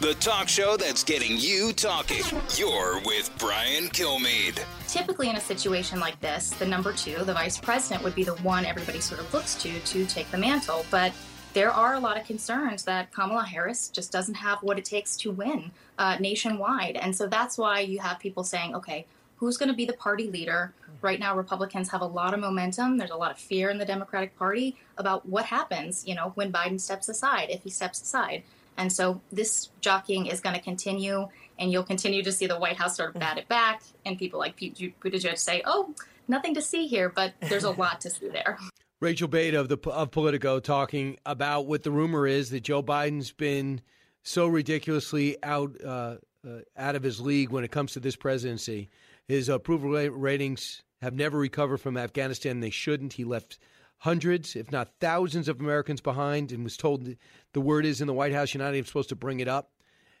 The 0.00 0.14
talk 0.14 0.48
show 0.48 0.76
that's 0.76 1.04
getting 1.04 1.36
you 1.36 1.72
talking. 1.72 2.24
You're 2.56 3.00
with 3.04 3.30
Brian 3.38 3.84
Kilmeade. 3.84 4.62
Typically, 4.92 5.30
in 5.30 5.36
a 5.36 5.40
situation 5.40 5.98
like 6.00 6.20
this, 6.20 6.50
the 6.50 6.66
number 6.66 6.92
two, 6.92 7.16
the 7.24 7.32
vice 7.32 7.56
president, 7.56 8.04
would 8.04 8.14
be 8.14 8.24
the 8.24 8.34
one 8.36 8.66
everybody 8.66 9.00
sort 9.00 9.22
of 9.22 9.32
looks 9.32 9.54
to 9.54 9.80
to 9.80 10.04
take 10.04 10.30
the 10.30 10.36
mantle. 10.36 10.84
But 10.90 11.14
there 11.54 11.70
are 11.70 11.94
a 11.94 11.98
lot 11.98 12.18
of 12.18 12.26
concerns 12.26 12.84
that 12.84 13.10
Kamala 13.10 13.44
Harris 13.44 13.88
just 13.88 14.12
doesn't 14.12 14.34
have 14.34 14.58
what 14.62 14.78
it 14.78 14.84
takes 14.84 15.16
to 15.16 15.30
win 15.30 15.70
uh, 15.98 16.18
nationwide. 16.20 16.96
And 16.96 17.16
so 17.16 17.26
that's 17.26 17.56
why 17.56 17.80
you 17.80 18.00
have 18.00 18.18
people 18.18 18.44
saying, 18.44 18.74
okay, 18.74 19.06
who's 19.36 19.56
going 19.56 19.70
to 19.70 19.74
be 19.74 19.86
the 19.86 19.94
party 19.94 20.30
leader? 20.30 20.74
right 21.02 21.18
now 21.18 21.36
Republicans 21.36 21.90
have 21.90 22.00
a 22.00 22.06
lot 22.06 22.32
of 22.32 22.40
momentum. 22.40 22.96
There's 22.96 23.10
a 23.10 23.16
lot 23.16 23.32
of 23.32 23.38
fear 23.38 23.70
in 23.70 23.78
the 23.78 23.84
Democratic 23.84 24.38
Party 24.38 24.76
about 24.96 25.28
what 25.28 25.46
happens, 25.46 26.06
you 26.06 26.14
know, 26.14 26.32
when 26.36 26.52
Biden 26.52 26.80
steps 26.80 27.08
aside, 27.08 27.48
if 27.50 27.64
he 27.64 27.70
steps 27.70 28.00
aside. 28.00 28.44
And 28.76 28.90
so 28.90 29.20
this 29.30 29.68
jockeying 29.80 30.26
is 30.26 30.40
going 30.40 30.54
to 30.54 30.62
continue, 30.62 31.28
and 31.58 31.72
you'll 31.72 31.84
continue 31.84 32.22
to 32.22 32.32
see 32.32 32.46
the 32.46 32.58
White 32.58 32.76
House 32.76 32.96
sort 32.96 33.14
of 33.14 33.20
bat 33.20 33.38
it 33.38 33.48
back, 33.48 33.82
and 34.04 34.18
people 34.18 34.38
like 34.38 34.56
Pete 34.56 34.76
Buttigieg 35.00 35.38
say, 35.38 35.62
"Oh, 35.64 35.94
nothing 36.28 36.54
to 36.54 36.62
see 36.62 36.86
here," 36.86 37.08
but 37.08 37.34
there's 37.40 37.64
a 37.64 37.70
lot 37.82 38.00
to 38.02 38.10
see 38.10 38.28
there. 38.28 38.58
Rachel 39.00 39.28
Bade 39.28 39.54
of 39.54 39.68
the 39.68 39.78
of 39.90 40.10
Politico 40.10 40.60
talking 40.60 41.18
about 41.26 41.66
what 41.66 41.82
the 41.82 41.90
rumor 41.90 42.26
is 42.26 42.50
that 42.50 42.62
Joe 42.62 42.82
Biden's 42.82 43.32
been 43.32 43.80
so 44.22 44.46
ridiculously 44.46 45.36
out 45.42 45.72
uh, 45.84 46.16
uh, 46.46 46.60
out 46.76 46.94
of 46.94 47.02
his 47.02 47.20
league 47.20 47.50
when 47.50 47.64
it 47.64 47.70
comes 47.70 47.92
to 47.92 48.00
this 48.00 48.16
presidency. 48.16 48.90
His 49.26 49.48
approval 49.48 49.90
ratings 49.90 50.82
have 51.00 51.14
never 51.14 51.38
recovered 51.38 51.78
from 51.78 51.96
Afghanistan. 51.96 52.60
They 52.60 52.70
shouldn't. 52.70 53.14
He 53.14 53.24
left 53.24 53.58
hundreds, 53.98 54.56
if 54.56 54.70
not 54.72 54.90
thousands, 55.00 55.48
of 55.48 55.60
Americans 55.60 56.00
behind 56.00 56.52
and 56.52 56.64
was 56.64 56.76
told 56.76 57.08
the 57.52 57.60
word 57.60 57.84
is 57.84 58.00
in 58.00 58.06
the 58.06 58.14
White 58.14 58.32
House 58.32 58.52
you're 58.52 58.62
not 58.62 58.74
even 58.74 58.84
supposed 58.84 59.08
to 59.10 59.16
bring 59.16 59.40
it 59.40 59.48
up. 59.48 59.70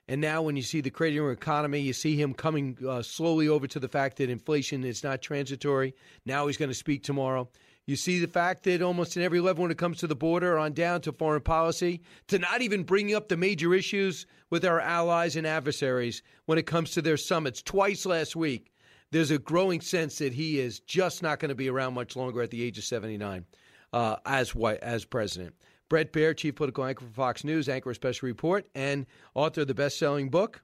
And 0.08 0.20
now, 0.20 0.42
when 0.42 0.56
you 0.56 0.62
see 0.62 0.80
the 0.80 0.90
cratering 0.90 1.32
economy, 1.32 1.80
you 1.80 1.92
see 1.92 2.16
him 2.16 2.34
coming 2.34 2.76
uh, 2.86 3.02
slowly 3.02 3.48
over 3.48 3.66
to 3.68 3.78
the 3.78 3.88
fact 3.88 4.16
that 4.16 4.30
inflation 4.30 4.84
is 4.84 5.04
not 5.04 5.22
transitory. 5.22 5.94
Now 6.26 6.46
he's 6.46 6.56
going 6.56 6.70
to 6.70 6.74
speak 6.74 7.04
tomorrow. 7.04 7.48
You 7.86 7.96
see 7.96 8.20
the 8.20 8.28
fact 8.28 8.62
that 8.64 8.82
almost 8.82 9.16
in 9.16 9.22
every 9.22 9.40
level, 9.40 9.62
when 9.62 9.70
it 9.70 9.78
comes 9.78 9.98
to 9.98 10.06
the 10.06 10.14
border, 10.14 10.58
on 10.58 10.72
down 10.72 11.00
to 11.02 11.12
foreign 11.12 11.42
policy, 11.42 12.02
to 12.28 12.38
not 12.38 12.62
even 12.62 12.84
bringing 12.84 13.14
up 13.14 13.28
the 13.28 13.36
major 13.36 13.74
issues 13.74 14.26
with 14.50 14.64
our 14.64 14.80
allies 14.80 15.34
and 15.34 15.46
adversaries 15.46 16.22
when 16.46 16.58
it 16.58 16.66
comes 16.66 16.92
to 16.92 17.02
their 17.02 17.16
summits 17.16 17.62
twice 17.62 18.06
last 18.06 18.36
week. 18.36 18.72
There's 19.10 19.30
a 19.30 19.38
growing 19.38 19.80
sense 19.80 20.18
that 20.18 20.32
he 20.32 20.58
is 20.58 20.80
just 20.80 21.22
not 21.22 21.38
going 21.38 21.48
to 21.50 21.54
be 21.54 21.68
around 21.68 21.94
much 21.94 22.16
longer 22.16 22.40
at 22.42 22.50
the 22.50 22.62
age 22.62 22.78
of 22.78 22.84
79 22.84 23.44
uh, 23.92 24.16
as 24.24 24.54
as 24.80 25.04
president. 25.04 25.54
Bret 25.92 26.10
Baier, 26.10 26.34
chief 26.34 26.54
political 26.54 26.86
anchor 26.86 27.04
for 27.04 27.12
Fox 27.12 27.44
News, 27.44 27.68
anchor 27.68 27.90
a 27.90 27.94
special 27.94 28.26
report, 28.26 28.66
and 28.74 29.04
author 29.34 29.60
of 29.60 29.66
the 29.66 29.74
best-selling 29.74 30.30
book 30.30 30.62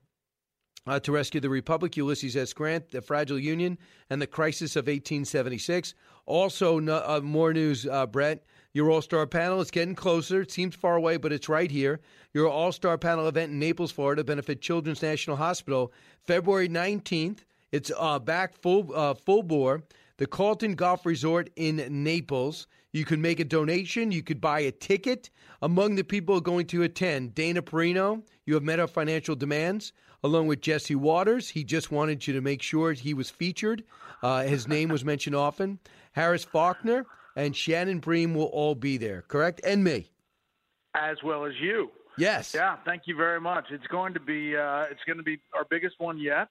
uh, 0.86 0.98
to 1.00 1.12
rescue 1.12 1.38
the 1.38 1.50
republic, 1.50 1.98
Ulysses 1.98 2.34
S. 2.34 2.55
Grant, 2.55 2.88
the 2.88 3.02
fragile 3.02 3.38
Union, 3.38 3.76
and 4.09 4.22
the 4.22 4.26
crisis 4.26 4.74
of 4.74 4.86
1876. 4.86 5.92
Also, 6.24 6.78
no, 6.78 7.02
uh, 7.05 7.20
more 7.22 7.52
news, 7.52 7.86
uh, 7.86 8.06
Bret. 8.06 8.42
Your 8.72 8.90
All 8.90 9.02
Star 9.02 9.26
panel 9.26 9.60
is 9.60 9.70
getting 9.70 9.94
closer. 9.94 10.40
It 10.40 10.50
seems 10.50 10.74
far 10.74 10.96
away, 10.96 11.18
but 11.18 11.30
it's 11.30 11.50
right 11.50 11.70
here. 11.70 12.00
Your 12.32 12.48
All 12.48 12.72
Star 12.72 12.96
panel 12.96 13.28
event 13.28 13.52
in 13.52 13.59
Naples, 13.59 13.92
Florida, 13.92 14.24
benefit 14.24 14.62
Children's 14.62 15.02
National 15.02 15.36
Hospital, 15.36 15.92
February 16.24 16.70
19th. 16.70 17.40
It's 17.70 17.92
uh, 17.98 18.18
back 18.18 18.56
full 18.56 18.90
uh, 18.94 19.12
full 19.12 19.42
bore. 19.42 19.82
The 20.16 20.26
Carlton 20.26 20.74
Golf 20.74 21.05
Resort 21.05 21.50
in 21.55 21.86
Naples. 22.02 22.66
You 22.98 23.04
can 23.04 23.22
make 23.22 23.38
a 23.38 23.44
donation. 23.44 24.10
You 24.10 24.24
could 24.24 24.40
buy 24.40 24.60
a 24.60 24.72
ticket. 24.72 25.30
Among 25.62 25.94
the 25.94 26.02
people 26.02 26.40
going 26.40 26.66
to 26.66 26.82
attend, 26.82 27.34
Dana 27.34 27.62
Perino. 27.62 28.24
You 28.44 28.54
have 28.54 28.64
met 28.64 28.80
our 28.80 28.88
financial 28.88 29.36
demands, 29.36 29.92
along 30.24 30.48
with 30.48 30.60
Jesse 30.60 30.96
Watters. 30.96 31.48
He 31.48 31.62
just 31.62 31.92
wanted 31.92 32.26
you 32.26 32.34
to 32.34 32.40
make 32.40 32.60
sure 32.60 32.92
he 32.92 33.14
was 33.14 33.30
featured. 33.30 33.84
Uh, 34.20 34.42
his 34.42 34.66
name 34.66 34.88
was 34.88 35.04
mentioned 35.04 35.36
often. 35.36 35.78
Harris 36.12 36.42
Faulkner 36.42 37.06
and 37.36 37.54
Shannon 37.54 38.00
Bream 38.00 38.34
will 38.34 38.46
all 38.46 38.74
be 38.74 38.96
there, 38.96 39.22
correct? 39.28 39.60
And 39.64 39.84
me. 39.84 40.10
As 40.96 41.18
well 41.22 41.46
as 41.46 41.52
you. 41.60 41.92
Yes. 42.16 42.52
Yeah, 42.52 42.76
thank 42.84 43.02
you 43.06 43.14
very 43.14 43.40
much. 43.40 43.66
It's 43.70 43.86
going 43.86 44.12
to 44.14 44.20
be 44.20 44.56
uh, 44.56 44.86
it's 44.90 45.04
going 45.06 45.18
to 45.18 45.22
be 45.22 45.38
our 45.54 45.64
biggest 45.70 46.00
one 46.00 46.18
yet. 46.18 46.48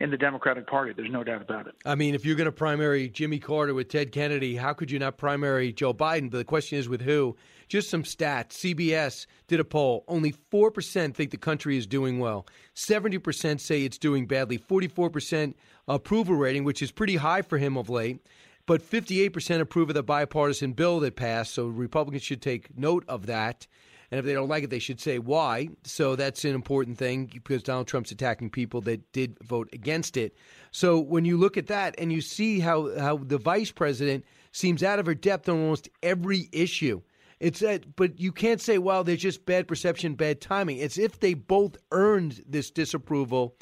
in 0.00 0.10
the 0.10 0.16
Democratic 0.16 0.66
Party. 0.66 0.92
There's 0.96 1.10
no 1.10 1.24
doubt 1.24 1.42
about 1.42 1.66
it. 1.66 1.74
I 1.84 1.94
mean, 1.94 2.14
if 2.14 2.24
you're 2.24 2.36
going 2.36 2.46
to 2.46 2.52
primary 2.52 3.08
Jimmy 3.08 3.38
Carter 3.38 3.74
with 3.74 3.88
Ted 3.88 4.12
Kennedy, 4.12 4.56
how 4.56 4.72
could 4.72 4.90
you 4.90 4.98
not 4.98 5.16
primary 5.16 5.72
Joe 5.72 5.92
Biden? 5.92 6.30
But 6.30 6.38
the 6.38 6.44
question 6.44 6.78
is 6.78 6.88
with 6.88 7.02
who? 7.02 7.36
Just 7.68 7.90
some 7.90 8.04
stats. 8.04 8.50
CBS 8.50 9.26
did 9.48 9.60
a 9.60 9.64
poll. 9.64 10.04
Only 10.08 10.34
4% 10.52 11.14
think 11.14 11.30
the 11.30 11.36
country 11.36 11.76
is 11.76 11.86
doing 11.86 12.18
well. 12.18 12.46
70% 12.74 13.60
say 13.60 13.84
it's 13.84 13.98
doing 13.98 14.26
badly. 14.26 14.58
44% 14.58 15.54
approval 15.88 16.36
rating, 16.36 16.64
which 16.64 16.80
is 16.80 16.92
pretty 16.92 17.16
high 17.16 17.42
for 17.42 17.58
him 17.58 17.76
of 17.76 17.90
late. 17.90 18.24
But 18.66 18.82
58% 18.82 19.60
approve 19.60 19.88
of 19.88 19.94
the 19.94 20.02
bipartisan 20.02 20.74
bill 20.74 21.00
that 21.00 21.16
passed. 21.16 21.54
So 21.54 21.66
Republicans 21.66 22.22
should 22.22 22.42
take 22.42 22.76
note 22.76 23.04
of 23.08 23.26
that. 23.26 23.66
And 24.10 24.18
if 24.18 24.24
they 24.24 24.32
don't 24.32 24.48
like 24.48 24.64
it, 24.64 24.70
they 24.70 24.78
should 24.78 25.00
say 25.00 25.18
why. 25.18 25.68
So 25.84 26.16
that's 26.16 26.44
an 26.44 26.54
important 26.54 26.96
thing 26.98 27.26
because 27.26 27.62
Donald 27.62 27.86
Trump's 27.86 28.10
attacking 28.10 28.50
people 28.50 28.80
that 28.82 29.12
did 29.12 29.38
vote 29.42 29.68
against 29.72 30.16
it. 30.16 30.34
So 30.70 30.98
when 30.98 31.24
you 31.24 31.36
look 31.36 31.56
at 31.56 31.66
that 31.66 31.94
and 31.98 32.12
you 32.12 32.20
see 32.20 32.60
how, 32.60 32.98
how 32.98 33.18
the 33.18 33.38
vice 33.38 33.70
president 33.70 34.24
seems 34.52 34.82
out 34.82 34.98
of 34.98 35.06
her 35.06 35.14
depth 35.14 35.48
on 35.48 35.60
almost 35.60 35.88
every 36.02 36.48
issue, 36.52 37.02
it's 37.40 37.60
that, 37.60 37.96
but 37.96 38.18
you 38.18 38.32
can't 38.32 38.60
say, 38.60 38.78
well, 38.78 39.04
there's 39.04 39.20
just 39.20 39.46
bad 39.46 39.68
perception, 39.68 40.14
bad 40.14 40.40
timing. 40.40 40.78
It's 40.78 40.98
if 40.98 41.20
they 41.20 41.34
both 41.34 41.76
earned 41.92 42.42
this 42.48 42.70
disapproval 42.70 43.56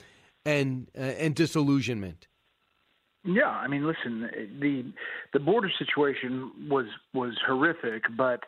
and 0.46 0.88
uh, 0.96 1.02
and 1.02 1.34
disillusionment. 1.34 2.28
Yeah, 3.24 3.48
I 3.48 3.66
mean, 3.66 3.86
listen, 3.86 4.30
the 4.60 4.92
the 5.32 5.40
border 5.40 5.70
situation 5.78 6.68
was 6.70 6.86
was 7.12 7.34
horrific, 7.46 8.04
but 8.16 8.44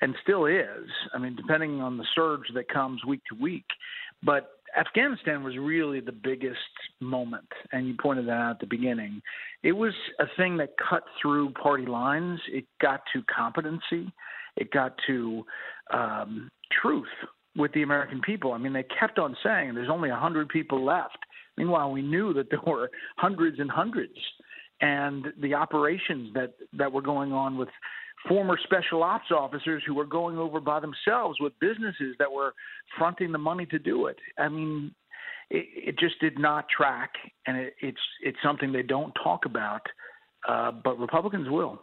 and 0.00 0.14
still 0.22 0.46
is. 0.46 0.88
I 1.14 1.18
mean, 1.18 1.36
depending 1.36 1.80
on 1.80 1.96
the 1.98 2.04
surge 2.14 2.52
that 2.54 2.68
comes 2.68 3.04
week 3.04 3.20
to 3.30 3.40
week, 3.40 3.66
but 4.22 4.50
Afghanistan 4.76 5.42
was 5.42 5.56
really 5.56 6.00
the 6.00 6.12
biggest 6.12 6.58
moment, 7.00 7.48
and 7.72 7.86
you 7.86 7.94
pointed 8.00 8.26
that 8.26 8.32
out 8.32 8.50
at 8.52 8.60
the 8.60 8.66
beginning. 8.66 9.22
It 9.62 9.72
was 9.72 9.92
a 10.18 10.26
thing 10.36 10.56
that 10.58 10.70
cut 10.88 11.04
through 11.20 11.50
party 11.52 11.86
lines. 11.86 12.40
It 12.48 12.64
got 12.80 13.00
to 13.14 13.22
competency. 13.34 14.12
It 14.56 14.70
got 14.70 14.94
to 15.06 15.44
um, 15.92 16.50
truth 16.82 17.06
with 17.56 17.72
the 17.72 17.82
American 17.82 18.20
people. 18.20 18.52
I 18.52 18.58
mean, 18.58 18.72
they 18.72 18.84
kept 18.98 19.18
on 19.18 19.36
saying 19.42 19.74
there's 19.74 19.90
only 19.90 20.10
100 20.10 20.48
people 20.48 20.84
left. 20.84 21.18
Meanwhile, 21.56 21.90
we 21.90 22.02
knew 22.02 22.32
that 22.34 22.50
there 22.50 22.60
were 22.66 22.90
hundreds 23.16 23.58
and 23.58 23.70
hundreds. 23.70 24.18
And 24.80 25.26
the 25.40 25.54
operations 25.54 26.32
that, 26.34 26.54
that 26.74 26.92
were 26.92 27.02
going 27.02 27.32
on 27.32 27.58
with 27.58 27.68
former 28.26 28.58
special 28.64 29.02
ops 29.02 29.30
officers 29.30 29.82
who 29.86 29.94
were 29.94 30.06
going 30.06 30.38
over 30.38 30.60
by 30.60 30.80
themselves 30.80 31.38
with 31.40 31.52
businesses 31.60 32.16
that 32.18 32.30
were 32.30 32.54
fronting 32.96 33.32
the 33.32 33.38
money 33.38 33.66
to 33.66 33.78
do 33.78 34.06
it. 34.06 34.16
I 34.38 34.48
mean, 34.48 34.94
it, 35.50 35.66
it 35.74 35.98
just 35.98 36.20
did 36.20 36.38
not 36.38 36.66
track, 36.68 37.12
and 37.46 37.56
it, 37.56 37.74
it's 37.80 38.00
it's 38.22 38.38
something 38.42 38.72
they 38.72 38.82
don't 38.82 39.12
talk 39.22 39.44
about, 39.44 39.82
uh, 40.48 40.72
but 40.72 40.98
Republicans 40.98 41.48
will. 41.48 41.82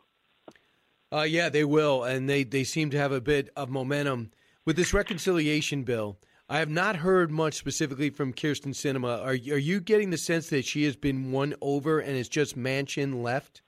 Uh, 1.12 1.22
yeah, 1.22 1.49
they 1.49 1.64
will, 1.64 2.03
and 2.03 2.30
they, 2.30 2.44
they 2.44 2.64
seem 2.64 2.90
to 2.90 2.98
have 2.98 3.12
a 3.12 3.22
bit 3.22 3.49
of 3.56 3.70
momentum 3.70 4.32
with 4.66 4.76
this 4.76 4.94
reconciliation 4.94 5.84
bill. 5.84 6.18
I 6.49 6.60
have 6.60 6.70
not 6.70 6.98
heard 6.98 7.32
much 7.32 7.56
specifically 7.56 8.10
from 8.10 8.34
Kyrsten 8.34 8.74
Sinema. 8.74 9.20
Are 9.20 9.53
are 9.53 9.60
you 9.60 9.80
getting 9.80 10.12
the 10.12 10.18
sense 10.18 10.49
that 10.49 10.66
she 10.66 10.84
has 10.84 10.95
been 10.95 11.32
won 11.32 11.56
over 11.62 11.99
and 11.99 12.16
it's 12.16 12.30
just 12.30 12.57
Manchin 12.57 13.24
left? 13.24 13.64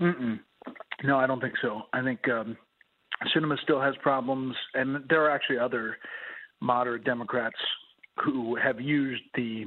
Mm-mm. 0.00 0.40
No, 1.04 1.18
I 1.18 1.26
don't 1.26 1.40
think 1.40 1.54
so. 1.62 1.82
I 1.92 2.02
think 2.02 2.28
um, 2.28 2.56
Sinema 3.34 3.58
still 3.62 3.80
has 3.80 3.94
problems, 4.02 4.54
and 4.74 5.04
there 5.08 5.24
are 5.24 5.30
actually 5.30 5.58
other 5.58 5.96
moderate 6.60 7.04
Democrats 7.04 7.56
who 8.22 8.56
have 8.56 8.80
used 8.80 9.22
the 9.34 9.64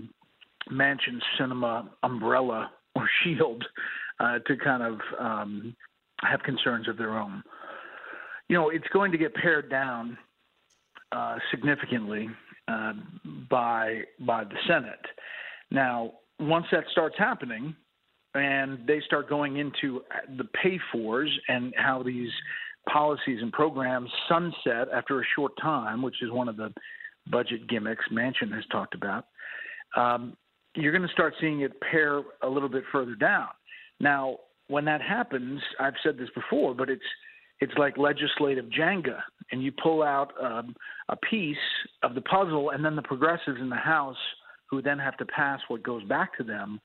Manchin 0.71 1.19
Sinema 1.39 1.89
umbrella 2.03 2.71
or 2.95 3.09
shield 3.23 3.63
uh, 4.19 4.39
to 4.39 4.57
kind 4.57 4.83
of 4.83 4.99
um, 5.19 5.75
have 6.21 6.41
concerns 6.43 6.87
of 6.87 6.97
their 6.97 7.17
own. 7.17 7.43
You 8.47 8.57
know, 8.57 8.69
it's 8.69 8.87
going 8.93 9.11
to 9.11 9.17
get 9.17 9.33
pared 9.33 9.69
down 9.69 10.17
uh, 11.11 11.37
significantly 11.51 12.29
uh, 12.67 12.93
by 13.49 14.01
by 14.19 14.43
the 14.43 14.55
Senate. 14.67 15.05
Now, 15.71 16.13
once 16.39 16.65
that 16.71 16.83
starts 16.91 17.15
happening, 17.17 17.75
and 18.35 18.79
they 18.87 18.99
start 19.05 19.29
going 19.29 19.57
into 19.57 20.01
the 20.37 20.45
pay 20.61 20.79
fors 20.91 21.29
and 21.47 21.73
how 21.77 22.01
these 22.03 22.31
policies 22.91 23.39
and 23.41 23.51
programs 23.51 24.09
sunset 24.27 24.87
after 24.93 25.21
a 25.21 25.23
short 25.35 25.53
time, 25.61 26.01
which 26.01 26.21
is 26.21 26.31
one 26.31 26.49
of 26.49 26.57
the 26.57 26.73
budget 27.31 27.67
gimmicks 27.69 28.05
Manchin 28.11 28.53
has 28.53 28.65
talked 28.71 28.95
about. 28.95 29.25
Um, 29.95 30.35
you're 30.75 30.91
going 30.91 31.07
to 31.07 31.13
start 31.13 31.35
seeing 31.39 31.61
it 31.61 31.79
pare 31.81 32.23
a 32.41 32.49
little 32.49 32.69
bit 32.69 32.83
further 32.91 33.15
down. 33.15 33.49
Now, 33.99 34.37
when 34.67 34.85
that 34.85 35.01
happens, 35.01 35.61
I've 35.79 35.93
said 36.03 36.17
this 36.17 36.29
before, 36.35 36.73
but 36.73 36.89
it's 36.89 37.03
it's 37.59 37.73
like 37.77 37.97
legislative 37.97 38.65
Jenga, 38.65 39.19
and 39.51 39.63
you 39.63 39.71
pull 39.71 40.03
out 40.03 40.33
um, 40.43 40.75
a 41.07 41.15
piece 41.15 41.55
of 42.01 42.13
the 42.13 42.21
puzzle, 42.21 42.71
and 42.71 42.83
then 42.83 42.95
the 42.95 43.01
progressives 43.01 43.59
in 43.61 43.69
the 43.69 43.75
House, 43.75 44.17
who 44.69 44.81
then 44.81 44.99
have 44.99 45.15
to 45.17 45.25
pass 45.25 45.61
what 45.69 45.81
goes 45.81 46.03
back 46.05 46.35
to 46.37 46.43
them, 46.43 46.81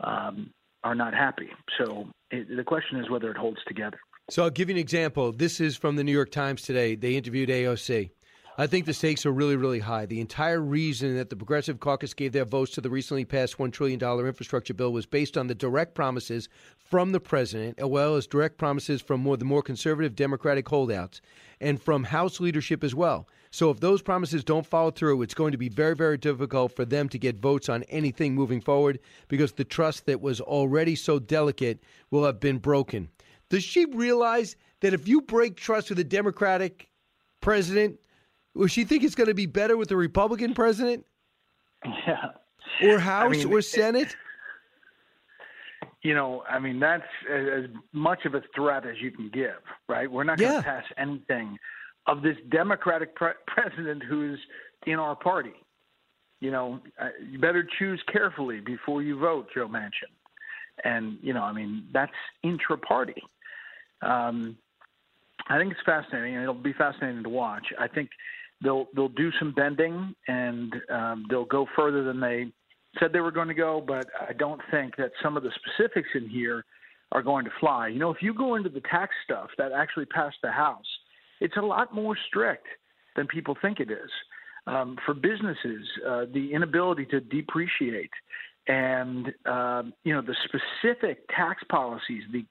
um, 0.00 0.50
are 0.86 0.94
not 0.94 1.12
happy. 1.14 1.48
So 1.78 2.06
it, 2.30 2.56
the 2.56 2.62
question 2.62 3.00
is 3.00 3.10
whether 3.10 3.30
it 3.30 3.36
holds 3.36 3.58
together. 3.66 3.98
So 4.30 4.44
I'll 4.44 4.50
give 4.50 4.68
you 4.68 4.76
an 4.76 4.80
example. 4.80 5.32
This 5.32 5.60
is 5.60 5.76
from 5.76 5.96
the 5.96 6.04
New 6.04 6.12
York 6.12 6.30
Times 6.30 6.62
today. 6.62 6.94
They 6.94 7.16
interviewed 7.16 7.48
AOC. 7.48 8.10
I 8.58 8.66
think 8.66 8.86
the 8.86 8.94
stakes 8.94 9.26
are 9.26 9.32
really, 9.32 9.56
really 9.56 9.80
high. 9.80 10.06
The 10.06 10.18
entire 10.18 10.62
reason 10.62 11.14
that 11.16 11.28
the 11.28 11.36
Progressive 11.36 11.78
Caucus 11.78 12.14
gave 12.14 12.32
their 12.32 12.46
votes 12.46 12.72
to 12.72 12.80
the 12.80 12.88
recently 12.88 13.26
passed 13.26 13.58
$1 13.58 13.70
trillion 13.70 14.00
infrastructure 14.00 14.72
bill 14.72 14.94
was 14.94 15.04
based 15.04 15.36
on 15.36 15.46
the 15.46 15.54
direct 15.54 15.94
promises 15.94 16.48
from 16.78 17.12
the 17.12 17.20
president, 17.20 17.78
as 17.78 17.84
well 17.84 18.16
as 18.16 18.26
direct 18.26 18.56
promises 18.56 19.02
from 19.02 19.20
more, 19.20 19.36
the 19.36 19.44
more 19.44 19.60
conservative 19.60 20.16
Democratic 20.16 20.66
holdouts 20.66 21.20
and 21.60 21.82
from 21.82 22.02
House 22.02 22.40
leadership 22.40 22.82
as 22.82 22.94
well. 22.94 23.28
So 23.50 23.70
if 23.70 23.80
those 23.80 24.00
promises 24.00 24.42
don't 24.42 24.66
follow 24.66 24.90
through, 24.90 25.20
it's 25.20 25.34
going 25.34 25.52
to 25.52 25.58
be 25.58 25.68
very, 25.68 25.94
very 25.94 26.16
difficult 26.16 26.74
for 26.74 26.86
them 26.86 27.10
to 27.10 27.18
get 27.18 27.38
votes 27.38 27.68
on 27.68 27.82
anything 27.84 28.34
moving 28.34 28.62
forward 28.62 29.00
because 29.28 29.52
the 29.52 29.64
trust 29.64 30.06
that 30.06 30.22
was 30.22 30.40
already 30.40 30.96
so 30.96 31.18
delicate 31.18 31.82
will 32.10 32.24
have 32.24 32.40
been 32.40 32.56
broken. 32.56 33.10
Does 33.50 33.64
she 33.64 33.84
realize 33.84 34.56
that 34.80 34.94
if 34.94 35.06
you 35.06 35.20
break 35.20 35.56
trust 35.56 35.90
with 35.90 35.98
a 35.98 36.04
Democratic 36.04 36.88
president, 37.42 37.98
will 38.56 38.66
she 38.66 38.84
think 38.84 39.04
it's 39.04 39.14
going 39.14 39.28
to 39.28 39.34
be 39.34 39.46
better 39.46 39.76
with 39.76 39.88
the 39.88 39.96
Republican 39.96 40.54
president? 40.54 41.04
Yeah. 41.84 42.30
Or 42.82 42.98
House 42.98 43.26
I 43.26 43.28
mean, 43.28 43.52
or 43.52 43.62
Senate? 43.62 44.16
You 46.02 46.14
know, 46.14 46.42
I 46.48 46.58
mean, 46.58 46.78
that's 46.78 47.02
as 47.32 47.64
much 47.92 48.24
of 48.26 48.34
a 48.34 48.42
threat 48.54 48.86
as 48.86 48.96
you 49.00 49.10
can 49.10 49.30
give, 49.32 49.60
right? 49.88 50.10
We're 50.10 50.24
not 50.24 50.38
going 50.38 50.50
to 50.50 50.56
Yeah. 50.56 50.62
pass 50.62 50.84
anything 50.96 51.58
of 52.06 52.22
this 52.22 52.36
Democratic 52.50 53.14
pre- 53.14 53.32
president 53.46 54.02
who's 54.02 54.38
in 54.86 54.98
our 54.98 55.16
party. 55.16 55.54
You 56.40 56.50
know, 56.50 56.80
uh, 57.00 57.08
you 57.28 57.38
better 57.38 57.66
choose 57.78 58.02
carefully 58.12 58.60
before 58.60 59.02
you 59.02 59.18
vote, 59.18 59.48
Joe 59.54 59.68
Manchin. 59.68 60.12
And, 60.84 61.18
you 61.22 61.32
know, 61.32 61.42
I 61.42 61.52
mean, 61.52 61.86
that's 61.92 62.12
intra 62.42 62.76
party. 62.76 63.22
Um, 64.02 64.56
I 65.48 65.58
think 65.58 65.72
it's 65.72 65.80
fascinating, 65.86 66.34
and 66.34 66.42
it'll 66.42 66.54
be 66.54 66.74
fascinating 66.74 67.22
to 67.22 67.30
watch. 67.30 67.66
I 67.78 67.88
think 67.88 68.10
they'll 68.62 68.86
they'll 68.94 69.08
do 69.08 69.30
some 69.38 69.52
bending, 69.52 70.14
and 70.28 70.74
um, 70.90 71.26
they'll 71.28 71.44
go 71.44 71.66
further 71.76 72.04
than 72.04 72.20
they 72.20 72.46
said 72.98 73.12
they 73.12 73.20
were 73.20 73.30
going 73.30 73.48
to 73.48 73.54
go. 73.54 73.82
But 73.86 74.06
I 74.20 74.32
don't 74.32 74.60
think 74.70 74.96
that 74.96 75.12
some 75.22 75.36
of 75.36 75.42
the 75.42 75.50
specifics 75.54 76.08
in 76.14 76.28
here 76.28 76.64
are 77.12 77.22
going 77.22 77.44
to 77.44 77.50
fly. 77.60 77.88
You 77.88 77.98
know, 77.98 78.10
if 78.10 78.22
you 78.22 78.34
go 78.34 78.56
into 78.56 78.68
the 78.68 78.82
tax 78.90 79.14
stuff 79.24 79.48
that 79.58 79.72
actually 79.72 80.06
passed 80.06 80.36
the 80.42 80.50
House, 80.50 80.86
it's 81.40 81.56
a 81.56 81.62
lot 81.62 81.94
more 81.94 82.16
strict 82.28 82.66
than 83.14 83.26
people 83.26 83.56
think 83.60 83.80
it 83.80 83.90
is. 83.90 84.10
Um, 84.66 84.98
for 85.06 85.14
businesses, 85.14 85.86
uh, 86.06 86.24
the 86.32 86.50
inability 86.52 87.06
to 87.06 87.20
depreciate, 87.20 88.10
and 88.66 89.32
um, 89.46 89.92
you 90.02 90.12
know 90.12 90.22
the 90.22 90.34
specific 90.44 91.20
tax 91.28 91.62
policies, 91.70 92.22
the 92.32 92.44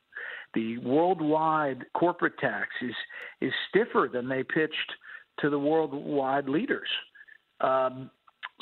the 0.54 0.78
worldwide 0.78 1.86
corporate 1.94 2.38
tax 2.40 2.70
is 2.82 2.96
is 3.42 3.52
stiffer 3.70 4.10
than 4.12 4.30
they 4.30 4.44
pitched 4.44 4.94
to 5.40 5.50
the 5.50 5.60
worldwide 5.60 6.48
leaders. 6.48 6.90
Um, 7.62 8.10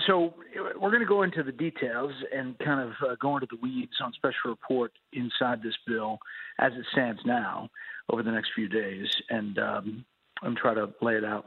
so 0.08 0.34
we're 0.80 0.90
going 0.90 1.02
to 1.02 1.06
go 1.06 1.22
into 1.22 1.44
the 1.44 1.52
details 1.52 2.12
and 2.36 2.58
kind 2.60 2.82
of 2.82 2.94
uh, 3.08 3.16
go 3.22 3.36
into 3.36 3.48
the 3.50 3.58
weeds 3.62 3.94
on 4.02 4.12
special 4.14 4.50
report 4.50 4.92
inside 5.14 5.62
this 5.62 5.76
bill 5.86 6.18
as 6.60 6.74
it 6.74 6.86
stands 6.92 7.22
now 7.26 7.70
over 8.10 8.24
the 8.24 8.32
next 8.32 8.50
few 8.56 8.68
days, 8.68 9.08
and 9.30 9.58
um, 9.60 10.06
and 10.42 10.58
try 10.58 10.74
to 10.74 10.90
lay 11.02 11.16
it 11.16 11.24
out. 11.24 11.46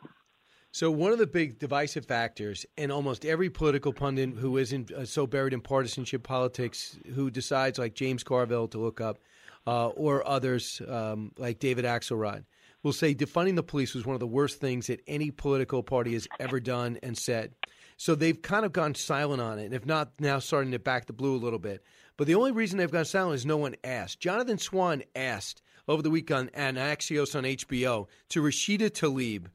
So 0.73 0.91
one 0.91 1.11
of 1.11 1.19
the 1.19 1.27
big 1.27 1.59
divisive 1.59 2.05
factors, 2.07 2.67
and 2.77 2.93
almost 2.93 3.25
every 3.25 3.51
political 3.51 3.93
pundit 3.93 4.31
who 4.31 4.59
isn't 4.59 4.93
uh, 4.93 5.07
so 5.07 5.27
buried 5.27 5.53
in 5.53 5.61
partisanship 5.61 6.23
politics, 6.23 6.99
who 7.15 7.31
decides 7.31 7.79
like 7.79 7.95
James 7.95 8.23
Carville 8.23 8.69
to 8.69 8.79
look 8.79 9.01
up, 9.01 9.19
uh, 9.67 9.89
or 9.89 10.27
others 10.27 10.81
um, 10.89 11.33
like 11.39 11.59
David 11.59 11.85
Axelrod, 11.85 12.45
will 12.87 12.93
say 12.93 13.17
defunding 13.17 13.57
the 13.57 13.65
police 13.65 13.95
was 13.95 14.07
one 14.07 14.15
of 14.15 14.21
the 14.21 14.27
worst 14.29 14.61
things 14.61 14.87
that 14.87 15.03
any 15.09 15.33
political 15.33 15.83
party 15.83 16.13
has 16.13 16.29
ever 16.39 16.61
done 16.61 16.97
and 17.03 17.19
said. 17.19 17.53
So 17.97 18.15
they've 18.15 18.41
kind 18.41 18.65
of 18.65 18.73
gone 18.73 18.95
silent 18.95 19.43
on 19.43 19.59
it, 19.59 19.65
and 19.65 19.75
if 19.75 19.85
not 19.85 20.13
now 20.21 20.39
starting 20.39 20.71
to 20.71 20.79
back 20.79 21.07
the 21.07 21.13
blue 21.13 21.35
a 21.35 21.37
little 21.37 21.59
bit. 21.59 21.83
But 22.17 22.29
the 22.29 22.37
only 22.37 22.53
reason 22.53 22.79
they've 22.79 22.89
gone 22.89 23.05
silent 23.05 23.35
is 23.35 23.45
no 23.45 23.57
one 23.57 23.75
asked. 23.83 24.21
Jonathan 24.21 24.59
Swan 24.59 25.03
asked 25.17 25.63
over 25.89 26.01
the 26.01 26.11
week 26.11 26.31
on, 26.31 26.49
on 26.57 26.77
Axios 26.77 27.35
on 27.35 27.43
HBO 27.43 28.07
to 28.29 28.41
Rashida 28.41 28.89
Tlaib, 28.89 29.47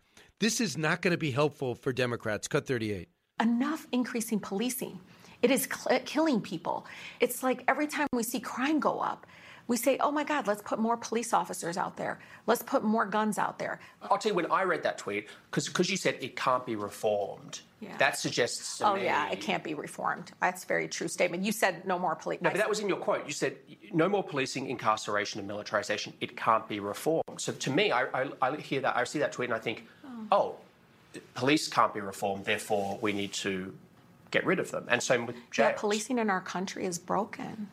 this 0.42 0.60
is 0.60 0.78
not 0.78 1.02
going 1.02 1.12
to 1.12 1.18
be 1.18 1.32
helpful 1.32 1.74
for 1.74 1.94
Democrats. 1.94 2.50
Cut 2.50 2.68
38. 2.68 3.08
enough 3.42 3.88
increasing 3.94 4.42
policing. 4.42 5.00
It 5.42 5.52
is 5.52 5.70
cl- 5.72 6.02
killing 6.04 6.42
people. 6.42 6.86
It's 7.22 7.42
like 7.44 7.64
every 7.70 7.88
time 7.88 8.08
we 8.12 8.24
see 8.24 8.42
crime 8.42 8.82
go 8.82 9.00
up, 9.00 9.26
we 9.72 9.78
say, 9.78 9.98
oh 10.02 10.12
my 10.12 10.26
God, 10.26 10.48
let's 10.48 10.62
put 10.62 10.80
more 10.80 10.98
police 10.98 11.32
officers 11.34 11.78
out 11.78 11.96
there. 11.96 12.20
Let's 12.46 12.62
put 12.62 12.84
more 12.84 13.06
guns 13.06 13.38
out 13.38 13.58
there. 13.58 13.80
I'll 14.02 14.18
tell 14.18 14.34
you 14.34 14.36
when 14.36 14.52
I 14.52 14.64
read 14.64 14.84
that 14.84 14.98
tweet, 14.98 15.30
because 15.50 15.90
you 15.90 15.96
said 15.96 16.18
it 16.20 16.36
can't 16.36 16.66
be 16.66 16.76
reformed. 16.76 17.62
Yeah. 17.80 17.96
That 17.98 18.18
suggests 18.20 18.80
to 18.80 18.90
Oh, 18.90 18.96
me. 18.96 19.06
yeah, 19.06 19.32
it 19.32 19.40
can't 19.40 19.64
be 19.64 19.74
reformed. 19.74 20.34
That's 20.42 20.66
a 20.66 20.68
very 20.68 20.90
true 20.90 21.08
statement. 21.08 21.46
You 21.46 21.54
said 21.54 21.88
no 21.88 21.98
more 21.98 22.16
police. 22.16 22.42
No, 22.42 22.50
but 22.50 22.58
that 22.58 22.68
was 22.68 22.82
in 22.82 22.90
your 22.90 22.98
quote. 22.98 23.26
You 23.26 23.32
said 23.32 23.56
no 23.94 24.10
more 24.10 24.26
policing, 24.26 24.70
incarceration, 24.70 25.40
and 25.40 25.48
militarization. 25.48 26.12
It 26.20 26.36
can't 26.36 26.68
be 26.68 26.82
reformed. 26.82 27.40
So 27.40 27.54
to 27.54 27.72
me, 27.72 27.94
I, 27.94 28.04
I, 28.24 28.30
I 28.42 28.58
hear 28.58 28.82
that, 28.82 28.98
I 28.98 29.06
see 29.06 29.20
that 29.20 29.32
tweet, 29.32 29.52
and 29.52 29.56
I 29.56 29.60
think, 29.60 29.88
oh, 30.06 30.18
oh 30.34 30.56
police 31.34 31.70
can't 31.70 31.94
be 31.94 32.02
reformed. 32.02 32.44
Therefore, 32.44 33.00
we 33.02 33.14
need 33.14 33.32
to 33.48 33.74
get 34.32 34.46
rid 34.46 34.60
of 34.60 34.70
them. 34.72 34.84
And 34.90 35.02
same 35.02 35.28
with 35.28 35.38
Yeah, 35.58 35.72
policing 35.72 36.20
in 36.20 36.30
our 36.30 36.42
country 36.42 36.84
is 36.86 37.00
broken. 37.00 37.70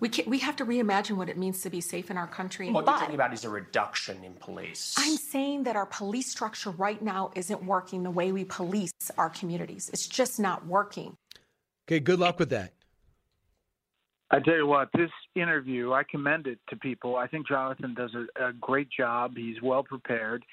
We, 0.00 0.08
can, 0.08 0.28
we 0.28 0.38
have 0.38 0.56
to 0.56 0.66
reimagine 0.66 1.16
what 1.16 1.28
it 1.28 1.38
means 1.38 1.62
to 1.62 1.70
be 1.70 1.80
safe 1.80 2.10
in 2.10 2.16
our 2.16 2.26
country. 2.26 2.70
What 2.70 2.84
you're 2.84 2.94
talking 2.98 3.14
about 3.14 3.32
is 3.32 3.44
a 3.44 3.48
reduction 3.48 4.22
in 4.24 4.34
police. 4.34 4.94
I'm 4.98 5.16
saying 5.16 5.64
that 5.64 5.76
our 5.76 5.86
police 5.86 6.30
structure 6.30 6.70
right 6.70 7.00
now 7.00 7.30
isn't 7.34 7.64
working 7.64 8.02
the 8.02 8.10
way 8.10 8.32
we 8.32 8.44
police 8.44 8.92
our 9.16 9.30
communities. 9.30 9.90
It's 9.92 10.06
just 10.06 10.38
not 10.38 10.66
working. 10.66 11.16
Okay, 11.86 12.00
good 12.00 12.18
luck 12.18 12.38
with 12.38 12.50
that. 12.50 12.72
I 14.30 14.40
tell 14.40 14.56
you 14.56 14.66
what, 14.66 14.88
this 14.94 15.10
interview, 15.36 15.92
I 15.92 16.02
commend 16.10 16.46
it 16.46 16.58
to 16.70 16.76
people. 16.76 17.16
I 17.16 17.26
think 17.28 17.46
Jonathan 17.46 17.94
does 17.94 18.10
a, 18.14 18.48
a 18.48 18.52
great 18.54 18.88
job. 18.90 19.36
He's 19.36 19.62
well 19.62 19.84
prepared, 19.84 20.44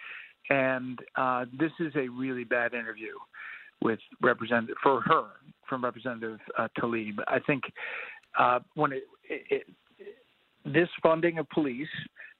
and 0.50 1.00
uh, 1.16 1.46
this 1.58 1.72
is 1.80 1.92
a 1.96 2.08
really 2.10 2.44
bad 2.44 2.74
interview 2.74 3.14
with 3.82 4.00
representative 4.22 4.76
for 4.84 5.02
her 5.02 5.24
from 5.68 5.84
Representative 5.84 6.40
uh, 6.60 6.68
Tlaib. 6.78 7.16
I 7.28 7.40
think 7.40 7.64
uh, 8.38 8.60
when 8.76 8.92
it, 8.92 9.04
this 10.66 10.90
funding 11.02 11.40
of 11.40 11.50
police, 11.50 11.88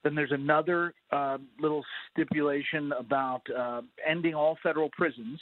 then 0.04 0.14
there's 0.14 0.32
another 0.32 0.94
uh, 1.12 1.38
little 1.60 1.84
stipulation 2.10 2.92
about 2.98 3.42
uh, 3.56 3.82
ending 4.06 4.34
all 4.34 4.58
federal 4.62 4.90
prisons, 4.90 5.40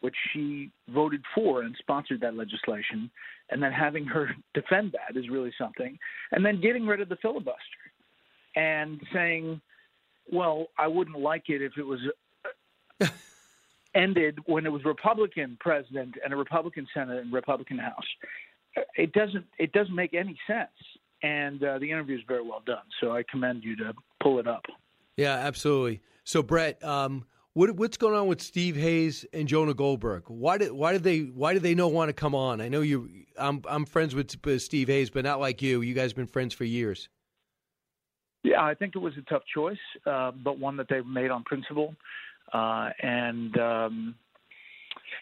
which 0.00 0.14
she 0.32 0.70
voted 0.88 1.22
for 1.34 1.62
and 1.62 1.74
sponsored 1.78 2.20
that 2.20 2.34
legislation, 2.34 3.10
and 3.50 3.62
then 3.62 3.72
having 3.72 4.04
her 4.06 4.30
defend 4.54 4.92
that 4.92 5.18
is 5.18 5.28
really 5.28 5.52
something, 5.58 5.98
and 6.32 6.44
then 6.44 6.60
getting 6.60 6.86
rid 6.86 7.00
of 7.00 7.08
the 7.08 7.16
filibuster 7.16 7.58
and 8.56 9.00
saying, 9.12 9.60
well, 10.32 10.66
I 10.78 10.86
wouldn't 10.86 11.18
like 11.18 11.44
it 11.48 11.62
if 11.62 11.72
it 11.76 11.86
was 11.86 12.00
ended 13.94 14.38
when 14.46 14.66
it 14.66 14.72
was 14.72 14.84
Republican 14.84 15.56
president 15.60 16.14
and 16.24 16.32
a 16.32 16.36
Republican 16.36 16.86
Senate 16.94 17.18
and 17.18 17.32
Republican 17.32 17.78
House. 17.78 18.06
It 18.96 19.12
doesn't 19.12 19.46
it 19.58 19.72
doesn't 19.72 19.94
make 19.94 20.14
any 20.14 20.38
sense. 20.46 20.68
And 21.22 21.62
uh, 21.62 21.78
the 21.78 21.90
interview 21.90 22.16
is 22.16 22.22
very 22.26 22.42
well 22.42 22.62
done. 22.64 22.84
So 23.00 23.12
I 23.12 23.24
commend 23.30 23.62
you 23.62 23.76
to 23.76 23.92
pull 24.22 24.38
it 24.38 24.46
up. 24.46 24.62
Yeah, 25.16 25.34
absolutely. 25.34 26.00
So 26.24 26.42
Bret, 26.42 26.82
um, 26.82 27.26
what, 27.52 27.72
what's 27.72 27.96
going 27.96 28.14
on 28.14 28.26
with 28.26 28.40
Steve 28.40 28.76
Hayes 28.76 29.26
and 29.32 29.48
Jonah 29.48 29.74
Goldberg? 29.74 30.24
Why 30.28 30.56
did 30.56 30.72
why 30.72 30.92
did 30.92 31.02
they 31.02 31.20
why 31.20 31.52
did 31.52 31.62
they 31.62 31.74
not 31.74 31.92
want 31.92 32.08
to 32.08 32.12
come 32.12 32.34
on? 32.34 32.60
I 32.60 32.68
know 32.68 32.80
you. 32.80 33.10
I'm 33.36 33.62
I'm 33.68 33.84
friends 33.84 34.14
with 34.14 34.30
Steve 34.60 34.88
Hayes, 34.88 35.10
but 35.10 35.24
not 35.24 35.40
like 35.40 35.60
you. 35.60 35.80
You 35.82 35.94
guys 35.94 36.12
have 36.12 36.16
been 36.16 36.26
friends 36.26 36.54
for 36.54 36.64
years. 36.64 37.08
Yeah, 38.42 38.62
I 38.62 38.74
think 38.74 38.96
it 38.96 39.00
was 39.00 39.12
a 39.18 39.22
tough 39.22 39.42
choice, 39.52 39.76
uh, 40.06 40.30
but 40.30 40.58
one 40.58 40.76
that 40.78 40.86
they've 40.88 41.04
made 41.04 41.30
on 41.30 41.44
principle. 41.44 41.94
Uh, 42.52 42.90
and 43.02 43.58
um, 43.58 44.14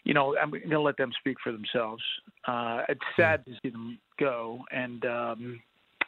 you 0.03 0.13
know, 0.13 0.35
I'm 0.41 0.51
going 0.51 0.69
to 0.69 0.81
let 0.81 0.97
them 0.97 1.11
speak 1.19 1.37
for 1.43 1.51
themselves. 1.51 2.03
Uh, 2.47 2.83
it's 2.89 3.01
sad 3.15 3.45
to 3.45 3.51
see 3.61 3.69
them 3.69 3.99
go, 4.19 4.63
and 4.71 5.05
um, 5.05 5.59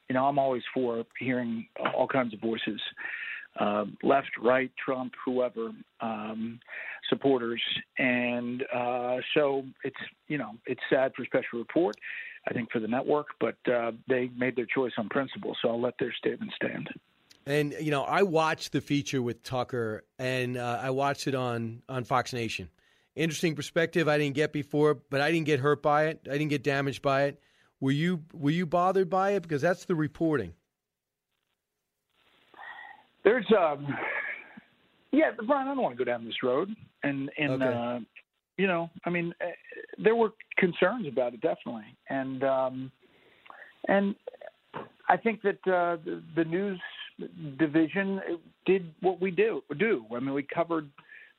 you 0.09 0.13
know, 0.13 0.25
I'm 0.25 0.39
always 0.39 0.63
for 0.73 1.03
hearing 1.19 1.67
all 1.95 2.07
kinds 2.07 2.33
of 2.33 2.39
voices, 2.39 2.81
uh, 3.59 3.85
left, 4.03 4.31
right, 4.41 4.71
Trump, 4.83 5.13
whoever, 5.23 5.71
um, 5.99 6.59
supporters, 7.09 7.61
and 7.97 8.63
uh, 8.73 9.17
so 9.33 9.63
it's 9.83 9.95
you 10.27 10.37
know, 10.37 10.51
it's 10.65 10.81
sad 10.89 11.13
for 11.15 11.25
Special 11.25 11.59
Report. 11.59 11.95
I 12.47 12.53
think 12.53 12.71
for 12.71 12.79
the 12.79 12.87
network, 12.87 13.27
but 13.39 13.57
uh, 13.71 13.91
they 14.07 14.31
made 14.35 14.55
their 14.55 14.65
choice 14.65 14.93
on 14.97 15.09
principle, 15.09 15.55
so 15.61 15.69
I'll 15.69 15.81
let 15.81 15.93
their 15.99 16.11
statement 16.13 16.51
stand. 16.55 16.89
And 17.45 17.75
you 17.79 17.91
know, 17.91 18.03
I 18.03 18.23
watched 18.23 18.71
the 18.71 18.81
feature 18.81 19.21
with 19.21 19.43
Tucker, 19.43 20.03
and 20.17 20.57
uh, 20.57 20.79
I 20.81 20.89
watched 20.91 21.27
it 21.27 21.35
on 21.35 21.81
on 21.87 22.03
Fox 22.03 22.33
Nation. 22.33 22.69
Interesting 23.15 23.55
perspective 23.55 24.07
I 24.07 24.17
didn't 24.17 24.35
get 24.35 24.53
before, 24.53 24.95
but 24.95 25.19
I 25.21 25.31
didn't 25.31 25.45
get 25.45 25.59
hurt 25.59 25.81
by 25.81 26.07
it. 26.07 26.21
I 26.27 26.33
didn't 26.33 26.49
get 26.49 26.63
damaged 26.63 27.01
by 27.01 27.23
it. 27.23 27.41
Were 27.79 27.91
you 27.91 28.23
Were 28.33 28.51
you 28.51 28.65
bothered 28.65 29.09
by 29.09 29.31
it? 29.31 29.43
Because 29.43 29.61
that's 29.61 29.85
the 29.85 29.95
reporting. 29.95 30.53
There's 33.23 33.45
um, 33.57 33.87
yeah, 35.11 35.31
Brian. 35.45 35.67
I 35.67 35.73
don't 35.73 35.83
want 35.83 35.97
to 35.97 36.03
go 36.03 36.09
down 36.09 36.25
this 36.25 36.41
road, 36.43 36.69
and 37.03 37.29
and 37.37 37.61
okay. 37.61 37.73
uh, 37.73 37.99
you 38.57 38.67
know, 38.67 38.89
I 39.05 39.09
mean, 39.09 39.33
uh, 39.41 39.47
there 39.97 40.15
were 40.15 40.29
concerns 40.57 41.07
about 41.07 41.33
it 41.33 41.41
definitely, 41.41 41.97
and 42.09 42.43
um, 42.43 42.91
and 43.87 44.15
I 45.09 45.17
think 45.17 45.41
that 45.41 45.57
uh, 45.67 45.97
the, 46.05 46.21
the 46.35 46.45
news 46.45 46.79
division 47.59 48.21
did 48.65 48.93
what 49.01 49.21
we 49.21 49.31
do. 49.31 49.61
Do 49.77 50.05
I 50.15 50.19
mean 50.19 50.33
we 50.33 50.43
covered 50.43 50.89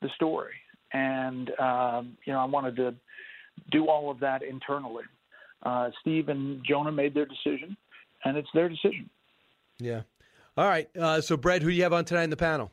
the 0.01 0.09
story, 0.15 0.53
and 0.93 1.51
um, 1.59 2.17
you 2.25 2.33
know 2.33 2.39
I 2.39 2.45
wanted 2.45 2.75
to 2.77 2.95
do 3.71 3.87
all 3.87 4.09
of 4.09 4.19
that 4.19 4.43
internally. 4.43 5.03
Uh, 5.63 5.89
Steve 6.01 6.29
and 6.29 6.61
Jonah 6.67 6.91
made 6.91 7.13
their 7.13 7.25
decision, 7.25 7.77
and 8.25 8.37
it's 8.37 8.49
their 8.53 8.69
decision. 8.69 9.09
Yeah. 9.79 10.01
All 10.55 10.67
right. 10.67 10.89
Uh, 10.97 11.21
so, 11.21 11.37
Bret, 11.37 11.61
who 11.61 11.69
do 11.69 11.75
you 11.75 11.83
have 11.83 11.93
on 11.93 12.05
tonight 12.05 12.23
in 12.23 12.29
the 12.29 12.37
panel? 12.37 12.71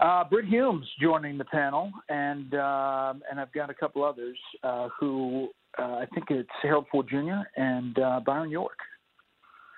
Uh, 0.00 0.22
Brit 0.24 0.44
Hume's 0.44 0.86
joining 1.00 1.38
the 1.38 1.44
panel, 1.44 1.90
and 2.08 2.54
uh, 2.54 3.14
and 3.30 3.40
I've 3.40 3.52
got 3.52 3.68
a 3.68 3.74
couple 3.74 4.04
others 4.04 4.38
uh, 4.62 4.88
who 4.98 5.48
uh, 5.76 5.82
I 5.82 6.06
think 6.14 6.26
it's 6.30 6.48
Harold 6.62 6.86
Ford 6.90 7.08
Jr. 7.08 7.48
and 7.56 7.98
uh, 7.98 8.20
Byron 8.24 8.50
York. 8.50 8.78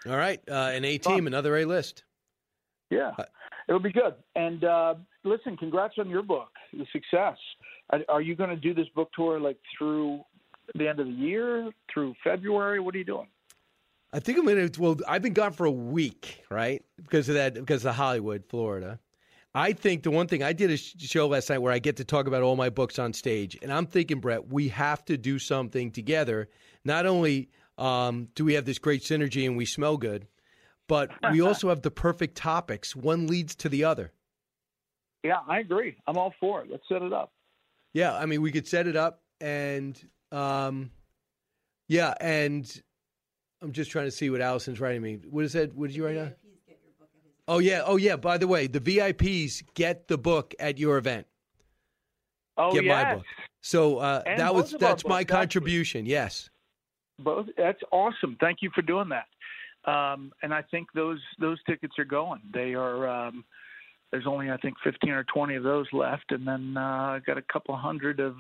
All 0.07 0.16
right, 0.16 0.41
uh, 0.49 0.70
an 0.74 0.85
A 0.85 0.99
team, 0.99 1.27
another 1.27 1.57
A 1.57 1.65
list. 1.65 2.05
Yeah, 2.91 3.12
it'll 3.71 3.81
be 3.81 3.93
good. 3.93 4.15
And 4.35 4.65
uh, 4.65 4.95
listen, 5.25 5.57
congrats 5.57 5.95
on 5.99 6.11
your 6.11 6.23
book, 6.23 6.49
the 6.73 6.85
success. 6.93 7.39
Are 8.09 8.21
you 8.21 8.37
going 8.37 8.51
to 8.51 8.57
do 8.57 8.75
this 8.75 8.89
book 8.95 9.09
tour 9.17 9.41
like 9.41 9.57
through 9.79 10.21
the 10.75 10.89
end 10.89 11.01
of 11.01 11.07
the 11.07 11.13
year, 11.13 11.71
through 11.93 12.15
February? 12.23 12.81
What 12.81 12.95
are 12.95 12.99
you 12.99 13.05
doing? 13.05 13.29
I 14.13 14.19
think 14.19 14.39
I'm 14.39 14.45
going 14.45 14.69
to. 14.69 14.81
Well, 14.83 14.97
I've 15.09 15.23
been 15.23 15.33
gone 15.33 15.53
for 15.53 15.67
a 15.67 15.71
week, 15.71 16.43
right? 16.51 16.85
Because 16.97 17.29
of 17.29 17.37
that, 17.37 17.55
because 17.55 17.85
of 17.85 17.95
Hollywood, 17.95 18.45
Florida. 18.49 18.99
I 19.53 19.73
think 19.73 20.05
the 20.05 20.13
one 20.13 20.29
thing 20.29 20.45
I 20.45 20.53
did 20.53 20.71
a 20.71 20.77
show 20.77 21.27
last 21.27 21.51
night 21.51 21.59
where 21.59 21.73
I 21.73 21.81
get 21.81 21.97
to 21.97 22.05
talk 22.05 22.29
about 22.29 22.43
all 22.43 22.55
my 22.55 22.71
books 22.71 23.01
on 23.01 23.13
stage, 23.13 23.59
and 23.63 23.73
I'm 23.73 23.87
thinking, 23.87 24.21
Bret, 24.21 24.49
we 24.49 24.69
have 24.69 25.05
to 25.07 25.17
do 25.17 25.41
something 25.41 25.91
together. 25.91 26.49
Not 26.85 27.07
only 27.07 27.51
um, 27.77 28.29
do 28.35 28.45
we 28.45 28.55
have 28.55 28.65
this 28.65 28.79
great 28.79 29.03
synergy 29.03 29.47
and 29.47 29.57
we 29.57 29.65
smell 29.65 29.97
good? 29.97 30.29
But 30.91 31.12
we 31.31 31.41
also 31.47 31.69
have 31.69 31.83
the 31.83 31.91
perfect 31.93 32.37
topics. 32.37 32.97
One 32.97 33.29
leads 33.29 33.55
to 33.57 33.69
the 33.69 33.85
other. 33.85 34.12
Yeah, 35.23 35.39
I 35.47 35.61
agree. 35.61 35.97
I'm 36.09 36.19
all 36.19 36.35
for 36.41 36.62
it. 36.62 36.69
Let's 36.69 36.83
set 36.89 37.01
it 37.03 37.12
up. 37.12 37.33
Yeah, 37.95 38.12
I 38.17 38.27
mean, 38.27 38.43
we 38.43 38.51
could 38.51 38.67
set 38.67 38.89
it 38.89 38.97
up, 38.97 39.23
and 39.41 40.01
um, 40.33 40.91
yeah, 41.89 42.15
and 42.21 42.83
I'm 43.62 43.71
just 43.71 43.91
trying 43.93 44.07
to 44.07 44.11
see 44.11 44.31
what 44.31 44.41
Allison's 44.41 44.81
writing 44.81 45.01
me. 45.01 45.21
What 45.31 45.45
is 45.45 45.53
that? 45.53 45.75
What 45.75 45.89
did 45.89 45.97
you 45.97 46.07
write 46.07 46.17
down? 46.17 46.35
Oh 47.47 47.59
yeah, 47.59 47.83
oh 47.85 47.97
yeah. 47.97 48.17
By 48.17 48.39
the 48.39 48.49
way, 48.49 48.67
the 48.67 48.81
VIPs 48.81 49.62
get 49.75 50.09
the 50.09 50.19
book 50.19 50.55
at 50.59 50.79
your 50.79 50.99
event. 50.99 51.27
Oh 52.57 52.73
get 52.73 52.85
yes. 52.85 53.05
my 53.05 53.15
book. 53.15 53.25
So 53.61 53.99
uh, 53.99 54.23
that 54.25 54.55
was 54.55 54.75
that's 54.79 55.07
my 55.07 55.23
contribution. 55.23 56.07
Yes 56.07 56.51
both. 57.23 57.47
That's 57.57 57.81
awesome. 57.93 58.37
Thank 58.41 58.59
you 58.62 58.71
for 58.75 58.83
doing 58.83 59.09
that. 59.11 59.27
Um, 59.85 60.32
and 60.43 60.52
I 60.52 60.62
think 60.62 60.89
those 60.94 61.20
those 61.39 61.59
tickets 61.65 61.94
are 61.98 62.05
going. 62.05 62.40
They 62.52 62.74
are. 62.74 63.09
Um, 63.09 63.44
there's 64.11 64.27
only 64.27 64.51
I 64.51 64.57
think 64.57 64.74
15 64.85 65.11
or 65.11 65.24
20 65.24 65.55
of 65.55 65.62
those 65.62 65.86
left, 65.93 66.32
and 66.32 66.47
then 66.47 66.77
uh, 66.77 66.81
I 66.81 67.20
got 67.24 67.39
a 67.39 67.43
couple 67.43 67.77
hundred 67.77 68.20
of 68.20 68.36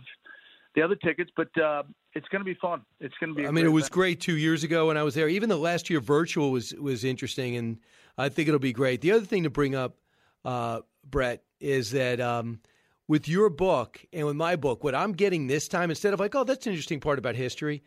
the 0.74 0.82
other 0.82 0.96
tickets. 0.96 1.30
But 1.36 1.56
uh, 1.60 1.84
it's 2.14 2.28
going 2.28 2.40
to 2.40 2.44
be 2.44 2.58
fun. 2.60 2.82
It's 3.00 3.14
going 3.20 3.34
to 3.34 3.40
be. 3.40 3.46
I 3.46 3.50
mean, 3.50 3.64
it 3.64 3.70
was 3.70 3.84
event. 3.84 3.92
great 3.92 4.20
two 4.20 4.36
years 4.36 4.64
ago 4.64 4.88
when 4.88 4.96
I 4.96 5.02
was 5.02 5.14
there. 5.14 5.28
Even 5.28 5.48
the 5.48 5.56
last 5.56 5.88
year 5.88 6.00
virtual 6.00 6.50
was 6.50 6.74
was 6.74 7.04
interesting, 7.04 7.56
and 7.56 7.78
I 8.18 8.28
think 8.28 8.48
it'll 8.48 8.60
be 8.60 8.72
great. 8.72 9.00
The 9.00 9.12
other 9.12 9.24
thing 9.24 9.44
to 9.44 9.50
bring 9.50 9.74
up, 9.74 9.96
uh, 10.44 10.80
Bret, 11.08 11.42
is 11.60 11.92
that. 11.92 12.20
Um, 12.20 12.60
with 13.08 13.26
your 13.26 13.50
book 13.50 14.00
and 14.12 14.24
with 14.24 14.36
my 14.36 14.54
book, 14.54 14.84
what 14.84 14.94
I'm 14.94 15.10
getting 15.14 15.48
this 15.48 15.66
time, 15.66 15.90
instead 15.90 16.14
of 16.14 16.20
like, 16.20 16.36
oh, 16.36 16.44
that's 16.44 16.64
an 16.66 16.72
interesting 16.72 17.00
part 17.00 17.18
about 17.18 17.34
history, 17.34 17.82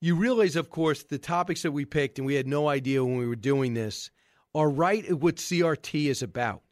you 0.00 0.14
realize, 0.14 0.56
of 0.56 0.70
course, 0.70 1.02
the 1.02 1.18
topics 1.18 1.62
that 1.62 1.72
we 1.72 1.84
picked, 1.84 2.18
and 2.18 2.26
we 2.26 2.34
had 2.34 2.46
no 2.46 2.68
idea 2.68 3.04
when 3.04 3.16
we 3.16 3.26
were 3.26 3.36
doing 3.36 3.74
this, 3.74 4.10
are 4.54 4.68
right 4.68 5.04
at 5.06 5.20
what 5.20 5.36
CRT 5.36 6.06
is 6.06 6.22
about. 6.22 6.62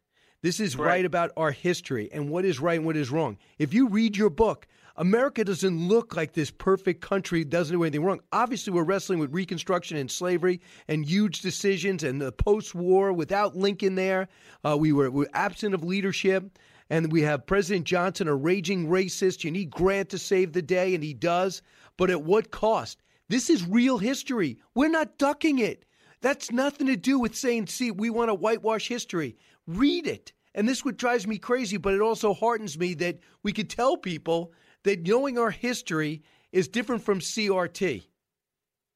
This 0.42 0.60
is 0.60 0.76
right. 0.76 0.86
right 0.86 1.04
about 1.04 1.32
our 1.36 1.50
history 1.50 2.10
and 2.12 2.28
what 2.28 2.44
is 2.44 2.60
right 2.60 2.76
and 2.76 2.84
what 2.84 2.96
is 2.96 3.10
wrong. 3.10 3.38
If 3.58 3.72
you 3.72 3.88
read 3.88 4.16
your 4.16 4.28
book, 4.28 4.66
America 4.96 5.42
doesn't 5.42 5.88
look 5.88 6.14
like 6.14 6.34
this 6.34 6.50
perfect 6.50 7.00
country 7.00 7.44
doesn't 7.44 7.74
do 7.74 7.82
anything 7.82 8.04
wrong. 8.04 8.20
Obviously, 8.30 8.72
we're 8.72 8.84
wrestling 8.84 9.18
with 9.18 9.32
Reconstruction 9.32 9.96
and 9.96 10.10
slavery 10.10 10.60
and 10.86 11.04
huge 11.04 11.40
decisions 11.40 12.04
and 12.04 12.20
the 12.20 12.30
post-war 12.30 13.12
without 13.12 13.56
Lincoln 13.56 13.94
there. 13.94 14.28
Uh, 14.62 14.76
we 14.78 14.92
were, 14.92 15.10
we 15.10 15.24
were 15.24 15.30
absent 15.32 15.74
of 15.74 15.82
leadership. 15.82 16.58
And 16.90 17.10
we 17.10 17.22
have 17.22 17.46
President 17.46 17.86
Johnson, 17.86 18.28
a 18.28 18.34
raging 18.34 18.88
racist. 18.88 19.42
You 19.42 19.50
need 19.50 19.70
Grant 19.70 20.10
to 20.10 20.18
save 20.18 20.52
the 20.52 20.60
day, 20.60 20.94
and 20.94 21.02
he 21.02 21.14
does. 21.14 21.62
But 21.96 22.10
at 22.10 22.22
what 22.22 22.50
cost? 22.50 23.02
This 23.28 23.48
is 23.48 23.66
real 23.66 23.98
history. 23.98 24.58
We're 24.74 24.88
not 24.88 25.18
ducking 25.18 25.58
it. 25.58 25.84
That's 26.20 26.50
nothing 26.50 26.86
to 26.86 26.96
do 26.96 27.18
with 27.18 27.36
saying, 27.36 27.66
see, 27.66 27.90
we 27.90 28.10
want 28.10 28.30
to 28.30 28.34
whitewash 28.34 28.88
history. 28.88 29.36
Read 29.66 30.06
it. 30.06 30.32
And 30.54 30.68
this 30.68 30.84
what 30.84 30.96
drives 30.96 31.26
me 31.26 31.38
crazy, 31.38 31.76
but 31.76 31.94
it 31.94 32.00
also 32.00 32.32
heartens 32.32 32.78
me 32.78 32.94
that 32.94 33.18
we 33.42 33.52
could 33.52 33.68
tell 33.68 33.96
people 33.96 34.52
that 34.84 35.06
knowing 35.06 35.38
our 35.38 35.50
history 35.50 36.22
is 36.52 36.68
different 36.68 37.02
from 37.02 37.18
CRT. 37.18 38.04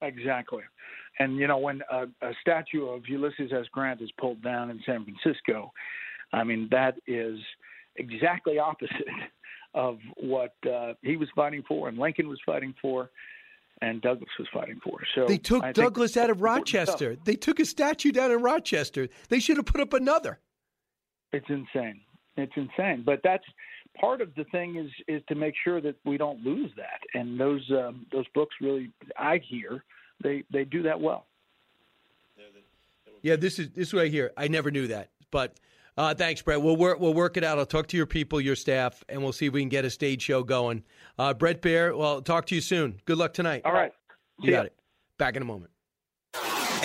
Exactly. 0.00 0.62
And, 1.18 1.36
you 1.36 1.48
know, 1.48 1.58
when 1.58 1.82
a, 1.90 2.04
a 2.22 2.32
statue 2.40 2.86
of 2.86 3.02
Ulysses 3.08 3.50
S. 3.52 3.66
Grant 3.72 4.00
is 4.00 4.10
pulled 4.20 4.40
down 4.42 4.70
in 4.70 4.80
San 4.86 5.04
Francisco, 5.04 5.72
I 6.32 6.44
mean, 6.44 6.68
that 6.70 6.94
is 7.06 7.38
exactly 7.96 8.58
opposite 8.58 8.92
of 9.74 9.98
what 10.16 10.54
uh, 10.70 10.94
he 11.02 11.16
was 11.16 11.28
fighting 11.34 11.62
for 11.66 11.88
and 11.88 11.98
Lincoln 11.98 12.28
was 12.28 12.38
fighting 12.46 12.74
for 12.80 13.10
and 13.82 14.00
Douglas 14.02 14.30
was 14.38 14.48
fighting 14.52 14.80
for. 14.82 15.00
So 15.14 15.26
they 15.26 15.38
took 15.38 15.62
I 15.62 15.72
Douglas 15.72 16.16
out 16.16 16.30
of 16.30 16.42
Rochester. 16.42 17.16
They 17.24 17.36
took 17.36 17.60
a 17.60 17.64
statue 17.64 18.12
down 18.12 18.30
in 18.30 18.42
Rochester. 18.42 19.08
They 19.28 19.40
should 19.40 19.56
have 19.56 19.66
put 19.66 19.80
up 19.80 19.92
another. 19.92 20.38
It's 21.32 21.46
insane. 21.48 22.00
It's 22.36 22.52
insane. 22.56 23.02
But 23.04 23.20
that's 23.22 23.44
part 24.00 24.20
of 24.20 24.34
the 24.34 24.44
thing 24.44 24.76
is 24.76 24.90
is 25.06 25.22
to 25.28 25.34
make 25.34 25.54
sure 25.62 25.80
that 25.80 25.96
we 26.04 26.16
don't 26.16 26.42
lose 26.44 26.70
that. 26.76 27.00
And 27.14 27.38
those 27.38 27.68
um, 27.70 28.06
those 28.12 28.26
books 28.34 28.54
really, 28.60 28.92
I 29.18 29.40
hear, 29.48 29.84
they 30.22 30.44
they 30.52 30.64
do 30.64 30.82
that 30.82 31.00
well. 31.00 31.26
Yeah, 33.22 33.36
this 33.36 33.58
is 33.58 33.70
this 33.70 33.92
right 33.92 34.10
here. 34.10 34.32
I 34.36 34.48
never 34.48 34.70
knew 34.70 34.88
that, 34.88 35.10
but. 35.30 35.54
Uh, 35.98 36.14
thanks, 36.14 36.40
Bret. 36.40 36.62
We'll 36.62 36.76
work. 36.76 37.00
We'll 37.00 37.12
work 37.12 37.36
it 37.36 37.42
out. 37.42 37.58
I'll 37.58 37.66
talk 37.66 37.88
to 37.88 37.96
your 37.96 38.06
people, 38.06 38.40
your 38.40 38.54
staff, 38.54 39.02
and 39.08 39.20
we'll 39.20 39.32
see 39.32 39.46
if 39.46 39.52
we 39.52 39.60
can 39.60 39.68
get 39.68 39.84
a 39.84 39.90
stage 39.90 40.22
show 40.22 40.44
going. 40.44 40.84
Uh, 41.18 41.34
Bret 41.34 41.60
Baier. 41.60 41.94
Well, 41.98 42.22
talk 42.22 42.46
to 42.46 42.54
you 42.54 42.60
soon. 42.60 43.00
Good 43.04 43.18
luck 43.18 43.34
tonight. 43.34 43.62
All 43.64 43.72
right. 43.72 43.92
You 44.40 44.52
got 44.52 44.66
it. 44.66 44.76
Back 45.18 45.34
in 45.34 45.42
a 45.42 45.44
moment. 45.44 45.72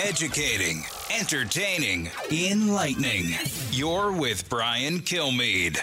Educating, 0.00 0.82
entertaining, 1.16 2.10
enlightening. 2.32 3.26
You're 3.70 4.10
with 4.10 4.48
Brian 4.48 4.98
Kilmeade. 4.98 5.78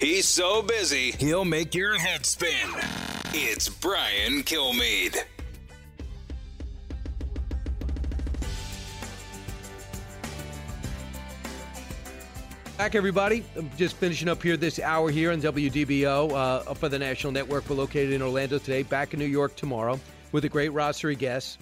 He's 0.00 0.26
so 0.26 0.62
busy, 0.62 1.12
he'll 1.12 1.44
make 1.44 1.74
your 1.74 1.98
head 1.98 2.24
spin. 2.24 2.70
It's 3.34 3.68
Brian 3.68 4.42
Kilmeade. 4.44 5.18
Back, 12.80 12.94
everybody. 12.94 13.44
I'm 13.58 13.70
just 13.76 13.94
finishing 13.96 14.26
up 14.26 14.42
here 14.42 14.56
this 14.56 14.78
hour 14.78 15.10
here 15.10 15.32
on 15.32 15.42
WDBO 15.42 16.32
uh, 16.32 16.72
for 16.72 16.88
the 16.88 16.98
National 16.98 17.30
Network. 17.30 17.68
We're 17.68 17.76
located 17.76 18.14
in 18.14 18.22
Orlando 18.22 18.56
today, 18.56 18.84
back 18.84 19.12
in 19.12 19.20
New 19.20 19.26
York 19.26 19.54
tomorrow 19.54 20.00
with 20.32 20.46
a 20.46 20.48
great 20.48 20.70
roster 20.70 21.10
of 21.10 21.18
guests. 21.18 21.58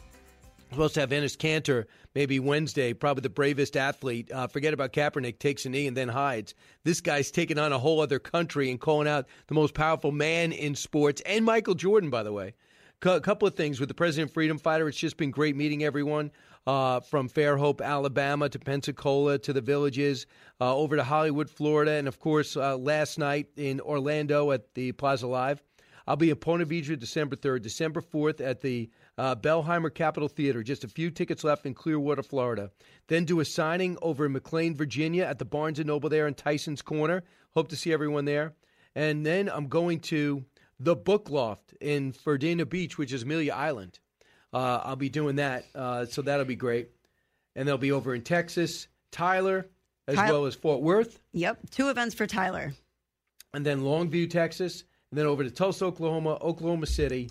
We're 0.71 0.75
supposed 0.75 0.95
to 0.95 1.01
have 1.01 1.11
Enes 1.11 1.37
Kanter 1.37 1.87
maybe 2.15 2.39
Wednesday, 2.39 2.93
probably 2.93 3.23
the 3.23 3.31
bravest 3.31 3.77
athlete. 3.77 4.31
Uh, 4.31 4.47
forget 4.47 4.73
about 4.73 4.93
Kaepernick, 4.93 5.41
takes 5.41 5.67
a 5.67 5.71
knee 5.71 5.89
and 5.89 5.97
then 5.97 6.07
hides. 6.07 6.55
This 6.85 7.01
guy's 7.01 7.33
taking 7.33 7.59
on 7.59 7.73
a 7.73 7.81
whole 7.81 8.01
other 8.01 8.21
country 8.21 8.71
and 8.71 8.79
calling 8.79 9.09
out 9.09 9.27
the 9.49 9.55
most 9.55 9.75
powerful 9.75 10.13
man 10.13 10.53
in 10.53 10.77
sports, 10.77 11.21
and 11.27 11.45
Michael 11.45 11.75
Jordan, 11.75 12.11
by 12.11 12.23
the 12.23 12.33
way. 12.33 12.55
A 13.03 13.21
couple 13.21 13.49
of 13.49 13.57
things 13.57 13.81
with 13.81 13.89
the 13.89 13.95
President 13.95 14.33
Freedom 14.33 14.57
Fighter. 14.57 14.87
It's 14.87 14.97
just 14.97 15.17
been 15.17 15.33
great 15.33 15.57
meeting 15.57 15.83
everyone 15.83 16.31
uh, 16.69 17.01
from 17.01 17.31
Fairhope, 17.31 17.81
Alabama 17.81 18.47
to 18.51 18.59
Pensacola 18.59 19.39
to 19.39 19.55
the 19.55 19.63
villages, 19.63 20.27
uh, 20.61 20.77
over 20.77 20.97
to 20.97 21.03
Hollywood, 21.03 21.49
Florida, 21.49 21.93
and 21.93 22.07
of 22.07 22.21
course, 22.21 22.59
uh, 22.59 22.77
last 22.77 23.19
night 23.19 23.47
in 23.57 23.81
Orlando 23.81 24.51
at 24.51 24.75
the 24.75 24.93
Plaza 24.93 25.27
Live. 25.27 25.63
I'll 26.07 26.17
be 26.17 26.29
in 26.29 26.37
Ponte 26.37 26.69
Vedra 26.69 26.99
December 26.99 27.37
3rd, 27.37 27.63
December 27.63 28.03
4th 28.03 28.43
at 28.43 28.61
the 28.61 28.91
uh, 29.17 29.35
Bilheimer 29.37 29.93
Capitol 29.93 30.29
Theater. 30.29 30.63
Just 30.63 30.85
a 30.85 30.89
few 30.89 31.11
tickets 31.11 31.43
left 31.43 31.65
in 31.65 31.73
Clearwater, 31.73 32.23
Florida. 32.23 32.71
Then 33.07 33.25
do 33.25 33.41
a 33.41 33.47
signing 33.47 33.97
over 34.03 34.27
in 34.27 34.33
McLean, 34.33 34.77
Virginia 34.77 35.25
at 35.25 35.39
the 35.39 35.47
Barnes 35.47 35.79
& 35.79 35.85
Noble 35.85 36.11
there 36.11 36.27
in 36.27 36.35
Tyson's 36.35 36.83
Corner. 36.83 37.25
Hope 37.55 37.69
to 37.69 37.77
see 37.77 37.95
everyone 37.95 38.27
there. 38.27 38.53
And 38.95 39.25
then 39.25 39.49
I'm 39.49 39.69
going 39.69 40.01
to 40.01 40.45
the 40.79 40.97
Book 40.97 41.31
Loft 41.31 41.73
in 41.81 42.13
Fernandina 42.13 42.67
Beach, 42.67 42.99
which 42.99 43.13
is 43.13 43.23
Amelia 43.23 43.55
Island. 43.55 44.01
Uh, 44.53 44.81
I'll 44.85 44.97
be 44.97 45.09
doing 45.11 45.37
that, 45.37 45.65
uh, 45.75 46.07
so 46.07 46.23
that'll 46.23 46.45
be 46.47 46.57
great. 46.57 46.89
And 47.57 47.67
they'll 47.69 47.77
be 47.79 47.93
over 47.93 48.15
in 48.15 48.23
Texas, 48.23 48.89
Tyler, 49.11 49.69
as 50.07 50.15
Tyler- 50.17 50.33
well 50.33 50.47
as 50.47 50.55
Fort 50.55 50.81
Worth, 50.81 51.21
Yep, 51.33 51.71
two 51.71 51.89
events 51.91 52.15
for 52.15 52.27
Tyler. 52.27 52.73
and 53.53 53.65
then 53.67 53.81
Longview, 53.81 54.31
Texas, 54.31 54.85
and 55.11 55.19
then 55.19 55.27
over 55.27 55.45
to 55.45 55.51
Tulsa, 55.51 55.85
Oklahoma, 55.87 56.39
Oklahoma 56.41 56.87
City, 56.87 57.31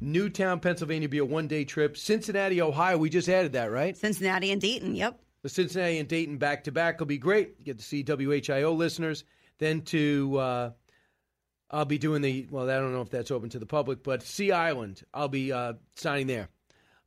Newtown, 0.00 0.58
Pennsylvania, 0.60 1.08
be 1.08 1.18
a 1.18 1.24
one-day 1.24 1.64
trip. 1.64 1.96
Cincinnati, 1.96 2.60
Ohio, 2.60 2.98
we 2.98 3.08
just 3.08 3.28
added 3.28 3.52
that, 3.52 3.70
right? 3.70 3.96
Cincinnati 3.96 4.50
and 4.50 4.60
Dayton, 4.60 4.94
yep. 4.94 5.20
The 5.42 5.48
Cincinnati 5.48 5.98
and 5.98 6.08
Dayton 6.08 6.38
back 6.38 6.64
to 6.64 6.72
back 6.72 6.98
will 6.98 7.06
be 7.06 7.18
great. 7.18 7.54
You 7.58 7.64
get 7.64 7.78
to 7.78 7.84
see 7.84 8.02
WHIO 8.04 8.76
listeners. 8.76 9.24
Then 9.58 9.82
to 9.82 10.36
uh, 10.38 10.70
I'll 11.72 11.86
be 11.86 11.98
doing 11.98 12.22
the 12.22 12.46
well. 12.50 12.68
I 12.68 12.74
don't 12.74 12.92
know 12.92 13.00
if 13.00 13.10
that's 13.10 13.30
open 13.30 13.48
to 13.50 13.58
the 13.58 13.66
public, 13.66 14.02
but 14.02 14.22
Sea 14.22 14.52
Island, 14.52 15.02
I'll 15.14 15.28
be 15.28 15.52
uh, 15.52 15.74
signing 15.96 16.26
there. 16.26 16.48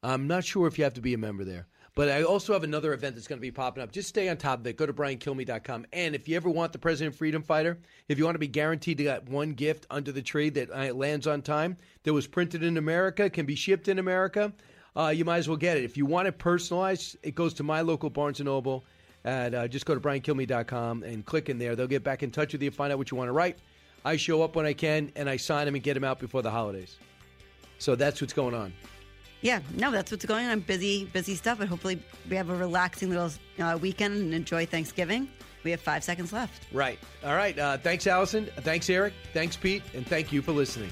I'm 0.01 0.27
not 0.27 0.43
sure 0.43 0.67
if 0.67 0.77
you 0.77 0.83
have 0.83 0.95
to 0.95 1.01
be 1.01 1.13
a 1.13 1.17
member 1.17 1.43
there, 1.43 1.67
but 1.95 2.09
I 2.09 2.23
also 2.23 2.53
have 2.53 2.63
another 2.63 2.93
event 2.93 3.15
that's 3.15 3.27
going 3.27 3.37
to 3.39 3.41
be 3.41 3.51
popping 3.51 3.81
up. 3.81 3.91
Just 3.91 4.09
stay 4.09 4.27
on 4.29 4.37
top 4.37 4.59
of 4.59 4.67
it. 4.67 4.77
Go 4.77 4.85
to 4.85 4.93
briankilme.com. 4.93 5.85
And 5.93 6.15
if 6.15 6.27
you 6.27 6.35
ever 6.35 6.49
want 6.49 6.73
the 6.73 6.79
President 6.79 7.15
Freedom 7.15 7.41
Fighter, 7.41 7.79
if 8.07 8.17
you 8.17 8.25
want 8.25 8.35
to 8.35 8.39
be 8.39 8.47
guaranteed 8.47 8.97
to 8.97 9.03
get 9.03 9.29
one 9.29 9.53
gift 9.53 9.87
under 9.89 10.11
the 10.11 10.21
tree 10.21 10.49
that 10.49 10.69
uh, 10.71 10.93
lands 10.93 11.27
on 11.27 11.41
time, 11.41 11.77
that 12.03 12.13
was 12.13 12.27
printed 12.27 12.63
in 12.63 12.77
America, 12.77 13.29
can 13.29 13.45
be 13.45 13.55
shipped 13.55 13.87
in 13.87 13.99
America, 13.99 14.51
uh, 14.95 15.09
you 15.09 15.25
might 15.25 15.37
as 15.37 15.47
well 15.47 15.57
get 15.57 15.77
it. 15.77 15.83
If 15.83 15.97
you 15.97 16.05
want 16.05 16.27
it 16.27 16.37
personalized, 16.37 17.17
it 17.23 17.35
goes 17.35 17.53
to 17.55 17.63
my 17.63 17.81
local 17.81 18.09
Barnes 18.09 18.39
& 18.39 18.41
Noble. 18.41 18.85
And 19.23 19.55
uh, 19.55 19.67
just 19.67 19.87
go 19.87 19.95
to 19.95 19.99
briankilme.com 19.99 21.03
and 21.03 21.25
click 21.25 21.49
in 21.49 21.57
there. 21.57 21.75
They'll 21.75 21.87
get 21.87 22.03
back 22.03 22.21
in 22.21 22.29
touch 22.29 22.53
with 22.53 22.61
you, 22.61 22.69
find 22.69 22.93
out 22.93 22.99
what 22.99 23.09
you 23.09 23.17
want 23.17 23.27
to 23.29 23.33
write. 23.33 23.57
I 24.05 24.15
show 24.15 24.43
up 24.43 24.55
when 24.55 24.65
I 24.65 24.73
can, 24.73 25.11
and 25.15 25.29
I 25.29 25.35
sign 25.35 25.65
them 25.65 25.75
and 25.75 25.83
get 25.83 25.95
them 25.95 26.03
out 26.03 26.19
before 26.19 26.41
the 26.41 26.51
holidays. 26.51 26.95
So 27.79 27.95
that's 27.95 28.21
what's 28.21 28.33
going 28.33 28.53
on. 28.53 28.71
Yeah, 29.41 29.59
no, 29.75 29.91
that's 29.91 30.11
what's 30.11 30.25
going 30.25 30.45
on. 30.45 30.51
I'm 30.51 30.59
Busy, 30.61 31.05
busy 31.05 31.35
stuff, 31.35 31.57
but 31.57 31.67
hopefully 31.67 31.99
we 32.29 32.35
have 32.35 32.49
a 32.49 32.55
relaxing 32.55 33.09
little 33.09 33.31
uh, 33.59 33.77
weekend 33.81 34.15
and 34.15 34.33
enjoy 34.33 34.65
Thanksgiving. 34.65 35.27
We 35.63 35.71
have 35.71 35.81
five 35.81 36.03
seconds 36.03 36.31
left. 36.31 36.71
Right. 36.71 36.99
All 37.25 37.35
right. 37.35 37.57
Uh, 37.57 37.77
thanks, 37.77 38.05
Allison. 38.07 38.47
Thanks, 38.57 38.89
Eric. 38.89 39.13
Thanks, 39.33 39.55
Pete. 39.55 39.81
And 39.95 40.05
thank 40.05 40.31
you 40.31 40.41
for 40.41 40.51
listening. 40.51 40.91